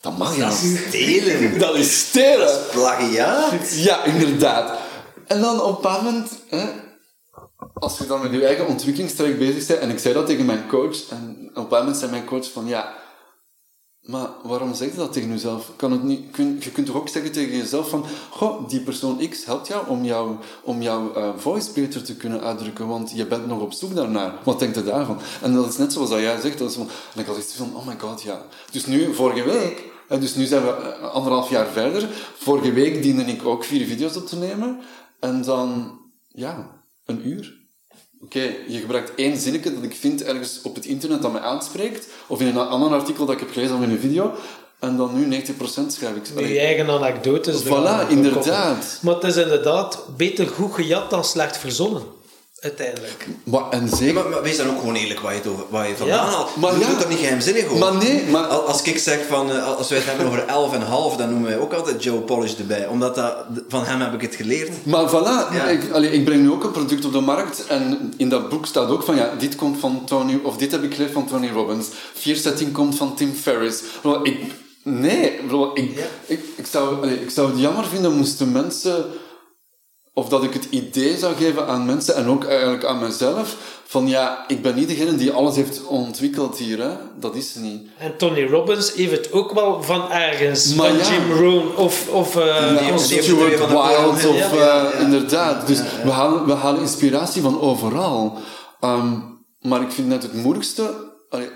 Dat 0.00 0.18
mag 0.18 0.36
je 0.36 0.44
niet. 0.44 0.84
Stelen. 0.88 1.58
Dat 1.58 1.74
is 1.74 1.98
stelen. 1.98 2.60
Plagiaat. 2.70 3.74
Ja, 3.74 4.04
inderdaad. 4.04 4.78
En 5.26 5.40
dan 5.40 5.62
op 5.62 5.84
een 5.84 5.92
moment, 5.92 6.30
hè, 6.48 6.68
als 7.74 7.98
je 7.98 8.06
dan 8.06 8.22
met 8.22 8.32
je 8.32 8.46
eigen 8.46 8.66
ontwikkelingstraject 8.66 9.38
bezig 9.38 9.66
bent, 9.66 9.80
en 9.80 9.90
ik 9.90 9.98
zei 9.98 10.14
dat 10.14 10.26
tegen 10.26 10.46
mijn 10.46 10.66
coach, 10.68 11.08
en 11.10 11.36
op 11.40 11.56
een 11.56 11.62
bepaald 11.62 11.82
moment 11.82 11.96
zei 11.96 12.10
mijn 12.10 12.24
coach 12.24 12.52
van, 12.52 12.66
ja, 12.66 12.94
maar 14.00 14.28
waarom 14.42 14.74
zeg 14.74 14.90
je 14.90 14.96
dat 14.96 15.12
tegen 15.12 15.28
jezelf? 15.28 15.72
Kan 15.76 15.92
het 15.92 16.02
niet, 16.02 16.30
kun, 16.30 16.56
je 16.60 16.70
kunt 16.70 16.86
toch 16.86 16.96
ook 16.96 17.08
zeggen 17.08 17.32
tegen 17.32 17.56
jezelf 17.56 17.88
van, 17.88 18.04
goh, 18.30 18.68
die 18.68 18.80
persoon 18.80 19.28
X 19.28 19.44
helpt 19.44 19.66
jou 19.66 19.88
om, 19.88 20.04
jou, 20.04 20.36
om 20.62 20.82
jouw 20.82 21.14
eh, 21.14 21.30
voice 21.36 21.72
beter 21.72 22.02
te 22.02 22.16
kunnen 22.16 22.40
uitdrukken, 22.40 22.86
want 22.86 23.12
je 23.14 23.26
bent 23.26 23.46
nog 23.46 23.60
op 23.60 23.72
zoek 23.72 23.94
daarnaar. 23.94 24.32
Wat 24.44 24.58
denkt 24.58 24.76
je 24.76 24.84
daarvan? 24.84 25.18
En 25.42 25.54
dat 25.54 25.68
is 25.68 25.76
net 25.76 25.92
zoals 25.92 26.10
dat 26.10 26.20
jij 26.20 26.40
zegt, 26.40 26.58
dat 26.58 26.76
en 26.76 27.20
ik 27.20 27.26
had 27.26 27.38
iets 27.38 27.54
van, 27.54 27.76
oh 27.76 27.86
my 27.86 27.98
god, 27.98 28.22
ja. 28.22 28.42
Dus 28.70 28.86
nu, 28.86 29.14
vorige 29.14 29.44
week, 29.44 29.84
dus 30.20 30.34
nu 30.34 30.44
zijn 30.44 30.62
we 30.62 30.70
eh, 30.70 31.10
anderhalf 31.10 31.50
jaar 31.50 31.66
verder, 31.66 32.08
vorige 32.38 32.72
week 32.72 33.02
diende 33.02 33.22
ik 33.22 33.46
ook 33.46 33.64
vier 33.64 33.86
video's 33.86 34.16
op 34.16 34.26
te 34.26 34.36
nemen, 34.36 34.80
en 35.20 35.42
dan, 35.42 35.98
ja, 36.28 36.77
een 37.08 37.28
uur. 37.28 37.56
Oké, 38.20 38.54
je 38.68 38.78
gebruikt 38.78 39.14
één 39.14 39.36
zinnetje 39.36 39.74
dat 39.74 39.82
ik 39.82 39.94
vind 39.94 40.22
ergens 40.22 40.60
op 40.62 40.74
het 40.74 40.84
internet 40.84 41.22
dat 41.22 41.32
mij 41.32 41.40
aanspreekt, 41.40 42.06
of 42.26 42.40
in 42.40 42.46
een 42.46 42.56
ander 42.56 42.90
artikel 42.90 43.26
dat 43.26 43.34
ik 43.34 43.40
heb 43.40 43.52
gelezen 43.52 43.76
of 43.76 43.82
in 43.82 43.90
een 43.90 43.98
video, 43.98 44.34
en 44.78 44.96
dan 44.96 45.14
nu 45.14 45.42
90% 45.42 45.46
schrijf 45.86 46.16
ik. 46.16 46.48
Je 46.48 46.58
eigen 46.58 46.90
anekdotes. 46.90 47.62
Voilà, 47.64 48.08
inderdaad. 48.08 48.98
Maar 49.02 49.14
het 49.14 49.24
is 49.24 49.36
inderdaad 49.36 50.04
beter 50.16 50.46
goed 50.46 50.74
gejat 50.74 51.10
dan 51.10 51.24
slecht 51.24 51.58
verzonnen. 51.58 52.02
Uiteindelijk. 52.60 53.26
Maar, 53.44 53.68
en 53.70 53.88
zeker... 53.88 54.14
Maar, 54.14 54.28
maar 54.28 54.42
wees 54.42 54.56
dan 54.56 54.70
ook 54.70 54.78
gewoon 54.78 54.94
eerlijk 54.94 55.20
waar 55.20 55.32
je, 55.32 55.38
het 55.38 55.48
over, 55.48 55.64
waar 55.70 55.88
je 55.88 55.96
vandaan 55.96 56.26
Ja. 56.26 56.32
haalt. 56.32 56.56
Maar 56.56 56.70
Maar 56.70 56.80
je 56.80 56.84
ja. 56.86 56.90
doet 56.90 56.98
dat 57.00 57.08
niet 57.08 57.18
geheimzinnig 57.18 57.64
over. 57.64 57.78
Maar 57.78 57.94
nee, 57.94 58.24
maar- 58.30 58.46
Al- 58.46 58.66
Als 58.66 58.82
ik 58.82 58.98
zeg 58.98 59.26
van, 59.28 59.50
eh, 59.52 59.76
als 59.76 59.88
wij 59.88 59.98
het 59.98 60.06
hebben 60.06 60.26
over 60.26 60.46
11 60.46 60.72
en 60.74 60.80
half, 60.82 61.16
dan 61.16 61.30
noemen 61.30 61.48
wij 61.48 61.58
ook 61.58 61.72
altijd 61.72 62.02
Joe 62.02 62.20
Polish 62.20 62.54
erbij. 62.58 62.86
Omdat 62.86 63.14
dat, 63.14 63.36
van 63.68 63.84
hem 63.84 64.00
heb 64.00 64.14
ik 64.14 64.20
het 64.20 64.34
geleerd. 64.34 64.86
Maar 64.86 65.08
voilà, 65.10 65.54
Ja. 65.54 65.64
ik, 65.68 65.90
allee, 65.92 66.10
ik 66.10 66.24
breng 66.24 66.42
nu 66.42 66.50
ook 66.50 66.64
een 66.64 66.70
product 66.70 67.04
op 67.04 67.12
de 67.12 67.20
markt 67.20 67.66
en 67.66 68.12
in 68.16 68.28
dat 68.28 68.48
boek 68.48 68.66
staat 68.66 68.88
ook 68.90 69.02
van 69.02 69.16
ja, 69.16 69.30
dit 69.38 69.56
komt 69.56 69.80
van 69.80 70.02
Tony, 70.06 70.40
of 70.42 70.56
dit 70.56 70.70
heb 70.72 70.82
ik 70.82 70.94
geleerd 70.94 71.12
van 71.12 71.26
Tony 71.26 71.48
Robbins. 71.50 71.86
Vier 72.14 72.36
setting 72.36 72.72
komt 72.72 72.96
van 72.96 73.14
Tim 73.14 73.34
Ferriss. 73.42 73.82
Ik, 74.22 74.36
nee, 74.82 75.32
bro, 75.46 75.70
ik, 75.74 75.96
Ja. 75.96 76.02
ik, 76.26 76.40
ik, 76.56 76.66
zou, 76.70 77.02
allee, 77.02 77.20
ik 77.22 77.30
zou 77.30 77.50
het 77.50 77.60
jammer 77.60 77.84
vinden 77.86 78.12
moesten 78.16 78.52
mensen, 78.52 79.04
of 80.18 80.28
dat 80.28 80.44
ik 80.44 80.52
het 80.52 80.66
idee 80.70 81.16
zou 81.16 81.34
geven 81.34 81.66
aan 81.66 81.86
mensen 81.86 82.14
en 82.14 82.26
ook 82.26 82.44
eigenlijk 82.44 82.84
aan 82.84 82.98
mezelf, 82.98 83.56
van 83.84 84.08
ja, 84.08 84.44
ik 84.48 84.62
ben 84.62 84.74
niet 84.74 84.88
degene 84.88 85.14
die 85.14 85.32
alles 85.32 85.56
heeft 85.56 85.84
ontwikkeld 85.84 86.58
hier, 86.58 86.78
hè. 86.78 86.90
dat 87.20 87.34
is 87.34 87.54
niet. 87.54 87.88
En 87.98 88.16
Tony 88.16 88.46
Robbins 88.46 88.92
heeft 88.92 89.10
het 89.10 89.32
ook 89.32 89.52
wel 89.52 89.82
van 89.82 90.10
ergens. 90.10 90.74
Maar 90.74 90.88
van 90.88 90.96
ja. 90.96 91.10
Jim 91.10 91.32
Rohn 91.32 91.76
of... 91.76 92.08
of 92.08 92.36
eh, 92.36 92.44
Ja, 92.44 92.94
of 92.94 93.00
Stuart 93.00 93.56
kool. 93.56 94.08
of 94.08 94.54
Ja, 94.54 94.90
eh, 94.90 95.00
inderdaad. 95.00 95.66
Dus 95.66 95.78
We, 96.04 96.10
halen, 96.10 96.46
we 96.46 96.52
halen 96.52 96.80
inspiratie 96.80 97.42
van 97.42 97.60
overal. 97.60 98.38
Ehm, 98.80 99.12
maar 99.60 99.82
ik 99.82 99.90
vind 99.90 100.08
net 100.08 100.22
het 100.22 100.34
moeilijkste... 100.34 100.94
allee, 101.28 101.48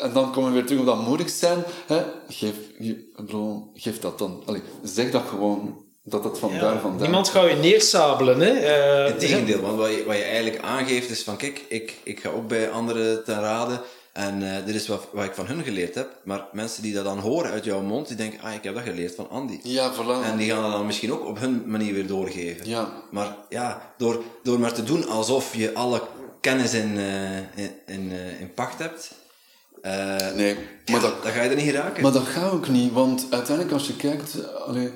en 0.00 0.12
dan 0.12 0.32
komen 0.32 0.50
we 0.50 0.56
weer 0.56 0.66
terug 0.66 0.80
op 0.80 0.86
dat 0.86 1.06
moedig 1.06 1.30
zijn. 1.30 1.64
Hè? 1.86 2.02
Geef, 2.28 2.54
je, 2.78 3.12
bro, 3.26 3.70
geef 3.74 4.00
dat 4.00 4.18
dan. 4.18 4.42
Allee, 4.46 4.62
zeg 4.82 5.10
dat 5.10 5.22
gewoon, 5.28 5.86
dat 6.08 6.22
dat 6.22 6.38
van 6.38 6.58
daar 6.58 6.80
vandaan... 6.80 7.00
Niemand 7.00 7.28
gaat 7.28 7.50
je 7.50 7.56
neersabelen, 7.56 8.40
hè. 8.40 8.50
Eh, 8.50 9.12
Integendeel, 9.12 9.60
want 9.60 9.76
wat 9.76 9.90
je, 9.90 10.04
wat 10.06 10.16
je 10.16 10.22
eigenlijk 10.22 10.62
aangeeft 10.62 11.10
is 11.10 11.22
van, 11.22 11.36
kijk, 11.36 11.64
ik, 11.68 11.94
ik 12.02 12.20
ga 12.20 12.28
ook 12.28 12.48
bij 12.48 12.70
anderen 12.70 13.24
ten 13.24 13.40
raden. 13.40 13.80
En 14.12 14.56
eh, 14.56 14.64
dit 14.66 14.74
is 14.74 14.88
wat, 14.88 15.08
wat 15.12 15.24
ik 15.24 15.34
van 15.34 15.46
hun 15.46 15.62
geleerd 15.62 15.94
heb. 15.94 16.08
Maar 16.24 16.46
mensen 16.52 16.82
die 16.82 16.94
dat 16.94 17.04
dan 17.04 17.18
horen 17.18 17.50
uit 17.50 17.64
jouw 17.64 17.80
mond, 17.80 18.08
die 18.08 18.16
denken, 18.16 18.40
ah, 18.40 18.54
ik 18.54 18.64
heb 18.64 18.74
dat 18.74 18.82
geleerd 18.82 19.14
van 19.14 19.30
Andy. 19.30 19.58
Ja, 19.62 19.94
voilà. 19.94 20.24
En 20.24 20.36
die 20.36 20.50
gaan 20.50 20.62
dat 20.62 20.72
dan 20.72 20.86
misschien 20.86 21.12
ook 21.12 21.26
op 21.26 21.38
hun 21.38 21.62
manier 21.66 21.94
weer 21.94 22.06
doorgeven. 22.06 22.68
Ja. 22.68 22.92
Maar 23.10 23.36
ja, 23.48 23.92
door, 23.96 24.22
door 24.42 24.60
maar 24.60 24.72
te 24.72 24.82
doen 24.82 25.08
alsof 25.08 25.54
je 25.54 25.74
alle 25.74 26.02
kennis 26.40 26.74
in, 26.74 26.98
eh, 26.98 27.36
in, 27.36 27.70
in, 27.86 28.12
eh, 28.12 28.40
in 28.40 28.54
pacht 28.54 28.78
hebt, 28.78 29.10
eh, 29.82 30.16
Nee, 30.34 30.56
ja, 30.84 30.92
maar 30.92 31.00
dat, 31.00 31.22
dan 31.22 31.32
ga 31.32 31.42
je 31.42 31.48
er 31.48 31.56
niet 31.56 31.70
geraken. 31.70 32.02
Maar 32.02 32.12
dat 32.12 32.26
gaat 32.26 32.52
ook 32.52 32.68
niet, 32.68 32.92
want 32.92 33.26
uiteindelijk 33.30 33.74
als 33.74 33.86
je 33.86 33.96
kijkt... 33.96 34.54
Allee, 34.66 34.90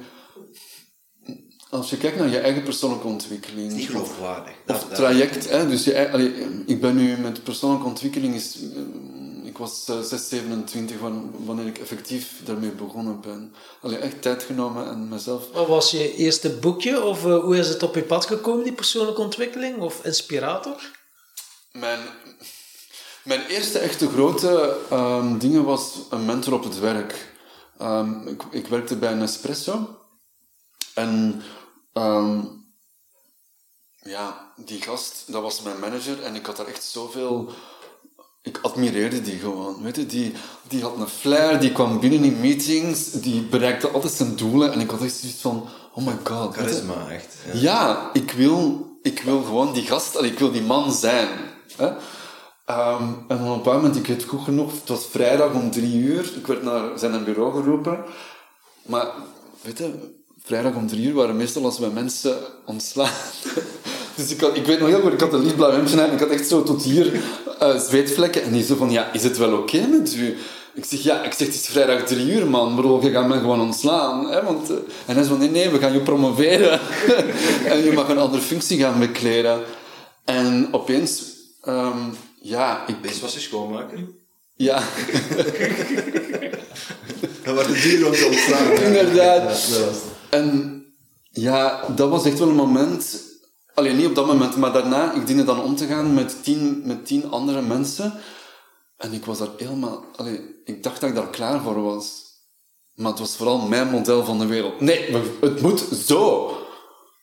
als 1.73 1.91
je 1.91 1.97
kijkt 1.97 2.19
naar 2.19 2.29
je 2.29 2.39
eigen 2.39 2.63
persoonlijke 2.63 3.07
ontwikkeling... 3.07 3.73
niet 3.73 3.87
geloofwaardig. 3.89 4.55
Dat- 4.67 4.77
Of 4.77 4.89
dat- 4.89 4.95
traject, 4.99 5.49
hè, 5.49 5.69
dus 5.69 5.85
je, 5.85 6.11
allee, 6.13 6.33
ik 6.67 6.81
ben 6.81 6.97
nu 6.97 7.17
met 7.17 7.43
persoonlijke 7.43 7.87
ontwikkeling, 7.87 8.35
is, 8.35 8.57
eh, 8.75 9.47
ik 9.47 9.59
was 9.59 9.85
eh, 9.89 10.01
6, 10.01 10.29
27 10.29 10.99
van, 10.99 11.35
wanneer 11.45 11.67
ik 11.67 11.79
effectief 11.79 12.41
daarmee 12.45 12.71
begonnen 12.71 13.21
ben. 13.21 13.55
Allee, 13.81 13.99
echt 13.99 14.23
tijd 14.23 14.43
genomen 14.43 14.87
en 14.89 15.09
mezelf... 15.09 15.45
Wat 15.53 15.67
was 15.67 15.91
je 15.91 16.15
eerste 16.15 16.51
boekje? 16.51 17.03
Of 17.05 17.25
eh, 17.27 17.39
hoe 17.39 17.57
is 17.57 17.69
het 17.69 17.83
op 17.83 17.95
je 17.95 18.03
pad 18.03 18.27
gekomen, 18.27 18.65
die 18.65 18.73
persoonlijke 18.73 19.21
ontwikkeling? 19.21 19.79
Of 19.81 20.05
inspirator? 20.05 20.91
Mijn, 21.73 22.01
mijn 23.25 23.47
eerste 23.47 23.79
echte 23.79 24.09
grote 24.09 24.77
ehm, 24.91 25.39
dingen 25.39 25.65
was 25.65 25.93
een 26.11 26.25
mentor 26.25 26.53
op 26.53 26.65
het 26.65 26.79
werk. 26.79 27.33
Ehm, 27.79 28.27
ik, 28.29 28.43
ik 28.51 28.67
werkte 28.67 28.97
bij 28.97 29.15
Nespresso. 29.15 29.97
En 30.95 31.43
ehm, 31.93 32.41
ja, 34.03 34.53
die 34.57 34.83
gast, 34.83 35.25
dat 35.27 35.43
was 35.43 35.63
mijn 35.63 35.79
manager. 35.81 36.23
En 36.23 36.35
ik 36.35 36.47
had 36.47 36.57
daar 36.57 36.67
echt 36.67 36.85
zoveel... 36.85 37.53
Ik 38.43 38.59
admireerde 38.63 39.21
die 39.21 39.39
gewoon. 39.39 39.83
Weet 39.83 39.97
je, 39.97 40.07
die, 40.07 40.33
die 40.69 40.83
had 40.83 40.97
een 40.97 41.09
flair, 41.09 41.61
die 41.61 41.73
kwam 41.73 42.01
binnen 42.01 42.25
in 42.25 42.41
meetings, 42.41 43.11
die 43.11 43.43
bereikte 43.43 43.89
altijd 43.91 44.13
zijn 44.13 44.37
doelen. 44.37 44.73
En 44.73 44.81
ik 44.81 44.91
had 44.91 45.03
echt 45.03 45.15
zoiets 45.15 45.41
van, 45.41 45.69
oh 45.95 46.07
my 46.07 46.17
god. 46.25 46.55
Charisma, 46.55 47.09
echt. 47.11 47.37
Ja. 47.47 47.53
Ja, 47.61 48.11
ik 48.13 48.33
wil, 48.33 48.87
ik 49.03 49.21
wil 49.21 49.43
gewoon 49.43 49.73
die 49.73 49.87
gast, 49.87 50.21
ik 50.21 50.39
wil 50.39 50.53
die 50.53 50.63
man 50.63 50.93
zijn. 50.93 51.29
Hè? 51.77 51.93
Ehm, 52.65 53.03
en 53.29 53.39
dan 53.39 53.41
op 53.41 53.51
een 53.51 53.57
bepaald 53.57 53.83
moment, 53.83 53.97
ik 53.97 54.07
weet 54.07 54.25
goed 54.25 54.45
genoeg, 54.45 54.73
het 54.73 54.89
was 54.89 55.07
vrijdag 55.07 55.53
om 55.53 55.71
drie 55.71 55.97
uur, 55.97 56.37
ik 56.37 56.47
werd 56.47 56.63
naar 56.63 56.99
zijn 56.99 57.25
bureau 57.25 57.53
geroepen. 57.53 58.05
Maar, 58.83 59.13
weet 59.61 59.79
je, 59.79 60.22
vrijdag 60.45 60.75
om 60.75 60.87
drie 60.89 61.07
uur 61.07 61.15
waren 61.15 61.37
meestal 61.37 61.65
als 61.65 61.79
wij 61.79 61.89
mensen 61.89 62.37
ontslaan. 62.65 63.11
Dus 64.17 64.31
ik, 64.31 64.41
had, 64.41 64.57
ik 64.57 64.67
weet 64.67 64.79
nog 64.81 64.89
heel 64.89 65.01
goed, 65.01 65.13
ik 65.13 65.21
had 65.21 65.33
een 65.33 65.43
lichtblauw 65.43 65.71
hemdje 65.71 66.01
aan 66.01 66.09
en 66.09 66.13
ik 66.13 66.21
had 66.21 66.29
echt 66.31 66.49
zo 66.49 66.63
tot 66.63 66.83
hier 66.83 67.13
eh, 67.59 67.79
zweetvlekken. 67.79 68.43
En 68.43 68.53
die 68.53 68.65
zo 68.65 68.75
van, 68.77 68.91
ja, 68.91 69.13
is 69.13 69.23
het 69.23 69.39
wel 69.39 69.53
oké 69.59 69.87
met 69.87 70.15
u? 70.15 70.37
Ik 70.75 70.85
zeg, 70.85 71.01
ja, 71.03 71.23
ik 71.23 71.33
zeg, 71.33 71.47
het 71.47 71.57
is 71.57 71.67
vrijdag 71.67 72.03
drie 72.03 72.27
uur, 72.33 72.47
man. 72.47 72.75
Bro, 72.75 73.01
je 73.03 73.11
gaat 73.11 73.29
mij 73.29 73.39
gewoon 73.39 73.61
ontslaan. 73.61 74.31
Hè? 74.31 74.43
Want, 74.43 74.71
eh, 74.71 74.77
en 75.07 75.15
hij 75.15 75.25
zo, 75.25 75.37
nee, 75.37 75.51
nee, 75.51 75.69
we 75.71 75.79
gaan 75.79 75.93
je 75.93 76.01
promoveren. 76.01 76.81
en 77.73 77.85
je 77.85 77.93
mag 77.93 78.09
een 78.09 78.19
andere 78.19 78.43
functie 78.43 78.79
gaan 78.79 78.99
bekleden. 78.99 79.61
En 80.25 80.69
opeens, 80.71 81.23
ehm, 81.63 81.99
ja, 82.43 82.85
ik... 82.87 82.95
Deze 83.03 83.21
was 83.21 83.35
je 83.35 83.41
schoonmaker. 83.41 83.99
Ja, 84.55 84.83
Dat 87.45 87.55
wordt 87.55 87.69
het 87.69 87.83
duur 87.83 88.07
om 88.07 88.13
te 88.13 88.27
ontstaan. 88.27 88.73
Inderdaad. 88.73 89.69
Ja, 89.69 89.85
was- 89.87 90.12
En 90.35 90.85
ja, 91.31 91.85
dat 91.97 92.11
was 92.11 92.25
echt 92.25 92.39
wel 92.39 92.49
een 92.49 92.55
moment. 92.55 93.23
Alleen 93.75 93.97
niet 93.97 94.07
op 94.07 94.15
dat 94.15 94.27
moment, 94.27 94.57
maar 94.57 94.73
daarna, 94.73 95.13
ik 95.13 95.27
diende 95.27 95.45
dan 95.45 95.63
om 95.63 95.77
te 95.77 95.87
gaan 95.87 96.15
met 96.15 96.45
tien, 96.45 96.83
met 96.85 97.07
tien 97.07 97.31
andere 97.31 97.63
mensen. 97.63 98.13
En 98.97 99.13
ik 99.13 99.25
was 99.25 99.39
daar 99.39 99.49
helemaal. 99.57 100.05
Allee, 100.17 100.41
ik 100.65 100.83
dacht 100.83 101.01
dat 101.01 101.11
ik 101.11 101.15
daar 101.15 101.31
klaar 101.31 101.61
voor 101.61 101.83
was. 101.83 102.23
Maar 102.95 103.11
het 103.11 103.19
was 103.19 103.37
vooral 103.37 103.59
mijn 103.59 103.91
model 103.91 104.25
van 104.25 104.39
de 104.39 104.47
wereld. 104.47 104.81
Nee, 104.81 105.17
het 105.41 105.61
moet 105.61 105.81
zo. 106.07 106.51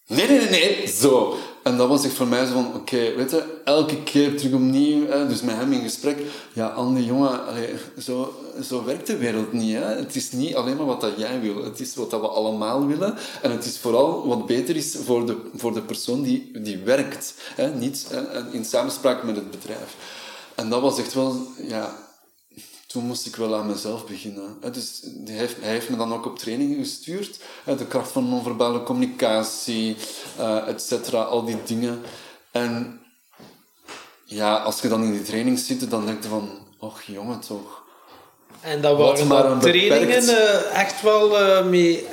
Nee, 0.08 0.28
nee, 0.28 0.40
nee, 0.40 0.50
nee, 0.50 0.88
zo. 0.88 1.36
En 1.64 1.78
dat 1.78 1.88
was 1.88 2.06
echt 2.06 2.14
voor 2.14 2.28
mij 2.28 2.46
zo 2.46 2.54
van, 2.54 2.74
oké, 2.76 3.16
weet 3.16 3.32
je, 3.32 3.44
elke 3.64 4.04
keer 4.04 4.38
terug 4.38 4.54
opnieuw, 4.54 5.08
hè, 5.08 5.28
dus 5.28 5.42
met 5.42 5.56
hem 5.56 5.72
in 5.72 5.82
gesprek. 5.82 6.22
Ja, 6.54 6.68
Andy, 6.68 7.02
jongen, 7.02 7.40
zo, 8.02 8.34
zo 8.64 8.84
werkt 8.84 9.08
de 9.08 9.18
wereld 9.18 9.54
niet. 9.54 9.76
Hè. 9.76 9.84
Het 9.84 10.16
is 10.16 10.32
niet 10.32 10.56
alleen 10.56 10.76
maar 10.76 10.86
wat 10.86 11.02
dat 11.02 11.14
jij 11.18 11.42
wil, 11.42 11.64
het 11.64 11.80
is 11.80 11.96
wat 11.96 12.12
dat 12.12 12.22
we 12.22 12.28
allemaal 12.28 12.88
willen. 12.88 13.16
En 13.42 13.52
het 13.52 13.66
is 13.66 13.78
vooral 13.78 14.28
wat 14.28 14.46
beter 14.46 14.76
is 14.76 14.98
voor 15.06 15.26
de, 15.26 15.38
voor 15.56 15.74
de 15.74 15.82
persoon 15.82 16.22
die, 16.22 16.52
die 16.62 16.78
werkt. 16.78 17.34
Hè. 17.56 17.70
Niet 17.76 18.06
hè, 18.10 18.52
in 18.52 18.66
samenspraak 18.66 19.24
met 19.24 19.36
het 19.36 19.52
bedrijf. 19.52 19.96
En 20.56 20.70
dat 20.70 20.82
was 20.82 21.00
echt 21.00 21.14
wel, 21.14 21.48
ja, 21.68 22.09
toen 22.92 23.04
moest 23.06 23.26
ik 23.26 23.36
wel 23.36 23.56
aan 23.56 23.68
mezelf 23.68 24.06
beginnen. 24.06 24.58
Dus 24.72 25.02
hij 25.26 25.36
heeft, 25.36 25.56
hij 25.62 25.72
heeft 25.72 25.90
me 25.90 25.98
dan 25.98 26.14
ook 26.14 26.26
op 26.26 26.40
trainingen 26.40 26.78
gestuurd. 26.78 27.40
De 27.64 27.86
kracht 27.86 28.12
van 28.12 28.30
non-verbale 28.30 28.84
communicatie, 28.84 29.96
eh 30.38 30.68
et 30.68 30.82
cetera, 30.82 31.22
al 31.22 31.46
die 31.46 31.58
dingen. 31.66 32.02
En 32.52 33.02
ja, 34.26 34.56
als 34.56 34.82
je 34.82 34.88
dan 34.88 35.04
in 35.04 35.12
die 35.12 35.22
training 35.22 35.60
zit, 35.60 35.90
dan 35.90 36.06
denk 36.06 36.24
je 36.24 36.30
van, 36.30 36.50
och 36.80 37.02
jongen 37.02 37.40
toch. 37.40 37.84
En 38.62 38.82
dat 38.82 38.98
waren 38.98 39.30
dan 39.30 39.60
trainingen 39.60 40.26
beperkt- 40.26 40.28
eh, 40.30 40.82
echt 40.82 41.02
wel 41.02 41.40
eh, 41.40 41.66
mee... 41.66 42.08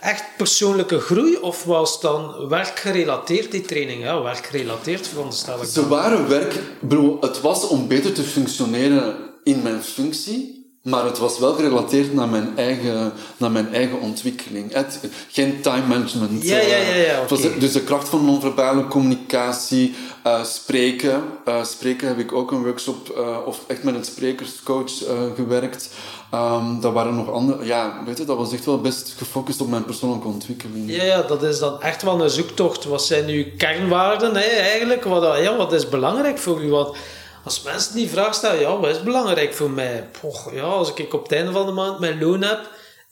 echt 0.00 0.24
persoonlijke 0.36 1.00
groei? 1.00 1.36
Of 1.36 1.64
was 1.64 1.92
het 1.92 2.00
dan 2.00 2.48
werkgerelateerd, 2.48 3.50
die 3.50 3.60
training? 3.60 4.02
Ja, 4.02 4.22
werkgerelateerd, 4.22 5.08
veronderstel 5.08 5.62
ik 5.62 5.68
Ze 5.68 5.88
waren 5.88 6.28
werk... 6.28 6.54
Bro, 6.80 7.16
het 7.20 7.40
was 7.40 7.66
om 7.66 7.88
beter 7.88 8.12
te 8.12 8.22
functioneren 8.22 9.28
in 9.44 9.62
mijn 9.62 9.82
functie, 9.82 10.60
maar 10.82 11.04
het 11.04 11.18
was 11.18 11.38
wel 11.38 11.52
gerelateerd 11.52 12.14
naar 12.14 12.28
mijn 12.28 12.52
eigen, 12.56 13.12
naar 13.36 13.50
mijn 13.50 13.74
eigen 13.74 14.00
ontwikkeling. 14.00 14.72
Het, 14.72 15.00
geen 15.28 15.60
time 15.60 15.86
management. 15.86 16.42
Ja, 16.42 16.58
ja, 16.58 16.76
ja, 16.76 16.94
ja, 16.94 17.26
eh, 17.28 17.60
dus 17.60 17.72
de 17.72 17.82
kracht 17.82 18.08
van 18.08 18.24
non-verbale 18.24 18.86
communicatie, 18.88 19.94
eh, 20.22 20.44
spreken. 20.44 21.22
Eh, 21.44 21.64
spreken 21.64 22.08
heb 22.08 22.18
ik 22.18 22.32
ook 22.32 22.50
een 22.50 22.62
workshop, 22.62 23.24
of 23.46 23.60
echt 23.66 23.82
met 23.82 23.94
een 23.94 24.04
sprekerscoach 24.04 24.92
gewerkt. 25.36 25.90
Ehm, 26.30 26.80
dat 26.80 26.92
waren 26.92 27.14
nog 27.14 27.32
andere... 27.32 27.64
Ja, 27.64 28.02
weet 28.06 28.18
je, 28.18 28.24
dat 28.24 28.36
was 28.36 28.52
echt 28.52 28.64
wel 28.64 28.80
best 28.80 29.14
gefocust 29.16 29.60
op 29.60 29.68
mijn 29.68 29.84
persoonlijke 29.84 30.28
ontwikkeling. 30.28 30.90
Ja, 30.90 31.02
ja, 31.02 31.22
dat 31.22 31.42
is 31.42 31.58
dan 31.58 31.82
echt 31.82 32.02
wel 32.02 32.22
een 32.22 32.30
zoektocht. 32.30 32.84
Wat 32.84 33.04
zijn 33.04 33.28
uw 33.28 33.44
kernwaarden 33.56 34.34
hè, 34.34 34.48
eigenlijk? 34.48 35.04
Wat, 35.04 35.38
ja, 35.38 35.56
wat 35.56 35.72
is 35.72 35.88
belangrijk 35.88 36.38
voor 36.38 36.62
u? 36.62 36.70
Want 36.70 36.96
als 37.44 37.62
mensen 37.62 37.94
die 37.94 38.08
vraag 38.10 38.34
stellen, 38.34 38.60
ja, 38.60 38.78
wat 38.78 38.90
is 38.90 39.02
belangrijk 39.02 39.54
voor 39.54 39.70
mij? 39.70 40.08
Poch, 40.20 40.52
ja, 40.52 40.62
als 40.62 40.92
ik 40.94 41.14
op 41.14 41.22
het 41.22 41.32
einde 41.32 41.52
van 41.52 41.66
de 41.66 41.72
maand 41.72 41.98
mijn 41.98 42.20
loon 42.20 42.42
heb, 42.42 42.60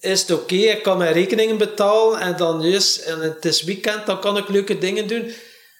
is 0.00 0.20
het 0.20 0.30
oké, 0.30 0.54
ik 0.54 0.82
kan 0.82 0.98
mijn 0.98 1.12
rekeningen 1.12 1.56
betalen 1.56 2.20
en 2.20 2.36
dan 2.36 2.62
juist, 2.62 2.96
en 2.98 3.20
het 3.20 3.44
is 3.44 3.62
weekend, 3.62 4.06
dan 4.06 4.20
kan 4.20 4.36
ik 4.36 4.48
leuke 4.48 4.78
dingen 4.78 5.06
doen. 5.06 5.32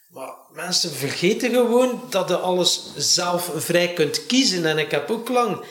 Maar 0.09 0.35
mensen 0.53 0.91
vergeten 0.91 1.51
gewoon 1.51 2.03
dat 2.11 2.29
je 2.29 2.37
alles 2.37 2.83
zelf 2.97 3.51
vrij 3.57 3.93
kunt 3.93 4.27
kiezen. 4.27 4.65
En 4.67 4.79
ik 4.79 4.91
heb 4.91 5.11
ook 5.11 5.29
lang 5.29 5.65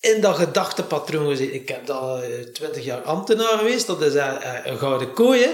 in 0.00 0.20
dat 0.20 0.36
gedachtepatroon 0.36 1.28
gezeten. 1.28 1.54
Ik 1.54 1.68
heb 1.68 1.86
dat 1.86 2.22
twintig 2.52 2.84
jaar 2.84 3.02
ambtenaar 3.02 3.58
geweest, 3.58 3.86
dat 3.86 4.02
is 4.02 4.14
eh, 4.14 4.28
eh, 4.28 4.66
een 4.66 4.78
gouden 4.78 5.12
kooi. 5.12 5.46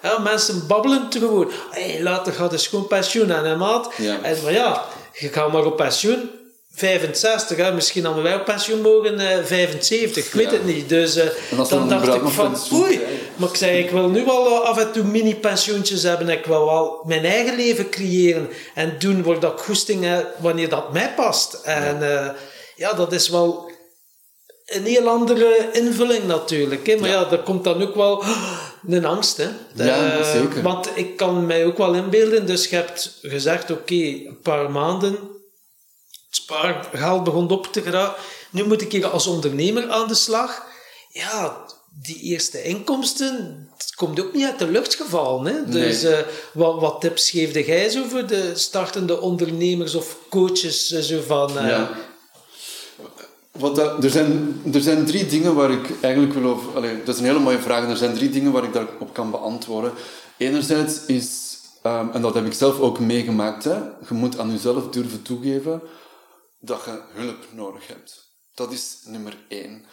hè. 0.00 0.18
Mensen 0.22 0.66
babbelen 0.66 1.06
gewoon. 1.10 1.50
Hey, 1.70 2.02
later 2.02 2.32
gaat 2.32 2.50
dus 2.50 2.66
gewoon 2.66 2.86
pensioen 2.86 3.32
aan, 3.32 3.44
hè, 3.44 3.56
maat? 3.56 3.92
Ja. 3.96 4.22
En 4.22 4.42
maar 4.42 4.52
ja, 4.52 4.84
je 5.20 5.28
gaat 5.28 5.52
maar 5.52 5.64
op 5.64 5.76
pensioen. 5.76 6.30
65, 6.74 7.56
hè? 7.56 7.72
misschien 7.72 8.04
hadden 8.04 8.22
wij 8.22 8.34
op 8.34 8.44
pensioen 8.44 8.80
mogen 8.80 9.18
eh 9.20 9.44
75, 9.44 10.26
ik 10.26 10.32
weet 10.32 10.46
Ja. 10.46 10.52
het 10.52 10.64
niet. 10.64 10.88
Dus 10.88 11.16
eh, 11.16 11.26
dan 11.68 11.88
dacht 11.88 12.14
ik 12.14 12.22
van, 12.28 12.56
oei, 12.72 13.00
maar 13.36 13.48
ik 13.48 13.54
zei, 13.56 13.78
ik 13.78 13.90
wil 13.90 14.08
nu 14.08 14.24
wel 14.24 14.46
eh, 14.46 14.68
af 14.68 14.78
en 14.78 14.92
toe 14.92 15.04
mini-pensioentjes 15.04 16.02
hebben. 16.02 16.28
Ik 16.28 16.44
wil 16.44 16.64
wel 16.64 17.02
mijn 17.06 17.24
eigen 17.24 17.56
leven 17.56 17.90
creëren 17.90 18.48
en 18.74 18.94
doen 18.98 19.22
waar 19.22 19.40
dat 19.40 19.52
ik 19.52 19.58
goesting 19.58 20.04
heb, 20.04 20.26
wanneer 20.38 20.68
dat 20.68 20.92
mij 20.92 21.12
past. 21.16 21.54
En 21.64 21.98
ja 22.76 22.92
dat 22.92 23.12
is 23.12 23.28
wel 23.28 23.69
een 24.70 24.84
heel 24.84 25.08
andere 25.08 25.68
invulling 25.72 26.24
natuurlijk. 26.24 26.86
Hè? 26.86 26.96
Maar 26.96 27.08
ja, 27.08 27.30
er 27.30 27.38
komt 27.42 27.64
dan 27.64 27.82
ook 27.82 27.94
wel 27.94 28.24
een 28.86 29.04
angst. 29.04 29.36
Hè? 29.36 29.48
Ja, 29.74 30.18
Eh, 30.18 30.32
zeker. 30.32 30.62
Want 30.62 30.88
ik 30.94 31.16
kan 31.16 31.46
mij 31.46 31.66
ook 31.66 31.76
wel 31.78 31.94
inbeelden. 31.94 32.46
Dus 32.46 32.66
je 32.68 32.76
hebt 32.76 33.18
gezegd, 33.22 33.70
oké, 33.70 33.94
een 33.94 34.38
paar 34.42 34.70
maanden, 34.70 35.12
het 35.12 35.20
spaargeld 36.30 37.24
begon 37.24 37.50
op 37.50 37.66
te 37.66 37.82
geraken. 37.82 38.22
Nu 38.50 38.64
moet 38.64 38.82
ik 38.82 38.92
hier 38.92 39.06
als 39.06 39.26
ondernemer 39.26 39.90
aan 39.90 40.08
de 40.08 40.14
slag. 40.14 40.62
Ja, 41.08 41.64
die 42.02 42.20
eerste 42.20 42.62
inkomsten, 42.62 43.68
het 43.76 43.94
komt 43.94 44.20
ook 44.20 44.32
niet 44.34 44.44
uit 44.46 44.58
de 44.58 44.66
lucht 44.70 44.94
gevallen. 44.94 45.46
Hè? 45.54 45.64
Dus 45.70 46.02
Nee. 46.02 46.14
eh, 46.14 46.26
wat, 46.52 46.80
wat 46.80 47.00
tips 47.00 47.30
geefde 47.30 47.64
jij 47.64 47.88
zo 47.88 48.04
voor 48.08 48.26
de 48.26 48.50
startende 48.54 49.20
ondernemers 49.20 49.94
of 49.94 50.16
coaches? 50.28 50.90
eh, 50.92 51.00
Zo 51.02 51.20
van, 51.26 51.58
eh, 51.58 51.68
Ja. 51.68 51.90
Er, 54.00 54.10
zijn, 54.10 54.62
er 54.72 54.80
zijn 54.80 55.04
drie 55.04 55.26
dingen 55.26 55.54
waar 55.54 55.70
ik 55.70 56.00
eigenlijk 56.00 56.34
wil 56.34 56.50
over... 56.50 56.76
Allee, 56.76 56.98
dat 57.04 57.14
is 57.14 57.20
een 57.20 57.26
hele 57.26 57.38
mooie 57.38 57.58
vraag. 57.58 57.88
Er 57.88 57.96
zijn 57.96 58.14
drie 58.14 58.30
dingen 58.30 58.52
waar 58.52 58.64
ik 58.64 58.72
daarop 58.72 59.14
kan 59.14 59.30
beantwoorden. 59.30 59.92
Enerzijds 60.36 61.06
is, 61.06 61.58
ehm, 61.82 62.08
en 62.12 62.22
dat 62.22 62.34
heb 62.34 62.46
ik 62.46 62.52
zelf 62.52 62.80
ook 62.80 62.98
meegemaakt, 62.98 63.64
hè, 63.64 63.74
je 64.08 64.14
moet 64.14 64.38
aan 64.38 64.50
jezelf 64.50 64.88
durven 64.88 65.22
toegeven 65.22 65.82
dat 66.60 66.82
je 66.84 67.00
hulp 67.12 67.46
nodig 67.54 67.86
hebt. 67.86 68.28
Dat 68.54 68.72
is 68.72 68.98
nummer 69.04 69.36
één. 69.48 69.84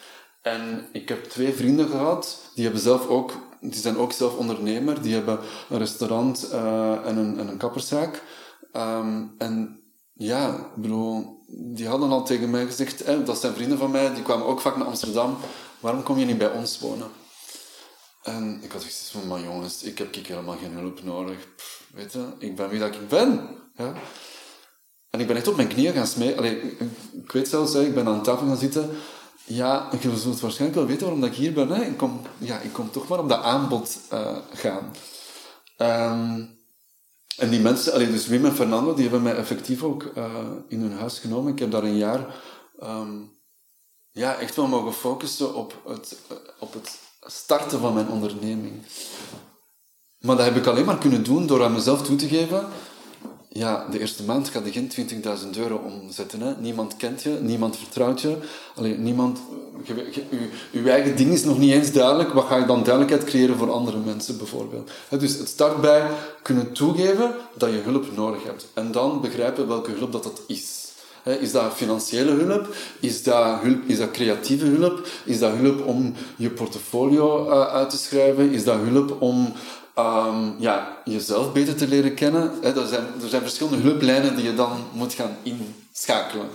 En 0.41 0.87
ik 0.91 1.09
heb 1.09 1.23
twee 1.23 1.53
vrienden 1.53 1.89
gehad, 1.89 2.39
die, 2.53 2.63
hebben 2.63 2.81
zelf 2.81 3.07
ook, 3.07 3.31
die 3.61 3.81
zijn 3.81 3.97
ook 3.97 4.11
zelf 4.11 4.35
ondernemer. 4.35 5.01
Die 5.01 5.13
hebben 5.13 5.39
een 5.69 5.77
restaurant 5.77 6.49
eh, 6.51 7.05
en, 7.05 7.17
een, 7.17 7.39
en 7.39 7.47
een 7.47 7.57
kapperszaak. 7.57 8.21
Ehm, 8.71 9.23
en 9.37 9.76
ja, 10.17 10.55
ik 10.55 10.81
bedoel, 10.81 11.43
die 11.47 11.87
hadden 11.87 12.09
al 12.09 12.25
tegen 12.25 12.49
mij 12.49 12.65
gezegd, 12.65 13.05
hè, 13.05 13.23
dat 13.23 13.39
zijn 13.39 13.53
vrienden 13.53 13.77
van 13.77 13.91
mij, 13.91 14.13
die 14.13 14.23
kwamen 14.23 14.45
ook 14.45 14.61
vaak 14.61 14.77
naar 14.77 14.87
Amsterdam. 14.87 15.37
Waarom 15.79 16.03
kom 16.03 16.17
je 16.17 16.25
niet 16.25 16.37
bij 16.37 16.51
ons 16.51 16.79
wonen? 16.79 17.07
En 18.23 18.59
ik 18.63 18.71
had 18.71 18.83
gezegd 18.83 19.09
van, 19.09 19.27
maar 19.27 19.41
jongens, 19.41 19.83
ik 19.83 19.97
heb 19.97 20.15
ik 20.15 20.27
helemaal 20.27 20.57
geen 20.57 20.73
hulp 20.73 21.03
nodig. 21.03 21.47
Weet 21.93 22.13
je, 22.13 22.25
ik 22.39 22.55
ben 22.55 22.69
wie 22.69 22.79
dat 22.79 22.95
ik 22.95 23.07
ben. 23.07 23.47
Ja? 23.75 23.93
En 25.09 25.19
ik 25.19 25.27
ben 25.27 25.35
echt 25.35 25.47
op 25.47 25.55
mijn 25.55 25.67
knieën 25.67 25.93
gaan 25.93 26.07
smeken. 26.07 26.43
Ik, 26.43 26.79
ik 27.23 27.31
weet 27.31 27.47
zelfs, 27.47 27.73
ik 27.73 27.93
ben 27.93 28.07
aan 28.07 28.23
tafel 28.23 28.47
gaan 28.47 28.57
zitten. 28.57 28.89
Ja, 29.43 29.89
je 29.99 30.17
zult 30.17 30.39
waarschijnlijk 30.39 30.79
wel 30.79 30.87
weten 30.87 31.01
waarom 31.03 31.21
dat 31.21 31.29
ik 31.29 31.35
hier 31.35 31.53
ben. 31.53 31.69
Hè. 31.69 31.83
Ik, 31.83 31.97
kom, 31.97 32.21
ja, 32.37 32.59
ik 32.59 32.73
kom 32.73 32.91
toch 32.91 33.07
maar 33.07 33.19
op 33.19 33.29
dat 33.29 33.41
aanbod 33.41 33.99
eh, 34.09 34.37
gaan. 34.53 34.91
Ehm, 35.77 36.45
en 37.37 37.49
die 37.49 37.59
mensen, 37.59 37.93
allee, 37.93 38.11
dus 38.11 38.27
Wim 38.27 38.45
en 38.45 38.55
Fernando, 38.55 38.93
die 38.93 39.03
hebben 39.03 39.21
mij 39.21 39.35
effectief 39.35 39.83
ook 39.83 40.03
eh, 40.03 40.33
in 40.67 40.81
hun 40.81 40.93
huis 40.93 41.19
genomen. 41.19 41.51
Ik 41.51 41.59
heb 41.59 41.71
daar 41.71 41.83
een 41.83 41.97
jaar 41.97 42.35
ehm, 42.79 43.15
ja, 44.11 44.37
echt 44.37 44.55
wel 44.55 44.67
mogen 44.67 44.93
focussen 44.93 45.55
op 45.55 45.81
het, 45.87 46.17
eh, 46.29 46.37
op 46.59 46.73
het 46.73 46.97
starten 47.21 47.79
van 47.79 47.93
mijn 47.93 48.09
onderneming. 48.09 48.73
Maar 50.19 50.35
dat 50.35 50.45
heb 50.45 50.55
ik 50.55 50.65
alleen 50.65 50.85
maar 50.85 50.97
kunnen 50.97 51.23
doen 51.23 51.47
door 51.47 51.63
aan 51.63 51.73
mezelf 51.73 52.03
toe 52.03 52.15
te 52.15 52.27
geven 52.27 52.67
ja, 53.57 53.85
de 53.91 53.99
eerste 53.99 54.23
maand 54.23 54.49
ga 54.49 54.61
je 54.63 54.71
geen 54.71 54.91
20.000 55.53 55.57
euro 55.57 55.75
omzetten. 55.75 56.41
Hè. 56.41 56.53
Niemand 56.59 56.95
kent 56.95 57.23
je, 57.23 57.37
niemand 57.41 57.77
vertrouwt 57.77 58.21
je. 58.21 58.37
Alleen 58.75 59.03
niemand, 59.03 59.39
je, 59.83 59.95
je, 60.11 60.49
je, 60.71 60.91
eigen 60.91 61.15
ding 61.15 61.31
is 61.31 61.43
nog 61.43 61.59
niet 61.59 61.71
eens 61.71 61.91
duidelijk. 61.91 62.33
Wat 62.33 62.45
ga 62.45 62.57
je 62.57 62.65
dan 62.65 62.83
duidelijkheid 62.83 63.23
creëren 63.23 63.57
voor 63.57 63.71
andere 63.71 63.97
mensen, 63.97 64.37
bijvoorbeeld? 64.37 64.91
Dus 65.09 65.37
het 65.37 65.47
start 65.47 65.81
bij 65.81 66.07
kunnen 66.41 66.71
toegeven 66.71 67.35
dat 67.57 67.69
je 67.69 67.77
hulp 67.77 68.15
nodig 68.15 68.43
hebt. 68.43 68.67
En 68.73 68.91
dan 68.91 69.21
begrijpen 69.21 69.67
welke 69.67 69.91
hulp 69.91 70.11
dat, 70.11 70.23
dat 70.23 70.41
is. 70.47 70.85
Is 71.39 71.51
dat 71.51 71.73
financiële 71.73 72.31
hulp? 72.31 72.75
Is 72.99 73.23
dat, 73.23 73.59
hulp? 73.61 73.79
is 73.85 73.97
dat 73.97 74.11
creatieve 74.11 74.65
hulp? 74.65 75.07
Is 75.25 75.39
dat 75.39 75.53
hulp 75.53 75.85
om 75.85 76.13
je 76.35 76.49
portfolio 76.49 77.49
uh, 77.49 77.67
uit 77.67 77.89
te 77.89 77.97
schrijven? 77.97 78.51
Is 78.51 78.63
dat 78.63 78.77
hulp 78.79 79.21
om 79.21 79.53
um, 79.99 80.55
ja, 80.59 81.01
jezelf 81.05 81.53
beter 81.53 81.75
te 81.75 81.87
leren 81.87 82.13
kennen. 82.13 82.63
Er, 82.63 82.87
zijn, 82.87 83.05
er 83.21 83.29
zijn 83.29 83.41
verschillende 83.41 83.77
hulplijnen 83.89 84.35
die 84.35 84.45
je 84.45 84.55
dan 84.55 84.71
moet 84.93 85.13
gaan 85.13 85.37
inschakelen. 85.43 86.47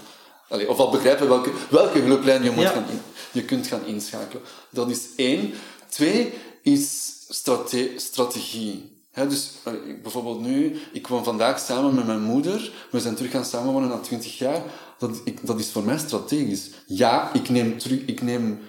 Allee, 0.48 0.68
of 0.68 0.78
al 0.78 0.90
begrijpen 0.90 1.28
welke, 1.28 1.50
welke 1.70 1.98
hulplijn 1.98 2.42
je, 2.42 2.50
moet 2.50 2.62
Ja. 2.62 2.70
gaan 2.70 2.84
in, 2.90 3.00
je 3.32 3.44
kunt 3.44 3.66
gaan 3.66 3.84
inschakelen. 3.86 4.42
Dat 4.70 4.90
is 4.90 5.06
één. 5.16 5.52
Twee 5.88 6.32
is 6.62 7.12
strate 7.28 7.92
strategie. 7.96 9.00
Dus 9.28 9.50
allee, 9.62 9.98
bijvoorbeeld 10.02 10.40
nu, 10.40 10.76
ik 10.92 11.06
woon 11.06 11.24
vandaag 11.24 11.58
samen 11.60 11.94
met 11.94 12.06
mijn 12.06 12.22
moeder. 12.22 12.72
We 12.90 13.00
zijn 13.00 13.14
terug 13.14 13.30
gaan 13.30 13.44
samenwonen 13.44 13.88
na 13.88 13.98
20 13.98 14.38
jaar. 14.38 14.62
Dat, 14.98 15.20
ik, 15.24 15.46
dat 15.46 15.58
is 15.60 15.70
voor 15.70 15.82
mij 15.84 15.98
strategisch. 15.98 16.70
Ja, 16.86 17.32
ik 17.32 17.48
neem 17.48 17.78
terug, 17.78 18.00
ik 18.06 18.22
neem, 18.22 18.60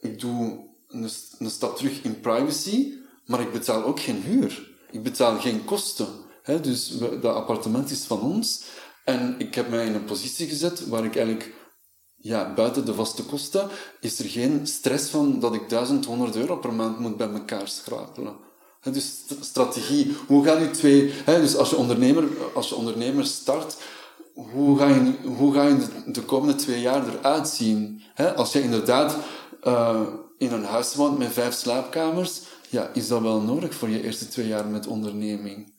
ik 0.00 0.20
doe 0.20 0.58
een, 0.88 1.08
een 1.38 1.50
stap 1.50 1.76
terug 1.76 2.02
in 2.02 2.20
privacy. 2.20 2.92
Maar 3.30 3.40
ik 3.40 3.52
betaal 3.52 3.84
ook 3.84 4.00
geen 4.00 4.22
huur. 4.22 4.68
Ik 4.90 5.02
betaal 5.02 5.38
geen 5.38 5.64
kosten. 5.64 6.06
Hè? 6.42 6.60
Dus 6.60 6.88
dat 6.98 7.34
appartement 7.34 7.90
is 7.90 8.04
van 8.04 8.20
ons. 8.20 8.62
En 9.04 9.34
ik 9.38 9.54
heb 9.54 9.68
mij 9.68 9.86
in 9.86 9.94
een 9.94 10.04
positie 10.04 10.48
gezet 10.48 10.88
waar 10.88 11.04
ik 11.04 11.16
eigenlijk, 11.16 11.54
ja, 12.16 12.54
buiten 12.54 12.84
de 12.84 12.94
vaste 12.94 13.22
kosten, 13.22 13.68
is 14.00 14.18
er 14.18 14.24
geen 14.24 14.66
stress 14.66 15.10
van 15.10 15.40
dat 15.40 15.54
ik 15.54 15.68
1100 15.68 16.36
euro 16.36 16.56
per 16.56 16.72
maand 16.72 16.98
moet 16.98 17.16
bij 17.16 17.30
elkaar 17.30 17.68
schrapelen. 17.68 18.36
Dus 18.92 19.04
st- 19.04 19.44
strategie. 19.44 20.16
Hoe 20.26 20.44
gaan 20.44 20.58
die 20.58 20.70
twee... 20.70 21.12
Dus 21.24 21.56
als 21.56 21.70
je, 21.70 21.76
ondernemer, 21.76 22.24
als 22.54 22.68
je 22.68 22.74
ondernemer 22.74 23.26
start, 23.26 23.76
hoe 24.34 24.78
ga 24.78 24.88
je, 24.88 25.12
hoe 25.36 25.54
ga 25.54 25.66
je 25.66 25.76
de, 25.76 26.10
de 26.12 26.22
komende 26.22 26.54
twee 26.54 26.80
jaar 26.80 27.08
eruit 27.08 27.48
zien? 27.48 28.02
Als 28.36 28.52
je 28.52 28.62
inderdaad 28.62 29.16
uh, 29.64 30.00
in 30.38 30.52
een 30.52 30.64
huis 30.64 30.94
woont 30.94 31.18
met 31.18 31.32
vijf 31.32 31.54
slaapkamers, 31.54 32.40
ja, 32.70 32.90
is 32.94 33.08
dat 33.08 33.22
wel 33.22 33.40
nodig 33.40 33.74
voor 33.74 33.88
je 33.88 34.02
eerste 34.02 34.28
twee 34.28 34.46
jaar 34.46 34.66
met 34.66 34.86
onderneming? 34.86 35.78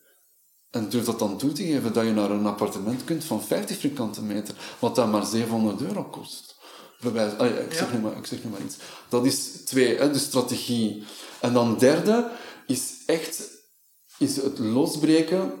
En 0.70 0.88
durf 0.88 1.04
dat 1.04 1.18
dan 1.18 1.38
toe 1.38 1.52
te 1.52 1.64
geven 1.64 1.92
dat 1.92 2.04
je 2.04 2.12
naar 2.12 2.30
een 2.30 2.46
appartement 2.46 3.04
kunt 3.04 3.24
van 3.24 3.42
50 3.42 3.78
vierkante 3.78 4.22
meter, 4.22 4.54
wat 4.78 4.94
dan 4.94 5.10
maar 5.10 5.26
700 5.26 5.80
euro 5.80 6.04
kost. 6.04 6.56
Bewijs, 7.00 7.32
ah 7.38 7.48
ja, 7.48 7.54
ik, 7.56 7.72
zeg 7.72 7.90
Ja. 7.90 7.96
nu 7.96 8.02
maar, 8.02 8.16
ik 8.16 8.26
zeg 8.26 8.44
nu 8.44 8.50
maar 8.50 8.62
iets. 8.62 8.76
Dat 9.08 9.26
is 9.26 9.64
twee, 9.64 9.96
hè, 9.96 10.10
de 10.10 10.18
strategie. 10.18 11.04
En 11.40 11.52
dan 11.52 11.78
derde 11.78 12.30
is 12.66 12.92
echt 13.06 13.50
is 14.18 14.36
het 14.36 14.58
losbreken 14.58 15.52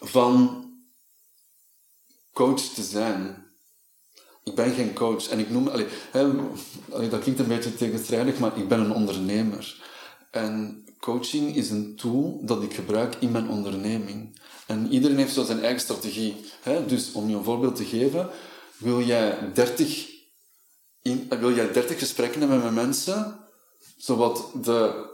van 0.00 0.64
coach 2.32 2.60
te 2.60 2.82
zijn. 2.82 3.46
Ik 4.44 4.54
ben 4.54 4.72
geen 4.72 4.94
coach 4.94 5.28
en 5.28 5.38
ik 5.38 5.50
noem, 5.50 5.68
allee, 5.68 5.86
hè, 6.10 6.30
allee, 6.90 7.08
dat 7.08 7.20
klinkt 7.20 7.40
een 7.40 7.48
beetje 7.48 7.74
tegenstrijdig, 7.74 8.38
maar 8.38 8.58
ik 8.58 8.68
ben 8.68 8.80
een 8.80 8.92
ondernemer. 8.94 9.92
En 10.34 10.84
coaching 11.00 11.56
is 11.56 11.70
een 11.70 11.96
tool 11.96 12.40
dat 12.42 12.62
ik 12.62 12.74
gebruik 12.74 13.14
in 13.14 13.30
mijn 13.30 13.48
onderneming. 13.48 14.40
En 14.66 14.92
iedereen 14.92 15.16
heeft 15.16 15.34
zo 15.34 15.44
zijn 15.44 15.60
eigen 15.60 15.80
strategie. 15.80 16.36
Hè? 16.62 16.86
Dus 16.86 17.12
om 17.12 17.28
je 17.28 17.36
een 17.36 17.44
voorbeeld 17.44 17.76
te 17.76 17.84
geven, 17.84 18.30
wil 18.76 19.02
jij 19.02 19.52
30, 19.52 20.10
in, 21.02 21.28
wil 21.40 21.54
jij 21.54 21.72
30 21.72 21.98
gesprekken 21.98 22.40
hebben 22.40 22.62
met 22.62 22.74
mensen, 22.74 23.38
zowat 23.96 24.50
de, 24.62 25.06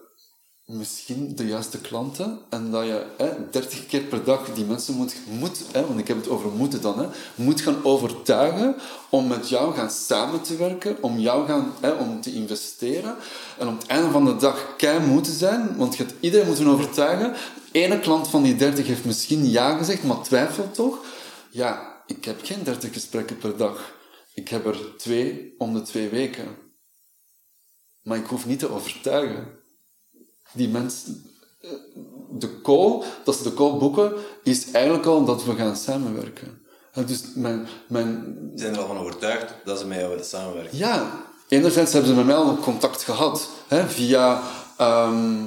misschien 0.72 1.36
de 1.36 1.46
juiste 1.46 1.80
klanten, 1.80 2.38
en 2.48 2.70
dat 2.70 2.84
je 2.84 3.06
30 3.50 3.86
keer 3.86 4.00
per 4.00 4.24
dag 4.24 4.52
die 4.54 4.64
mensen 4.64 4.94
moet, 4.94 5.14
moet 5.38 5.62
hè, 5.72 5.86
want 5.86 5.98
ik 5.98 6.08
heb 6.08 6.16
het 6.16 6.28
over 6.28 6.50
moeten 6.50 6.82
dan, 6.82 6.98
hè, 6.98 7.06
moet 7.34 7.60
gaan 7.60 7.84
overtuigen 7.84 8.74
om 9.08 9.26
met 9.26 9.48
jou 9.48 9.74
gaan 9.74 9.90
samen 9.90 10.42
te 10.42 10.56
werken, 10.56 11.02
om 11.02 11.18
jou 11.18 11.46
gaan, 11.46 11.72
hè, 11.80 11.90
om 11.90 12.20
te 12.20 12.34
investeren, 12.34 13.16
en 13.58 13.68
op 13.68 13.78
het 13.78 13.86
einde 13.86 14.10
van 14.10 14.24
de 14.24 14.36
dag 14.36 14.76
kei 14.76 15.06
moeten 15.06 15.32
zijn, 15.32 15.76
want 15.76 15.96
je 15.96 16.02
hebt 16.02 16.16
iedereen 16.20 16.46
moeten 16.46 16.66
overtuigen. 16.66 17.32
De 17.72 17.78
ene 17.78 18.00
klant 18.00 18.28
van 18.28 18.42
die 18.42 18.56
30 18.56 18.86
heeft 18.86 19.04
misschien 19.04 19.50
ja 19.50 19.76
gezegd, 19.76 20.04
maar 20.04 20.22
twijfelt 20.22 20.74
toch. 20.74 20.98
Ja, 21.50 22.02
ik 22.06 22.24
heb 22.24 22.40
geen 22.42 22.62
30 22.62 22.92
gesprekken 22.92 23.38
per 23.38 23.56
dag. 23.56 23.94
Ik 24.34 24.48
heb 24.48 24.66
er 24.66 24.96
twee 24.96 25.54
om 25.58 25.74
de 25.74 25.82
twee 25.82 26.08
weken. 26.08 26.56
Maar 28.02 28.18
ik 28.18 28.26
hoef 28.26 28.46
niet 28.46 28.58
te 28.58 28.70
overtuigen. 28.70 29.59
Die 30.52 30.68
mensen, 30.68 31.24
eh, 31.60 31.70
de 32.30 32.60
call, 32.60 33.02
dat 33.24 33.36
ze 33.36 33.42
de 33.42 33.54
call 33.54 33.76
boeken, 33.78 34.12
is 34.42 34.70
eigenlijk 34.70 35.06
al 35.06 35.24
dat 35.24 35.44
we 35.44 35.54
gaan 35.54 35.76
samenwerken. 35.76 36.60
En 36.92 37.06
Dus 37.06 37.22
mijn, 37.34 37.66
mijn, 37.88 38.38
Ze 38.54 38.62
zijn 38.62 38.74
er 38.74 38.80
al 38.80 38.86
van 38.86 38.98
overtuigd 38.98 39.54
dat 39.64 39.78
ze 39.78 39.86
met 39.86 39.98
jou 39.98 40.10
willen 40.10 40.24
samenwerken. 40.24 40.78
ja, 40.78 41.10
enerzijds 41.48 41.92
hebben 41.92 42.10
ze 42.10 42.16
met 42.16 42.26
mij 42.26 42.34
al 42.34 42.56
contact 42.56 43.02
gehad. 43.02 43.48
Hè, 43.68 43.88
via, 43.88 44.42
ehm, 44.76 45.44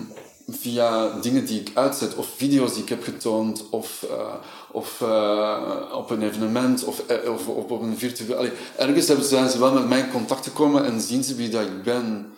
via 0.49 1.09
dingen 1.19 1.45
die 1.45 1.59
ik 1.59 1.71
uitzet, 1.73 2.15
of 2.15 2.27
video's 2.35 2.73
die 2.73 2.83
ik 2.83 2.89
heb 2.89 3.03
getoond, 3.03 3.69
of, 3.69 4.05
uh, 4.09 4.33
of 4.71 4.99
uh, 5.01 5.91
op 5.93 6.09
een 6.09 6.21
evenement, 6.21 6.83
of, 6.83 7.03
of, 7.27 7.47
of 7.47 7.65
op 7.69 7.81
een 7.81 7.97
virtueel... 7.97 8.37
Allee, 8.37 8.51
ergens 8.77 9.07
hebben, 9.07 9.25
zijn 9.25 9.49
ze 9.49 9.59
wel 9.59 9.73
met 9.73 9.87
mij 9.89 9.99
in 9.99 10.11
contact 10.11 10.43
gekomen 10.43 10.85
en 10.85 11.01
zien 11.01 11.23
ze 11.23 11.35
wie 11.35 11.49
dat 11.49 11.61
ik 11.61 11.83
ben. 11.83 12.33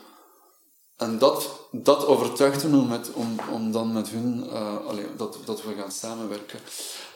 En 0.98 1.18
dat, 1.18 1.50
dat 1.72 2.06
overtuigt 2.06 2.68
me 2.68 2.78
om, 2.78 2.88
met, 2.88 3.14
om, 3.14 3.36
om 3.52 3.72
dan 3.72 3.94
met 3.94 4.10
hun, 4.10 4.50
allee, 4.88 5.06
dat, 5.18 5.38
dat 5.46 5.64
we 5.64 5.74
gaan 5.78 5.92
samenwerken. 5.92 6.60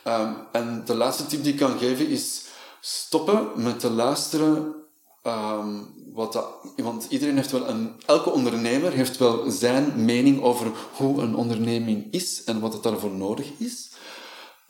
Um, 0.08 0.38
en 0.52 0.84
de 0.86 0.96
laatste 0.96 1.26
tip 1.26 1.44
die 1.44 1.54
ik 1.54 1.60
kan 1.60 1.78
geven 1.78 2.08
is 2.08 2.46
stoppen 2.82 3.50
met 3.56 3.80
te 3.80 3.90
luisteren 3.90 4.76
um, 5.24 5.94
wat 6.14 6.34
dat, 6.34 6.46
want 6.76 7.06
iedereen 7.10 7.36
heeft 7.36 7.52
wel 7.52 7.68
een, 7.68 8.02
elke 8.06 8.30
ondernemer 8.30 8.92
heeft 8.92 9.18
wel 9.18 9.52
zijn 9.52 10.06
mening 10.06 10.42
over 10.42 10.72
hoe 10.94 11.22
een 11.22 11.36
onderneming 11.36 12.14
is 12.14 12.44
en 12.44 12.60
wat 12.60 12.74
het 12.74 12.84
daarvoor 12.84 13.12
nodig 13.12 13.48
is. 13.58 13.90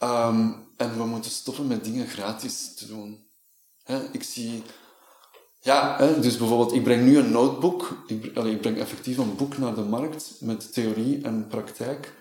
Um, 0.04 0.68
en 0.78 0.98
we 0.98 1.06
moeten 1.06 1.32
stoppen 1.32 1.68
met 1.68 1.84
dingen 1.84 2.08
gratis 2.08 2.74
te 2.76 2.88
doen. 2.88 3.28
ik 4.12 4.24
zie, 4.24 4.64
ja, 5.60 5.98
dus 5.98 6.38
bijvoorbeeld, 6.38 6.74
ik 6.74 6.84
breng 6.84 7.04
nu 7.06 7.18
een 7.18 7.32
notebook, 7.32 8.04
ik, 8.08 8.38
allee, 8.38 8.54
ik 8.54 8.62
breng 8.62 8.78
effectief 8.78 9.18
een 9.18 9.36
boek 9.36 9.58
naar 9.58 9.76
de 9.76 9.82
markt 9.82 10.36
met 10.40 10.74
theorie 10.74 11.24
en 11.24 11.48
praktijk. 11.48 12.14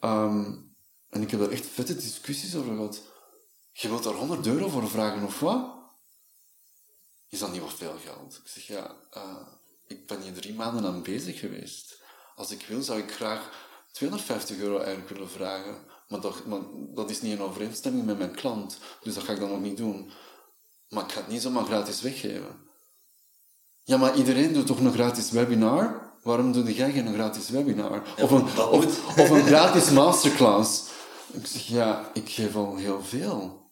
Um, 0.00 0.74
en 1.08 1.22
ik 1.22 1.30
heb 1.30 1.40
daar 1.40 1.50
echt 1.50 1.66
vette 1.66 1.94
discussies 1.94 2.56
over 2.56 2.74
gehad. 2.74 3.02
Je 3.72 3.88
wilt 3.88 4.02
daar 4.02 4.14
100 4.14 4.46
euro 4.46 4.68
voor 4.68 4.88
vragen 4.88 5.24
of 5.24 5.40
wat? 5.40 5.78
is 7.30 7.38
dat 7.38 7.52
niet 7.52 7.60
wat 7.60 7.72
veel 7.72 7.96
geld? 8.04 8.40
Ik 8.44 8.50
zeg, 8.50 8.66
ja, 8.66 8.96
uh, 9.16 9.46
ik 9.86 10.06
ben 10.06 10.22
hier 10.22 10.32
drie 10.32 10.54
maanden 10.54 10.84
aan 10.84 11.02
bezig 11.02 11.38
geweest. 11.38 12.02
Als 12.34 12.50
ik 12.50 12.64
wil, 12.68 12.82
zou 12.82 12.98
ik 12.98 13.12
graag 13.12 13.50
250 13.92 14.58
euro 14.58 14.78
eigenlijk 14.78 15.08
willen 15.08 15.30
vragen. 15.30 15.84
Maar 16.08 16.20
dat, 16.20 16.42
dat 16.94 17.10
is 17.10 17.20
niet 17.20 17.32
in 17.32 17.42
overeenstemming 17.42 18.06
met 18.06 18.18
mijn 18.18 18.34
klant. 18.34 18.78
Dus 19.02 19.14
dat 19.14 19.24
ga 19.24 19.32
ik 19.32 19.40
dan 19.40 19.50
ook 19.50 19.60
niet 19.60 19.76
doen. 19.76 20.10
Maar 20.90 21.04
ik 21.04 21.12
ga 21.12 21.18
het 21.18 21.28
niet 21.28 21.42
zomaar 21.42 21.64
gratis 21.64 22.00
weggeven. 22.00 22.68
Ja, 23.84 23.96
maar 23.96 24.16
iedereen 24.16 24.52
doet 24.52 24.66
toch 24.66 24.78
een 24.78 24.92
gratis 24.92 25.30
webinar? 25.30 26.12
Waarom 26.22 26.52
doe 26.52 26.74
jij 26.74 26.92
geen 26.92 27.14
gratis 27.14 27.48
webinar? 27.48 28.02
of, 28.22 28.30
een, 28.30 28.58
of, 28.58 29.18
of 29.18 29.30
een 29.30 29.46
gratis 29.46 29.90
masterclass? 29.90 30.82
Ik 31.32 31.46
zeg, 31.46 31.66
ja, 31.66 32.10
ik 32.14 32.28
geef 32.28 32.56
al 32.56 32.76
heel 32.76 33.02
veel. 33.02 33.70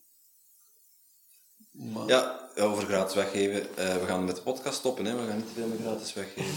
Maar... 1.70 2.06
Ja, 2.06 2.48
over 2.56 2.84
gratis 2.84 3.14
weggeven. 3.14 3.68
Uh, 3.78 3.96
we 3.96 4.06
gaan 4.06 4.24
met 4.24 4.36
de 4.36 4.42
podcast 4.42 4.78
stoppen, 4.78 5.04
hè. 5.04 5.16
we 5.16 5.26
gaan 5.26 5.36
niet 5.36 5.46
te 5.46 5.60
veel 5.60 5.66
meer 5.66 5.78
gratis 5.80 6.14
weggeven. 6.14 6.54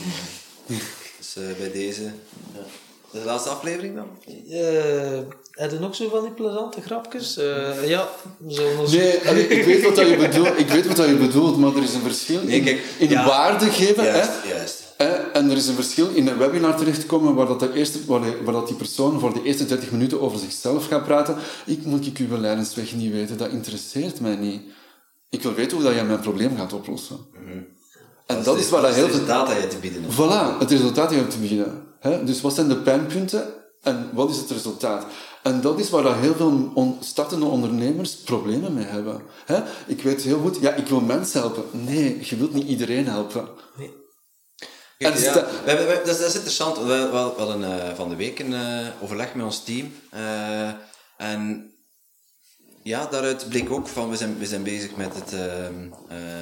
dus 1.18 1.38
uh, 1.38 1.58
bij 1.58 1.72
deze. 1.72 2.04
Ja. 2.54 2.64
De 3.12 3.22
laatste 3.26 3.50
aflevering 3.50 3.96
dan? 3.96 4.08
Uh, 4.50 5.20
heb 5.52 5.72
je 5.72 5.80
nog 5.80 5.96
zo 5.96 6.10
van 6.10 6.22
die 6.22 6.32
plezante 6.32 6.82
grapjes? 6.82 7.38
Uh, 7.38 7.88
ja, 7.88 8.10
zo 8.50 8.64
Nee, 8.92 9.48
ik 9.48 9.64
weet 9.66 9.84
wat 9.84 9.98
je 9.98 10.16
bedoelt, 10.16 10.60
ik 10.60 10.68
weet 10.68 10.88
wat 10.88 11.08
je 11.08 11.16
bedoelt, 11.16 11.58
maar 11.58 11.76
er 11.76 11.84
is 11.84 11.94
een 11.94 12.02
verschil 12.02 12.44
nee, 12.44 12.64
kijk, 12.64 12.84
in, 12.98 13.10
in 13.10 13.26
waarde 13.26 13.66
geven. 13.66 14.04
Juist, 14.04 14.30
hè? 14.44 14.50
juist. 14.50 14.90
En 15.34 15.50
er 15.50 15.58
is 15.58 15.68
een 15.68 15.76
verschil 15.76 16.10
in 16.10 16.28
een 16.28 16.38
webinar 16.38 16.78
terechtkomen 16.78 17.36
waar, 17.36 17.48
dat 17.48 17.60
de 17.60 17.74
eerste, 17.74 18.00
waar, 18.06 18.22
dat 18.46 18.68
die 18.68 18.76
persoon 18.76 19.20
voor 19.20 19.34
de 19.34 19.44
eerste 19.44 19.66
30 19.66 19.92
minuten 19.92 20.22
over 20.22 20.40
zichzelf 20.40 20.88
gaat 20.88 21.04
praten. 21.04 21.38
Ik 21.66 21.86
moet 21.86 22.06
ik 22.06 22.18
uw 22.18 22.38
leidensweg 22.38 22.94
niet 22.94 23.12
weten, 23.12 23.38
dat 23.38 23.50
interesseert 23.50 24.20
mij 24.20 24.36
niet. 24.36 24.62
Ik 25.30 25.42
wil 25.42 25.54
weten 25.54 25.78
hoe 25.78 25.86
dat 25.86 25.96
je 25.96 26.04
mijn 26.04 26.20
probleem 26.20 26.58
gaat 26.58 26.74
oplossen. 26.74 27.18
Mm 27.46 27.66
En 28.26 28.44
dat, 28.44 28.58
is, 28.58 28.70
waar 28.70 28.82
dat 28.82 28.94
heel 28.94 29.08
veel... 29.08 29.14
Het 29.14 29.28
resultaat 29.28 29.48
dat 29.48 29.62
je 29.62 29.68
te 29.68 29.78
bieden 29.78 30.04
hebt. 30.04 30.14
Voilà, 30.14 30.60
het 30.60 30.72
resultaat 30.72 31.10
dat 31.10 31.12
je 31.12 31.18
hebt 31.18 31.32
te 31.32 31.40
bieden. 31.40 31.91
Hè? 32.02 32.24
Dus 32.24 32.42
wat 32.42 32.56
zijn 32.56 32.68
de 32.68 32.78
pijnpunten 32.78 33.54
en 33.82 34.10
wat 34.14 34.30
is 34.30 34.38
het 34.38 34.52
resultaat? 34.52 35.06
En 35.44 35.62
dat 35.62 35.80
is 35.80 35.90
waar 35.90 36.04
dat 36.04 36.16
heel 36.16 36.36
veel 36.36 36.72
on 36.74 36.98
startende 37.00 37.46
ondernemers 37.46 38.16
problemen 38.16 38.74
mee 38.74 38.86
hebben. 38.86 39.22
Hè? 39.46 39.62
Ik 39.88 40.02
weet 40.02 40.22
heel 40.22 40.40
goed, 40.40 40.58
ja, 40.62 40.74
ik 40.74 40.88
wil 40.88 41.02
mensen 41.02 41.40
helpen. 41.40 41.64
Nee, 41.72 42.18
je 42.22 42.36
wilt 42.36 42.54
niet 42.54 42.68
iedereen 42.68 43.08
helpen. 43.08 43.48
Nee. 43.78 43.94
en 44.98 45.22
ja, 45.22 45.34
we, 45.66 45.72
we, 45.72 46.02
dat, 46.06 46.20
is, 46.20 46.34
interessant. 46.34 46.78
We, 46.78 46.84
we, 46.84 47.10
we 47.12 47.42
hadden 47.42 47.62
uh, 47.62 47.94
van 47.94 48.10
de 48.10 48.16
week 48.16 48.40
een 48.40 48.52
uh, 48.52 48.88
overleg 49.02 49.36
met 49.36 49.46
ons 49.46 49.64
team. 49.64 49.94
Uh, 50.14 50.70
en 51.18 51.72
ja, 52.84 53.06
daaruit 53.06 53.50
bleek 53.50 53.72
ook 53.72 53.88
van, 53.88 54.10
we 54.10 54.16
zijn, 54.16 54.38
we 54.38 54.46
zijn 54.46 54.64
bezig 54.64 54.96
met 54.96 55.16
het, 55.16 55.34
uh, 55.34 55.42
uh, 55.42 55.90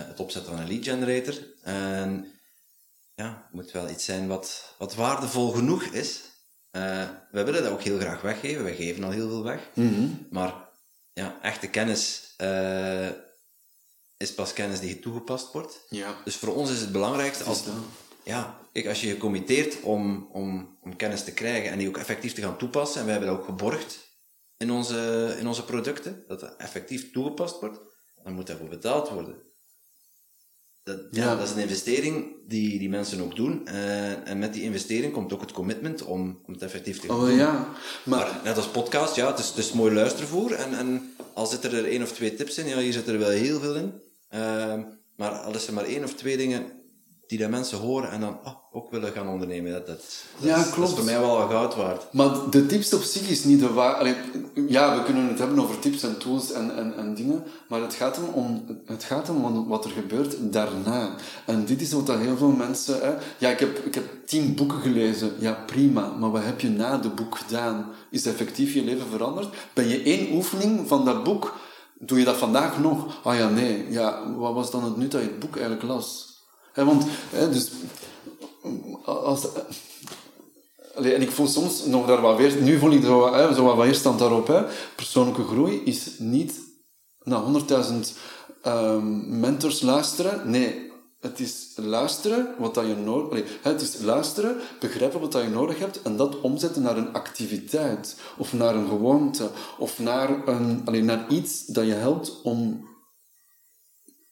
het 0.08 0.20
opzetten 0.20 0.52
van 0.52 0.62
een 0.62 0.68
lead 0.68 0.84
generator. 0.84 1.34
En 1.64 2.39
ja, 3.20 3.44
het 3.44 3.54
moet 3.54 3.72
wel 3.72 3.90
iets 3.90 4.06
zijn 4.06 4.28
wat, 4.28 4.76
wat 4.78 4.96
waardevol 4.96 5.52
genoeg 5.52 5.84
is. 5.84 6.22
Uh, 6.72 7.10
we 7.32 7.44
willen 7.44 7.64
dat 7.64 7.72
ook 7.72 7.82
heel 7.82 8.00
graag 8.00 8.22
weggeven. 8.22 8.66
We 8.66 8.74
geven 8.74 9.04
al 9.04 9.12
heel 9.12 9.30
veel 9.30 9.44
weg. 9.44 9.70
Mm 9.74 10.28
Maar 10.30 10.70
ja, 11.14 11.40
echte 11.42 11.68
kennis 11.68 12.34
uh, 12.42 13.10
is 14.18 14.34
pas 14.34 14.54
kennis 14.54 14.80
die 14.80 15.00
toegepast 15.00 15.52
wordt. 15.52 15.86
Ja. 15.90 16.16
Dus 16.24 16.36
voor 16.36 16.56
ons 16.56 16.72
is 16.72 16.80
het 16.80 16.92
belangrijkste 16.92 17.44
als, 17.44 17.64
ja, 18.24 18.60
ik, 18.72 18.88
als 18.88 19.02
je 19.02 19.08
je 19.08 19.18
committeert 19.18 19.82
om, 19.82 20.30
om, 20.32 20.78
om 20.82 20.96
kennis 20.96 21.24
te 21.24 21.34
krijgen 21.34 21.72
en 21.72 21.78
die 21.78 21.88
ook 21.88 21.98
effectief 21.98 22.34
te 22.34 22.42
gaan 22.42 22.58
toepassen, 22.58 23.00
en 23.00 23.06
we 23.06 23.12
hebben 23.12 23.30
dat 23.30 23.40
ook 23.40 23.46
geborgd 23.46 24.00
in 24.58 24.72
onze, 24.72 25.36
in 25.40 25.48
onze 25.48 25.66
producten, 25.66 26.24
dat 26.28 26.40
dat 26.40 26.56
effectief 26.56 27.12
toegepast 27.12 27.60
wordt, 27.60 27.80
dan 28.24 28.34
moet 28.34 28.48
daarvoor 28.48 28.70
betaald 28.70 29.10
worden. 29.10 29.49
Dat, 30.90 31.00
ja. 31.12 31.36
dat 31.36 31.48
is 31.48 31.54
een 31.54 31.62
investering 31.62 32.26
die, 32.48 32.80
die 32.80 32.90
mensen 32.90 33.22
ook 33.22 33.36
doen. 33.36 33.62
Uh, 33.66 34.28
en 34.28 34.40
met 34.40 34.54
die 34.54 34.64
investering 34.64 35.14
komt 35.14 35.34
ook 35.34 35.42
het 35.42 35.52
commitment 35.52 36.04
om, 36.04 36.40
om 36.46 36.54
het 36.54 36.62
effectief 36.62 37.00
te 37.00 37.08
doen. 37.08 37.22
Oh 37.22 37.36
ja. 37.36 37.68
Maar, 38.04 38.40
net 38.44 38.56
als 38.56 38.68
podcast, 38.68 39.16
ja, 39.16 39.28
het 39.28 39.40
is, 39.40 39.48
het 39.48 39.58
is 39.58 39.72
mooi 39.72 39.94
luistervoer. 39.94 40.52
En, 40.52 40.78
en 40.78 41.14
al 41.34 41.46
zitten 41.46 41.74
er 41.74 41.86
één 41.86 42.02
of 42.02 42.12
twee 42.12 42.36
tips 42.36 42.58
in, 42.58 42.68
ja, 42.68 42.78
hier 42.78 42.94
zit 42.94 43.08
er 43.08 43.20
wel 43.20 43.30
heel 43.30 43.60
veel 43.60 43.76
in. 43.76 43.94
Uh, 44.36 44.74
maar 45.16 45.32
al 45.32 45.56
is 45.56 45.68
er 45.68 45.74
maar 45.74 45.86
één 45.86 46.04
of 46.04 46.14
twee 46.14 46.38
dingen 46.38 46.66
die 47.30 47.38
dat 47.40 47.50
mensen 47.50 47.78
horen 47.78 48.12
en 48.12 48.20
dan 48.20 48.38
oh, 48.44 48.54
ook 48.72 48.92
willen 48.92 49.12
gaan 49.12 49.28
ondernemen. 49.28 49.72
Dat, 49.72 49.88
dat, 49.88 50.24
ja, 50.38 50.64
klopt. 50.64 50.76
dat 50.76 50.88
is 50.88 50.96
voor 50.96 51.04
mij 51.04 51.20
wel 51.20 51.48
goud 51.48 51.76
waard. 51.76 52.14
Maar 52.14 52.50
de 52.50 52.66
tips 52.66 52.94
op 52.94 53.02
zich 53.02 53.30
is 53.30 53.44
niet 53.44 53.60
de 53.60 53.74
waar. 53.74 54.16
Ja, 54.68 54.98
we 54.98 55.04
kunnen 55.04 55.28
het 55.28 55.40
hebben 55.40 55.60
over 55.60 55.80
tips 55.80 56.04
en 56.04 56.18
tools 56.18 56.52
en, 56.52 56.76
en, 56.76 56.98
en 56.98 57.16
dingen, 57.16 57.44
maar 57.68 57.82
het 57.82 57.94
gaat, 57.94 58.20
om, 58.34 58.66
het 58.86 59.04
gaat 59.04 59.30
om 59.30 59.68
wat 59.68 59.86
er 59.86 59.92
gebeurt 59.92 60.54
daarna. 60.54 61.16
En 61.46 61.66
dit 61.66 61.82
is 61.82 61.92
wat 61.92 62.08
dat 62.08 62.20
heel 62.20 62.38
veel 62.38 62.52
mensen... 62.52 63.00
Hè, 63.02 63.14
ja, 63.38 63.50
ik 63.50 63.60
heb, 63.60 63.78
ik 63.86 63.96
heb 63.96 64.28
tien 64.28 64.56
boeken 64.56 64.80
gelezen. 64.80 65.32
Ja, 65.40 65.64
prima. 65.66 66.14
Maar 66.20 66.32
wat 66.32 66.44
heb 66.44 66.60
je 66.60 66.70
na 66.70 66.98
de 66.98 67.10
boek 67.10 67.38
gedaan? 67.38 67.90
Is 68.12 68.26
effectief 68.26 68.74
je 68.74 68.84
leven 68.84 69.08
veranderd? 69.08 69.56
Ben 69.74 69.88
je 69.88 70.04
één 70.04 70.34
oefening 70.34 70.88
van 70.88 71.06
dat 71.06 71.24
boek... 71.24 71.54
Doe 72.02 72.20
je 72.20 72.26
dat 72.26 72.38
vandaag 72.38 72.80
nog? 72.80 73.20
Ah 73.24 73.38
ja, 73.38 73.50
nee. 73.50 73.92
Ja, 73.92 74.36
wat 74.36 74.54
was 74.54 74.72
dan 74.72 74.84
het 74.84 74.98
nut 74.98 75.12
dat 75.12 75.22
je 75.22 75.28
het 75.28 75.40
boek 75.40 75.56
eigenlijk 75.56 75.84
las? 75.84 76.29
Want, 76.86 77.06
dus, 77.52 77.72
als, 79.06 79.48
en 80.96 81.22
ik 81.22 81.32
voel 81.32 81.48
soms 81.48 81.86
nog 81.86 82.08
daar 82.08 82.22
wat 82.22 82.38
weer, 82.38 82.62
nu 82.62 82.78
voel 82.78 82.92
ik 82.92 83.04
zo, 83.04 83.34
hè, 83.34 83.54
zo 83.54 83.64
wat 83.64 83.78
weerstand 83.78 84.20
daarop. 84.20 84.70
Persoonlijke 84.96 85.44
groei 85.44 85.82
is 85.84 86.08
niet 86.18 86.60
naar 87.24 87.42
100.000 87.42 87.96
um, 88.66 89.40
mentors 89.40 89.82
luisteren. 89.82 90.50
Nee, 90.50 90.92
het 91.20 91.40
is 91.40 91.74
luisteren 91.76 92.48
wat 92.58 92.74
dat 92.74 92.86
je 92.88 92.96
nodig 92.96 93.60
Het 93.62 93.82
is 93.82 93.98
luisteren, 94.02 94.58
begrijpen 94.80 95.20
wat 95.20 95.32
dat 95.32 95.44
je 95.44 95.50
nodig 95.50 95.80
hebt 95.80 96.02
en 96.02 96.18
dat 96.18 96.42
omzetten 96.42 96.82
naar 96.82 96.98
een 96.98 97.14
activiteit 97.14 98.16
of 98.38 98.54
naar 98.54 98.76
een 98.76 98.88
gewoonte 98.88 99.50
of 99.78 100.00
naar, 100.00 100.48
een, 100.48 100.82
allee, 100.86 101.04
naar 101.04 101.26
iets 101.30 101.66
dat 101.66 101.86
je 101.86 101.94
helpt 101.94 102.42
om 102.44 102.88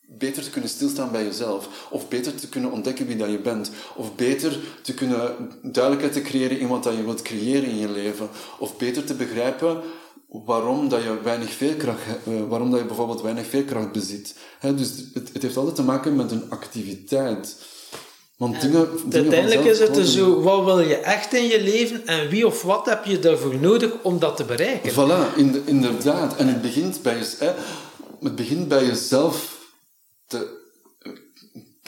beter 0.07 0.43
te 0.43 0.49
kunnen 0.49 0.69
stilstaan 0.69 1.11
bij 1.11 1.23
jezelf. 1.23 1.87
Of 1.89 2.07
beter 2.07 2.35
te 2.35 2.49
kunnen 2.49 2.71
ontdekken 2.71 3.07
wie 3.07 3.15
dat 3.15 3.29
je 3.29 3.39
bent. 3.39 3.71
Of 3.95 4.15
beter 4.15 4.59
te 4.81 4.93
kunnen 4.93 5.51
duidelijkheid 5.61 6.13
te 6.13 6.21
creëren 6.21 6.59
in 6.59 6.67
wat 6.67 6.83
dat 6.83 6.95
je 6.95 7.03
wilt 7.03 7.21
creëren 7.21 7.69
in 7.69 7.77
je 7.77 7.89
leven. 7.89 8.29
Of 8.59 8.77
beter 8.77 9.03
te 9.03 9.13
begrijpen 9.13 9.81
waarom 10.29 10.89
dat 10.89 11.03
je 11.03 11.21
weinig 11.23 11.51
veerkracht, 11.51 11.99
uh, 12.27 12.41
waarom 12.49 12.71
dat 12.71 12.79
je 12.79 12.85
bijvoorbeeld 12.85 13.21
weinig 13.21 13.47
veerkracht 13.47 13.91
bezit. 13.91 14.35
dus 14.61 14.91
het, 15.13 15.29
het, 15.33 15.41
heeft 15.41 15.57
altijd 15.57 15.75
te 15.75 15.83
maken 15.83 16.15
met 16.15 16.31
een 16.31 16.49
activiteit. 16.49 17.55
Want 18.37 18.61
dingen, 18.61 18.89
uiteindelijk 19.11 19.65
is 19.65 19.79
het 19.79 19.93
dus 19.93 20.13
zo, 20.13 20.41
wat 20.41 20.63
wil 20.63 20.79
je 20.79 20.95
echt 20.95 21.33
in 21.33 21.47
je 21.47 21.61
leven 21.61 22.07
en 22.07 22.29
wie 22.29 22.47
of 22.47 22.61
wat 22.61 22.85
heb 22.85 23.05
je 23.05 23.19
daarvoor 23.19 23.55
nodig 23.55 23.91
om 24.01 24.19
dat 24.19 24.37
te 24.37 24.43
bereiken? 24.43 24.91
Voilà, 24.91 25.35
inderdaad. 25.65 26.35
En 26.35 26.47
het 26.47 26.61
begint 26.61 27.01
bij, 27.01 27.17
je, 27.17 27.53
het 28.21 28.35
begint 28.35 28.67
bij 28.67 28.85
jezelf 28.85 29.56
te, 30.27 30.65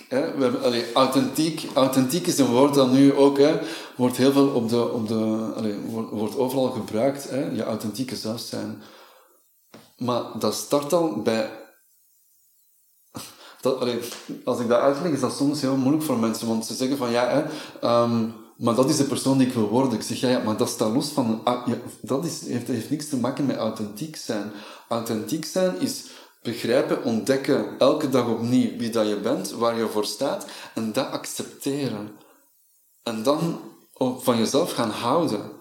hè, 0.09 0.35
we 0.37 0.43
hebben, 0.43 0.93
authentiek, 0.93 1.67
authentiek 1.73 2.27
is 2.27 2.37
een 2.37 2.51
woord 2.51 2.73
dat 2.73 2.91
nu 2.91 3.13
ook 3.13 3.37
hè, 3.37 3.59
wordt 3.95 4.17
heel 4.17 4.31
veel 4.31 4.47
op 4.47 4.69
de, 4.69 4.91
op 4.91 5.07
de 5.07 5.51
allee, 5.55 5.79
wordt, 6.11 6.37
overal 6.37 6.69
gebruikt, 6.69 7.29
hè, 7.29 7.49
je 7.49 7.63
authentieke 7.63 8.15
zelf 8.15 8.39
zijn. 8.39 8.81
Maar 9.97 10.23
dat 10.39 10.53
start 10.53 10.93
al 10.93 11.21
bij. 11.21 11.51
Dat, 13.61 13.79
allee, 13.79 13.99
als 14.43 14.59
ik 14.59 14.67
dat 14.67 14.79
uitleg, 14.79 15.11
is 15.11 15.19
dat 15.19 15.35
soms 15.35 15.61
heel 15.61 15.75
moeilijk 15.75 16.03
voor 16.03 16.19
mensen, 16.19 16.47
want 16.47 16.65
ze 16.65 16.73
zeggen 16.73 16.97
van 16.97 17.11
ja, 17.11 17.27
hè, 17.29 17.41
um, 18.03 18.33
Maar 18.57 18.75
dat 18.75 18.89
is 18.89 18.97
de 18.97 19.03
persoon 19.03 19.37
die 19.37 19.47
ik 19.47 19.53
wil 19.53 19.67
worden. 19.67 19.93
Ik 19.93 20.01
zeg, 20.01 20.19
ja, 20.19 20.29
ja 20.29 20.39
maar 20.39 20.57
dat 20.57 20.69
staat 20.69 20.93
los 20.93 21.09
van... 21.09 21.41
ah, 21.43 21.67
ja, 21.67 21.75
dat 22.01 22.25
is, 22.25 22.47
heeft, 22.47 22.67
heeft 22.67 22.89
niks 22.89 23.09
te 23.09 23.17
maken 23.17 23.45
met 23.45 23.57
authentiek 23.57 24.15
zijn. 24.15 24.51
Authentiek 24.87 25.45
zijn 25.45 25.79
is 25.79 26.03
begrijpen, 26.41 27.03
ontdekken, 27.03 27.65
elke 27.77 28.09
dag 28.09 28.27
opnieuw 28.27 28.77
wie 28.77 28.89
dat 28.89 29.07
je 29.07 29.15
bent, 29.15 29.51
waar 29.51 29.77
je 29.77 29.87
voor 29.87 30.05
staat, 30.05 30.45
en 30.75 30.91
dat 30.93 31.11
accepteren. 31.11 32.11
En 33.03 33.23
dan 33.23 33.59
van 33.97 34.37
jezelf 34.37 34.71
gaan 34.71 34.89
houden. 34.89 35.51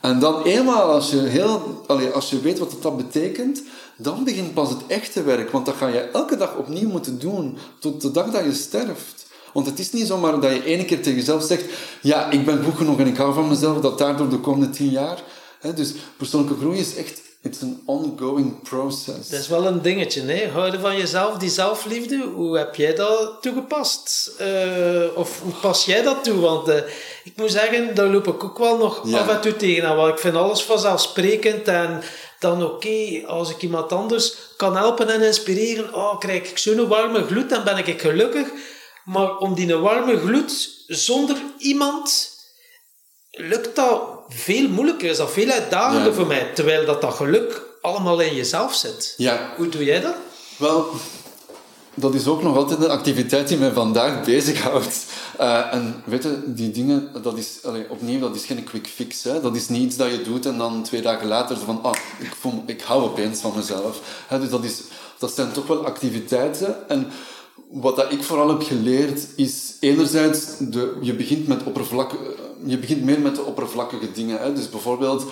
En 0.00 0.18
dan 0.18 0.42
eenmaal 0.42 0.90
als 0.90 1.10
je, 1.10 1.18
heel, 1.18 1.84
als 2.14 2.30
je 2.30 2.40
weet 2.40 2.58
wat 2.58 2.76
dat 2.80 2.96
betekent, 2.96 3.62
dan 3.96 4.24
begint 4.24 4.54
pas 4.54 4.68
het 4.68 4.86
echte 4.86 5.22
werk. 5.22 5.50
Want 5.50 5.66
dat 5.66 5.74
ga 5.74 5.86
je 5.86 6.00
elke 6.00 6.36
dag 6.36 6.56
opnieuw 6.56 6.88
moeten 6.88 7.18
doen, 7.18 7.58
tot 7.80 8.00
de 8.00 8.10
dag 8.10 8.30
dat 8.30 8.44
je 8.44 8.52
sterft. 8.52 9.26
Want 9.52 9.66
het 9.66 9.78
is 9.78 9.92
niet 9.92 10.06
zomaar 10.06 10.40
dat 10.40 10.52
je 10.52 10.64
ene 10.64 10.84
keer 10.84 11.02
tegen 11.02 11.18
jezelf 11.18 11.42
zegt, 11.42 11.64
ja, 12.02 12.30
ik 12.30 12.44
ben 12.44 12.64
goed 12.64 12.74
genoeg 12.74 12.98
en 12.98 13.06
ik 13.06 13.16
hou 13.16 13.34
van 13.34 13.48
mezelf, 13.48 13.80
dat 13.80 13.98
daardoor 13.98 14.28
de 14.28 14.40
komende 14.40 14.70
tien 14.70 14.90
jaar... 14.90 15.22
Dus 15.74 15.94
persoonlijke 16.16 16.58
groei 16.58 16.78
is 16.78 16.96
echt 16.96 17.22
It's 17.42 17.62
an 17.62 17.82
ongoing 17.84 18.62
process. 18.62 19.28
Dat 19.28 19.40
is 19.40 19.48
wel 19.48 19.66
een 19.66 19.82
dingetje, 19.82 20.22
hè? 20.22 20.48
Houden 20.48 20.80
van 20.80 20.96
jezelf, 20.96 21.38
die 21.38 21.50
zelfliefde. 21.50 22.16
Hoe 22.34 22.58
heb 22.58 22.74
jij 22.74 22.94
dat 22.94 23.42
toegepast? 23.42 24.32
Uh, 24.40 25.16
of 25.16 25.40
hoe 25.40 25.52
pas 25.52 25.84
jij 25.84 26.02
dat 26.02 26.24
toe? 26.24 26.40
Want 26.40 26.68
uh, 26.68 26.76
ik 27.24 27.32
moet 27.36 27.50
zeggen, 27.50 27.94
daar 27.94 28.06
loop 28.06 28.26
ik 28.26 28.44
ook 28.44 28.58
wel 28.58 28.76
nog 28.76 29.14
af 29.14 29.28
en 29.28 29.40
toe 29.40 29.56
tegen. 29.56 29.96
Want 29.96 30.12
ik 30.12 30.18
vind 30.18 30.34
alles 30.36 30.62
vanzelfsprekend. 30.62 31.68
En 31.68 32.02
dan 32.38 32.64
oké, 32.64 32.74
okay, 32.74 33.24
als 33.24 33.50
ik 33.50 33.62
iemand 33.62 33.92
anders 33.92 34.34
kan 34.56 34.76
helpen 34.76 35.08
en 35.08 35.22
inspireren, 35.22 35.94
oh, 35.94 36.18
krijg 36.18 36.50
ik 36.50 36.58
zo'n 36.58 36.88
warme 36.88 37.22
gloed, 37.22 37.50
dan 37.50 37.64
ben 37.64 37.78
ik 37.78 38.00
gelukkig. 38.00 38.48
Maar 39.04 39.36
om 39.36 39.54
die 39.54 39.76
warme 39.76 40.18
gloed 40.18 40.84
zonder 40.86 41.36
iemand 41.58 42.34
lukt 43.30 43.76
dat 43.76 44.15
veel 44.28 44.68
moeilijker, 44.68 45.10
is 45.10 45.16
dat 45.16 45.30
veel 45.30 45.50
uitdagender 45.50 46.14
voor 46.14 46.26
mij. 46.26 46.50
Terwijl 46.54 46.86
dat, 46.86 47.00
dat 47.00 47.14
geluk 47.14 47.62
allemaal 47.80 48.20
in 48.20 48.34
jezelf 48.34 48.74
zit. 48.74 49.14
Ja. 49.16 49.52
Hoe 49.56 49.68
doe 49.68 49.84
jij 49.84 50.00
dat? 50.00 50.14
Wel, 50.56 50.90
dat 51.94 52.14
is 52.14 52.26
ook 52.26 52.42
nog 52.42 52.56
altijd 52.56 52.82
een 52.82 52.90
activiteit 52.90 53.48
die 53.48 53.58
mij 53.58 53.72
vandaag 53.72 54.24
bezighoudt. 54.24 55.04
Uh, 55.40 55.74
en 55.74 56.02
weet 56.04 56.22
je, 56.22 56.42
die 56.46 56.70
dingen, 56.70 57.10
dat 57.22 57.38
is, 57.38 57.58
allee, 57.64 57.86
opnieuw, 57.88 58.20
dat 58.20 58.34
is 58.34 58.44
geen 58.44 58.64
quick 58.64 58.86
fix. 58.86 59.22
Hè? 59.22 59.40
Dat 59.40 59.56
is 59.56 59.68
niet 59.68 59.82
iets 59.82 59.96
dat 59.96 60.10
je 60.10 60.22
doet 60.22 60.46
en 60.46 60.58
dan 60.58 60.82
twee 60.82 61.02
dagen 61.02 61.26
later 61.26 61.56
van, 61.56 61.82
ah, 61.82 61.94
ik, 62.18 62.32
voel, 62.40 62.62
ik 62.66 62.80
hou 62.80 63.02
opeens 63.02 63.40
van 63.40 63.52
mezelf. 63.56 64.00
Hè? 64.26 64.40
Dus 64.40 64.50
dat, 64.50 64.64
is, 64.64 64.80
dat 65.18 65.34
zijn 65.34 65.52
toch 65.52 65.66
wel 65.66 65.86
activiteiten. 65.86 66.88
En 66.88 67.06
wat 67.70 67.96
dat 67.96 68.12
ik 68.12 68.22
vooral 68.22 68.48
heb 68.48 68.62
geleerd 68.62 69.26
is 69.36 69.74
enerzijds, 69.80 70.46
de, 70.58 70.98
je, 71.00 71.14
begint 71.14 71.46
met 71.46 71.62
oppervlakkige, 71.64 72.34
je 72.64 72.78
begint 72.78 73.02
meer 73.02 73.20
met 73.20 73.34
de 73.34 73.44
oppervlakkige 73.44 74.12
dingen. 74.12 74.38
Hè. 74.38 74.52
Dus 74.52 74.70
bijvoorbeeld, 74.70 75.24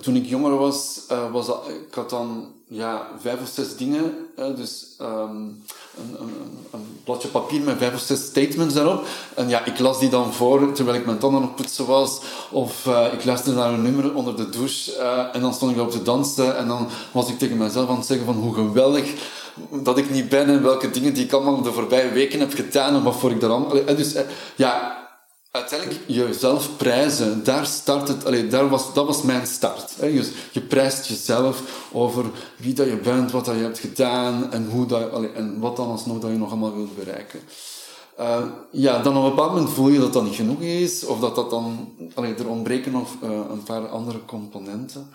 toen 0.00 0.16
ik 0.16 0.26
jonger 0.26 0.56
was, 0.56 1.00
uh, 1.12 1.32
was 1.32 1.48
ik 1.88 1.94
had 1.94 2.10
dan 2.10 2.46
ja, 2.68 3.08
vijf 3.20 3.40
of 3.40 3.48
zes 3.48 3.76
dingen. 3.76 4.12
Hè. 4.36 4.54
Dus 4.54 4.86
um, 5.00 5.62
een, 5.96 6.16
een, 6.20 6.32
een, 6.70 6.98
bladje 7.04 7.28
papier 7.28 7.60
met 7.60 7.78
vijf 7.78 7.94
of 7.94 8.00
zes 8.00 8.24
statements 8.24 8.74
daarop. 8.74 9.06
En 9.34 9.48
ja, 9.48 9.64
ik 9.64 9.78
las 9.78 9.98
die 9.98 10.08
dan 10.08 10.32
voor 10.32 10.72
terwijl 10.72 10.98
ik 10.98 11.06
mijn 11.06 11.18
tanden 11.18 11.40
nog 11.40 11.54
poetsen 11.54 11.86
was. 11.86 12.20
Of 12.50 12.86
uh, 12.86 13.06
ik 13.12 13.24
luisterde 13.24 13.58
naar 13.58 13.72
een 13.72 13.82
nummer 13.82 14.14
onder 14.14 14.36
de 14.36 14.48
douche. 14.48 14.92
En 15.32 15.40
dan 15.40 15.54
stond 15.54 15.72
ik 15.72 15.80
op 15.80 15.90
te 15.90 16.02
dansen. 16.02 16.56
En 16.56 16.68
dan 16.68 16.88
was 17.12 17.28
ik 17.28 17.38
tegen 17.38 17.56
mezelf 17.56 17.88
aan 17.88 17.96
het 17.96 18.06
zeggen 18.06 18.26
van 18.26 18.36
hoe 18.36 18.54
geweldig 18.54 19.14
dat 19.70 19.98
ik 19.98 20.10
niet 20.10 20.28
ben 20.28 20.48
en 20.48 20.62
welke 20.62 20.90
dingen 20.90 21.14
die 21.14 21.24
ik 21.24 21.32
allemaal 21.32 21.62
de 21.62 21.72
voorbije 21.72 22.08
weken 22.08 22.40
heb 22.40 22.54
gedaan 22.54 22.94
en 22.94 23.12
voor 23.12 23.30
ik 23.30 23.40
daar 23.40 23.50
allemaal... 23.50 23.96
Dus 23.96 24.14
eh, 24.14 24.24
ja, 24.56 25.03
uiteindelijk 25.54 26.00
jezelf 26.06 26.76
prijzen, 26.76 27.44
daar 27.44 27.66
start 27.66 28.08
het... 28.08 28.24
Allee, 28.24 28.46
daar 28.46 28.68
was, 28.68 28.94
dat 28.94 29.06
was 29.06 29.22
mijn 29.22 29.46
start. 29.46 29.94
Hè. 29.96 30.06
Je, 30.06 30.32
je 30.52 30.60
prijst 30.60 31.06
jezelf 31.06 31.62
over 31.92 32.24
wie 32.56 32.74
dat 32.74 32.86
je 32.86 32.96
bent, 32.96 33.30
wat 33.30 33.44
dat 33.44 33.54
je 33.54 33.60
hebt 33.60 33.78
gedaan 33.78 34.52
en, 34.52 34.66
hoe 34.70 34.86
dat, 34.86 35.10
allee, 35.10 35.32
en 35.32 35.60
wat 35.60 35.76
dan 35.76 35.88
alsnog 35.88 36.18
dat 36.18 36.30
je 36.30 36.36
nog 36.36 36.50
allemaal 36.50 36.74
wilt 36.74 36.96
bereiken. 36.96 37.40
Uh, 38.20 38.44
ja, 38.70 39.02
dan 39.02 39.16
op 39.16 39.24
een 39.24 39.30
bepaald 39.30 39.52
moment 39.52 39.70
voel 39.70 39.88
je 39.88 39.98
dat 39.98 40.12
dat 40.12 40.24
niet 40.24 40.34
genoeg 40.34 40.60
is, 40.60 41.04
of 41.04 41.20
dat 41.20 41.34
dat 41.34 41.50
dan... 41.50 41.94
Allee, 42.14 42.34
er 42.34 42.48
ontbreken 42.48 42.92
nog 42.92 43.08
uh, 43.22 43.30
een 43.50 43.62
paar 43.62 43.88
andere 43.88 44.24
componenten. 44.24 45.10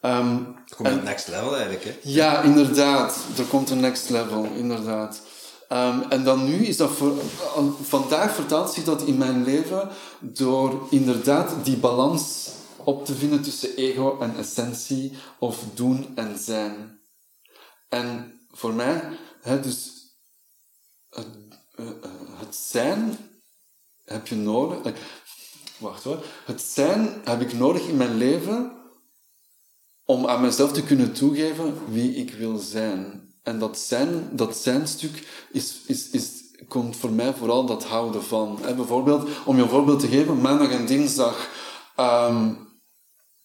Um, 0.00 0.56
komt 0.76 0.88
een 0.88 1.04
next 1.04 1.28
level 1.28 1.54
eigenlijk, 1.54 1.84
hè? 1.84 1.94
Ja, 2.02 2.40
inderdaad. 2.40 3.16
Er 3.38 3.44
komt 3.44 3.70
een 3.70 3.80
next 3.80 4.10
level, 4.10 4.48
inderdaad. 4.56 5.20
Um, 5.72 6.02
en 6.02 6.24
dan 6.24 6.44
nu 6.44 6.66
is 6.66 6.76
dat 6.76 6.90
voor... 6.90 7.14
Vandaag 7.82 8.34
vertaalt 8.34 8.72
zich 8.72 8.84
dat 8.84 9.02
in 9.02 9.16
mijn 9.16 9.44
leven 9.44 9.88
door 10.20 10.86
inderdaad 10.90 11.64
die 11.64 11.76
balans 11.76 12.50
op 12.76 13.04
te 13.04 13.14
vinden 13.14 13.42
tussen 13.42 13.76
ego 13.76 14.18
en 14.20 14.36
essentie, 14.36 15.12
of 15.38 15.64
doen 15.74 16.12
en 16.14 16.38
zijn. 16.38 17.00
En 17.88 18.40
voor 18.50 18.74
mij, 18.74 19.18
hè, 19.40 19.60
dus 19.60 19.92
het, 21.10 21.26
uh, 21.76 21.86
het 22.38 22.56
zijn 22.56 23.18
heb 24.04 24.26
je 24.26 24.34
nodig. 24.34 24.94
Wacht 25.78 26.02
hoor. 26.02 26.24
Het 26.44 26.60
zijn 26.60 27.20
heb 27.24 27.40
ik 27.40 27.52
nodig 27.52 27.88
in 27.88 27.96
mijn 27.96 28.16
leven 28.16 28.72
om 30.04 30.26
aan 30.26 30.40
mezelf 30.40 30.72
te 30.72 30.84
kunnen 30.84 31.12
toegeven 31.12 31.92
wie 31.92 32.14
ik 32.14 32.32
wil 32.32 32.58
zijn. 32.58 33.25
En 33.46 33.58
dat 33.58 33.78
zijn, 33.78 34.28
dat 34.32 34.56
zijn 34.56 34.86
stuk 34.88 35.46
is, 35.52 35.76
is, 35.86 36.10
is, 36.10 36.30
komt 36.68 36.96
voor 36.96 37.10
mij 37.10 37.34
vooral 37.34 37.66
dat 37.66 37.84
houden 37.84 38.22
van. 38.22 38.58
Hè, 38.62 38.74
bijvoorbeeld, 38.74 39.28
om 39.44 39.56
je 39.56 39.62
een 39.62 39.68
voorbeeld 39.68 40.00
te 40.00 40.08
geven, 40.08 40.40
maandag 40.40 40.70
en 40.70 40.86
dinsdag 40.86 41.48
um, 42.00 42.58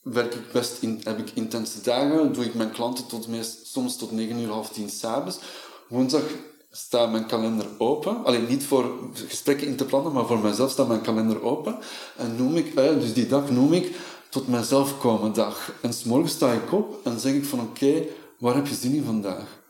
werk 0.02 0.34
ik 0.34 0.52
best 0.52 0.82
in, 0.82 1.02
heb 1.04 1.20
ik 1.20 1.32
intense 1.34 1.82
dagen, 1.82 2.34
doe 2.34 2.46
ik 2.46 2.54
mijn 2.54 2.72
klanten 2.72 3.08
tot 3.08 3.28
meest, 3.28 3.68
soms 3.68 3.98
tot 3.98 4.12
9 4.12 4.40
uur, 4.40 4.50
half 4.50 4.70
tien 4.70 4.90
s'avonds. 4.90 5.40
Woensdag 5.88 6.24
staat 6.72 7.12
mijn 7.12 7.26
kalender 7.26 7.68
open. 7.78 8.26
Alleen 8.26 8.48
niet 8.48 8.64
voor 8.64 9.10
gesprekken 9.14 9.68
in 9.68 9.76
te 9.76 9.86
plannen, 9.86 10.12
maar 10.12 10.26
voor 10.26 10.40
mezelf 10.40 10.72
staat 10.72 10.88
mijn 10.88 11.02
kalender 11.02 11.44
open. 11.44 11.78
En 12.18 12.36
noem 12.36 12.56
ik, 12.56 12.76
dus 12.76 13.14
die 13.14 13.28
dag 13.28 13.50
noem 13.50 13.74
ik 13.74 13.96
tot 14.30 14.48
mezelf 14.48 15.00
komen 15.00 15.34
dag. 15.34 15.74
En 15.82 15.94
s'morgens 15.94 16.34
sta 16.34 16.52
ik 16.52 16.72
op 16.72 17.00
en 17.04 17.20
zeg 17.20 17.34
ik 17.34 17.46
van 17.46 17.60
oké, 17.60 18.04
waar 18.40 18.56
heb 18.56 18.68
je 18.68 18.76
zin 18.76 18.94
in 18.94 19.04
vandaag? 19.04 19.61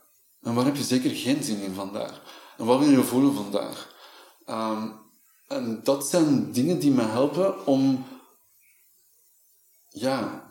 En 0.42 0.54
waar 0.54 0.66
heb 0.66 0.76
je 0.76 0.84
zeker 0.84 1.12
geen 1.12 1.44
zin 1.44 1.62
in 1.62 1.74
vandaag? 1.74 2.22
En 2.58 2.66
wat 2.66 2.80
wil 2.80 2.90
je 2.90 3.04
voelen 3.04 3.34
vandaag? 3.34 3.96
Um, 4.50 5.00
en 5.48 5.80
dat 5.84 6.08
zijn 6.08 6.52
dingen 6.52 6.80
die 6.80 6.92
me 6.92 7.04
helpen 7.04 7.66
om 7.66 8.06
ja, 9.90 10.50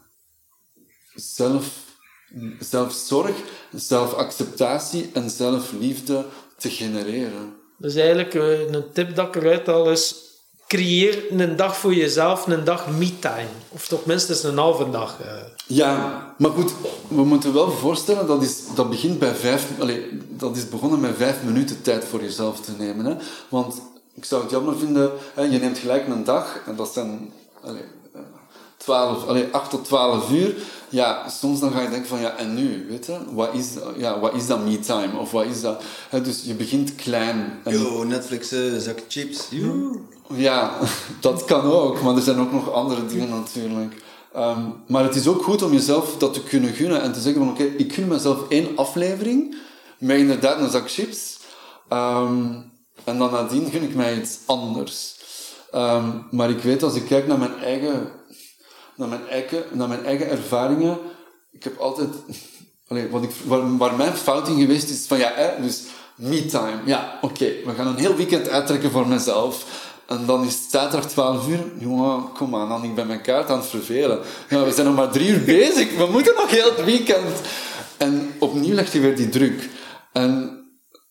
zelf, 1.14 1.84
zelfzorg, 2.58 3.36
zelfacceptatie 3.72 5.10
en 5.12 5.30
zelfliefde 5.30 6.26
te 6.56 6.70
genereren. 6.70 7.56
Dus 7.78 7.94
eigenlijk 7.94 8.34
eh, 8.34 8.72
een 8.72 8.92
tip 8.92 9.14
dat 9.14 9.26
ik 9.26 9.42
eruit 9.42 9.68
al 9.68 9.90
is 9.90 10.30
creëer 10.70 11.24
een 11.30 11.56
dag 11.56 11.76
voor 11.76 11.94
jezelf, 11.94 12.47
een 12.47 12.64
dag 12.64 12.90
me-time. 12.90 13.48
Of 13.68 13.88
toch 13.88 14.05
minstens 14.05 14.42
een 14.42 14.59
halve 14.59 14.90
dag. 14.90 15.16
Uh. 15.20 15.26
Ja, 15.66 16.34
maar 16.38 16.51
goed, 16.51 16.72
we 17.09 17.24
moeten 17.24 17.52
wel 17.52 17.70
voorstellen, 17.70 18.26
dat, 18.26 18.42
is, 18.42 18.62
dat 18.74 18.90
begint 18.90 19.18
bij 19.18 19.34
vijf... 19.34 19.66
Allez, 19.80 19.98
dat 20.28 20.56
is 20.56 20.68
begonnen 20.68 21.01
met 21.01 21.16
vijf 21.16 21.42
minuten 21.42 21.82
tijd 21.82 22.05
voor 22.05 22.20
jezelf 22.20 22.60
te 22.60 22.72
nemen. 22.78 23.05
Hè? 23.05 23.14
Want 23.48 23.80
ik 24.14 24.24
zou 24.24 24.42
het 24.42 24.51
jammer 24.51 24.78
vinden, 24.78 25.10
hè, 25.34 25.42
je 25.42 25.59
neemt 25.59 25.78
gelijk 25.78 26.06
een 26.06 26.24
dag, 26.24 26.60
en 26.66 26.76
dat 26.76 26.92
zijn... 26.92 27.32
Allez, 27.64 27.82
12, 28.85 29.27
allez, 29.27 29.52
8 29.52 29.70
tot 29.70 29.85
12 29.85 30.31
uur. 30.31 30.55
Ja, 30.89 31.28
soms 31.28 31.61
dan 31.61 31.73
ga 31.73 31.81
je 31.81 31.90
denken 31.90 32.09
van 32.09 32.20
ja, 32.20 32.36
en 32.36 32.55
nu? 32.55 32.86
Weet 32.89 33.07
je? 33.07 33.19
Wat 33.31 33.55
is, 33.55 33.69
ja, 33.97 34.20
wat 34.20 34.35
is 34.35 34.47
dat 34.47 34.65
me-time? 34.65 35.19
Of 35.19 35.31
wat 35.31 35.44
is 35.44 35.61
dat? 35.61 35.82
Dus 36.23 36.43
je 36.44 36.55
begint 36.55 36.94
klein. 36.94 37.61
En... 37.65 37.78
Yo, 37.78 38.05
Netflix, 38.05 38.52
uh, 38.52 38.78
zak 38.78 38.98
chips. 39.09 39.47
Yo. 39.51 40.01
Ja, 40.35 40.73
dat 41.20 41.44
kan 41.44 41.62
ook, 41.62 42.02
maar 42.02 42.16
er 42.16 42.23
zijn 42.23 42.40
ook 42.40 42.52
nog 42.52 42.73
andere 42.73 43.07
dingen 43.07 43.28
natuurlijk. 43.28 44.02
Um, 44.36 44.74
maar 44.86 45.05
het 45.05 45.15
is 45.15 45.27
ook 45.27 45.43
goed 45.43 45.62
om 45.62 45.73
jezelf 45.73 46.16
dat 46.19 46.35
te 46.35 46.43
kunnen 46.43 46.73
gunnen 46.73 47.02
en 47.02 47.12
te 47.12 47.20
zeggen 47.20 47.43
van 47.43 47.52
oké, 47.52 47.62
okay, 47.62 47.74
ik 47.77 47.93
gun 47.93 48.09
mezelf 48.09 48.48
één 48.48 48.77
aflevering 48.77 49.57
met 49.98 50.19
inderdaad 50.19 50.61
een 50.61 50.70
zak 50.70 50.90
chips. 50.90 51.39
Um, 51.93 52.70
en 53.05 53.19
dan 53.19 53.31
nadien 53.31 53.70
gun 53.70 53.82
ik 53.82 53.94
mij 53.94 54.20
iets 54.20 54.39
anders. 54.47 55.15
Um, 55.74 56.27
maar 56.31 56.51
ik 56.51 56.62
weet 56.62 56.82
als 56.82 56.94
ik 56.94 57.05
kijk 57.05 57.27
naar 57.27 57.39
mijn 57.39 57.59
eigen, 57.59 58.09
naar 59.01 59.09
mijn 59.09 59.28
eigen, 59.28 59.64
naar 59.72 59.89
mijn 59.89 60.05
eigen 60.05 60.28
ervaringen, 60.28 60.98
ik 61.52 61.64
heb 61.64 61.78
altijd, 61.78 62.09
allee, 62.89 63.09
wat 63.09 63.22
ik, 63.22 63.31
waar, 63.44 63.77
waar 63.77 63.94
mijn 63.97 64.16
fout 64.16 64.48
in 64.48 64.60
geweest 64.60 64.90
is 64.90 65.06
van 65.06 65.18
ja, 65.18 65.32
hè, 65.35 65.62
dus 65.62 65.82
me-time. 66.14 66.81
Ja, 66.85 67.18
oké, 67.20 67.32
okay, 67.32 67.62
we 67.64 67.74
gaan 67.74 67.86
een 67.86 67.97
heel 67.97 68.16
weekend 68.16 68.48
uittrekken 68.48 68.90
voor 68.90 69.09
mezelf. 69.09 69.89
En 70.06 70.27
dan 70.27 70.44
is 70.44 70.55
het 70.55 70.70
zaterdag 70.70 71.10
12 71.10 71.48
uur. 71.48 71.64
Jongen, 71.78 72.32
kom 72.32 72.56
aan, 72.56 72.68
dan 72.68 72.85
ik 72.85 72.94
ben 72.94 73.06
mijn 73.06 73.22
kaart 73.22 73.51
aan 73.51 73.59
het 73.59 73.68
vervelen. 73.68 74.20
Ja, 74.48 74.64
we 74.64 74.72
zijn 74.72 74.86
nog 74.86 74.97
maar 74.97 75.10
drie 75.10 75.28
uur 75.28 75.44
bezig. 75.59 75.97
We 75.97 76.06
moeten 76.10 76.35
nog 76.35 76.51
heel 76.51 76.70
het 76.70 76.85
weekend. 76.85 77.40
En 77.97 78.32
opnieuw 78.39 78.74
legt 78.74 78.93
je 78.93 79.01
weer 79.01 79.16
die 79.16 79.28
druk. 79.28 79.68
En 80.12 80.64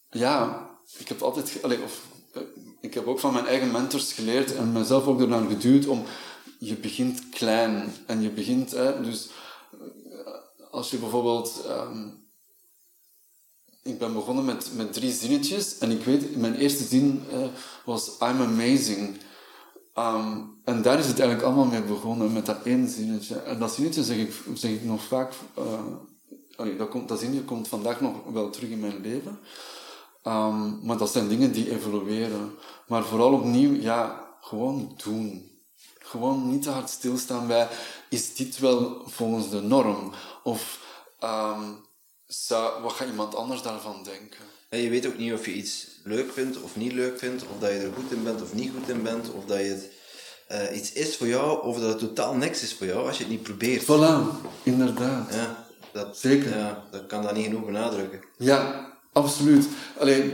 ja, 0.09 0.67
ik 0.97 1.07
heb 1.07 1.21
altijd... 1.21 1.59
Of, 1.63 2.01
eh, 2.33 2.41
ik 2.81 2.93
heb 2.93 3.07
ook 3.07 3.19
van 3.19 3.33
mijn 3.33 3.47
eigen 3.47 3.71
mentors 3.71 4.13
geleerd 4.13 4.55
en 4.55 4.71
mezelf 4.71 5.05
ook 5.05 5.21
ernaar 5.21 5.43
geduwd 5.49 5.87
om, 5.87 6.03
je 6.59 6.75
begint 6.75 7.29
klein 7.29 7.93
en 8.05 8.21
je 8.21 8.29
begint, 8.29 8.71
dus 9.03 9.29
eh, 9.71 10.33
als 10.71 10.89
je 10.89 10.97
bijvoorbeeld, 10.97 11.61
ehm, 11.67 12.07
ik 13.83 13.99
ben 13.99 14.13
begonnen 14.13 14.45
met, 14.45 14.71
met 14.75 14.93
drie 14.93 15.11
zinnetjes 15.11 15.77
en 15.77 15.91
ik 15.91 16.03
weet, 16.03 16.35
mijn 16.35 16.55
eerste 16.55 16.83
zin 16.83 17.23
uh, 17.33 17.47
was 17.85 18.07
I'm 18.07 18.41
amazing. 18.41 19.17
Ehm, 19.93 20.41
en 20.63 20.81
daar 20.81 20.99
is 20.99 21.07
het 21.07 21.19
eigenlijk 21.19 21.47
allemaal 21.47 21.71
mee 21.71 21.81
begonnen, 21.81 22.33
met 22.33 22.45
dat 22.45 22.63
één 22.63 22.89
zinnetje. 22.89 23.35
En 23.35 23.59
dat 23.59 23.73
zinnetje 23.73 24.03
zeg 24.03 24.17
ik, 24.17 24.33
zeg 24.53 24.71
ik 24.71 24.83
nog 24.83 25.03
vaak, 25.03 25.33
uh, 26.57 26.77
dat, 26.77 26.89
komt, 26.89 27.07
dat 27.07 27.19
zinnetje 27.19 27.45
komt 27.45 27.67
vandaag 27.67 28.01
nog 28.01 28.23
wel 28.31 28.49
terug 28.49 28.69
in 28.69 28.79
mijn 28.79 29.01
leven. 29.01 29.39
Um, 30.23 30.79
maar 30.85 30.97
dat 30.97 31.11
zijn 31.11 31.27
dingen 31.27 31.51
die 31.51 31.71
evolueren. 31.71 32.51
Maar 32.87 33.05
vooral 33.05 33.33
opnieuw, 33.33 33.73
ja, 33.73 34.27
gewoon 34.41 34.93
doen. 35.03 35.48
Gewoon 36.09 36.49
niet 36.49 36.61
te 36.61 36.69
hard 36.69 36.89
stilstaan 36.89 37.47
bij, 37.47 37.67
is 38.09 38.35
dit 38.35 38.59
wel 38.59 39.01
volgens 39.05 39.49
de 39.49 39.61
norm? 39.61 40.13
Of 40.43 40.79
um, 41.23 41.85
zou, 42.27 42.81
wat 42.81 42.91
gaat 42.91 43.07
iemand 43.07 43.35
anders 43.35 43.61
daarvan 43.61 44.03
denken? 44.03 44.39
En 44.69 44.79
je 44.79 44.89
weet 44.89 45.07
ook 45.07 45.17
niet 45.17 45.33
of 45.33 45.45
je 45.45 45.53
iets 45.53 45.87
leuk 46.03 46.33
vindt 46.33 46.61
of 46.61 46.75
niet 46.75 46.91
leuk 46.91 47.19
vindt, 47.19 47.43
of 47.43 47.59
dat 47.59 47.69
je 47.69 47.77
er 47.77 47.93
goed 47.93 48.11
in 48.11 48.23
bent 48.23 48.41
of 48.41 48.53
niet 48.53 48.71
goed 48.71 48.89
in 48.89 49.03
bent, 49.03 49.31
of 49.31 49.45
dat 49.45 49.57
je 49.57 49.63
het 49.63 49.91
uh, 50.71 50.77
iets 50.77 50.91
is 50.91 51.17
voor 51.17 51.27
jou, 51.27 51.63
of 51.63 51.79
dat 51.79 51.89
het 51.89 51.99
totaal 51.99 52.33
niks 52.33 52.61
is 52.61 52.73
voor 52.73 52.87
jou 52.87 53.07
als 53.07 53.17
je 53.17 53.23
het 53.23 53.31
niet 53.31 53.43
probeert. 53.43 53.83
Voilà, 53.83 54.47
inderdaad. 54.63 55.33
Ja, 55.33 55.67
dat, 55.91 56.17
Zeker. 56.17 56.57
Ja, 56.57 56.83
dat 56.91 57.05
kan 57.07 57.23
dat 57.23 57.33
niet 57.33 57.45
genoeg 57.45 57.65
benadrukken. 57.65 58.21
Ja, 58.37 58.91
absoluut. 59.13 59.67
Alleen... 59.97 60.33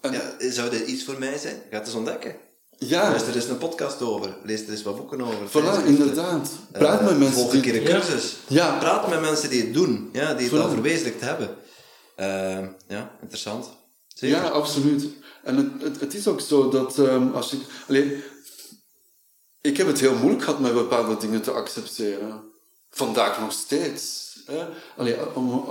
En... 0.00 0.12
Ja, 0.12 0.50
zou 0.50 0.70
dit 0.70 0.86
iets 0.86 1.04
voor 1.04 1.18
mij 1.18 1.38
zijn? 1.38 1.62
Ga 1.70 1.76
het 1.76 1.86
eens 1.86 1.96
ontdekken. 1.96 2.36
Ja. 2.88 3.08
Luister 3.08 3.28
er 3.28 3.36
eens 3.36 3.48
een 3.48 3.58
podcast 3.58 4.02
over. 4.02 4.36
Lees 4.42 4.62
er 4.62 4.70
eens 4.70 4.82
wat 4.82 4.96
boeken 4.96 5.20
over. 5.20 5.48
Voilà, 5.48 5.86
inderdaad. 5.86 6.50
Praat 6.72 7.00
uh, 7.00 7.06
met 7.06 7.18
mensen. 7.18 7.40
Volg 7.40 7.54
een 7.54 7.60
keer 7.60 7.76
een 7.76 7.84
cursus. 7.84 8.36
Ja. 8.46 8.78
Praat 8.78 9.08
met 9.08 9.20
mensen 9.20 9.50
die 9.50 9.62
het 9.62 9.74
doen. 9.74 10.08
Ja, 10.12 10.34
die 10.34 10.50
het 10.50 10.60
al 10.60 10.70
verwezenlijkt 10.70 11.20
hebben. 11.20 11.56
Uh, 12.16 12.68
ja, 12.88 13.10
interessant. 13.20 13.68
Zeker. 14.14 14.36
Ja, 14.36 14.48
absoluut. 14.48 15.06
En 15.44 15.56
het, 15.56 15.82
het, 15.82 16.00
het, 16.00 16.14
is 16.14 16.26
ook 16.26 16.40
zo 16.40 16.68
dat 16.68 16.98
um, 16.98 17.32
als 17.32 17.50
je... 17.50 17.58
Alleen, 17.88 18.22
ik 19.60 19.76
heb 19.76 19.86
het 19.86 20.00
heel 20.00 20.14
moeilijk 20.14 20.42
gehad 20.42 20.60
met 20.60 20.74
bepaalde 20.74 21.16
dingen 21.16 21.42
te 21.42 21.50
accepteren. 21.50 22.42
Vandaag 22.90 23.40
nog 23.40 23.52
steeds. 23.52 24.29
Allee, 24.96 25.16
om, 25.34 25.64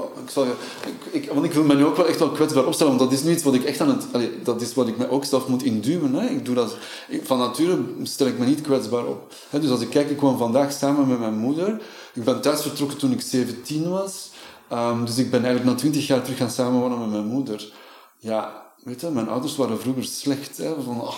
ik 1.12 1.32
want 1.32 1.46
ik 1.46 1.54
wil 1.54 1.64
me 1.64 1.76
nu 1.76 1.86
ook 1.86 1.98
wel 1.98 2.08
echt 2.08 2.20
wel 2.20 2.30
kwetsbaar 2.30 2.66
opstellen, 2.66 2.98
want 2.98 3.10
dat 3.10 3.20
is 3.20 3.26
niet 3.26 3.36
iets 3.36 3.44
wat 3.44 3.54
ik 3.54 3.64
echt 3.64 3.82
aan 3.82 3.90
het... 3.90 4.06
Dat 4.44 4.62
is 4.62 4.74
wat 4.74 4.88
ik 4.88 4.98
me 4.98 5.10
ook 5.10 5.26
zelf 5.26 5.48
moet 5.48 5.64
induwen. 5.64 6.14
Hè? 6.14 6.28
Ik 6.28 6.46
doe 6.46 6.56
dat, 6.56 6.78
van 7.24 7.38
nature 7.38 7.80
stel 8.04 8.28
ik 8.28 8.40
me 8.40 8.46
niet 8.46 8.62
kwetsbaar 8.62 9.06
op. 9.06 9.34
Hè? 9.50 9.60
Dus 9.60 9.70
als 9.70 9.82
ik 9.82 9.90
kijk, 9.90 10.10
ik 10.10 10.18
kwam 10.18 10.38
vandaag 10.38 10.72
samen 10.72 11.08
met 11.08 11.20
mijn 11.20 11.38
moeder. 11.38 11.82
Ik 12.14 12.24
ben 12.24 12.42
thuis 12.42 12.62
vertrokken 12.62 12.98
toen 12.98 13.12
ik 13.12 13.22
17 13.22 13.90
was. 13.90 14.30
Um, 14.74 15.06
dus 15.06 15.18
ik 15.18 15.32
ben 15.32 15.44
eigenlijk 15.44 15.76
na 15.76 15.80
20 15.80 16.08
jaar 16.08 16.22
terug 16.22 16.38
gaan 16.38 16.50
samenwonen 16.50 17.00
met 17.00 17.10
mijn 17.10 17.26
moeder. 17.26 17.72
Ja, 18.18 18.66
weet 18.84 19.02
je, 19.02 19.10
mijn 19.10 19.30
ouders 19.30 19.56
waren 19.56 19.80
vroeger 19.80 20.04
slecht. 20.06 20.58
Hè? 20.58 20.74
Van, 20.84 21.02
oh, 21.02 21.16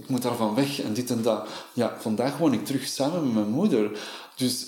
ik 0.00 0.08
moet 0.08 0.22
daarvan 0.22 0.54
weg 0.54 0.82
en 0.82 0.92
dit 0.92 1.10
en 1.10 1.22
dat. 1.22 1.46
Ja, 1.72 1.96
vandaag 1.98 2.38
woon 2.38 2.52
ik 2.52 2.64
terug 2.64 2.86
samen 2.86 3.24
met 3.24 3.34
mijn 3.34 3.48
moeder. 3.48 3.90
Dus 4.36 4.66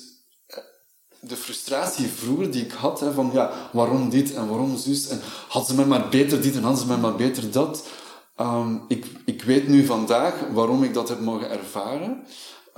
de 1.26 1.36
frustratie 1.36 2.06
vroeger 2.09 2.51
die 2.51 2.64
ik 2.64 2.72
had, 2.72 3.05
van 3.14 3.30
ja, 3.32 3.52
waarom 3.72 4.10
dit 4.10 4.34
en 4.34 4.48
waarom 4.48 4.76
zus, 4.76 5.09
en 5.09 5.20
had 5.48 5.66
ze 5.66 5.74
mij 5.74 5.86
maar 5.86 6.09
beter 6.09 6.42
dit 6.42 6.55
en 6.55 6.62
hadden 6.62 6.80
ze 6.80 6.86
mij 6.86 6.96
maar 6.96 7.14
beter 7.14 7.51
dat. 7.51 7.86
Um, 8.40 8.84
ik, 8.88 9.06
ik 9.24 9.42
weet 9.42 9.68
nu 9.68 9.86
vandaag 9.86 10.34
waarom 10.52 10.82
ik 10.82 10.94
dat 10.94 11.09
heb 11.09 11.20
mogen 11.20 11.51
ervaren. 11.51 12.26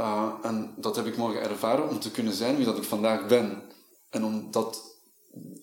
Uh, 0.00 0.32
en 0.42 0.74
dat 0.76 0.96
heb 0.96 1.06
ik 1.06 1.16
mogen 1.16 1.42
ervaren 1.42 1.88
om 1.88 1.98
te 1.98 2.10
kunnen 2.10 2.32
zijn 2.32 2.56
wie 2.56 2.64
dat 2.64 2.76
ik 2.76 2.82
vandaag 2.82 3.26
ben. 3.26 3.62
En 4.10 4.24
om, 4.24 4.50
dat, 4.50 4.82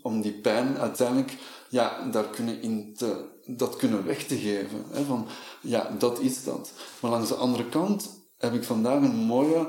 om 0.01 0.21
die 0.21 0.33
pijn 0.33 0.77
uiteindelijk 0.77 1.37
ja, 1.69 2.09
daar 2.11 2.23
kunnen 2.23 2.61
in 2.61 2.93
te, 2.97 3.25
dat 3.45 3.75
kunnen 3.75 4.05
weg 4.05 4.23
te 4.23 4.37
geven. 4.37 4.85
Hè, 4.91 5.03
van, 5.03 5.27
ja, 5.61 5.91
dat 5.97 6.19
is 6.19 6.43
dat. 6.43 6.71
Maar 6.99 7.11
langs 7.11 7.29
de 7.29 7.35
andere 7.35 7.69
kant 7.69 8.09
heb 8.37 8.53
ik 8.53 8.63
vandaag 8.63 9.01
een 9.01 9.15
mooie 9.15 9.67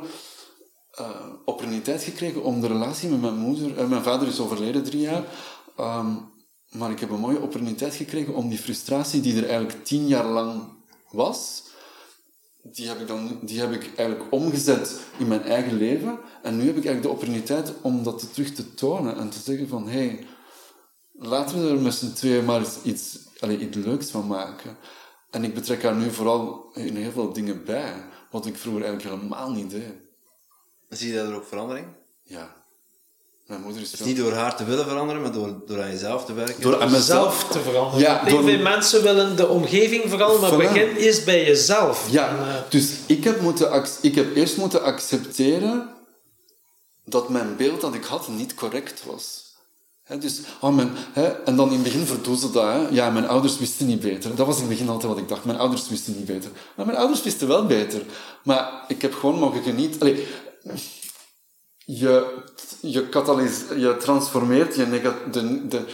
uh, 1.00 1.08
opportuniteit 1.44 2.02
gekregen 2.02 2.42
om 2.42 2.60
de 2.60 2.66
relatie 2.66 3.08
met 3.08 3.20
mijn 3.20 3.36
moeder... 3.36 3.78
Uh, 3.78 3.88
mijn 3.88 4.02
vader 4.02 4.28
is 4.28 4.40
overleden 4.40 4.84
drie 4.84 5.00
jaar. 5.00 5.24
Um, 5.80 6.32
maar 6.70 6.90
ik 6.90 7.00
heb 7.00 7.10
een 7.10 7.20
mooie 7.20 7.40
opportuniteit 7.40 7.94
gekregen 7.94 8.34
om 8.34 8.48
die 8.48 8.58
frustratie 8.58 9.20
die 9.20 9.36
er 9.36 9.48
eigenlijk 9.48 9.84
tien 9.84 10.06
jaar 10.06 10.26
lang 10.26 10.62
was... 11.10 11.62
Die 12.72 12.88
heb, 12.88 13.00
ik 13.00 13.06
dan, 13.06 13.38
die 13.42 13.60
heb 13.60 13.72
ik 13.72 13.90
eigenlijk 13.96 14.32
omgezet 14.32 15.00
in 15.18 15.28
mijn 15.28 15.42
eigen 15.42 15.76
leven. 15.76 16.18
En 16.42 16.56
nu 16.56 16.66
heb 16.66 16.76
ik 16.76 16.84
eigenlijk 16.84 17.02
de 17.02 17.08
opportuniteit 17.08 17.72
om 17.80 18.02
dat 18.02 18.32
terug 18.34 18.50
te 18.54 18.74
tonen. 18.74 19.16
En 19.16 19.30
te 19.30 19.38
zeggen 19.38 19.68
van... 19.68 19.88
Hey, 19.88 20.26
laten 21.12 21.62
we 21.62 21.68
er 21.68 21.80
met 21.80 21.94
z'n 21.94 22.12
tweeën 22.12 22.44
maar 22.44 22.62
iets, 22.82 23.18
allez, 23.40 23.60
iets 23.60 23.76
leuks 23.76 24.10
van 24.10 24.26
maken. 24.26 24.76
En 25.30 25.44
ik 25.44 25.54
betrek 25.54 25.82
haar 25.82 25.94
nu 25.94 26.10
vooral 26.10 26.70
in 26.74 26.96
heel 26.96 27.10
veel 27.10 27.32
dingen 27.32 27.64
bij. 27.64 27.94
Wat 28.30 28.46
ik 28.46 28.56
vroeger 28.56 28.84
eigenlijk 28.84 29.16
helemaal 29.16 29.50
niet 29.50 29.70
deed. 29.70 30.03
Zie 30.88 31.12
je 31.12 31.14
daar 31.14 31.34
ook 31.34 31.46
verandering? 31.46 31.86
Ja. 32.22 32.62
Mijn 33.46 33.60
moeder 33.60 33.82
is... 33.82 33.90
Dus 33.90 34.00
niet 34.00 34.16
door 34.16 34.32
haar 34.32 34.56
te 34.56 34.64
willen 34.64 34.84
veranderen, 34.84 35.22
maar 35.22 35.32
door, 35.32 35.62
door 35.66 35.82
aan 35.82 35.90
jezelf 35.90 36.24
te 36.24 36.32
werken. 36.32 36.62
Door 36.62 36.80
aan 36.80 36.90
mezelf 36.90 37.44
te 37.44 37.60
veranderen. 37.60 38.00
Ja, 38.00 38.24
Heel 38.24 38.42
veel 38.42 38.58
mensen 38.58 39.02
willen 39.02 39.36
de 39.36 39.48
omgeving 39.48 40.02
veranderen, 40.06 40.58
maar 40.58 40.72
begin 40.72 40.96
eerst 40.96 41.24
bij 41.24 41.44
jezelf. 41.44 42.06
Ja, 42.10 42.28
En, 42.28 42.38
eh, 42.38 42.54
dus 42.68 42.90
ik 43.06 43.24
heb, 43.24 43.40
moeten, 43.40 43.84
ik 44.00 44.14
heb 44.14 44.36
eerst 44.36 44.56
moeten 44.56 44.82
accepteren 44.82 45.88
dat 47.04 47.28
mijn 47.28 47.56
beeld 47.56 47.80
dat 47.80 47.94
ik 47.94 48.04
had 48.04 48.28
niet 48.28 48.54
correct 48.54 49.04
was. 49.04 49.42
Hè, 50.02 50.18
dus, 50.18 50.40
oh, 50.60 50.74
mijn, 50.74 50.90
en 51.44 51.56
dan 51.56 51.68
in 51.68 51.74
het 51.74 51.82
begin 51.82 52.06
verdoezelde 52.06 52.60
dat. 52.60 52.88
Ja, 52.90 53.10
mijn 53.10 53.28
ouders 53.28 53.58
wisten 53.58 53.86
niet 53.86 54.00
beter. 54.00 54.36
Dat 54.36 54.46
was 54.46 54.56
in 54.56 54.62
het 54.62 54.70
begin 54.70 54.88
altijd 54.88 55.12
wat 55.12 55.20
ik 55.20 55.28
dacht. 55.28 55.44
Mijn 55.44 55.58
ouders 55.58 55.88
wisten 55.88 56.16
niet 56.16 56.24
beter. 56.24 56.50
Maar 56.76 56.86
mijn 56.86 56.98
ouders 56.98 57.22
wisten 57.22 57.48
wel 57.48 57.66
beter. 57.66 58.02
Maar 58.42 58.84
ik 58.88 59.02
heb 59.02 59.14
gewoon 59.14 59.38
mogen 59.38 59.62
genieten. 59.62 60.00
Allee, 60.00 60.26
je, 61.84 62.42
je, 62.80 63.08
katalyse, 63.08 63.78
je 63.80 63.96
transformeert 63.96 64.74
je 64.76 64.86
nega 64.86 65.14
de, 65.30 65.66
de, 65.68 65.84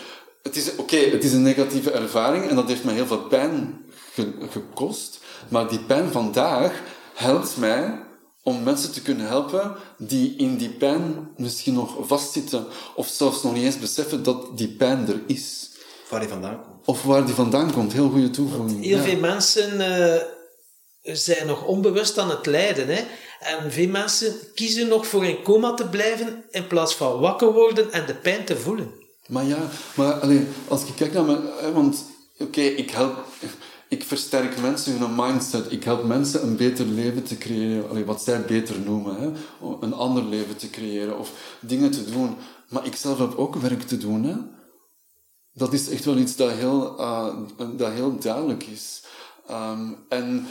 het 0.43 0.57
is 0.57 0.77
Oké, 0.77 0.97
het 0.97 1.25
is 1.25 1.33
een 1.33 1.43
negatieve 1.43 1.91
ervaring 1.91 2.49
en 2.49 2.55
dat 2.57 2.69
heeft 2.69 2.85
mij 2.85 2.95
heel 2.95 3.07
veel 3.07 3.23
pijn 3.23 3.85
ge- 4.13 4.35
gekost. 4.51 5.21
Maar 5.49 5.69
die 5.69 5.79
pijn 5.81 6.13
vandaag 6.13 6.81
helpt 7.15 7.57
mij 7.57 8.03
om 8.43 8.63
mensen 8.63 8.93
te 8.93 9.03
kunnen 9.03 9.27
helpen 9.27 9.75
die 9.99 10.37
in 10.37 10.57
die 10.57 10.71
pijn 10.71 11.31
misschien 11.37 11.75
nog 11.75 11.97
vastzitten 12.07 12.67
of 12.95 13.09
zelfs 13.09 13.43
nog 13.43 13.53
niet 13.55 13.65
eens 13.65 13.79
beseffen 13.79 14.23
dat 14.23 14.59
die 14.59 14.69
pijn 14.69 15.09
er 15.09 15.21
is. 15.27 15.71
Waar 16.09 16.21
die 16.21 16.29
vandaan 16.29 16.63
komt. 16.63 16.87
Of 16.87 17.03
waar 17.03 17.25
die 17.27 17.35
vandaan 17.35 17.73
komt. 17.73 17.93
Heel 17.93 18.11
goede 18.11 18.31
toevoeging. 18.31 18.85
Heel 18.85 18.97
Ja. 18.97 19.03
veel 19.03 19.19
mensen 19.21 19.81
eh, 19.81 20.23
zijn 21.03 21.47
nog 21.47 21.65
onbewust 21.65 22.19
aan 22.19 22.31
het 22.31 22.47
lijden. 22.47 22.89
Hè? 22.89 23.05
En 23.41 23.73
veel 23.73 23.89
mensen 23.89 24.35
kiezen 24.55 24.89
nog 24.89 25.07
voor 25.07 25.25
in 25.25 25.43
coma 25.43 25.75
te 25.75 25.89
blijven 25.89 26.45
in 26.51 26.67
plaats 26.67 26.95
van 26.95 27.21
wakker 27.21 27.53
worden 27.53 27.93
en 27.93 28.07
de 28.07 28.15
pijn 28.15 28.45
te 28.45 28.57
voelen. 28.57 28.91
Maar 29.27 29.45
ja, 29.45 29.59
maar 29.95 30.13
alleen, 30.13 30.49
als 30.69 30.85
ik 30.85 30.95
kijk 30.97 31.13
naar 31.13 31.25
mijn... 31.25 31.73
Want, 31.73 32.05
oké, 32.39 32.61
ik 32.61 32.91
help... 32.91 33.25
Ik 33.89 34.05
versterk 34.05 34.61
mensen 34.61 34.99
hun 34.99 35.15
mindset. 35.15 35.73
Ik 35.73 35.85
help 35.85 36.05
mensen 36.05 36.43
een 36.43 36.57
beter 36.57 36.87
leven 36.87 37.23
te 37.23 37.39
creëren. 37.39 37.89
Allee, 37.89 38.05
wat 38.05 38.23
zij 38.23 38.45
beter 38.45 38.81
noemen. 38.81 39.21
Hè? 39.21 39.31
Een 39.81 39.95
ander 39.95 40.25
leven 40.25 40.57
te 40.57 40.71
creëren. 40.71 41.19
Of 41.19 41.31
dingen 41.61 41.91
te 41.91 42.11
doen. 42.11 42.37
Maar 42.69 42.87
ik 42.87 42.97
zelf 42.97 43.19
heb 43.19 43.35
ook 43.37 43.55
werk 43.57 43.83
te 43.83 43.99
doen. 43.99 44.25
Hè? 44.25 44.35
Dat 45.53 45.73
is 45.73 45.89
echt 45.89 46.05
wel 46.05 46.17
iets 46.17 46.37
dat 46.37 46.51
heel, 46.51 47.01
uh, 47.01 47.37
dat 47.77 47.93
heel 47.93 48.19
duidelijk 48.19 48.67
is. 48.67 49.05
Um, 49.51 49.97
en 50.09 50.47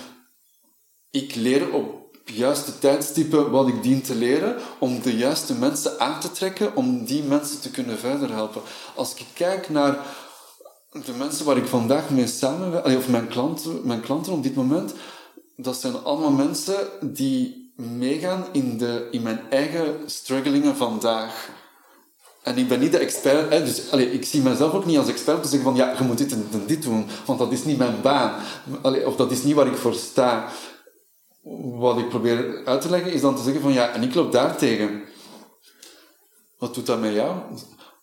ik 1.11 1.35
leer 1.35 1.73
op 1.73 1.99
juiste 2.25 2.79
tijdstippen 2.79 3.51
wat 3.51 3.67
ik 3.67 3.83
dien 3.83 4.01
te 4.01 4.15
leren, 4.15 4.55
om 4.79 5.01
de 5.01 5.17
juiste 5.17 5.53
mensen 5.53 5.99
aan 5.99 6.19
te 6.19 6.31
trekken, 6.31 6.75
om 6.75 7.05
die 7.05 7.23
mensen 7.23 7.61
te 7.61 7.71
kunnen 7.71 7.97
verder 7.97 8.31
helpen. 8.31 8.61
Als 8.95 9.13
ik 9.13 9.25
kijk 9.33 9.69
naar 9.69 10.05
de 10.91 11.13
mensen 11.17 11.45
waar 11.45 11.57
ik 11.57 11.65
vandaag 11.65 12.09
mee 12.09 12.27
samenwerk, 12.27 12.85
of 12.85 13.07
mijn 13.07 13.27
klanten, 13.27 13.79
mijn 13.83 14.01
klanten 14.01 14.33
op 14.33 14.43
dit 14.43 14.55
moment, 14.55 14.93
dat 15.55 15.77
zijn 15.77 16.03
allemaal 16.03 16.31
mensen 16.31 16.75
die 17.01 17.71
meegaan 17.75 18.45
in, 18.51 18.77
de, 18.77 19.07
in 19.11 19.21
mijn 19.21 19.41
eigen 19.49 19.95
strugglingen 20.05 20.75
vandaag. 20.75 21.49
En 22.43 22.57
ik 22.57 22.67
ben 22.67 22.79
niet 22.79 22.91
de 22.91 22.97
expert, 22.97 23.49
hè, 23.49 23.63
dus 23.63 23.91
allee, 23.91 24.11
ik 24.11 24.25
zie 24.25 24.41
mezelf 24.41 24.73
ook 24.73 24.85
niet 24.85 24.97
als 24.97 25.07
expert 25.07 25.43
te 25.43 25.49
zeggen 25.49 25.69
van 25.69 25.77
ja, 25.77 25.95
je 25.97 26.03
moet 26.03 26.17
dit 26.17 26.31
en, 26.31 26.47
en 26.51 26.63
dit 26.65 26.83
doen, 26.83 27.05
want 27.25 27.39
dat 27.39 27.51
is 27.51 27.63
niet 27.63 27.77
mijn 27.77 28.01
baan. 28.01 28.33
Allee, 28.81 29.07
of 29.07 29.15
dat 29.15 29.31
is 29.31 29.43
niet 29.43 29.55
waar 29.55 29.67
ik 29.67 29.75
voor 29.75 29.93
sta. 29.93 30.49
Wat 31.79 31.97
ik 31.97 32.09
probeer 32.09 32.65
uit 32.65 32.81
te 32.81 32.89
leggen 32.89 33.11
is 33.11 33.21
dan 33.21 33.35
te 33.35 33.43
zeggen 33.43 33.61
van 33.61 33.73
ja, 33.73 33.93
en 33.93 34.03
ik 34.03 34.15
loop 34.15 34.31
daar 34.31 34.57
tegen. 34.57 35.03
Wat 36.57 36.73
doet 36.73 36.85
dat 36.85 36.99
met 36.99 37.13
jou? 37.13 37.35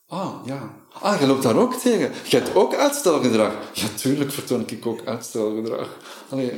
Ah, 0.08 0.34
ja. 0.44 0.74
Ah, 1.00 1.20
je 1.20 1.26
loopt 1.26 1.42
daar 1.42 1.56
ook 1.56 1.74
tegen. 1.74 2.12
Je 2.24 2.36
hebt 2.36 2.54
ook 2.54 2.74
uitstelgedrag. 2.74 3.52
Ja, 3.72 3.86
tuurlijk 3.96 4.32
vertoon 4.32 4.64
ik 4.66 4.86
ook 4.86 5.00
uitstelgedrag. 5.04 5.88
Allee, 6.28 6.52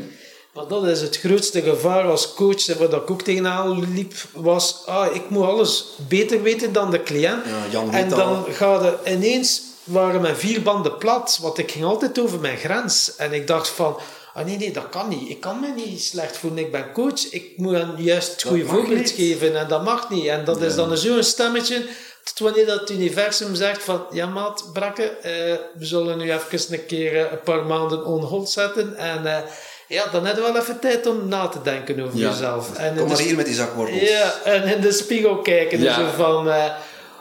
Maar 0.55 0.67
dat 0.67 0.87
is 0.87 1.01
het 1.01 1.19
grootste 1.19 1.63
gevaar 1.63 2.05
als 2.05 2.35
coach, 2.35 2.69
en 2.69 2.79
wat 2.79 2.93
ik 2.93 3.11
ook 3.11 3.23
tegenaan 3.23 3.95
liep, 3.95 4.13
was, 4.33 4.87
ah, 4.87 5.15
ik 5.15 5.31
moet 5.31 5.45
alles 5.45 5.97
beter 6.09 6.43
weten 6.43 6.73
dan 6.73 6.91
de 6.91 7.03
cliënt. 7.03 7.45
Ja, 7.45 7.71
Jan 7.71 7.91
en 7.91 8.09
dan 8.09 8.45
gaat 8.49 8.83
het 8.83 8.95
ineens, 9.07 9.63
waren 9.85 10.21
mijn 10.21 10.37
vier 10.37 10.63
banden 10.63 10.97
plat, 10.97 11.39
want 11.43 11.59
ik 11.59 11.71
ging 11.71 11.85
altijd 11.85 12.19
over 12.19 12.41
mijn 12.41 12.57
grens. 12.57 13.17
En 13.17 13.33
ik 13.33 13.47
dacht 13.47 13.69
van, 13.69 13.97
ah 14.39 14.45
nee, 14.45 14.57
nee, 14.57 14.73
dat 14.73 14.89
kan 14.89 15.09
niet. 15.09 15.31
Ik 15.31 15.41
kan 15.41 15.61
me 15.61 15.73
niet 15.77 16.03
slecht 16.03 16.37
voelen, 16.37 16.59
ik 16.59 16.73
ben 16.73 16.93
coach. 16.93 17.31
Ik 17.31 17.45
moet 17.57 17.75
hen 17.75 17.95
juist 17.97 18.31
het 18.33 18.43
goede 18.43 18.65
voorbeeld 18.67 18.99
niet. 18.99 19.11
geven 19.11 19.57
en 19.59 19.69
dat 19.69 19.85
mag 19.85 20.11
niet. 20.11 20.27
En 20.27 20.45
dat 20.45 20.63
is 20.63 20.75
dan 20.75 20.97
zo'n 20.97 21.23
stemmetje, 21.23 21.87
tot 22.25 22.39
wanneer 22.39 22.67
dat 22.67 22.81
het 22.81 22.91
universum 22.91 23.55
zegt 23.55 23.83
van, 23.83 24.03
ja 24.11 24.27
maat, 24.27 24.65
Brakke, 24.73 25.03
eh, 25.03 25.33
we 25.79 25.85
zullen 25.85 26.19
nu 26.19 26.33
even 26.33 26.73
een 26.75 26.87
keer 26.87 27.15
eh, 27.17 27.33
een 27.33 27.41
paar 27.45 27.65
maanden 27.65 28.05
on 28.05 28.23
hold 28.23 28.51
zetten 28.51 28.97
en... 28.97 29.27
eh, 29.27 29.43
ja, 29.89 30.05
dan 30.13 30.27
heb 30.27 30.37
je 30.37 30.43
wel 30.43 30.57
even 30.57 30.79
tijd 30.79 31.07
om 31.07 31.29
na 31.29 31.47
te 31.49 31.63
denken 31.63 32.01
over 32.01 32.19
Ja. 32.19 32.31
jezelf. 32.31 32.75
En 32.77 32.97
Kom 32.97 33.09
maar 33.09 33.19
hier 33.19 33.37
met 33.37 33.47
die 33.47 33.55
zakwortels. 33.55 34.01
ja, 34.09 34.35
en 34.45 34.63
in 34.75 34.81
de 34.81 34.93
spiegel 34.93 35.39
kijken. 35.39 35.81
Ja. 35.83 35.95
Zo 35.95 36.07
van, 36.17 36.51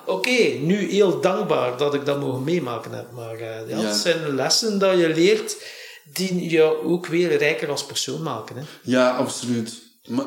oké, 0.06 0.42
nu 0.60 0.92
heel 0.92 1.22
dankbaar 1.22 1.78
dat 1.78 1.94
ik 1.94 2.06
dat 2.06 2.20
mogen 2.20 2.44
meemaken 2.44 2.92
heb. 2.92 3.06
Maar 3.12 3.34
eh, 3.34 3.70
ja, 3.70 3.78
Ja. 3.78 3.86
het 3.88 3.96
zijn 3.96 4.36
lessen 4.36 4.80
dat 4.80 4.98
je 5.00 5.10
leert 5.10 5.56
die 6.14 6.50
je 6.50 6.84
ook 6.84 7.06
weer 7.08 7.38
rijker 7.38 7.70
als 7.70 7.86
persoon 7.86 8.22
maken. 8.24 8.56
Hè. 8.56 8.62
Ja, 8.84 9.10
absoluut. 9.16 9.74
Maar, 10.08 10.26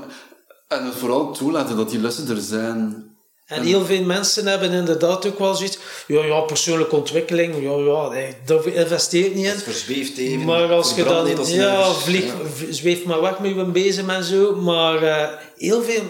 en 0.69 0.85
het 0.85 0.95
vooral 0.95 1.33
toelaten 1.33 1.77
dat 1.77 1.91
die 1.91 2.01
lessen 2.01 2.29
er 2.29 2.41
zijn. 2.41 3.09
En 3.47 3.63
heel 3.63 3.85
veel 3.85 4.03
mensen 4.05 4.47
hebben 4.47 4.71
inderdaad 4.71 5.27
ook 5.27 5.39
wel 5.39 5.55
zoiets... 5.55 5.79
Ja, 6.07 6.25
ja, 6.25 6.41
persoonlijke 6.41 6.97
ontwikkeling, 6.97 7.55
ja, 7.63 7.73
ja, 7.73 8.33
daar 8.47 8.67
investeer 8.67 9.25
ik 9.27 9.35
niet 9.35 9.45
in. 9.45 9.51
Het 9.51 9.63
verzweeft 9.63 10.19
even. 10.19 10.45
Maar 10.45 10.73
als 10.73 10.95
je 10.95 11.05
dan 11.05 11.47
ja, 11.47 11.93
vlieg, 11.93 12.33
v- 12.55 12.65
zweef 12.71 13.05
maar 13.05 13.21
weg 13.21 13.39
met 13.39 13.55
je 13.55 13.65
bezem 13.65 14.11
en 14.11 14.25
zo. 14.25 14.55
Maar 14.57 15.03
eh, 15.03 15.29
heel 15.57 15.83
veel 15.83 16.03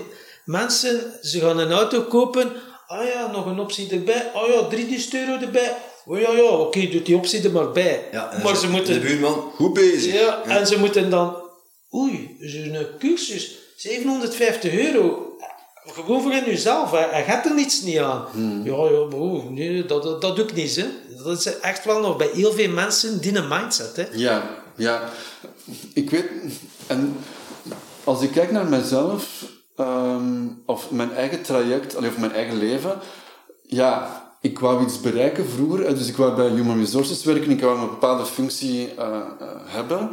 mensen, 0.44 1.00
ze 1.22 1.40
gaan 1.40 1.58
een 1.58 1.72
auto 1.72 2.02
kopen. 2.02 2.52
Ah 2.86 3.06
ja, 3.14 3.30
nog 3.32 3.46
een 3.46 3.58
optie 3.60 3.90
erbij. 3.90 4.30
Ah 4.34 4.48
ja, 4.48 4.66
3000 4.68 5.14
euro 5.14 5.38
erbij. 5.40 5.76
Oh 6.10 6.18
ja, 6.18 6.30
ja, 6.30 6.42
oké, 6.42 6.88
doe 6.88 7.02
die 7.02 7.16
optie 7.16 7.42
er 7.42 7.50
maar 7.50 7.70
bij. 7.70 8.08
Ja, 8.12 8.32
en 8.32 8.42
maar 8.42 8.56
ze 8.56 8.66
De 8.66 8.72
moeten... 8.72 9.00
buurman, 9.00 9.50
goed 9.54 9.72
bezig. 9.72 10.14
Ja, 10.14 10.42
en 10.44 10.66
ze 10.66 10.78
moeten 10.78 11.10
dan... 11.10 11.36
Oei, 11.94 12.36
zo'n 12.40 12.86
cursus, 12.98 13.58
750 13.76 14.72
euro. 14.72 15.36
Gewoon 15.86 16.22
voor 16.22 16.32
in 16.32 16.44
jezelf, 16.44 16.90
hè. 16.90 16.98
en 16.98 17.24
hebt 17.24 17.46
er 17.46 17.54
niets 17.54 17.82
niet 17.82 17.98
aan. 17.98 18.26
Hmm. 18.32 18.64
Ja, 18.64 18.72
ja, 18.72 19.00
oh, 19.00 19.50
nee, 19.50 19.86
dat, 19.86 20.02
dat, 20.02 20.20
dat 20.20 20.36
doe 20.36 20.44
ik 20.44 20.54
niet. 20.54 20.76
Hè. 20.76 20.86
Dat 21.24 21.38
is 21.38 21.58
echt 21.60 21.84
wel 21.84 22.00
nog 22.00 22.16
bij 22.16 22.30
heel 22.32 22.52
veel 22.52 22.70
mensen 22.70 23.20
die 23.20 23.36
een 23.36 23.48
mindset. 23.48 23.96
Hè. 23.96 24.06
Ja, 24.12 24.42
ja. 24.76 25.08
Ik 25.94 26.10
weet... 26.10 26.26
En 26.86 27.16
als 28.04 28.22
ik 28.22 28.30
kijk 28.30 28.50
naar 28.50 28.66
mezelf, 28.66 29.44
ehm, 29.76 30.46
of 30.66 30.90
mijn 30.90 31.12
eigen 31.14 31.42
traject, 31.42 31.96
of 31.96 32.18
mijn 32.18 32.32
eigen 32.32 32.58
leven, 32.58 32.98
ja, 33.66 34.28
ik 34.40 34.58
wou 34.58 34.82
iets 34.82 35.00
bereiken 35.00 35.48
vroeger. 35.48 35.86
hè, 35.86 35.94
Dus 35.94 36.08
ik 36.08 36.16
wou 36.16 36.34
bij 36.34 36.48
Human 36.48 36.78
Resources 36.78 37.24
werken, 37.24 37.50
ik 37.50 37.60
wou 37.60 37.78
een 37.78 37.88
bepaalde 37.88 38.24
functie 38.24 38.94
eh, 38.94 39.06
eh, 39.06 39.48
hebben. 39.64 40.10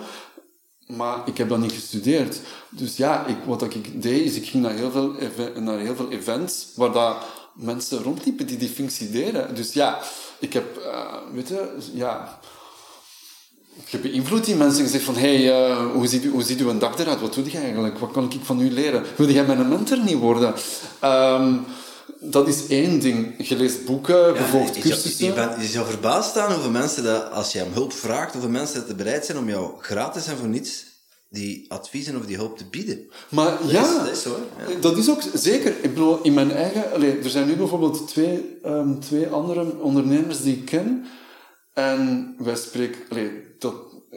Maar 0.87 1.17
ik 1.25 1.37
heb 1.37 1.49
dat 1.49 1.59
niet 1.59 1.71
gestudeerd. 1.71 2.39
Dus 2.69 2.97
ja, 2.97 3.25
ik, 3.25 3.37
wat 3.45 3.61
ik 3.61 4.01
deed, 4.01 4.25
is 4.25 4.35
ik 4.35 4.47
ging 4.47 4.63
naar 4.63 4.73
heel 4.73 4.91
veel, 4.91 5.13
naar 5.61 5.79
heel 5.79 5.95
veel 5.95 6.11
events 6.11 6.67
waar 6.75 6.91
dat 6.91 7.17
mensen 7.53 8.03
rondliepen 8.03 8.47
die 8.47 8.57
die 8.57 8.69
functie 8.69 9.09
deden. 9.09 9.55
Dus 9.55 9.73
ja, 9.73 9.99
ik 10.39 10.53
heb, 10.53 10.77
eh, 10.77 11.13
weet 11.33 11.47
je, 11.47 11.77
ja, 11.93 12.39
ik 13.85 13.91
heb 13.91 14.01
beïnvloed 14.01 14.45
die 14.45 14.55
mensen 14.55 14.83
gezegd 14.83 15.03
van, 15.03 15.15
hey, 15.15 15.51
eh, 15.51 15.91
hoe, 15.93 16.07
ziet 16.07 16.23
u, 16.23 16.29
hoe 16.29 16.43
ziet 16.43 16.59
uw 16.59 16.77
dag 16.77 16.97
eruit? 16.99 17.21
Wat 17.21 17.33
doe 17.33 17.49
jij 17.49 17.61
eigenlijk? 17.61 17.97
Wat 17.97 18.11
kan 18.11 18.23
ik 18.23 18.39
van 18.43 18.61
u 18.61 18.71
leren? 18.71 19.03
Wil 19.15 19.29
jij 19.29 19.45
mijn 19.45 19.69
mentor 19.69 20.03
niet 20.03 20.17
worden? 20.17 20.53
Ehm, 20.99 21.53
dat 22.19 22.47
is 22.47 22.67
één 22.67 22.99
ding. 22.99 23.47
Je 23.47 23.55
leest 23.55 23.85
boeken, 23.85 24.33
je 24.33 24.43
volgt 24.51 24.75
je, 24.75 24.81
zou- 24.81 24.93
cursussen. 24.93 25.25
je, 25.25 25.33
bent, 25.33 25.61
je 25.61 25.67
zou 25.67 25.85
verbaasd 25.87 26.29
staan 26.29 26.51
hoeveel 26.51 26.71
mensen 26.71 27.03
dat, 27.03 27.31
als 27.31 27.51
je 27.51 27.57
hem 27.59 27.73
hulp 27.73 27.93
vraagt, 27.93 28.31
hoeveel 28.33 28.49
mensen 28.51 28.87
dat 28.87 28.97
bereid 28.97 29.25
zijn 29.25 29.37
om 29.37 29.49
jou 29.49 29.71
gratis 29.79 30.27
en 30.27 30.37
voor 30.37 30.47
niets 30.47 30.85
die 31.29 31.65
adviezen 31.71 32.15
of 32.17 32.25
die 32.25 32.35
hulp 32.35 32.57
te 32.57 32.65
bieden. 32.65 33.09
Maar 33.29 33.57
ja, 33.67 33.81
is- 33.85 33.95
dat 33.97 34.07
is 34.11 34.21
zo. 34.21 34.37
Ja. 34.67 34.79
dat 34.81 34.97
is 34.97 35.09
ook 35.09 35.21
zeker. 35.33 35.73
Ik 35.81 35.93
bedoel, 35.93 36.19
in 36.21 36.33
mijn 36.33 36.51
eigen... 36.51 37.01
Er 37.23 37.29
zijn 37.29 37.47
nu 37.47 37.55
bijvoorbeeld 37.55 38.07
twee, 38.07 38.57
ehm, 38.63 38.99
twee 38.99 39.27
andere 39.27 39.79
ondernemers 39.81 40.41
die 40.41 40.55
ik 40.55 40.65
ken. 40.65 41.05
En 41.73 42.35
wij 42.39 42.55
spreken... 42.55 43.01
Allee, 43.09 43.31
dat, 43.59 43.73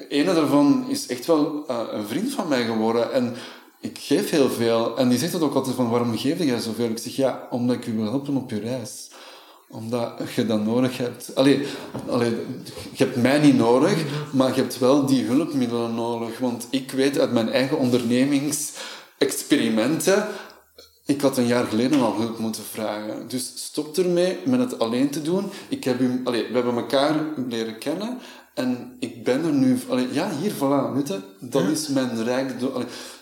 ene 0.09 0.35
daarvan 0.35 0.85
is 0.89 1.07
echt 1.07 1.27
wel 1.27 1.65
eh, 1.69 1.81
een 1.91 2.07
vriend 2.07 2.33
van 2.33 2.49
mij 2.49 2.65
geworden. 2.65 3.13
En 3.13 3.35
ik 3.81 3.99
geef 3.99 4.31
heel 4.31 4.51
veel. 4.51 4.97
En 4.97 5.09
die 5.09 5.19
zegt 5.19 5.33
dat 5.33 5.43
ook 5.43 5.55
altijd 5.55 5.77
van, 5.77 5.91
waarom 5.91 6.19
geef 6.19 6.39
jij 6.39 6.61
zoveel? 6.61 6.89
Ik 6.89 6.99
zeg, 6.99 7.17
ja, 7.17 7.49
omdat 7.51 7.77
ik 7.77 7.87
u 7.87 7.93
wil 7.93 8.05
helpen 8.05 8.37
op 8.37 8.51
je 8.51 8.61
reis 8.61 9.09
omdat 9.71 10.33
je 10.35 10.47
dat 10.47 10.65
nodig 10.65 10.97
hebt. 10.97 11.35
Allee, 11.35 11.67
allee, 12.09 12.31
je 12.93 13.05
hebt 13.05 13.17
mij 13.17 13.39
niet 13.39 13.57
nodig, 13.57 14.05
maar 14.33 14.49
je 14.49 14.61
hebt 14.61 14.79
wel 14.79 15.07
die 15.07 15.25
hulpmiddelen 15.25 15.95
nodig. 15.95 16.39
Want 16.39 16.67
ik 16.71 16.91
weet 16.91 17.19
uit 17.19 17.33
mijn 17.33 17.49
eigen 17.49 17.79
ondernemingsexperimenten... 17.79 20.27
Ik 21.05 21.21
had 21.21 21.39
een 21.39 21.47
jaar 21.47 21.67
geleden 21.67 22.01
al 22.01 22.17
hulp 22.17 22.39
moeten 22.39 22.63
vragen. 22.63 23.29
Dus 23.29 23.53
stop 23.55 23.97
ermee 23.97 24.39
met 24.45 24.61
het 24.61 24.79
alleen 24.79 25.11
te 25.11 25.23
doen. 25.23 25.51
Ik 25.69 25.85
heb 25.85 26.01
u, 26.01 26.21
allee, 26.25 26.47
we 26.47 26.55
hebben 26.55 26.75
elkaar 26.75 27.15
leren 27.49 27.79
kennen. 27.79 28.19
En 28.55 28.97
ik 28.99 29.25
ben 29.25 29.45
er 29.45 29.53
nu... 29.53 29.79
Allee, 29.89 30.09
ja, 30.13 30.31
hier, 30.41 30.53
voilà. 30.53 30.93
Weet 30.95 31.09
je, 31.09 31.21
dat 31.41 31.69
is 31.69 31.89
mijn. 31.89 32.19
Allee, 32.19 32.47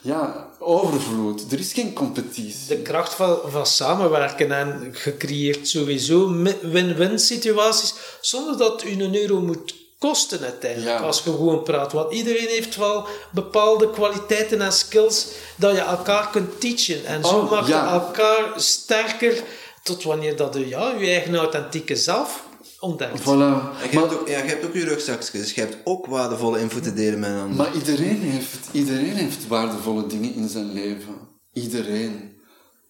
ja, 0.00 0.47
overvloed. 0.58 1.52
Er 1.52 1.58
is 1.58 1.72
geen 1.72 1.92
competitie. 1.92 2.54
De 2.76 2.82
kracht 2.82 3.14
van, 3.14 3.38
van 3.46 3.66
samenwerken 3.66 4.52
en 4.52 4.88
gecreëerd 4.92 5.68
sowieso 5.68 6.32
win-win 6.62 7.18
situaties, 7.18 7.94
zonder 8.20 8.58
dat 8.58 8.84
u 8.84 9.02
een 9.02 9.16
euro 9.16 9.40
moet 9.40 9.74
kosten 9.98 10.40
uiteindelijk, 10.40 10.98
Ja. 10.98 11.04
als 11.04 11.22
je 11.24 11.30
gewoon 11.30 11.62
praat. 11.62 11.92
Want 11.92 12.12
iedereen 12.12 12.46
heeft 12.48 12.76
wel 12.76 13.06
bepaalde 13.30 13.90
kwaliteiten 13.90 14.60
en 14.60 14.72
skills 14.72 15.26
dat 15.56 15.74
je 15.74 15.80
elkaar 15.80 16.30
kunt 16.30 16.60
teachen. 16.60 17.04
En 17.06 17.24
zo 17.24 17.36
Oh, 17.36 17.50
maakt 17.50 17.66
ja. 17.68 17.84
je 17.84 17.90
elkaar 17.90 18.52
sterker 18.56 19.42
tot 19.82 20.02
wanneer 20.02 20.36
dat 20.36 20.54
je 20.54 20.68
ja, 20.68 20.94
je 20.98 21.06
eigen 21.06 21.36
authentieke 21.36 21.96
zelf 21.96 22.42
ontdekt. 22.80 23.20
Voilà. 23.20 23.24
En 23.26 23.88
je, 23.90 23.98
Maar- 23.98 24.08
hebt 24.08 24.12
ook, 24.20 24.28
ja, 24.28 24.38
je 24.38 24.48
hebt 24.48 24.64
ook 24.66 24.74
je 24.74 24.84
rugzakjes, 24.84 25.30
dus 25.30 25.54
je 25.54 25.60
hebt 25.60 25.76
ook 25.84 26.06
waardevolle 26.06 26.60
info 26.60 26.80
te 26.80 26.92
delen 26.94 27.18
met 27.20 27.30
een 27.30 27.38
ander. 27.40 27.56
Maar 27.56 27.74
iedereen 27.74 28.20
heeft, 28.20 28.68
iedereen 28.72 29.14
heeft 29.16 29.46
waardevolle 29.46 30.06
dingen 30.06 30.34
in 30.34 30.48
zijn 30.48 30.72
leven. 30.72 31.14
Iedereen. 31.52 32.36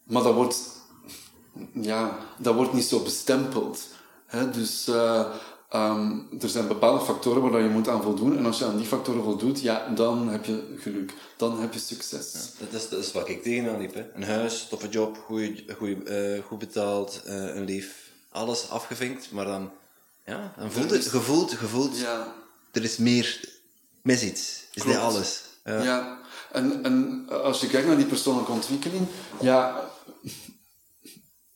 Maar 0.05 0.23
dat 0.23 0.35
wordt, 0.35 0.59
ja, 1.73 2.19
dat 2.39 2.55
wordt 2.55 2.73
niet 2.73 2.85
zo 2.85 3.01
bestempeld. 3.01 3.81
Hè? 4.27 4.51
Dus 4.51 4.89
eh, 4.89 5.25
ehm, 5.71 6.11
er 6.41 6.49
zijn 6.49 6.69
bepaalde 6.69 7.05
factoren 7.05 7.51
waar 7.51 7.63
je 7.63 7.69
moet 7.69 7.89
aan 7.89 8.03
voldoen. 8.03 8.37
En 8.39 8.47
als 8.47 8.59
je 8.59 8.65
aan 8.65 8.77
die 8.77 8.87
factoren 8.87 9.23
voldoet, 9.23 9.61
ja, 9.61 9.89
dan 9.95 10.29
heb 10.29 10.45
je 10.45 10.75
geluk. 10.79 11.13
Dan 11.37 11.61
heb 11.61 11.73
je 11.73 11.79
succes. 11.81 12.33
Dat 12.59 12.81
is, 12.81 12.89
dat 12.89 12.99
is 13.05 13.13
wat 13.13 13.29
ik 13.29 13.43
tegenaan 13.43 13.81
liep. 13.81 13.95
Hè. 13.95 14.05
Een 14.15 14.23
huis, 14.23 14.67
toffe 14.71 14.89
job, 14.89 15.17
goeie, 15.27 15.65
goeie, 15.77 16.03
eh, 16.03 16.43
goed 16.45 16.59
betaald, 16.59 17.23
eh, 17.25 17.35
een 17.57 17.65
lief. 17.65 18.07
Alles 18.31 18.69
afgevinkt, 18.71 19.31
maar 19.31 19.45
dan, 19.45 19.71
ja, 20.27 20.53
dan 20.59 20.73
voelt 20.73 20.91
het, 20.91 21.07
gevoeld, 21.07 21.53
gevoeld, 21.53 21.99
Ja. 21.99 22.35
er 22.73 22.85
is 22.85 22.97
meer, 22.97 23.41
mis 24.03 24.23
iets. 24.23 24.65
Is 24.75 24.85
niet 24.85 24.97
alles. 24.97 25.43
Ja. 25.65 25.83
Ja, 25.83 26.19
en, 26.53 26.85
en 26.85 27.27
als 27.29 27.61
je 27.61 27.67
kijkt 27.67 27.87
naar 27.87 27.97
die 27.97 28.07
persoonlijke 28.07 28.53
ontwikkeling, 28.53 29.07
ja, 29.41 29.91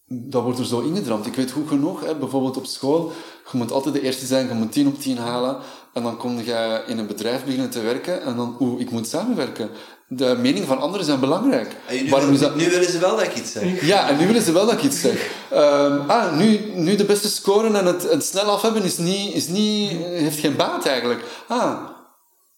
dat 0.06 0.42
wordt 0.42 0.58
er 0.58 0.66
zo 0.66 0.80
ingedramd. 0.80 1.26
Ik 1.26 1.34
weet 1.34 1.50
goed 1.50 1.68
genoeg, 1.68 2.00
hè, 2.04 2.16
bijvoorbeeld 2.16 2.56
op 2.56 2.66
school, 2.66 3.12
je 3.52 3.58
moet 3.58 3.72
altijd 3.72 3.94
de 3.94 4.00
eerste 4.00 4.26
zijn, 4.26 4.48
je 4.48 4.54
moet 4.54 4.72
10 4.72 4.86
op 4.86 5.00
10 5.00 5.16
halen, 5.16 5.58
en 5.92 6.02
dan 6.02 6.16
kom 6.16 6.38
je 6.38 6.84
in 6.86 6.98
een 6.98 7.06
bedrijf 7.06 7.44
beginnen 7.44 7.70
te 7.70 7.80
werken, 7.80 8.22
en 8.22 8.36
dan, 8.36 8.56
oeh, 8.60 8.80
ik 8.80 8.90
moet 8.90 9.06
samenwerken. 9.08 9.70
De 10.16 10.36
mening 10.40 10.66
van 10.66 10.80
anderen 10.80 11.06
zijn 11.06 11.20
belangrijk. 11.20 11.76
En 11.86 12.04
nu, 12.04 12.10
Waarom 12.10 12.32
is 12.32 12.38
dat... 12.40 12.56
nu 12.56 12.70
willen 12.70 12.90
ze 12.90 12.98
wel 12.98 13.16
dat 13.16 13.24
ik 13.24 13.34
iets 13.36 13.52
zeg. 13.52 13.86
Ja, 13.86 14.08
en 14.08 14.16
nu 14.18 14.26
willen 14.26 14.42
ze 14.42 14.52
wel 14.52 14.64
dat 14.64 14.74
ik 14.74 14.82
iets 14.82 15.00
zeg. 15.00 15.30
Ehm, 15.50 15.98
ah, 16.10 16.36
nu, 16.36 16.60
nu 16.74 16.96
de 16.96 17.04
beste 17.04 17.28
scoren 17.28 17.76
en 17.76 17.86
het, 17.86 18.10
het 18.10 18.24
snel 18.24 18.44
af 18.44 18.62
hebben 18.62 18.82
is 18.82 18.98
niet, 18.98 19.34
is 19.34 19.48
niet, 19.48 19.90
heeft 20.04 20.38
geen 20.38 20.56
baat 20.56 20.86
eigenlijk. 20.86 21.24
Ah, 21.46 21.72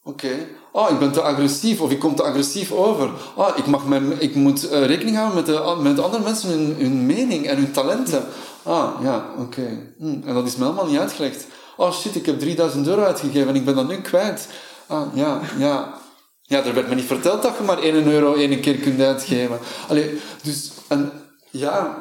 oké. 0.05 0.29
Oh, 0.73 0.91
ik 0.91 0.99
ben 0.99 1.13
te 1.13 1.21
agressief 1.21 1.81
of 1.81 1.91
ik 1.91 1.99
kom 1.99 2.15
te 2.15 2.23
agressief 2.23 2.73
over. 2.73 3.11
Oh, 3.35 3.49
ik, 3.57 3.67
mag 3.67 3.87
mijn, 3.87 4.21
ik 4.21 4.35
moet 4.35 4.69
eh, 4.69 4.85
rekening 4.85 5.17
houden 5.17 5.37
met, 5.37 5.47
de, 5.47 5.77
met 5.81 6.01
andere 6.01 6.23
mensen 6.23 6.49
hun, 6.49 6.77
hun 6.79 7.07
mening 7.07 7.47
en 7.47 7.57
hun 7.57 7.73
talenten. 7.73 8.25
Ah, 8.63 8.89
ja, 9.03 9.25
oké. 9.39 9.93
Hm, 9.99 10.17
En 10.27 10.35
dat 10.35 10.47
is 10.47 10.57
me 10.57 10.65
helemaal 10.65 10.87
niet 10.87 10.99
uitgelegd. 10.99 11.47
Oh 11.77 11.93
shit, 11.93 12.15
ik 12.15 12.27
heb 12.27 12.39
3000 12.39 12.87
euro 12.87 13.03
uitgegeven 13.03 13.49
en 13.49 13.55
ik 13.55 13.65
ben 13.65 13.75
dat 13.75 13.89
nu 13.89 13.97
kwijt. 13.97 14.49
Ah, 14.87 15.03
ja, 15.15 15.41
ja. 15.59 16.03
Ja, 16.47 16.65
er 16.65 16.75
werd 16.75 16.89
me 16.89 16.95
niet 16.95 17.05
verteld 17.05 17.43
dat 17.43 17.57
je 17.59 17.65
maar 17.65 17.79
1 17.79 18.07
euro 18.07 18.35
één 18.35 18.61
keer 18.61 18.77
kunt 18.77 19.01
uitgeven. 19.01 19.59
Allee, 19.89 20.21
dus, 20.43 20.71
en 20.89 21.13
ja, 21.51 21.99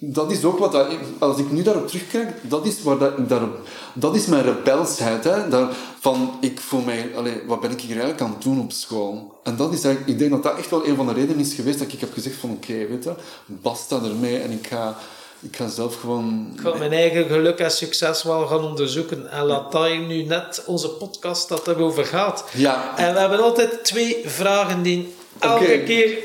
dat 0.00 0.30
is 0.30 0.44
ook 0.44 0.58
wat 0.58 0.86
als 1.18 1.38
ik 1.38 1.50
nu 1.50 1.62
daarop 1.62 1.88
terugkijk, 1.88 2.50
dat 2.50 2.66
is, 2.66 2.82
waar 2.82 2.98
dat, 2.98 3.28
daarop, 3.28 3.58
dat 3.94 4.14
is 4.14 4.26
mijn 4.26 4.42
rebelsheid. 4.42 5.24
Hè? 5.24 5.48
Daar, 5.48 5.68
van, 6.00 6.30
ik 6.40 6.60
voel 6.60 6.80
mij, 6.80 7.10
allee, 7.16 7.42
wat 7.46 7.60
ben 7.60 7.70
ik 7.70 7.80
hier 7.80 7.90
eigenlijk 7.90 8.20
aan 8.20 8.30
het 8.30 8.42
doen 8.42 8.60
op 8.60 8.72
school? 8.72 9.40
En 9.42 9.56
dat 9.56 9.72
is 9.72 9.84
eigenlijk, 9.84 10.12
ik 10.12 10.18
denk 10.18 10.30
dat 10.30 10.42
dat 10.42 10.58
echt 10.58 10.70
wel 10.70 10.86
een 10.86 10.96
van 10.96 11.06
de 11.06 11.12
redenen 11.12 11.40
is 11.40 11.54
geweest 11.54 11.78
dat 11.78 11.92
ik 11.92 12.00
heb 12.00 12.12
gezegd 12.12 12.36
van, 12.36 12.50
oké, 12.50 12.86
weet 12.86 13.04
je, 13.04 13.14
basta 13.46 14.00
ermee 14.02 14.38
en 14.38 14.50
ik 14.50 14.66
ga, 14.66 14.96
ik 15.40 15.56
ga 15.56 15.68
zelf 15.68 16.00
gewoon... 16.00 16.50
Ik 16.54 16.60
ga 16.60 16.74
mijn 16.74 16.92
eigen 16.92 17.26
geluk 17.26 17.58
en 17.58 17.70
succes 17.70 18.22
wel 18.22 18.46
gaan 18.46 18.64
onderzoeken. 18.64 19.30
En 19.30 19.44
laat 19.44 19.72
dat 19.72 19.86
hier 19.86 19.98
nu 19.98 20.22
net 20.22 20.62
onze 20.66 20.88
podcast 20.88 21.48
dat 21.48 21.68
erover 21.68 22.04
gaat. 22.04 22.44
Ja. 22.52 22.92
En 22.98 23.12
we 23.14 23.18
hebben 23.20 23.40
altijd 23.42 23.84
twee 23.84 24.22
vragen 24.24 24.82
die 24.82 25.14
elke 25.38 25.82
keer... 25.86 26.18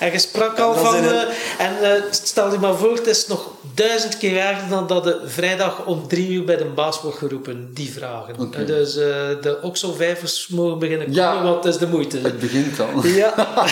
En 0.00 0.12
je 0.12 0.18
sprak 0.18 0.58
al 0.58 0.74
van... 0.74 0.94
eh, 0.94 1.20
en 1.58 1.82
eh, 1.94 2.02
stel 2.10 2.52
je 2.52 2.58
maar 2.58 2.74
voor, 2.74 2.94
het 2.94 3.06
is 3.06 3.26
nog 3.26 3.50
duizend 3.74 4.18
keer 4.18 4.36
erger 4.38 4.68
dan 4.68 4.86
dat 4.86 5.04
de 5.04 5.20
vrijdag 5.26 5.84
om 5.86 6.08
drie 6.08 6.28
uur 6.30 6.44
bij 6.44 6.56
de 6.56 6.64
baas 6.64 7.00
wordt 7.02 7.18
geroepen. 7.18 7.70
Die 7.74 7.92
vragen. 7.92 8.52
Eh, 8.52 8.66
Dus 8.66 8.96
eh, 8.96 9.06
de 9.42 9.58
oxelvijvers 9.62 10.48
mogen 10.48 10.78
beginnen 10.78 11.12
Ja. 11.12 11.32
komen, 11.32 11.50
want 11.52 11.64
het 11.64 11.74
is 11.74 11.80
de 11.80 11.86
moeite. 11.86 12.18
Het 12.18 12.38
begint 12.38 12.80
al. 12.80 13.06
Ja. 13.06 13.34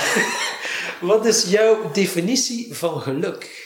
Wat 1.01 1.26
is 1.26 1.44
jouw 1.48 1.90
definitie 1.93 2.68
van 2.74 3.01
geluk? 3.01 3.65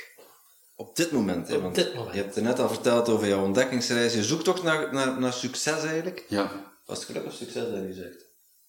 Op 0.80 0.96
dit 0.96 1.10
moment, 1.12 1.48
hè, 1.48 1.56
Op 1.56 1.62
want 1.62 1.74
dit 1.74 1.94
moment. 1.94 2.14
je 2.14 2.20
hebt 2.22 2.36
er 2.36 2.42
net 2.42 2.58
al 2.58 2.68
verteld 2.68 3.08
over 3.08 3.28
jouw 3.28 3.44
ontdekkingsreis. 3.44 4.14
Je 4.14 4.24
zoekt 4.24 4.44
toch 4.44 4.62
naar, 4.62 4.92
naar, 4.94 5.20
naar 5.20 5.32
succes 5.32 5.84
eigenlijk? 5.84 6.24
Ja. 6.28 6.72
Was 6.86 6.98
het 6.98 7.06
geluk 7.06 7.24
of 7.26 7.32
succes 7.32 7.70
dat 7.70 7.82
je 7.86 7.92
zegt? 7.94 8.24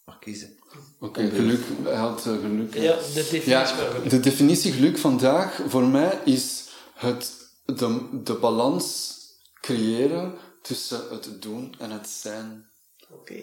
Mag 0.06 0.20
kiezen. 0.20 0.58
Oké, 1.00 1.30
geluk. 1.30 1.60
Hij 1.84 1.96
had 1.96 2.18
eh, 2.26 2.40
geluk. 2.40 2.74
Ja, 2.74 2.96
de 2.96 3.12
definitie 3.14 3.50
Ja, 3.50 3.68
van 3.68 3.78
geluk. 3.92 4.10
de 4.10 4.20
definitie 4.20 4.72
geluk 4.72 4.98
vandaag 4.98 5.62
voor 5.68 5.84
mij 5.84 6.20
is 6.26 6.68
het, 6.94 7.32
de, 7.66 8.20
de 8.24 8.34
balans 8.34 9.16
creëren 9.62 10.38
tussen 10.62 11.02
het 11.10 11.42
doen 11.42 11.76
en 11.80 11.92
het 11.92 12.08
zijn. 12.10 12.70
Oké. 13.10 13.42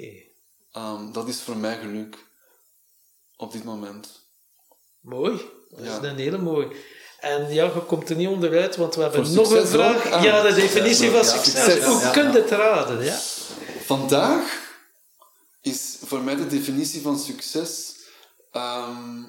Ehm, 0.73 1.12
dat 1.12 1.28
is 1.28 1.40
voor 1.40 1.57
mij 1.57 1.78
geluk 1.78 2.16
op 3.36 3.53
dit 3.53 3.65
moment. 3.65 4.28
Mooi. 5.01 5.40
Dat 5.69 5.85
Ja. 5.85 6.01
is 6.03 6.09
een 6.09 6.16
hele 6.16 6.39
mooi. 6.39 6.66
En 7.19 7.53
ja, 7.53 7.65
je 7.65 7.85
komt 7.86 8.11
er 8.11 8.16
niet 8.16 8.28
onderuit, 8.28 8.77
want 8.77 8.95
we 8.95 9.03
hebben 9.03 9.27
Voor 9.27 9.35
nog 9.36 9.51
een 9.51 9.66
vraag. 9.66 10.11
Ah, 10.11 10.23
ja, 10.23 10.43
de 10.43 10.55
definitie 10.55 11.11
van 11.11 11.19
ja, 11.19 11.24
succes. 11.24 11.65
succes, 11.65 11.85
Hoe 11.85 12.01
ja, 12.01 12.11
kun 12.11 12.23
je 12.23 12.32
ja. 12.32 12.35
het 12.43 12.51
raden? 12.51 13.05
Ja? 13.05 13.19
Vandaag 13.85 14.77
is 15.61 15.97
voor 16.05 16.20
mij 16.20 16.36
de 16.36 16.47
definitie 16.47 17.03
van 17.03 17.19
succes. 17.19 17.97
ehm, 18.53 19.23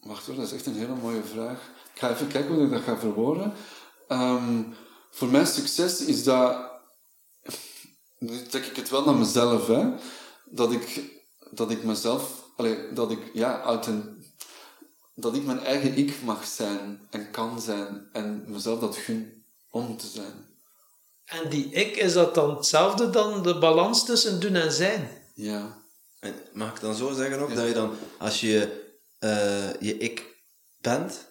wacht 0.00 0.26
hoor, 0.26 0.34
dat 0.34 0.46
is 0.46 0.52
echt 0.52 0.66
een 0.66 0.76
hele 0.76 0.94
mooie 0.94 1.22
vraag. 1.32 1.70
Ik 1.94 2.00
ga 2.00 2.10
even 2.10 2.28
kijken 2.28 2.54
hoe 2.54 2.64
ik 2.64 2.70
dat 2.70 2.82
ga 2.82 2.98
verwoorden. 2.98 3.52
Ehm, 4.08 4.62
voor 5.10 5.28
mij 5.28 5.44
succes 5.44 6.00
is 6.00 6.24
dat. 6.24 6.66
Nu 8.18 8.42
trek 8.46 8.66
ik 8.66 8.76
het 8.76 8.88
wel 8.90 9.04
naar 9.04 9.14
mezelf, 9.14 9.66
hè? 9.66 9.88
Dat 10.44 10.72
ik, 10.72 11.00
dat 11.50 11.70
ik 11.70 11.82
mezelf. 11.82 12.46
Allee, 12.56 12.92
dat 12.92 13.10
ik, 13.10 13.18
ja, 13.32 13.60
authent, 13.62 14.17
dat 15.20 15.34
ik 15.34 15.44
mijn 15.44 15.64
eigen 15.64 15.96
ik 15.96 16.22
mag 16.24 16.46
zijn 16.46 17.00
en 17.10 17.30
kan 17.30 17.60
zijn 17.60 18.08
en 18.12 18.44
mezelf 18.46 18.80
dat 18.80 18.96
gun 18.96 19.44
om 19.70 19.96
te 19.96 20.06
zijn. 20.06 20.46
En 21.24 21.48
die 21.48 21.70
ik, 21.70 21.96
is 21.96 22.12
dat 22.12 22.34
dan 22.34 22.56
hetzelfde 22.56 23.10
dan 23.10 23.42
de 23.42 23.58
balans 23.58 24.04
tussen 24.04 24.40
doen 24.40 24.54
en 24.54 24.72
zijn? 24.72 25.08
Ja. 25.34 25.76
En 26.20 26.34
mag 26.52 26.74
ik 26.74 26.80
dan 26.80 26.94
zo 26.94 27.12
zeggen 27.12 27.40
ook, 27.40 27.54
dat 27.54 27.66
je 27.66 27.72
dan, 27.72 27.90
als 28.18 28.40
je 28.40 28.86
eh, 29.18 29.80
je 29.80 29.98
ik 29.98 30.26
bent, 30.80 31.24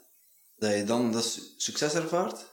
dat 0.57 0.75
je 0.75 0.83
dan 0.83 1.11
dat 1.11 1.25
su- 1.25 1.41
succes 1.57 1.93
ervaart? 1.93 2.45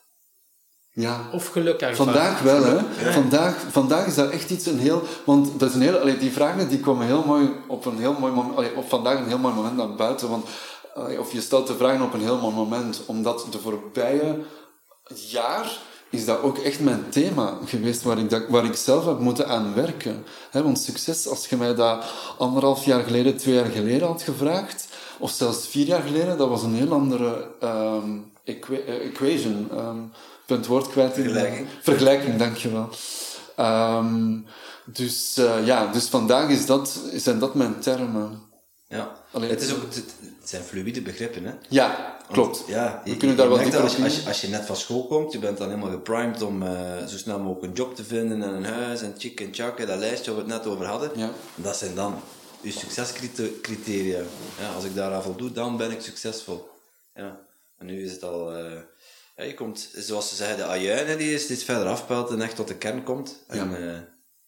Ja. 0.92 1.30
Of 1.32 1.46
geluk 1.46 1.80
ervaren? 1.80 1.96
Vandaag 1.96 2.40
wel, 2.40 2.64
hè. 2.64 3.12
Vandaag, 3.12 3.56
vandaag 3.70 4.06
is 4.06 4.14
dat 4.14 4.30
echt 4.30 4.50
iets 4.50 4.66
een 4.66 4.78
heel... 4.78 5.02
Want 5.24 5.60
dat 5.60 5.68
is 5.68 5.74
een 5.74 5.82
heel, 5.82 5.98
allee, 5.98 6.18
die 6.18 6.32
vragen 6.32 6.68
die 6.68 6.80
komen 6.80 7.06
heel 7.06 7.24
mooi 7.24 7.50
op 7.68 7.84
een 7.84 7.98
heel 7.98 8.12
mooi 8.12 8.32
moment... 8.32 8.56
allee, 8.56 8.76
op 8.76 8.88
vandaag 8.88 9.18
een 9.18 9.28
heel 9.28 9.38
mooi 9.38 9.54
moment 9.54 9.76
naar 9.76 9.94
buiten. 9.94 10.28
Want, 10.28 10.48
of 10.94 11.32
je 11.32 11.40
stelt 11.40 11.66
de 11.66 11.76
vragen 11.76 12.04
op 12.04 12.12
een 12.14 12.20
heel 12.20 12.38
mooi 12.40 12.54
moment. 12.54 13.02
Omdat 13.06 13.46
de 13.50 13.58
voorbije 13.58 14.38
jaar 15.28 15.78
is 16.10 16.24
dat 16.24 16.40
ook 16.42 16.58
echt 16.58 16.80
mijn 16.80 17.04
thema 17.10 17.58
geweest 17.64 18.02
waar 18.02 18.18
ik, 18.18 18.30
dat, 18.30 18.42
waar 18.48 18.64
ik 18.64 18.74
zelf 18.76 19.04
heb 19.04 19.18
moeten 19.18 19.48
aan 19.48 19.74
werken. 19.74 20.24
want 20.52 20.78
succes, 20.78 21.26
als 21.26 21.46
je 21.46 21.56
mij 21.56 21.74
dat 21.74 22.04
anderhalf 22.38 22.84
jaar 22.84 23.02
geleden, 23.04 23.36
twee 23.36 23.54
jaar 23.54 23.70
geleden 23.70 24.06
had 24.08 24.22
gevraagd, 24.22 24.88
of 25.18 25.30
zelfs 25.30 25.66
vier 25.66 25.86
jaar 25.86 26.02
geleden, 26.02 26.38
dat 26.38 26.48
was 26.48 26.62
een 26.62 26.74
heel 26.74 26.92
andere 26.92 27.50
ehm, 27.60 28.18
equa- 28.44 28.74
eh, 28.86 29.06
equation. 29.06 29.60
Ik 29.64 30.46
ben 30.46 30.56
het 30.58 30.66
woord 30.66 30.88
kwijt. 30.88 31.16
in 31.16 31.22
de- 31.22 31.28
Vergelijking. 31.30 31.68
Vergelijking, 31.82 32.36
dankjewel. 32.36 32.88
Ehm 33.56 34.38
dus 34.86 35.36
eh, 35.36 35.66
ja, 35.66 35.86
dus 35.86 36.06
vandaag 36.06 36.48
is 36.48 36.66
dat, 36.66 37.00
zijn 37.14 37.38
dat 37.38 37.54
mijn 37.54 37.80
termen. 37.80 38.42
Ja. 38.88 39.12
Allee, 39.32 39.50
het, 39.50 39.62
is 39.62 39.74
ook, 39.74 39.82
het, 39.94 40.14
het 40.44 40.52
zijn 40.52 40.62
fluïde 40.64 41.02
begrippen, 41.02 41.44
hè? 41.44 41.52
Ja, 41.68 42.16
klopt. 42.32 42.62
Ja, 42.66 43.02
We 43.04 43.16
kunnen 43.16 43.36
daar 43.36 43.48
wel 43.48 43.58
dieper 43.58 43.80
als, 43.80 44.02
als, 44.02 44.16
je, 44.16 44.26
als 44.28 44.40
je 44.40 44.48
net 44.48 44.66
van 44.66 44.76
school 44.76 45.06
komt, 45.06 45.32
je 45.32 45.38
bent 45.38 45.58
dan 45.58 45.68
helemaal 45.68 45.90
geprimed 45.90 46.42
om 46.42 46.62
eh, 46.62 47.06
zo 47.06 47.16
snel 47.16 47.38
mogelijk 47.38 47.62
een 47.62 47.72
job 47.72 47.94
te 47.96 48.04
vinden 48.04 48.42
en 48.42 48.48
een 48.54 48.64
huis 48.64 49.02
en 49.02 49.14
chik 49.18 49.40
en 49.40 49.54
chak, 49.54 49.86
dat 49.86 49.98
lijstje 49.98 50.34
waar 50.34 50.44
we 50.44 50.52
het 50.52 50.62
net 50.62 50.72
over 50.72 50.86
hadden. 50.86 51.10
Ja. 51.14 51.30
Dat 51.54 51.76
zijn 51.76 51.94
dan 51.94 52.20
je 52.60 52.70
succescriteria. 52.72 54.20
Ja, 54.60 54.74
als 54.74 54.84
ik 54.84 54.94
daaraan 54.94 55.22
voldoe, 55.22 55.52
dan 55.52 55.76
ben 55.76 55.90
ik 55.90 56.00
succesvol. 56.00 56.68
Ja. 57.14 57.40
En 57.78 57.86
nu 57.86 58.04
is 58.04 58.12
het 58.12 58.22
al... 58.22 58.56
ja, 59.36 59.44
je 59.44 59.54
komt, 59.54 59.88
zoals 59.94 60.28
ze 60.28 60.34
zeggen, 60.34 60.56
de 60.56 60.64
ajuin 60.64 61.18
die 61.18 61.38
steeds 61.38 61.64
verder 61.64 61.86
afpelt 61.86 62.30
en 62.30 62.42
echt 62.42 62.56
tot 62.56 62.68
de 62.68 62.76
kern 62.76 63.02
komt. 63.02 63.44
En, 63.48 63.70
Ja. 63.70 63.76
eh, 63.76 63.98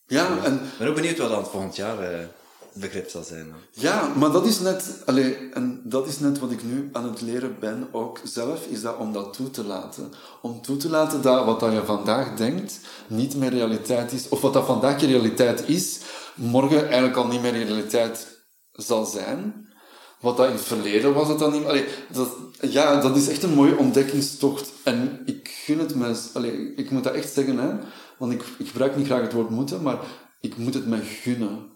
Ja, 0.06 0.44
en 0.44 0.54
ik 0.54 0.78
ben 0.78 0.88
ook 0.88 0.94
benieuwd 0.94 1.18
wat 1.18 1.28
dan 1.28 1.38
het 1.42 1.48
volgend 1.50 1.76
jaar 1.76 1.98
begrip 2.80 3.08
zal 3.08 3.22
zijn. 3.22 3.46
Dan. 3.48 3.58
Ja, 3.70 4.12
maar 4.16 4.32
dat 4.32 4.46
is 4.46 4.60
net, 4.60 5.02
allee, 5.04 5.36
en 5.52 5.80
dat 5.84 6.06
is 6.06 6.18
net 6.18 6.38
wat 6.38 6.50
ik 6.50 6.64
nu 6.64 6.88
aan 6.92 7.04
het 7.04 7.20
leren 7.20 7.56
ben, 7.60 7.88
ook 7.92 8.20
zelf, 8.24 8.66
is 8.66 8.82
dat 8.82 8.96
om 8.96 9.12
dat 9.12 9.32
toe 9.32 9.50
te 9.50 9.64
laten. 9.64 10.12
Om 10.42 10.62
toe 10.62 10.76
te 10.76 10.88
laten 10.88 11.22
dat 11.22 11.44
wat 11.44 11.60
dat 11.60 11.72
je 11.72 11.84
vandaag 11.84 12.36
denkt, 12.36 12.80
niet 13.06 13.36
meer 13.36 13.50
realiteit 13.50 14.12
is, 14.12 14.28
of 14.28 14.40
wat 14.40 14.52
dat 14.52 14.66
vandaag 14.66 15.00
je 15.00 15.06
realiteit 15.06 15.68
is, 15.68 15.98
morgen 16.34 16.84
eigenlijk 16.84 17.16
al 17.16 17.26
niet 17.26 17.42
meer 17.42 17.52
realiteit 17.52 18.26
zal 18.72 19.04
zijn. 19.04 19.68
Wat 20.20 20.36
dat 20.36 20.46
in 20.46 20.52
het 20.52 20.62
verleden 20.62 21.14
was, 21.14 21.28
het 21.28 21.38
dan 21.38 21.52
niet 21.52 21.84
dat, 22.12 22.28
Ja, 22.60 23.00
dat 23.00 23.16
is 23.16 23.28
echt 23.28 23.42
een 23.42 23.54
mooie 23.54 23.76
ontdekkingstocht. 23.76 24.72
En 24.82 25.22
ik 25.24 25.48
gun 25.64 25.78
het 25.78 25.94
me, 25.94 26.20
allee, 26.32 26.74
ik 26.74 26.90
moet 26.90 27.04
dat 27.04 27.14
echt 27.14 27.32
zeggen, 27.32 27.58
hè, 27.58 27.68
want 28.18 28.32
ik, 28.32 28.42
ik 28.58 28.68
gebruik 28.68 28.96
niet 28.96 29.06
graag 29.06 29.20
het 29.20 29.32
woord 29.32 29.50
moeten, 29.50 29.82
maar 29.82 29.98
ik 30.40 30.56
moet 30.56 30.74
het 30.74 30.86
me 30.86 30.98
gunnen. 31.02 31.75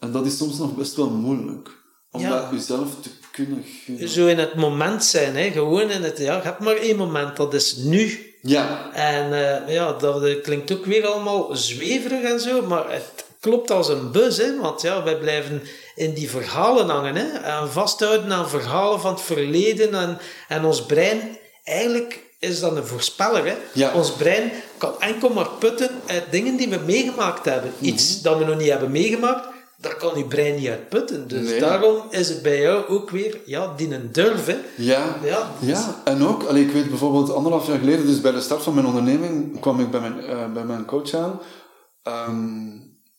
En 0.00 0.12
dat 0.12 0.26
is 0.26 0.36
soms 0.36 0.58
nog 0.58 0.74
best 0.74 0.94
wel 0.96 1.10
moeilijk. 1.10 1.68
Om 2.10 2.20
Ja. 2.20 2.28
dat 2.30 2.46
jezelf 2.52 2.88
te 3.02 3.10
kunnen 3.32 3.64
gunnen. 3.84 4.08
Zo 4.08 4.26
in 4.26 4.38
het 4.38 4.54
moment 4.54 5.04
zijn, 5.04 5.36
hè. 5.36 5.50
gewoon 5.50 5.90
in 5.90 6.02
het... 6.02 6.18
Ja, 6.18 6.36
je 6.36 6.42
hebt 6.42 6.60
maar 6.60 6.76
één 6.76 6.96
moment, 6.96 7.36
dat 7.36 7.54
is 7.54 7.76
nu. 7.76 8.34
Ja, 8.42 8.92
En 8.92 9.32
eh, 9.32 9.74
ja, 9.74 9.92
dat 9.92 10.40
klinkt 10.40 10.72
ook 10.72 10.84
weer 10.84 11.06
allemaal 11.06 11.48
zweverig 11.56 12.22
en 12.22 12.40
zo, 12.40 12.62
maar 12.66 12.92
het 12.92 13.24
klopt 13.40 13.70
als 13.70 13.88
een 13.88 14.10
bus, 14.12 14.36
hè, 14.36 14.60
want 14.60 14.82
ja, 14.82 15.02
wij 15.02 15.16
blijven 15.18 15.62
in 15.94 16.14
die 16.14 16.30
verhalen 16.30 16.88
hangen, 16.88 17.14
hè, 17.16 17.26
en 17.38 17.70
vasthouden 17.72 18.32
aan 18.32 18.48
verhalen 18.48 19.00
van 19.00 19.12
het 19.12 19.22
verleden 19.22 19.94
en, 19.94 20.18
en 20.48 20.64
ons 20.64 20.86
brein, 20.86 21.38
eigenlijk 21.64 22.20
is 22.38 22.60
dat 22.60 22.76
een 22.76 22.86
voorspeller, 22.86 23.46
hè. 23.46 23.56
Ja. 23.72 23.92
Ons 23.94 24.12
brein 24.12 24.52
kan 24.78 25.00
enkel 25.00 25.28
maar 25.28 25.48
putten 25.58 25.90
uit 26.06 26.24
dingen 26.30 26.56
die 26.56 26.68
we 26.68 26.78
meegemaakt 26.86 27.44
hebben. 27.44 27.72
Iets 27.80 28.22
dat 28.22 28.38
we 28.38 28.44
nog 28.44 28.58
niet 28.58 28.70
hebben 28.70 28.90
meegemaakt, 28.90 29.46
daar 29.80 29.96
kan 29.96 30.18
je 30.18 30.24
brein 30.24 30.56
niet 30.56 30.68
uit 30.68 30.88
putten. 30.88 31.28
Dus 31.28 31.48
Nee. 31.48 31.60
daarom 31.60 32.02
is 32.10 32.28
het 32.28 32.42
bij 32.42 32.60
jou 32.60 32.86
ook 32.88 33.10
weer, 33.10 33.40
ja, 33.44 33.74
die 33.76 33.94
een 33.94 34.08
durf, 34.12 34.46
hè. 34.46 34.56
ja, 34.76 35.16
Ja. 35.24 35.50
ja. 35.60 36.00
En 36.04 36.24
ook, 36.26 36.42
allee, 36.44 36.64
ik 36.64 36.72
weet 36.72 36.88
bijvoorbeeld 36.88 37.30
anderhalf 37.32 37.66
jaar 37.66 37.78
geleden, 37.78 38.06
dus 38.06 38.20
bij 38.20 38.32
de 38.32 38.40
start 38.40 38.62
van 38.62 38.74
mijn 38.74 38.86
onderneming, 38.86 39.60
kwam 39.60 39.80
ik 39.80 39.90
bij 39.90 40.00
mijn, 40.00 40.20
eh, 40.24 40.52
bij 40.52 40.64
mijn 40.64 40.84
coach 40.84 41.14
aan. 41.14 41.40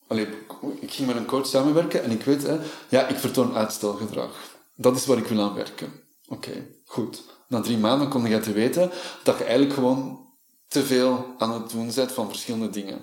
Allee, 0.07 0.27
ik 0.79 0.91
ging 0.91 1.07
met 1.07 1.17
een 1.17 1.25
coach 1.25 1.45
samenwerken 1.47 2.03
en 2.03 2.11
ik 2.11 2.23
weet, 2.23 2.43
hè, 2.43 2.57
ja, 2.89 3.07
ik 3.07 3.17
vertoon 3.17 3.55
uitstelgedrag. 3.55 4.29
Dat 4.75 4.95
is 4.95 5.05
waar 5.05 5.17
ik 5.17 5.27
wil 5.27 5.41
aan 5.41 5.53
werken. 5.55 5.93
Oké, 6.27 6.51
goed. 6.85 7.23
Na 7.47 7.61
drie 7.61 7.77
maanden 7.77 8.09
kon 8.09 8.27
jij 8.27 8.39
te 8.39 8.51
weten 8.51 8.91
dat 9.23 9.37
je 9.37 9.43
eigenlijk 9.43 9.73
gewoon 9.73 10.19
te 10.67 10.83
veel 10.85 11.25
aan 11.37 11.53
het 11.53 11.69
doen 11.71 11.91
bent 11.95 12.11
van 12.11 12.27
verschillende 12.27 12.69
dingen. 12.69 12.99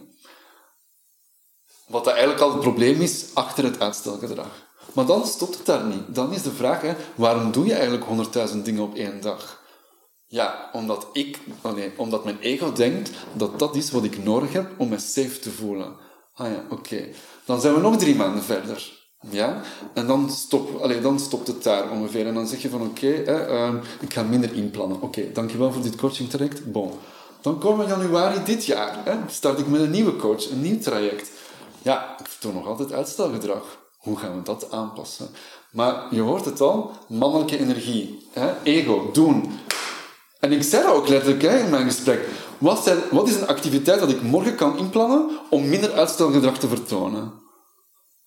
Wat 1.88 2.04
dat 2.04 2.12
eigenlijk 2.12 2.42
al 2.42 2.50
het 2.50 2.60
probleem 2.60 3.00
is 3.00 3.24
achter 3.34 3.64
het 3.64 3.80
uitstelgedrag. 3.80 4.66
Maar 4.92 5.06
dan 5.06 5.26
stopt 5.26 5.56
het 5.56 5.66
daar 5.66 5.84
niet. 5.84 6.14
Dan 6.14 6.32
is 6.32 6.42
de 6.42 6.52
vraag, 6.52 6.80
hè, 6.80 6.94
waarom 7.14 7.52
doe 7.52 7.66
je 7.66 7.72
eigenlijk 7.72 8.04
honderdduizend 8.04 8.64
dingen 8.64 8.82
op 8.82 8.94
één 8.94 9.20
dag? 9.20 9.62
Ja, 10.26 10.70
omdat, 10.72 11.06
ik, 11.12 11.38
oh 11.62 11.74
nee, 11.74 11.92
omdat 11.96 12.24
mijn 12.24 12.38
ego 12.40 12.72
denkt 12.72 13.10
dat 13.32 13.58
dat 13.58 13.76
is 13.76 13.90
wat 13.90 14.04
ik 14.04 14.24
nodig 14.24 14.52
heb 14.52 14.70
om 14.76 14.88
me 14.88 14.98
safe 14.98 15.38
te 15.38 15.50
voelen. 15.50 15.96
Ah 16.34 16.46
ja, 16.46 16.64
oké. 16.70 17.08
Dan 17.44 17.60
zijn 17.60 17.74
we 17.74 17.80
nog 17.80 17.96
drie 17.96 18.14
maanden 18.14 18.42
verder. 18.42 18.92
Ja? 19.30 19.62
En 19.94 20.06
dan, 20.06 20.30
stop, 20.30 20.80
allee, 20.80 21.00
dan 21.00 21.20
stopt 21.20 21.46
het 21.46 21.62
daar 21.62 21.90
ongeveer. 21.90 22.26
En 22.26 22.34
dan 22.34 22.46
zeg 22.46 22.62
je 22.62 22.68
van 22.68 22.82
oké, 22.82 23.12
ehm, 23.12 23.76
ik 24.00 24.12
ga 24.12 24.22
minder 24.22 24.54
inplannen. 24.54 25.00
Oké, 25.00 25.32
dankjewel 25.32 25.72
voor 25.72 25.82
dit 25.82 25.96
coaching 25.96 26.30
traject. 26.30 26.72
Bon. 26.72 26.92
Dan 27.40 27.58
komen 27.58 27.84
we 27.84 27.90
januari 27.90 28.44
dit 28.44 28.64
jaar. 28.64 28.96
Hè, 29.04 29.16
start 29.28 29.58
ik 29.58 29.66
met 29.66 29.80
een 29.80 29.90
nieuwe 29.90 30.16
coach, 30.16 30.50
een 30.50 30.60
nieuw 30.60 30.78
traject. 30.78 31.30
Ja, 31.88 32.16
ik 32.18 32.26
vertoon 32.26 32.54
nog 32.54 32.66
altijd 32.66 32.92
uitstelgedrag. 32.92 33.78
Hoe 33.96 34.18
gaan 34.18 34.36
we 34.36 34.42
dat 34.42 34.70
aanpassen? 34.70 35.28
Maar 35.70 36.14
je 36.14 36.20
hoort 36.20 36.44
het 36.44 36.60
al, 36.60 36.92
mannelijke 37.08 37.58
energie. 37.58 38.28
Hè? 38.32 38.62
Ego, 38.62 39.10
doen. 39.12 39.58
En 40.40 40.52
ik 40.52 40.62
zei 40.62 40.82
dat 40.82 40.94
ook 40.94 41.08
letterlijk 41.08 41.42
in 41.42 41.70
mijn 41.70 41.84
gesprek. 41.84 42.28
Wat, 42.58 42.82
zijn, 42.84 42.98
wat 43.10 43.28
is 43.28 43.34
een 43.34 43.46
activiteit 43.46 44.00
dat 44.00 44.10
ik 44.10 44.22
morgen 44.22 44.54
kan 44.54 44.78
inplannen 44.78 45.38
om 45.50 45.68
minder 45.68 45.92
uitstelgedrag 45.92 46.58
te 46.58 46.68
vertonen? 46.68 47.32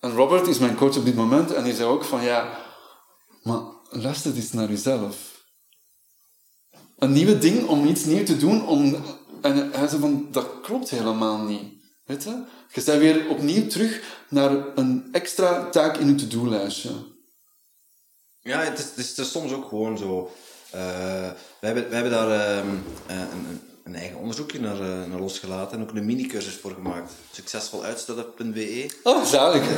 En 0.00 0.14
Robert 0.14 0.46
is 0.46 0.58
mijn 0.58 0.76
coach 0.76 0.96
op 0.96 1.04
dit 1.04 1.16
moment 1.16 1.52
en 1.52 1.64
die 1.64 1.74
zei 1.74 1.88
ook 1.88 2.04
van 2.04 2.22
ja, 2.22 2.48
maar 3.42 3.60
luister 3.90 4.34
eens 4.34 4.52
naar 4.52 4.68
jezelf. 4.68 5.16
Een 6.98 7.12
nieuwe 7.12 7.38
ding 7.38 7.68
om 7.68 7.86
iets 7.86 8.04
nieuws 8.04 8.26
te 8.26 8.36
doen. 8.36 8.66
Om, 8.66 8.96
en 9.40 9.72
hij 9.72 9.88
zei 9.88 10.00
van 10.00 10.28
dat 10.30 10.46
klopt 10.62 10.90
helemaal 10.90 11.38
niet. 11.38 11.81
Weet 12.04 12.22
je? 12.22 12.42
Je 12.72 12.82
bent 12.84 12.98
weer 12.98 13.28
opnieuw 13.28 13.66
terug 13.66 14.00
naar 14.28 14.50
een 14.74 15.08
extra 15.12 15.68
taak 15.68 15.96
in 15.96 16.06
je 16.06 16.14
to-do-lijstje. 16.14 16.90
Ja, 18.40 18.60
het 18.60 18.78
is, 18.78 18.84
het 18.84 18.96
is, 18.96 19.08
het 19.08 19.18
is 19.18 19.30
soms 19.30 19.52
ook 19.52 19.68
gewoon 19.68 19.98
zo. 19.98 20.32
Uh, 20.74 20.80
we, 21.60 21.66
hebben, 21.66 21.88
we 21.88 21.94
hebben 21.94 22.12
daar 22.12 22.28
uh, 22.28 22.56
een, 23.08 23.60
een, 23.84 23.94
eigen 23.94 24.18
onderzoekje 24.18 24.60
naar, 24.60 24.80
uh, 24.80 25.04
naar 25.04 25.20
losgelaten 25.20 25.76
en 25.76 25.82
ook 25.82 25.94
een 25.94 26.04
mini-cursus 26.04 26.54
voor 26.54 26.72
gemaakt. 26.72 27.12
Succesvoluitstellen.be. 27.30 28.90
Oh, 29.02 29.24
zalig. 29.24 29.68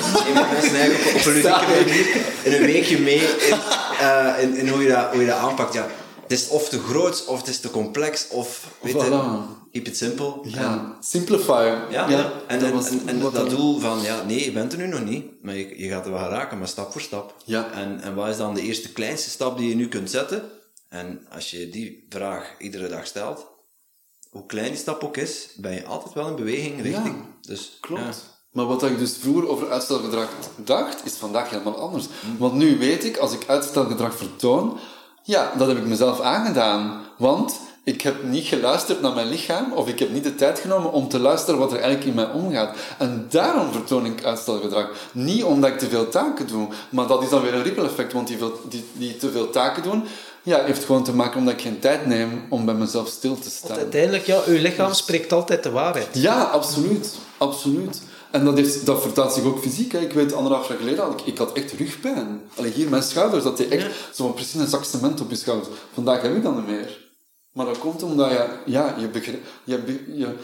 Mensen 0.52 0.76
eigenlijk 0.76 1.06
op, 1.06 1.20
op 1.20 1.26
een 1.26 1.34
ludieke 1.34 1.66
manier 1.76 2.06
in 2.42 2.52
een 2.52 2.66
weekje 2.66 2.98
mee 2.98 3.20
in, 3.20 3.58
uh, 4.00 4.34
in, 4.40 4.56
in, 4.56 4.68
hoe, 4.68 4.82
je 4.82 4.88
dat, 4.88 5.10
hoe 5.10 5.20
je 5.20 5.26
dat 5.26 5.38
aanpakt. 5.38 5.74
Ja, 5.74 5.86
het 6.28 6.32
is 6.32 6.48
of 6.48 6.68
te 6.68 6.78
groot, 6.78 7.24
of 7.26 7.38
het 7.38 7.48
is 7.48 7.60
te 7.60 7.70
complex, 7.70 8.28
of 8.28 8.68
weet 8.80 8.94
voilà. 8.94 9.08
je, 9.08 9.42
keep 9.72 9.86
it 9.86 9.96
simple. 9.96 10.34
Ja, 10.42 10.96
simplify. 11.00 11.76
Ja, 11.90 12.08
ja 12.08 12.32
en, 12.46 12.60
dat, 12.60 12.88
en, 12.88 13.00
en, 13.00 13.08
en 13.08 13.20
dat, 13.20 13.50
doel 13.50 13.78
van, 13.78 14.00
ja, 14.02 14.22
nee, 14.22 14.44
je 14.44 14.52
bent 14.52 14.72
er 14.72 14.78
nu 14.78 14.86
nog 14.86 15.04
niet, 15.04 15.42
maar 15.42 15.54
je, 15.54 15.82
je 15.82 15.88
gaat 15.88 16.04
er 16.04 16.10
wel 16.10 16.20
gaan 16.20 16.30
raken, 16.30 16.58
maar 16.58 16.68
stap 16.68 16.92
voor 16.92 17.00
stap. 17.00 17.34
Ja. 17.44 17.70
En, 17.72 18.00
en 18.00 18.14
wat 18.14 18.28
is 18.28 18.36
dan 18.36 18.54
de 18.54 18.62
eerste 18.62 18.92
kleinste 18.92 19.30
stap 19.30 19.58
die 19.58 19.68
je 19.68 19.74
nu 19.74 19.88
kunt 19.88 20.10
zetten? 20.10 20.42
En 20.88 21.26
als 21.30 21.50
je 21.50 21.68
die 21.68 22.06
vraag 22.08 22.54
iedere 22.58 22.88
dag 22.88 23.06
stelt, 23.06 23.46
hoe 24.30 24.46
klein 24.46 24.68
die 24.68 24.76
stap 24.76 25.04
ook 25.04 25.16
is, 25.16 25.48
ben 25.56 25.72
je 25.72 25.84
altijd 25.84 26.14
wel 26.14 26.28
in 26.28 26.36
beweging 26.36 26.82
richting. 26.82 27.16
Ja, 27.16 27.36
dus, 27.40 27.78
klopt. 27.80 28.02
ja. 28.02 28.12
Maar 28.54 28.66
wat 28.66 28.82
ik 28.82 28.98
dus 28.98 29.16
vroeger 29.16 29.48
over 29.48 29.70
uitstelgedrag 29.70 30.28
dacht, 30.56 31.04
is 31.04 31.12
vandaag 31.12 31.50
helemaal 31.50 31.76
anders. 31.76 32.06
Want 32.38 32.54
nu 32.54 32.78
weet 32.78 33.04
ik, 33.04 33.16
als 33.16 33.32
ik 33.32 33.44
uitstelgedrag 33.46 34.16
vertoon, 34.16 34.78
ja, 35.24 35.52
dat 35.58 35.68
heb 35.68 35.76
ik 35.76 35.86
mezelf 35.86 36.20
aangedaan. 36.20 37.02
Want 37.16 37.60
ik 37.84 38.02
heb 38.02 38.22
niet 38.22 38.46
geluisterd 38.46 39.00
naar 39.00 39.14
mijn 39.14 39.28
lichaam, 39.28 39.72
of 39.72 39.88
ik 39.88 39.98
heb 39.98 40.10
niet 40.10 40.24
de 40.24 40.34
tijd 40.34 40.58
genomen 40.58 40.92
om 40.92 41.08
te 41.08 41.18
luisteren 41.18 41.58
wat 41.60 41.72
er 41.72 41.78
eigenlijk 41.78 42.06
in 42.06 42.14
mij 42.14 42.30
omgaat. 42.30 42.76
En 42.98 43.26
daarom 43.30 43.72
vertoon 43.72 44.06
ik 44.06 44.24
uitstelgedrag. 44.24 44.90
Niet 45.12 45.44
omdat 45.44 45.70
ik 45.70 45.78
te 45.78 45.88
veel 45.88 46.08
taken 46.08 46.46
doe, 46.46 46.68
maar 46.88 47.06
dat 47.06 47.22
is 47.22 47.28
dan 47.28 47.42
weer 47.42 47.54
een 47.54 47.62
ripple 47.62 47.84
effect, 47.84 48.12
want 48.12 48.28
die, 48.28 48.38
veel, 48.38 48.60
die, 48.68 48.84
die 48.92 49.16
te 49.16 49.30
veel 49.30 49.50
taken 49.50 49.82
doen, 49.82 50.04
ja, 50.42 50.64
heeft 50.64 50.84
gewoon 50.84 51.04
te 51.04 51.14
maken 51.14 51.38
omdat 51.38 51.54
ik 51.54 51.60
geen 51.60 51.78
tijd 51.78 52.06
neem 52.06 52.46
om 52.48 52.64
bij 52.64 52.74
mezelf 52.74 53.08
stil 53.08 53.38
te 53.38 53.50
staan. 53.50 53.68
Want 53.68 53.80
uiteindelijk, 53.80 54.26
ja, 54.26 54.40
uw 54.46 54.58
lichaam 54.58 54.92
spreekt 54.92 55.32
altijd 55.32 55.62
de 55.62 55.70
waarheid. 55.70 56.08
Ja, 56.12 56.42
absoluut. 56.42 57.14
Absoluut. 57.38 58.02
En 58.34 58.44
dat, 58.44 58.56
heeft, 58.56 58.86
dat 58.86 59.02
vertaalt 59.02 59.32
zich 59.32 59.44
ook 59.44 59.60
fysiek. 59.60 59.92
Hè. 59.92 59.98
Ik 59.98 60.12
weet, 60.12 60.32
anderhalf 60.32 60.68
jaar 60.68 60.78
geleden 60.78 61.04
had 61.04 61.20
ik, 61.20 61.26
ik 61.26 61.38
had 61.38 61.52
echt 61.52 61.72
rugpijn. 61.72 62.42
Alleen 62.54 62.72
hier, 62.72 62.88
mijn 62.88 63.02
schouders, 63.02 63.44
dat 63.44 63.58
hij 63.58 63.68
echt 63.68 63.82
Ja. 63.82 63.90
zo'n 64.12 64.34
precies 64.34 64.54
een 64.54 64.66
zak 64.66 64.84
cement 64.84 65.20
op 65.20 65.30
je 65.30 65.36
schouders. 65.36 65.68
Vandaag 65.92 66.22
heb 66.22 66.36
ik 66.36 66.42
dat 66.42 66.54
niet 66.56 66.66
meer. 66.66 67.12
Maar 67.52 67.66
dat 67.66 67.78
komt 67.78 68.02
omdat 68.02 68.30
je, 68.30 68.58
ja, 68.66 68.96
je, 68.98 69.08
begrijpt, 69.08 69.46
je, 69.64 70.04
je 70.16 70.34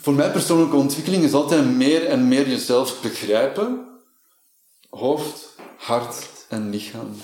Voor 0.00 0.12
mij 0.12 0.30
persoonlijke 0.30 0.76
ontwikkeling 0.76 1.24
is 1.24 1.32
altijd 1.32 1.64
meer 1.76 2.06
en 2.06 2.28
meer 2.28 2.48
jezelf 2.48 3.00
begrijpen. 3.00 3.88
Hoofd, 4.90 5.48
hart 5.76 6.26
en 6.48 6.70
lichaam. 6.70 7.16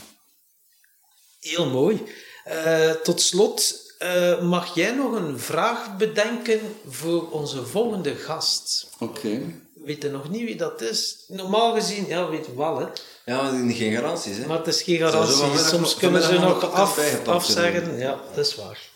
Heel 1.40 1.66
mooi. 1.70 2.02
Eh, 2.44 2.90
tot 2.90 3.20
slot, 3.20 3.74
eh, 3.98 4.42
mag 4.42 4.74
jij 4.74 4.92
nog 4.94 5.12
een 5.12 5.38
vraag 5.38 5.96
bedenken 5.96 6.60
voor 6.88 7.30
onze 7.30 7.66
volgende 7.66 8.14
gast? 8.14 8.88
Oké. 8.98 9.64
Weten 9.86 10.12
nog 10.12 10.28
niet 10.30 10.44
wie 10.44 10.56
dat 10.56 10.80
is. 10.80 11.24
Normaal 11.28 11.74
gezien, 11.74 12.06
ja, 12.06 12.28
weten 12.28 12.50
we 12.52 12.58
wel, 12.58 12.78
hè. 12.78 12.86
Ja, 13.24 13.42
maar 13.42 13.50
die- 13.62 13.74
geen 13.74 13.92
garanties, 13.94 14.36
hè. 14.36 14.46
Maar 14.46 14.58
het 14.58 14.66
is 14.66 14.82
geen 14.82 14.98
Zou 14.98 15.10
zo 15.10 15.16
garantie. 15.18 15.36
vanmiddag 15.38 15.68
Soms 15.68 15.96
kunnen 15.96 16.22
ze 16.22 16.38
nog 16.38 16.72
af, 16.72 17.26
afzeggen. 17.26 17.98
Ja, 17.98 18.20
dat 18.34 18.46
is 18.46 18.54
waar. 18.54 18.88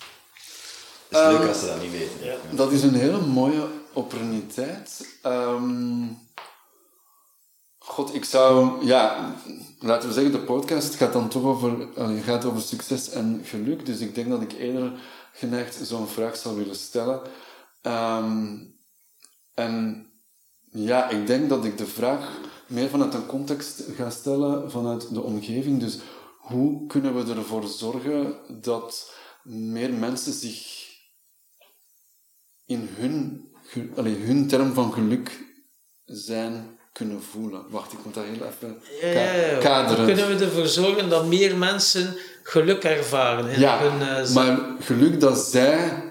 Het 1.09 1.19
is 1.19 1.27
leuk 1.27 1.39
Ehm, 1.39 1.49
als 1.49 1.59
ze 1.61 1.67
dat 1.67 1.83
niet 1.83 1.91
weten. 1.93 2.25
Ja. 2.25 2.37
Dat 2.51 2.73
is 2.73 2.83
een 2.83 2.95
hele 2.95 3.21
mooie 3.21 3.67
opportuniteit. 3.93 5.07
Ehm, 5.23 6.03
God, 7.79 8.15
ik 8.15 8.25
zou... 8.25 8.85
Ja, 8.87 9.35
laten 9.79 10.09
we 10.09 10.15
zeggen, 10.15 10.33
de 10.33 10.39
podcast 10.41 10.95
gaat 10.95 11.13
dan 11.13 11.29
toch 11.29 11.43
over, 11.43 11.89
allee, 11.97 12.21
gaat 12.23 12.45
over 12.45 12.63
succes 12.63 13.11
en 13.11 13.41
geluk. 13.45 13.87
Dus 13.87 13.99
ik 13.99 14.15
denk 14.15 14.29
dat 14.29 14.43
ik 14.43 14.53
eerder 14.53 14.93
geneigd 15.33 15.79
zo'n 15.83 16.09
vraag 16.09 16.37
zou 16.37 16.57
willen 16.57 16.77
stellen. 16.77 17.21
Ehm, 17.83 18.57
en 19.55 20.07
ja, 20.71 21.09
ik 21.09 21.27
denk 21.27 21.49
dat 21.49 21.65
ik 21.65 21.79
de 21.79 21.87
vraag 21.87 22.31
meer 22.67 22.89
vanuit 22.89 23.15
een 23.15 23.27
context 23.27 23.83
ga 23.97 24.11
stellen, 24.11 24.71
vanuit 24.71 25.15
de 25.15 25.21
omgeving. 25.23 25.81
Dus 25.81 25.99
hoe 26.39 26.87
kunnen 26.87 27.27
we 27.27 27.33
ervoor 27.35 27.67
zorgen 27.67 28.35
dat 28.61 29.13
meer 29.43 29.93
mensen 29.93 30.33
zich 30.33 30.89
in 32.67 32.89
hun, 32.97 33.45
allee, 33.97 34.15
hun 34.17 34.49
term 34.49 34.73
van 34.75 34.93
geluk 34.93 35.45
zijn 36.05 36.79
kunnen 36.93 37.23
voelen. 37.23 37.65
Wacht, 37.71 37.93
ik 37.93 37.99
moet 38.05 38.15
dat 38.15 38.25
heel 38.25 38.47
even 38.47 38.83
ka- 39.01 39.59
kaderen. 39.61 40.05
Hoe 40.05 40.15
kunnen 40.15 40.37
we 40.39 40.45
ervoor 40.45 40.67
zorgen 40.67 41.09
dat 41.09 41.27
meer 41.27 41.57
mensen 41.57 42.17
geluk 42.43 42.83
ervaren 42.85 43.49
in 43.49 43.61
Ja, 43.61 43.79
hun 43.81 44.27
z- 44.27 44.33
maar 44.35 44.59
geluk 44.81 45.21
dat 45.21 45.39
zij... 45.39 46.05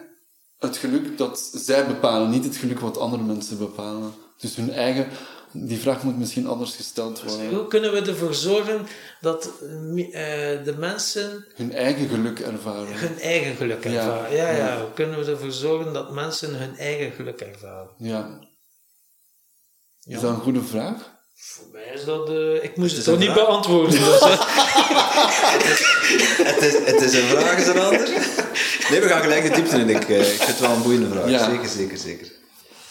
Het 0.60 0.78
geluk 0.78 1.18
dat 1.18 1.40
zij 1.54 1.88
bepalen, 1.88 2.30
niet 2.30 2.44
het 2.44 2.56
geluk 2.56 2.80
wat 2.80 2.98
andere 2.98 3.24
mensen 3.24 3.58
bepalen. 3.58 4.14
Dus 4.40 4.56
hun 4.56 4.72
eigen... 4.74 5.08
Die 5.52 5.80
vraag 5.80 6.04
moet 6.04 6.18
misschien 6.18 6.48
anders 6.48 6.76
gesteld 6.76 7.22
worden. 7.24 7.50
Hoe 7.56 7.68
kunnen 7.68 7.92
we 7.92 8.00
ervoor 8.02 8.34
zorgen 8.34 8.88
dat 9.22 9.46
eh, 9.46 9.52
de 10.64 10.76
mensen 10.78 11.46
Hun 11.56 11.74
eigen 11.74 12.08
geluk 12.10 12.40
ervaren. 12.40 12.94
hun 13.00 13.20
eigen 13.20 13.56
geluk 13.56 13.86
ervaren? 13.86 14.36
Ja, 14.36 14.50
ja. 14.52 14.58
ja. 14.58 14.80
Hoe 14.80 14.94
kunnen 14.94 15.20
we 15.26 15.32
ervoor 15.32 15.52
zorgen 15.52 15.94
dat 15.94 16.12
mensen 16.12 16.56
hun 16.56 16.78
eigen 16.78 17.12
geluk 17.12 17.40
ervaren? 17.42 17.90
Ja. 17.98 18.40
Is 20.04 20.14
Ja. 20.16 20.20
dat 20.20 20.30
een 20.30 20.40
goede 20.42 20.64
vraag? 20.64 21.18
Voor 21.36 21.66
mij 21.72 21.92
is 21.94 22.06
dat... 22.06 22.30
eh, 22.30 22.64
ik 22.64 22.78
moest 22.78 22.96
Het 22.96 23.06
toch 23.06 23.18
niet 23.20 23.34
beantwoorden. 23.34 24.00
Dus. 24.00 24.20
Het 26.38 26.62
is, 26.62 26.74
het 26.86 27.02
is 27.02 27.14
een 27.14 27.28
vraag, 27.28 27.58
is 27.60 27.68
een 27.68 27.80
ander. 27.80 28.10
Nee, 28.90 29.00
we 29.02 29.08
gaan 29.08 29.22
gelijk 29.22 29.44
de 29.44 29.50
diepte 29.62 29.78
in. 29.78 29.90
Ik, 29.90 30.10
eh, 30.10 30.20
ik 30.20 30.26
vind 30.26 30.48
het 30.48 30.60
wel 30.60 30.72
een 30.76 30.82
boeiende 30.82 31.10
vraag. 31.10 31.30
Ja. 31.30 31.50
Zeker, 31.50 31.68
zeker, 31.70 31.98
zeker. 31.98 32.28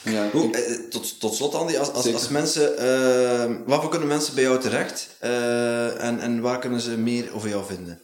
Ja. 0.03 0.29
Hoe, 0.33 0.51
eh, 0.51 0.75
tot, 0.91 1.21
tot 1.21 1.35
slot, 1.35 1.55
Andy, 1.55 1.77
als, 1.77 1.93
als, 1.93 2.13
als 2.13 2.29
mensen, 2.29 2.79
eh, 2.79 3.57
waarvoor 3.67 3.91
kunnen 3.91 4.09
mensen 4.09 4.35
bij 4.35 4.43
jou 4.43 4.61
terecht 4.61 5.09
Eh, 5.19 6.05
en, 6.05 6.21
en 6.21 6.41
waar 6.41 6.59
kunnen 6.59 6.81
ze 6.81 6.91
meer 6.91 7.35
over 7.35 7.49
jou 7.49 7.65
vinden? 7.67 8.01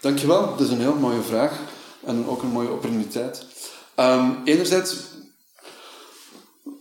Dankjewel, 0.00 0.40
dat 0.56 0.60
is 0.60 0.68
een 0.68 0.80
heel 0.80 0.94
mooie 0.94 1.22
vraag 1.22 1.60
en 2.04 2.26
ook 2.28 2.42
een 2.42 2.48
mooie 2.48 2.70
opportuniteit. 2.70 3.46
Ehm, 3.94 4.30
enerzijds, 4.44 4.96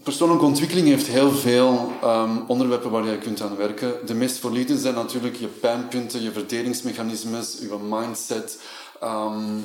persoonlijke 0.04 0.46
ontwikkeling 0.46 0.88
heeft 0.88 1.08
heel 1.08 1.32
veel 1.32 1.92
ehm, 2.02 2.38
onderwerpen 2.48 2.92
waar 2.92 3.06
je 3.06 3.18
kunt 3.18 3.42
aan 3.42 3.56
werken. 3.56 3.94
De 4.06 4.14
meest 4.14 4.38
valide 4.38 4.80
zijn 4.80 4.94
natuurlijk 4.94 5.36
je 5.36 5.48
pijnpunten, 5.48 6.22
je 6.22 6.32
verdedigingsmechanismes, 6.32 7.58
je 7.60 7.78
mindset, 7.90 8.58
ehm, 9.04 9.60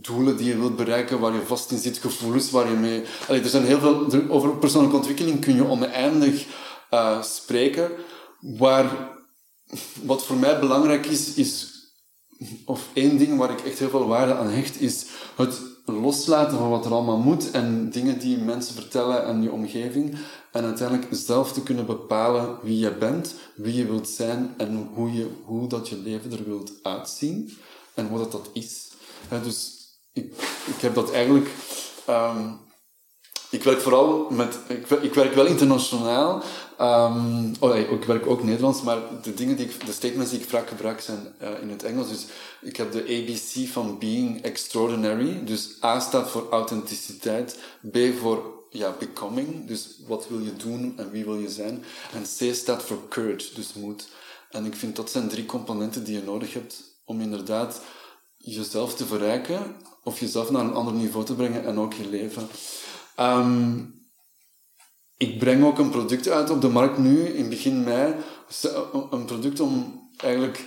doelen 0.00 0.36
die 0.36 0.46
je 0.46 0.58
wilt 0.58 0.76
bereiken, 0.76 1.20
waar 1.20 1.34
je 1.34 1.46
vast 1.46 1.70
in 1.70 1.78
zit, 1.78 1.98
gevoelens 1.98 2.50
waar 2.50 2.70
je 2.70 2.76
mee... 2.76 3.02
Er 3.28 3.48
zijn 3.48 3.64
heel 3.64 3.78
veel... 3.78 4.12
er- 4.12 4.30
over 4.30 4.56
persoonlijke 4.56 4.96
ontwikkeling 4.96 5.40
kun 5.40 5.54
je 5.54 5.68
oneindig 5.68 6.46
eh, 6.90 7.22
spreken. 7.22 7.90
Waar, 8.40 9.10
wat 10.02 10.24
voor 10.24 10.36
mij 10.36 10.58
belangrijk 10.58 11.06
is, 11.06 11.34
is 11.34 11.74
of 12.64 12.88
één 12.92 13.18
ding 13.18 13.38
waar 13.38 13.50
ik 13.50 13.60
echt 13.60 13.78
heel 13.78 13.88
veel 13.88 14.06
waarde 14.06 14.34
aan 14.34 14.48
hecht, 14.50 14.80
is 14.80 15.06
het 15.36 15.60
loslaten 15.84 16.58
van 16.58 16.70
wat 16.70 16.84
er 16.84 16.92
allemaal 16.92 17.18
moet 17.18 17.50
en 17.50 17.90
dingen 17.90 18.18
die 18.18 18.38
mensen 18.38 18.74
vertellen 18.74 19.24
en 19.24 19.42
je 19.42 19.52
omgeving. 19.52 20.16
En 20.52 20.64
uiteindelijk 20.64 21.08
zelf 21.10 21.52
te 21.52 21.62
kunnen 21.62 21.86
bepalen 21.86 22.58
wie 22.62 22.78
je 22.78 22.92
bent, 22.92 23.34
wie 23.56 23.74
je 23.74 23.86
wilt 23.86 24.08
zijn 24.08 24.54
en 24.56 24.88
hoe, 24.94 25.12
je, 25.12 25.26
hoe 25.44 25.68
dat 25.68 25.88
je 25.88 25.96
leven 25.96 26.32
er 26.32 26.44
wilt 26.44 26.72
uitzien 26.82 27.56
en 27.96 28.10
wat 28.10 28.18
dat, 28.18 28.32
dat 28.32 28.50
is. 28.52 28.90
Dus 29.42 29.74
ik, 30.12 30.34
ik 30.66 30.80
heb 30.80 30.94
dat 30.94 31.12
eigenlijk 31.12 31.50
ehm, 32.06 32.52
ik 33.50 33.62
werk 33.62 33.80
vooral 33.80 34.30
met... 34.30 34.58
Ik, 34.68 34.90
ik 34.90 35.14
werk 35.14 35.34
wel 35.34 35.46
internationaal. 35.46 36.42
Um, 36.80 37.52
oh, 37.60 37.76
ik 37.76 38.04
werk 38.04 38.26
ook 38.26 38.42
Nederlands, 38.42 38.82
maar 38.82 38.98
de 39.22 39.34
dingen 39.34 39.56
die 39.56 39.68
de 39.84 39.92
statements 39.92 40.30
die 40.30 40.40
ik 40.40 40.48
vaak 40.48 40.68
gebruik 40.68 41.00
zijn 41.00 41.34
uh, 41.42 41.62
in 41.62 41.70
het 41.70 41.82
Engels. 41.82 42.08
Dus 42.08 42.26
ik 42.60 42.76
heb 42.76 42.92
de 42.92 43.02
ABC 43.02 43.68
van 43.68 43.98
Being 43.98 44.42
Extraordinary. 44.42 45.44
Dus 45.44 45.82
A 45.82 46.00
staat 46.00 46.30
voor 46.30 46.46
authenticiteit. 46.50 47.58
B 47.90 47.98
voor 48.20 48.64
ja, 48.70 48.94
becoming. 48.98 49.66
Dus 49.66 50.00
wat 50.06 50.28
wil 50.28 50.38
je 50.38 50.56
doen 50.56 50.94
en 50.96 51.10
wie 51.10 51.24
wil 51.24 51.38
je 51.38 51.50
zijn. 51.50 51.84
En 52.12 52.22
C 52.22 52.54
staat 52.54 52.82
voor 52.82 53.08
courage, 53.08 53.54
dus 53.54 53.72
moed. 53.72 54.08
En 54.50 54.64
ik 54.64 54.74
vind 54.74 54.96
dat 54.96 55.10
zijn 55.10 55.28
drie 55.28 55.46
componenten 55.46 56.04
die 56.04 56.14
je 56.14 56.22
nodig 56.22 56.52
hebt 56.52 56.95
om 57.06 57.20
inderdaad 57.20 57.80
jezelf 58.36 58.94
te 58.94 59.06
verrijken 59.06 59.76
of 60.04 60.20
jezelf 60.20 60.50
naar 60.50 60.64
een 60.64 60.74
ander 60.74 60.94
niveau 60.94 61.24
te 61.24 61.34
brengen 61.34 61.64
en 61.64 61.78
ook 61.78 61.92
je 61.92 62.08
leven. 62.08 62.48
Um, 63.20 63.94
ik 65.16 65.38
breng 65.38 65.64
ook 65.64 65.78
een 65.78 65.90
product 65.90 66.28
uit 66.28 66.50
op 66.50 66.60
de 66.60 66.68
markt 66.68 66.98
nu, 66.98 67.20
in 67.20 67.48
begin 67.48 67.84
mei. 67.84 68.14
Een 69.10 69.24
product 69.24 69.60
om 69.60 70.08
eigenlijk 70.16 70.64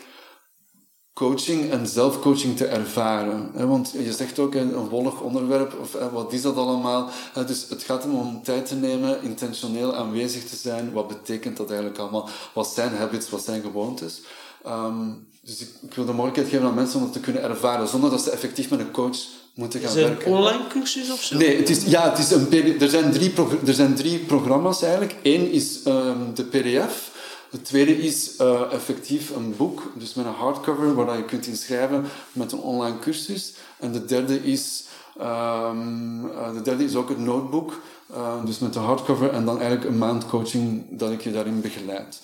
coaching 1.14 1.72
en 1.72 1.88
zelfcoaching 1.88 2.57
te 2.57 2.66
ervaren. 2.66 3.68
Want 3.68 3.91
je 3.91 4.14
zegt 4.14 4.40
ook 4.40 4.53
een 4.56 4.90
wollig 4.90 5.22
onderwerp, 5.22 5.80
of 5.80 5.91
wat 6.11 6.34
is 6.34 6.41
dat 6.41 6.56
allemaal? 6.56 7.10
Dus 7.34 7.70
het 7.70 7.84
gaat 7.84 8.06
om 8.06 8.44
tijd 8.44 8.66
te 8.66 8.76
nemen, 8.76 9.22
intentioneel 9.22 9.95
aanwezig 9.95 10.44
te 10.44 10.56
zijn. 10.56 10.91
Wat 10.91 11.07
betekent 11.07 11.57
dat 11.57 11.70
eigenlijk 11.70 11.99
allemaal? 11.99 12.30
Wat 12.53 12.68
zijn 12.68 12.95
habits, 12.95 13.30
wat 13.30 13.44
zijn 13.44 13.61
gewoontes? 13.61 14.22
Um, 14.68 15.27
dus 15.41 15.60
ik, 15.60 15.69
ik, 15.81 15.94
wil 15.94 16.06
de 16.06 16.11
mogelijkheid 16.11 16.49
geven 16.49 16.65
aan 16.65 16.73
mensen 16.73 16.99
om 16.99 17.06
dat 17.06 17.14
te 17.14 17.19
kunnen 17.19 17.44
ervaren, 17.44 17.88
zonder 17.88 18.10
dat 18.10 18.22
ze 18.22 18.31
effectief 18.31 18.69
met 18.69 18.80
een 18.80 18.91
coach 18.91 19.18
moeten 19.53 19.80
gaan 19.80 19.94
werken. 19.94 20.11
Is 20.11 20.18
het 20.18 20.27
een 20.27 20.34
online 20.34 20.68
cursus 20.68 21.11
of 21.11 21.22
zo? 21.22 21.38
Nee, 21.38 21.57
het 21.57 21.69
is, 21.69 21.84
ja, 21.84 22.10
het 22.10 22.19
is 22.19 22.31
een, 22.31 22.80
er, 22.80 22.90
zijn 22.90 23.11
drie 23.11 23.34
er 23.65 23.73
zijn 23.73 23.95
drie 23.95 24.19
programma's 24.19 24.81
eigenlijk. 24.81 25.15
Eén 25.23 25.52
is 25.52 25.86
um, 25.86 26.34
de 26.34 26.44
PDF. 26.44 27.18
Het 27.49 27.65
tweede 27.65 27.98
is 27.98 28.34
uh, 28.41 28.61
effectief 28.72 29.36
een 29.36 29.56
boek, 29.57 29.91
dus 29.95 30.14
met 30.14 30.26
een 30.26 30.34
hardcover 30.34 30.94
waar 30.94 31.18
je 31.18 31.26
kunt 31.26 31.48
inschrijven 31.48 32.06
met 32.31 32.52
een 32.52 32.60
online 32.60 32.99
cursus. 32.99 33.53
En 33.80 33.91
de 33.91 34.06
derde 34.06 34.44
is, 34.44 34.86
um, 35.22 36.26
uh, 36.26 36.53
de 36.53 36.61
derde 36.64 36.84
is 36.84 36.95
ook 36.95 37.10
het 37.10 37.19
notebook, 37.19 37.81
uh, 38.11 38.45
dus 38.45 38.60
met 38.60 38.73
de 38.73 38.80
hardcover 38.80 39.30
en 39.30 39.45
dan 39.45 39.60
eigenlijk 39.60 39.90
een 39.90 39.98
maand 39.98 40.27
coaching 40.27 40.86
dat 40.90 41.11
ik 41.11 41.22
je 41.22 41.31
daarin 41.31 41.61
begeleid. 41.61 42.22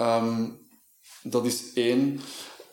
Um, 0.00 0.59
dat 1.22 1.46
is 1.46 1.62
één. 1.74 2.20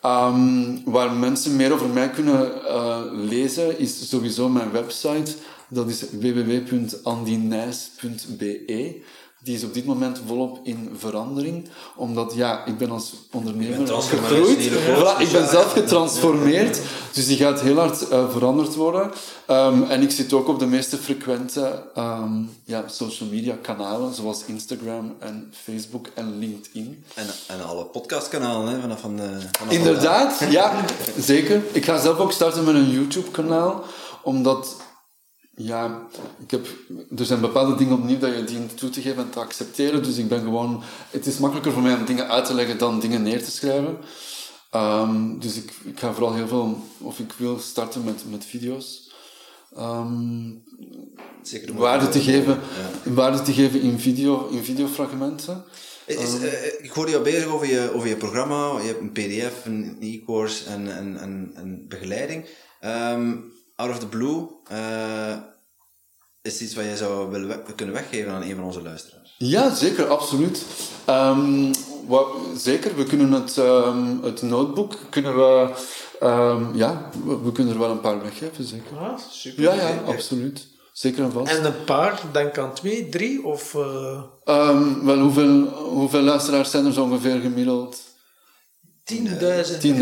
Um, 0.05 0.81
waar 0.85 1.11
mensen 1.11 1.55
meer 1.55 1.73
over 1.73 1.89
mij 1.89 2.09
kunnen 2.09 2.51
uh, 2.63 2.99
lezen, 3.11 3.79
is 3.79 4.09
sowieso 4.09 4.49
mijn 4.49 4.71
website. 4.71 5.35
Dat 5.69 5.89
is 5.89 6.03
www.andinijs.be. 6.11 9.01
Die 9.47 9.55
is 9.55 9.63
op 9.63 9.73
dit 9.73 9.85
moment 9.85 10.21
volop 10.25 10.59
in 10.63 10.89
verandering. 10.97 11.69
Omdat, 11.95 12.33
ja, 12.35 12.65
ik 12.65 12.77
ben 12.77 12.91
als 12.91 13.13
ondernemer 13.31 13.87
gegroeid. 13.87 14.69
Voilà, 14.69 15.21
ik 15.21 15.31
ben 15.31 15.47
zelf 15.47 15.71
getransformeerd. 15.71 16.79
Dus 17.13 17.27
die 17.27 17.37
gaat 17.37 17.61
heel 17.61 17.75
hard 17.75 18.11
uh, 18.11 18.29
veranderd 18.29 18.75
worden. 18.75 19.11
Um, 19.49 19.83
en 19.83 20.01
ik 20.01 20.11
zit 20.11 20.33
ook 20.33 20.47
op 20.47 20.59
de 20.59 20.65
meeste 20.65 20.97
frequente 20.97 21.83
um, 21.97 22.49
ja, 22.63 22.83
social 22.87 23.29
media 23.29 23.55
kanalen. 23.61 24.13
Zoals 24.13 24.43
Instagram 24.45 25.15
en 25.19 25.53
Facebook 25.63 26.07
en 26.13 26.39
LinkedIn. 26.39 27.03
En, 27.13 27.25
en 27.47 27.65
alle 27.65 27.83
podcastkanalen, 27.83 28.73
hè, 28.73 28.79
vanaf 28.81 28.99
van 28.99 29.15
de... 29.15 29.37
Vanaf 29.51 29.73
Inderdaad, 29.73 30.43
ja, 30.49 30.85
zeker. 31.17 31.61
Ik 31.71 31.85
ga 31.85 31.99
zelf 31.99 32.17
ook 32.17 32.31
starten 32.31 32.63
met 32.63 32.75
een 32.75 32.89
YouTube-kanaal. 32.89 33.83
Omdat 34.21 34.75
ja, 35.59 36.07
ik 36.39 36.51
heb, 36.51 36.67
er 37.17 37.25
zijn 37.25 37.41
bepaalde 37.41 37.75
dingen 37.75 37.93
opnieuw 37.93 38.17
dat 38.17 38.35
je 38.35 38.43
dient 38.43 38.77
toe 38.77 38.89
te 38.89 39.01
geven 39.01 39.23
en 39.23 39.29
te 39.29 39.39
accepteren. 39.39 40.03
Dus 40.03 40.17
ik 40.17 40.27
ben 40.27 40.41
gewoon... 40.41 40.83
Het 41.09 41.25
is 41.25 41.37
makkelijker 41.37 41.71
voor 41.71 41.81
mij 41.81 41.95
om 41.95 42.05
dingen 42.05 42.29
uit 42.29 42.45
te 42.45 42.53
leggen 42.53 42.77
dan 42.77 42.99
dingen 42.99 43.23
neer 43.23 43.43
te 43.43 43.51
schrijven. 43.51 43.97
Um, 44.75 45.39
dus 45.39 45.55
ik, 45.55 45.71
ik 45.83 45.99
ga 45.99 46.13
vooral 46.13 46.33
heel 46.33 46.47
veel... 46.47 46.83
Of 46.97 47.19
ik 47.19 47.33
wil 47.37 47.59
starten 47.59 48.03
met, 48.03 48.23
met 48.29 48.45
video's. 48.45 49.11
Um, 49.77 50.63
Zeker 51.41 51.73
waarde, 51.73 52.09
te 52.09 52.19
geven, 52.19 52.59
ja. 53.05 53.11
waarde 53.11 53.41
te 53.41 53.53
geven 53.53 53.81
in, 53.81 53.99
video, 53.99 54.47
in 54.47 54.63
videofragmenten. 54.63 55.63
Is, 56.05 56.33
um, 56.33 56.43
uh, 56.43 56.65
ik 56.81 56.91
hoorde 56.91 57.11
jou 57.11 57.23
bezig 57.23 57.45
over 57.45 57.67
je, 57.67 57.91
over 57.93 58.07
je 58.07 58.15
programma. 58.15 58.79
Je 58.79 58.87
hebt 58.87 58.99
een 58.99 59.11
pdf, 59.11 59.65
een 59.65 59.97
e-course 59.99 60.69
en, 60.69 60.97
en, 60.97 61.17
en, 61.17 61.51
en 61.55 61.85
begeleiding. 61.87 62.45
Um, 62.81 63.55
out 63.77 63.89
of 63.89 63.99
the 63.99 64.07
blue, 64.07 64.47
uh, 64.71 65.37
is 66.41 66.61
iets 66.61 66.75
wat 66.75 66.83
jij 66.83 66.95
zou 66.95 67.31
willen 67.31 67.63
kunnen 67.75 67.95
weggeven 67.95 68.31
aan 68.31 68.41
een 68.41 68.55
van 68.55 68.63
onze 68.63 68.81
luisteraars? 68.81 69.35
Ja, 69.37 69.75
zeker, 69.75 70.07
absoluut. 70.07 70.65
Um, 71.09 71.71
wat, 72.07 72.27
zeker, 72.57 72.95
we 72.95 73.03
kunnen 73.03 73.31
het, 73.31 73.57
um, 73.57 74.23
het 74.23 74.41
notebook, 74.41 74.93
kunnen 75.09 75.35
we, 75.35 75.69
um, 76.23 76.75
ja, 76.75 77.09
we, 77.43 77.51
kunnen 77.51 77.73
er 77.73 77.79
wel 77.79 77.91
een 77.91 77.99
paar 77.99 78.21
weggeven, 78.21 78.63
zeker. 78.63 78.97
Ah, 78.97 79.17
super. 79.29 79.63
Ja, 79.63 79.73
ja, 79.73 80.01
absoluut. 80.05 80.67
Zeker 80.93 81.23
en 81.23 81.31
vast. 81.31 81.51
En 81.51 81.65
een 81.65 81.83
paar, 81.83 82.21
denk 82.31 82.57
aan 82.57 82.73
twee, 82.73 83.09
drie, 83.09 83.45
of... 83.45 83.73
Uh... 83.73 84.21
wel, 85.03 85.19
hoeveel, 85.19 85.65
hoeveel 85.67 86.21
luisteraars 86.21 86.71
zijn 86.71 86.85
er 86.85 86.93
zo 86.93 87.03
ongeveer 87.03 87.39
gemiddeld? 87.39 87.97
10.000. 89.13 89.19
10.000, 89.81 89.97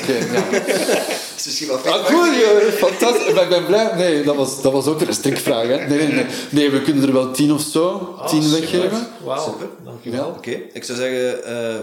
oké. 0.00 0.12
ja. 0.12 0.42
is 1.40 1.46
misschien 1.46 1.68
wel 1.68 1.76
Ah, 1.94 2.06
cool, 2.06 2.32
joh. 2.32 2.60
fantastisch. 2.72 3.34
Maar 3.34 3.42
ik 3.42 3.48
ben 3.48 3.66
blij. 3.66 3.96
Nee, 3.96 4.22
dat 4.22 4.36
was, 4.36 4.62
dat 4.62 4.72
was 4.72 4.86
ook 4.86 5.00
een 5.00 5.14
strikvraag. 5.14 5.66
Hè. 5.66 5.76
Nee, 5.76 5.98
nee, 5.98 6.12
nee. 6.12 6.26
nee, 6.50 6.70
we 6.70 6.82
kunnen 6.82 7.02
er 7.06 7.12
wel 7.12 7.30
10 7.30 7.52
of 7.52 7.60
zo. 7.60 8.14
10 8.26 8.38
oh, 8.38 8.50
weggeven. 8.50 9.06
Wauw, 9.24 9.44
super. 9.44 9.68
Dankjewel. 9.84 10.24
Ja. 10.24 10.26
Oké, 10.28 10.38
okay. 10.38 10.70
ik 10.72 10.84
zou 10.84 10.98
zeggen 10.98 11.40
uh, 11.46 11.78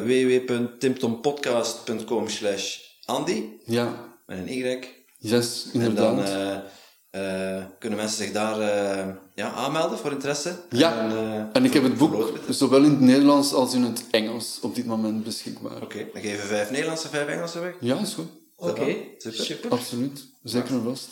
www.timtompodcast.com 0.46 2.28
slash 2.30 2.78
Andy. 3.06 3.44
Ja. 3.66 3.94
Met 4.26 4.38
een 4.38 4.48
Y. 4.48 4.80
Yes, 5.18 5.66
inderdaad. 5.74 6.18
En 6.18 6.26
dan, 6.26 6.26
uh, 6.26 6.58
uh, 7.58 7.64
kunnen 7.80 8.00
mensen 8.00 8.18
zich 8.18 8.32
daar 8.32 8.60
uh, 8.60 9.06
ja, 9.36 9.52
aanmelden 9.52 9.98
voor 9.98 10.12
interesse. 10.12 10.56
Ja, 10.70 11.00
en, 11.00 11.12
uh, 11.12 11.44
en 11.54 11.66
ik 11.66 11.74
heb 11.74 11.84
het 11.84 11.98
boek 11.98 12.32
zowel 12.50 12.84
in 12.84 12.90
het 12.90 13.00
Nederlands 13.00 13.54
als 13.54 13.74
in 13.74 13.84
het 13.84 14.04
Engels 14.12 14.60
op 14.62 14.76
dit 14.76 14.86
moment 14.86 15.24
beschikbaar. 15.24 15.76
Oké, 15.76 15.84
okay, 15.84 16.10
dan 16.14 16.22
geven 16.22 16.42
we 16.42 16.48
vijf 16.48 16.72
Nederlandse, 16.72 17.10
vijf 17.10 17.28
Engelse 17.28 17.60
weg. 17.60 17.74
Ja, 17.80 18.00
is 18.00 18.14
goed. 18.14 18.28
Oké, 18.60 18.72
okay, 18.72 19.16
super. 19.18 19.46
super. 19.46 19.72
Absoluut, 19.72 20.26
zeker 20.44 20.72
en 20.72 20.84
vast. 20.84 21.08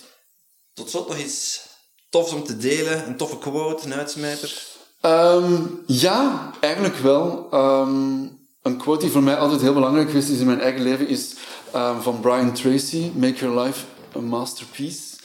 Tot 0.73 0.89
slot 0.89 1.07
nog 1.07 1.17
iets 1.17 1.67
tofs 2.09 2.33
om 2.33 2.43
te 2.43 2.57
delen, 2.57 3.07
een 3.07 3.17
toffe 3.17 3.37
quote, 3.37 3.85
een 3.85 3.93
uitsmijter? 3.93 4.63
Um, 5.01 5.83
ja, 5.87 6.51
eigenlijk 6.59 6.95
wel. 6.95 7.53
Um, 7.53 8.39
een 8.61 8.77
quote 8.77 9.01
die 9.01 9.11
voor 9.11 9.23
mij 9.23 9.37
altijd 9.37 9.61
heel 9.61 9.73
belangrijk 9.73 10.09
is 10.09 10.29
in 10.29 10.45
mijn 10.45 10.61
eigen 10.61 10.81
leven 10.81 11.07
is 11.07 11.33
um, 11.75 12.01
van 12.01 12.19
Brian 12.19 12.53
Tracy: 12.53 13.11
Make 13.15 13.35
your 13.35 13.61
life 13.61 13.85
a 14.15 14.19
masterpiece. 14.19 15.15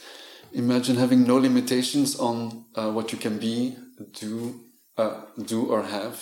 Imagine 0.51 0.99
having 0.99 1.27
no 1.27 1.39
limitations 1.39 2.15
on 2.15 2.65
uh, 2.73 2.93
what 2.93 3.09
you 3.09 3.21
can 3.21 3.37
be, 3.37 3.73
do, 4.19 4.53
uh, 4.95 5.13
do 5.35 5.65
or 5.69 5.83
have. 5.83 6.17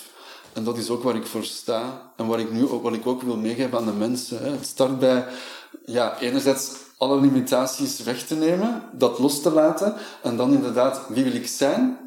En 0.54 0.64
dat 0.64 0.78
is 0.78 0.90
ook 0.90 1.04
waar 1.04 1.16
ik 1.16 1.26
voor 1.26 1.44
sta 1.44 2.12
en 2.18 2.28
wat 2.28 2.40
ik 2.40 2.52
nu 2.52 2.68
ook, 2.68 2.84
wat 2.84 2.94
ik 2.94 3.08
ook 3.08 3.22
wil 3.22 3.38
meegeven 3.38 3.78
aan 3.78 3.86
de 3.86 3.92
mensen. 3.92 4.40
Hè. 4.40 4.50
Het 4.50 4.66
start 4.66 5.00
bij, 5.00 5.26
ja, 5.86 6.20
enerzijds 6.20 6.72
alle 6.98 7.20
limitaties 7.20 8.04
weg 8.04 8.26
te 8.26 8.36
nemen, 8.36 8.84
dat 8.94 9.20
los 9.20 9.42
te 9.42 9.52
laten 9.52 9.96
en 10.24 10.38
dan 10.38 10.54
inderdaad, 10.54 11.02
wie 11.10 11.24
wil 11.24 11.34
ik 11.34 11.48
zijn? 11.48 11.98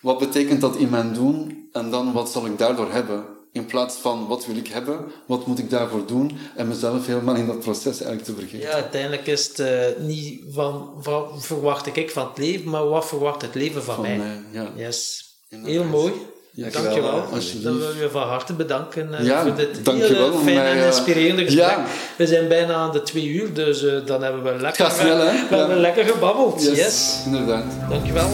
Wat 0.00 0.18
betekent 0.18 0.60
dat 0.60 0.76
in 0.76 0.90
mijn 0.90 1.12
doen? 1.14 1.68
En 1.72 1.90
dan, 1.90 2.12
wat 2.12 2.30
zal 2.30 2.46
ik 2.46 2.58
daardoor 2.58 2.92
hebben? 2.92 3.24
In 3.52 3.66
plaats 3.66 3.96
van 3.96 4.26
wat 4.26 4.46
wil 4.46 4.56
ik 4.56 4.68
hebben, 4.68 5.12
wat 5.26 5.46
moet 5.46 5.58
ik 5.58 5.70
daarvoor 5.70 6.06
doen 6.06 6.38
en 6.56 6.68
mezelf 6.68 7.06
helemaal 7.06 7.34
in 7.34 7.46
dat 7.46 7.60
proces 7.60 8.00
eigenlijk 8.00 8.24
te 8.24 8.34
vergeten. 8.34 8.68
Ja, 8.68 8.72
uiteindelijk 8.72 9.26
is 9.26 9.46
het 9.46 9.58
uh, 9.58 10.06
niet 10.06 10.44
van 10.48 10.90
wat 11.02 11.46
verwacht 11.46 11.96
ik 11.96 12.10
van 12.10 12.28
het 12.28 12.38
leven, 12.38 12.70
maar 12.70 12.88
wat 12.88 13.06
verwacht 13.06 13.42
het 13.42 13.54
leven 13.54 13.82
van, 13.82 13.94
van 13.94 14.04
mij. 14.04 14.16
mij 14.16 14.42
ja. 14.50 14.72
Yes. 14.76 15.24
Heel 15.48 15.84
mooi. 15.84 16.12
Dankjewel. 16.56 16.90
dankjewel. 17.30 17.62
Dan 17.62 17.78
wil 17.78 18.02
je 18.02 18.08
van 18.10 18.22
harte 18.22 18.52
bedanken 18.52 19.08
uh, 19.20 19.26
ja, 19.26 19.42
voor 19.42 19.54
dit 19.54 19.80
hele 19.84 20.32
fijne 20.44 20.60
en 20.60 20.78
eh, 20.78 20.86
inspirerende 20.86 21.44
gesprek. 21.44 21.66
Ja. 21.66 21.86
We 22.16 22.26
zijn 22.26 22.48
bijna 22.48 22.74
aan 22.74 22.92
de 22.92 23.02
twee 23.02 23.26
uur, 23.26 23.54
dus 23.54 23.82
uh, 23.82 24.06
dan 24.06 24.22
hebben 24.22 24.42
we 24.42 24.60
lekker, 24.60 24.90
snel, 24.90 25.18
hè? 25.18 25.48
We 25.48 25.56
hebben 25.56 25.80
lekker 25.80 26.04
gebabbeld. 26.04 26.62
Yes, 26.62 26.76
yes. 26.76 27.22
inderdaad. 27.26 27.64
Dankjewel. 27.88 28.28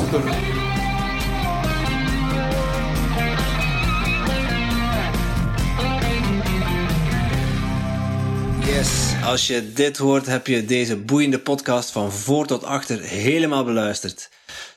Yes, 8.66 8.88
als 9.24 9.46
je 9.46 9.72
dit 9.72 9.98
hoort, 9.98 10.26
heb 10.26 10.46
je 10.46 10.64
deze 10.64 10.96
boeiende 10.96 11.38
podcast 11.38 11.90
van 11.90 12.12
voor 12.12 12.46
tot 12.46 12.64
achter 12.64 13.00
helemaal 13.00 13.64
beluisterd. 13.64 14.28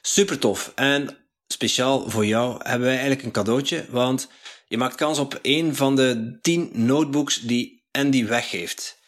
Super 0.02 0.40
tof. 0.40 0.72
En 0.76 1.18
speciaal 1.54 2.10
voor 2.10 2.26
jou 2.26 2.60
hebben 2.64 2.88
wij 2.88 2.98
eigenlijk 2.98 3.24
een 3.24 3.32
cadeautje, 3.32 3.86
want 3.90 4.28
je 4.68 4.78
maakt 4.78 4.96
kans 4.96 5.20
op 5.20 5.40
een 5.42 5.76
van 5.76 5.96
de 5.96 6.38
10 6.42 6.70
notebooks 6.74 7.42
die 7.42 7.84
Andy 7.92 8.26
weggeeft. 8.26 9.02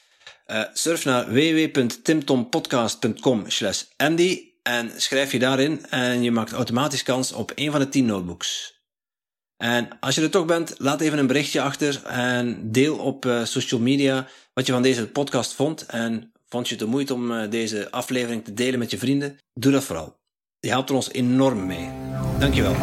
Uh, 0.47 0.63
surf 0.73 1.05
naar 1.05 1.33
www.timtompodcast.com 1.33 3.49
slash 3.49 3.83
Andy 3.97 4.53
en 4.61 5.01
schrijf 5.01 5.31
je 5.31 5.39
daarin 5.39 5.85
en 5.85 6.23
je 6.23 6.31
maakt 6.31 6.51
automatisch 6.51 7.03
kans 7.03 7.31
op 7.31 7.51
een 7.55 7.71
van 7.71 7.79
de 7.79 7.89
10 7.89 8.05
notebooks. 8.05 8.73
En 9.57 9.99
als 9.99 10.15
je 10.15 10.21
er 10.21 10.29
toch 10.29 10.45
bent, 10.45 10.75
laat 10.77 11.01
even 11.01 11.17
een 11.17 11.27
berichtje 11.27 11.61
achter 11.61 12.03
en 12.03 12.71
deel 12.71 12.97
op 12.97 13.25
uh, 13.25 13.45
social 13.45 13.79
media 13.79 14.27
wat 14.53 14.65
je 14.65 14.71
van 14.71 14.81
deze 14.81 15.07
podcast 15.07 15.53
vond. 15.53 15.85
En 15.85 16.31
vond 16.49 16.67
je 16.67 16.75
het 16.75 16.83
de 16.83 16.89
moeite 16.89 17.13
om 17.13 17.31
uh, 17.31 17.49
deze 17.49 17.91
aflevering 17.91 18.43
te 18.43 18.53
delen 18.53 18.79
met 18.79 18.91
je 18.91 18.97
vrienden? 18.97 19.37
Doe 19.53 19.71
dat 19.71 19.83
vooral. 19.83 20.23
Die 20.65 20.73
helpt 20.73 20.91
ons 20.91 21.11
enorm 21.11 21.65
mee. 21.65 21.89
Dankjewel. 22.39 22.73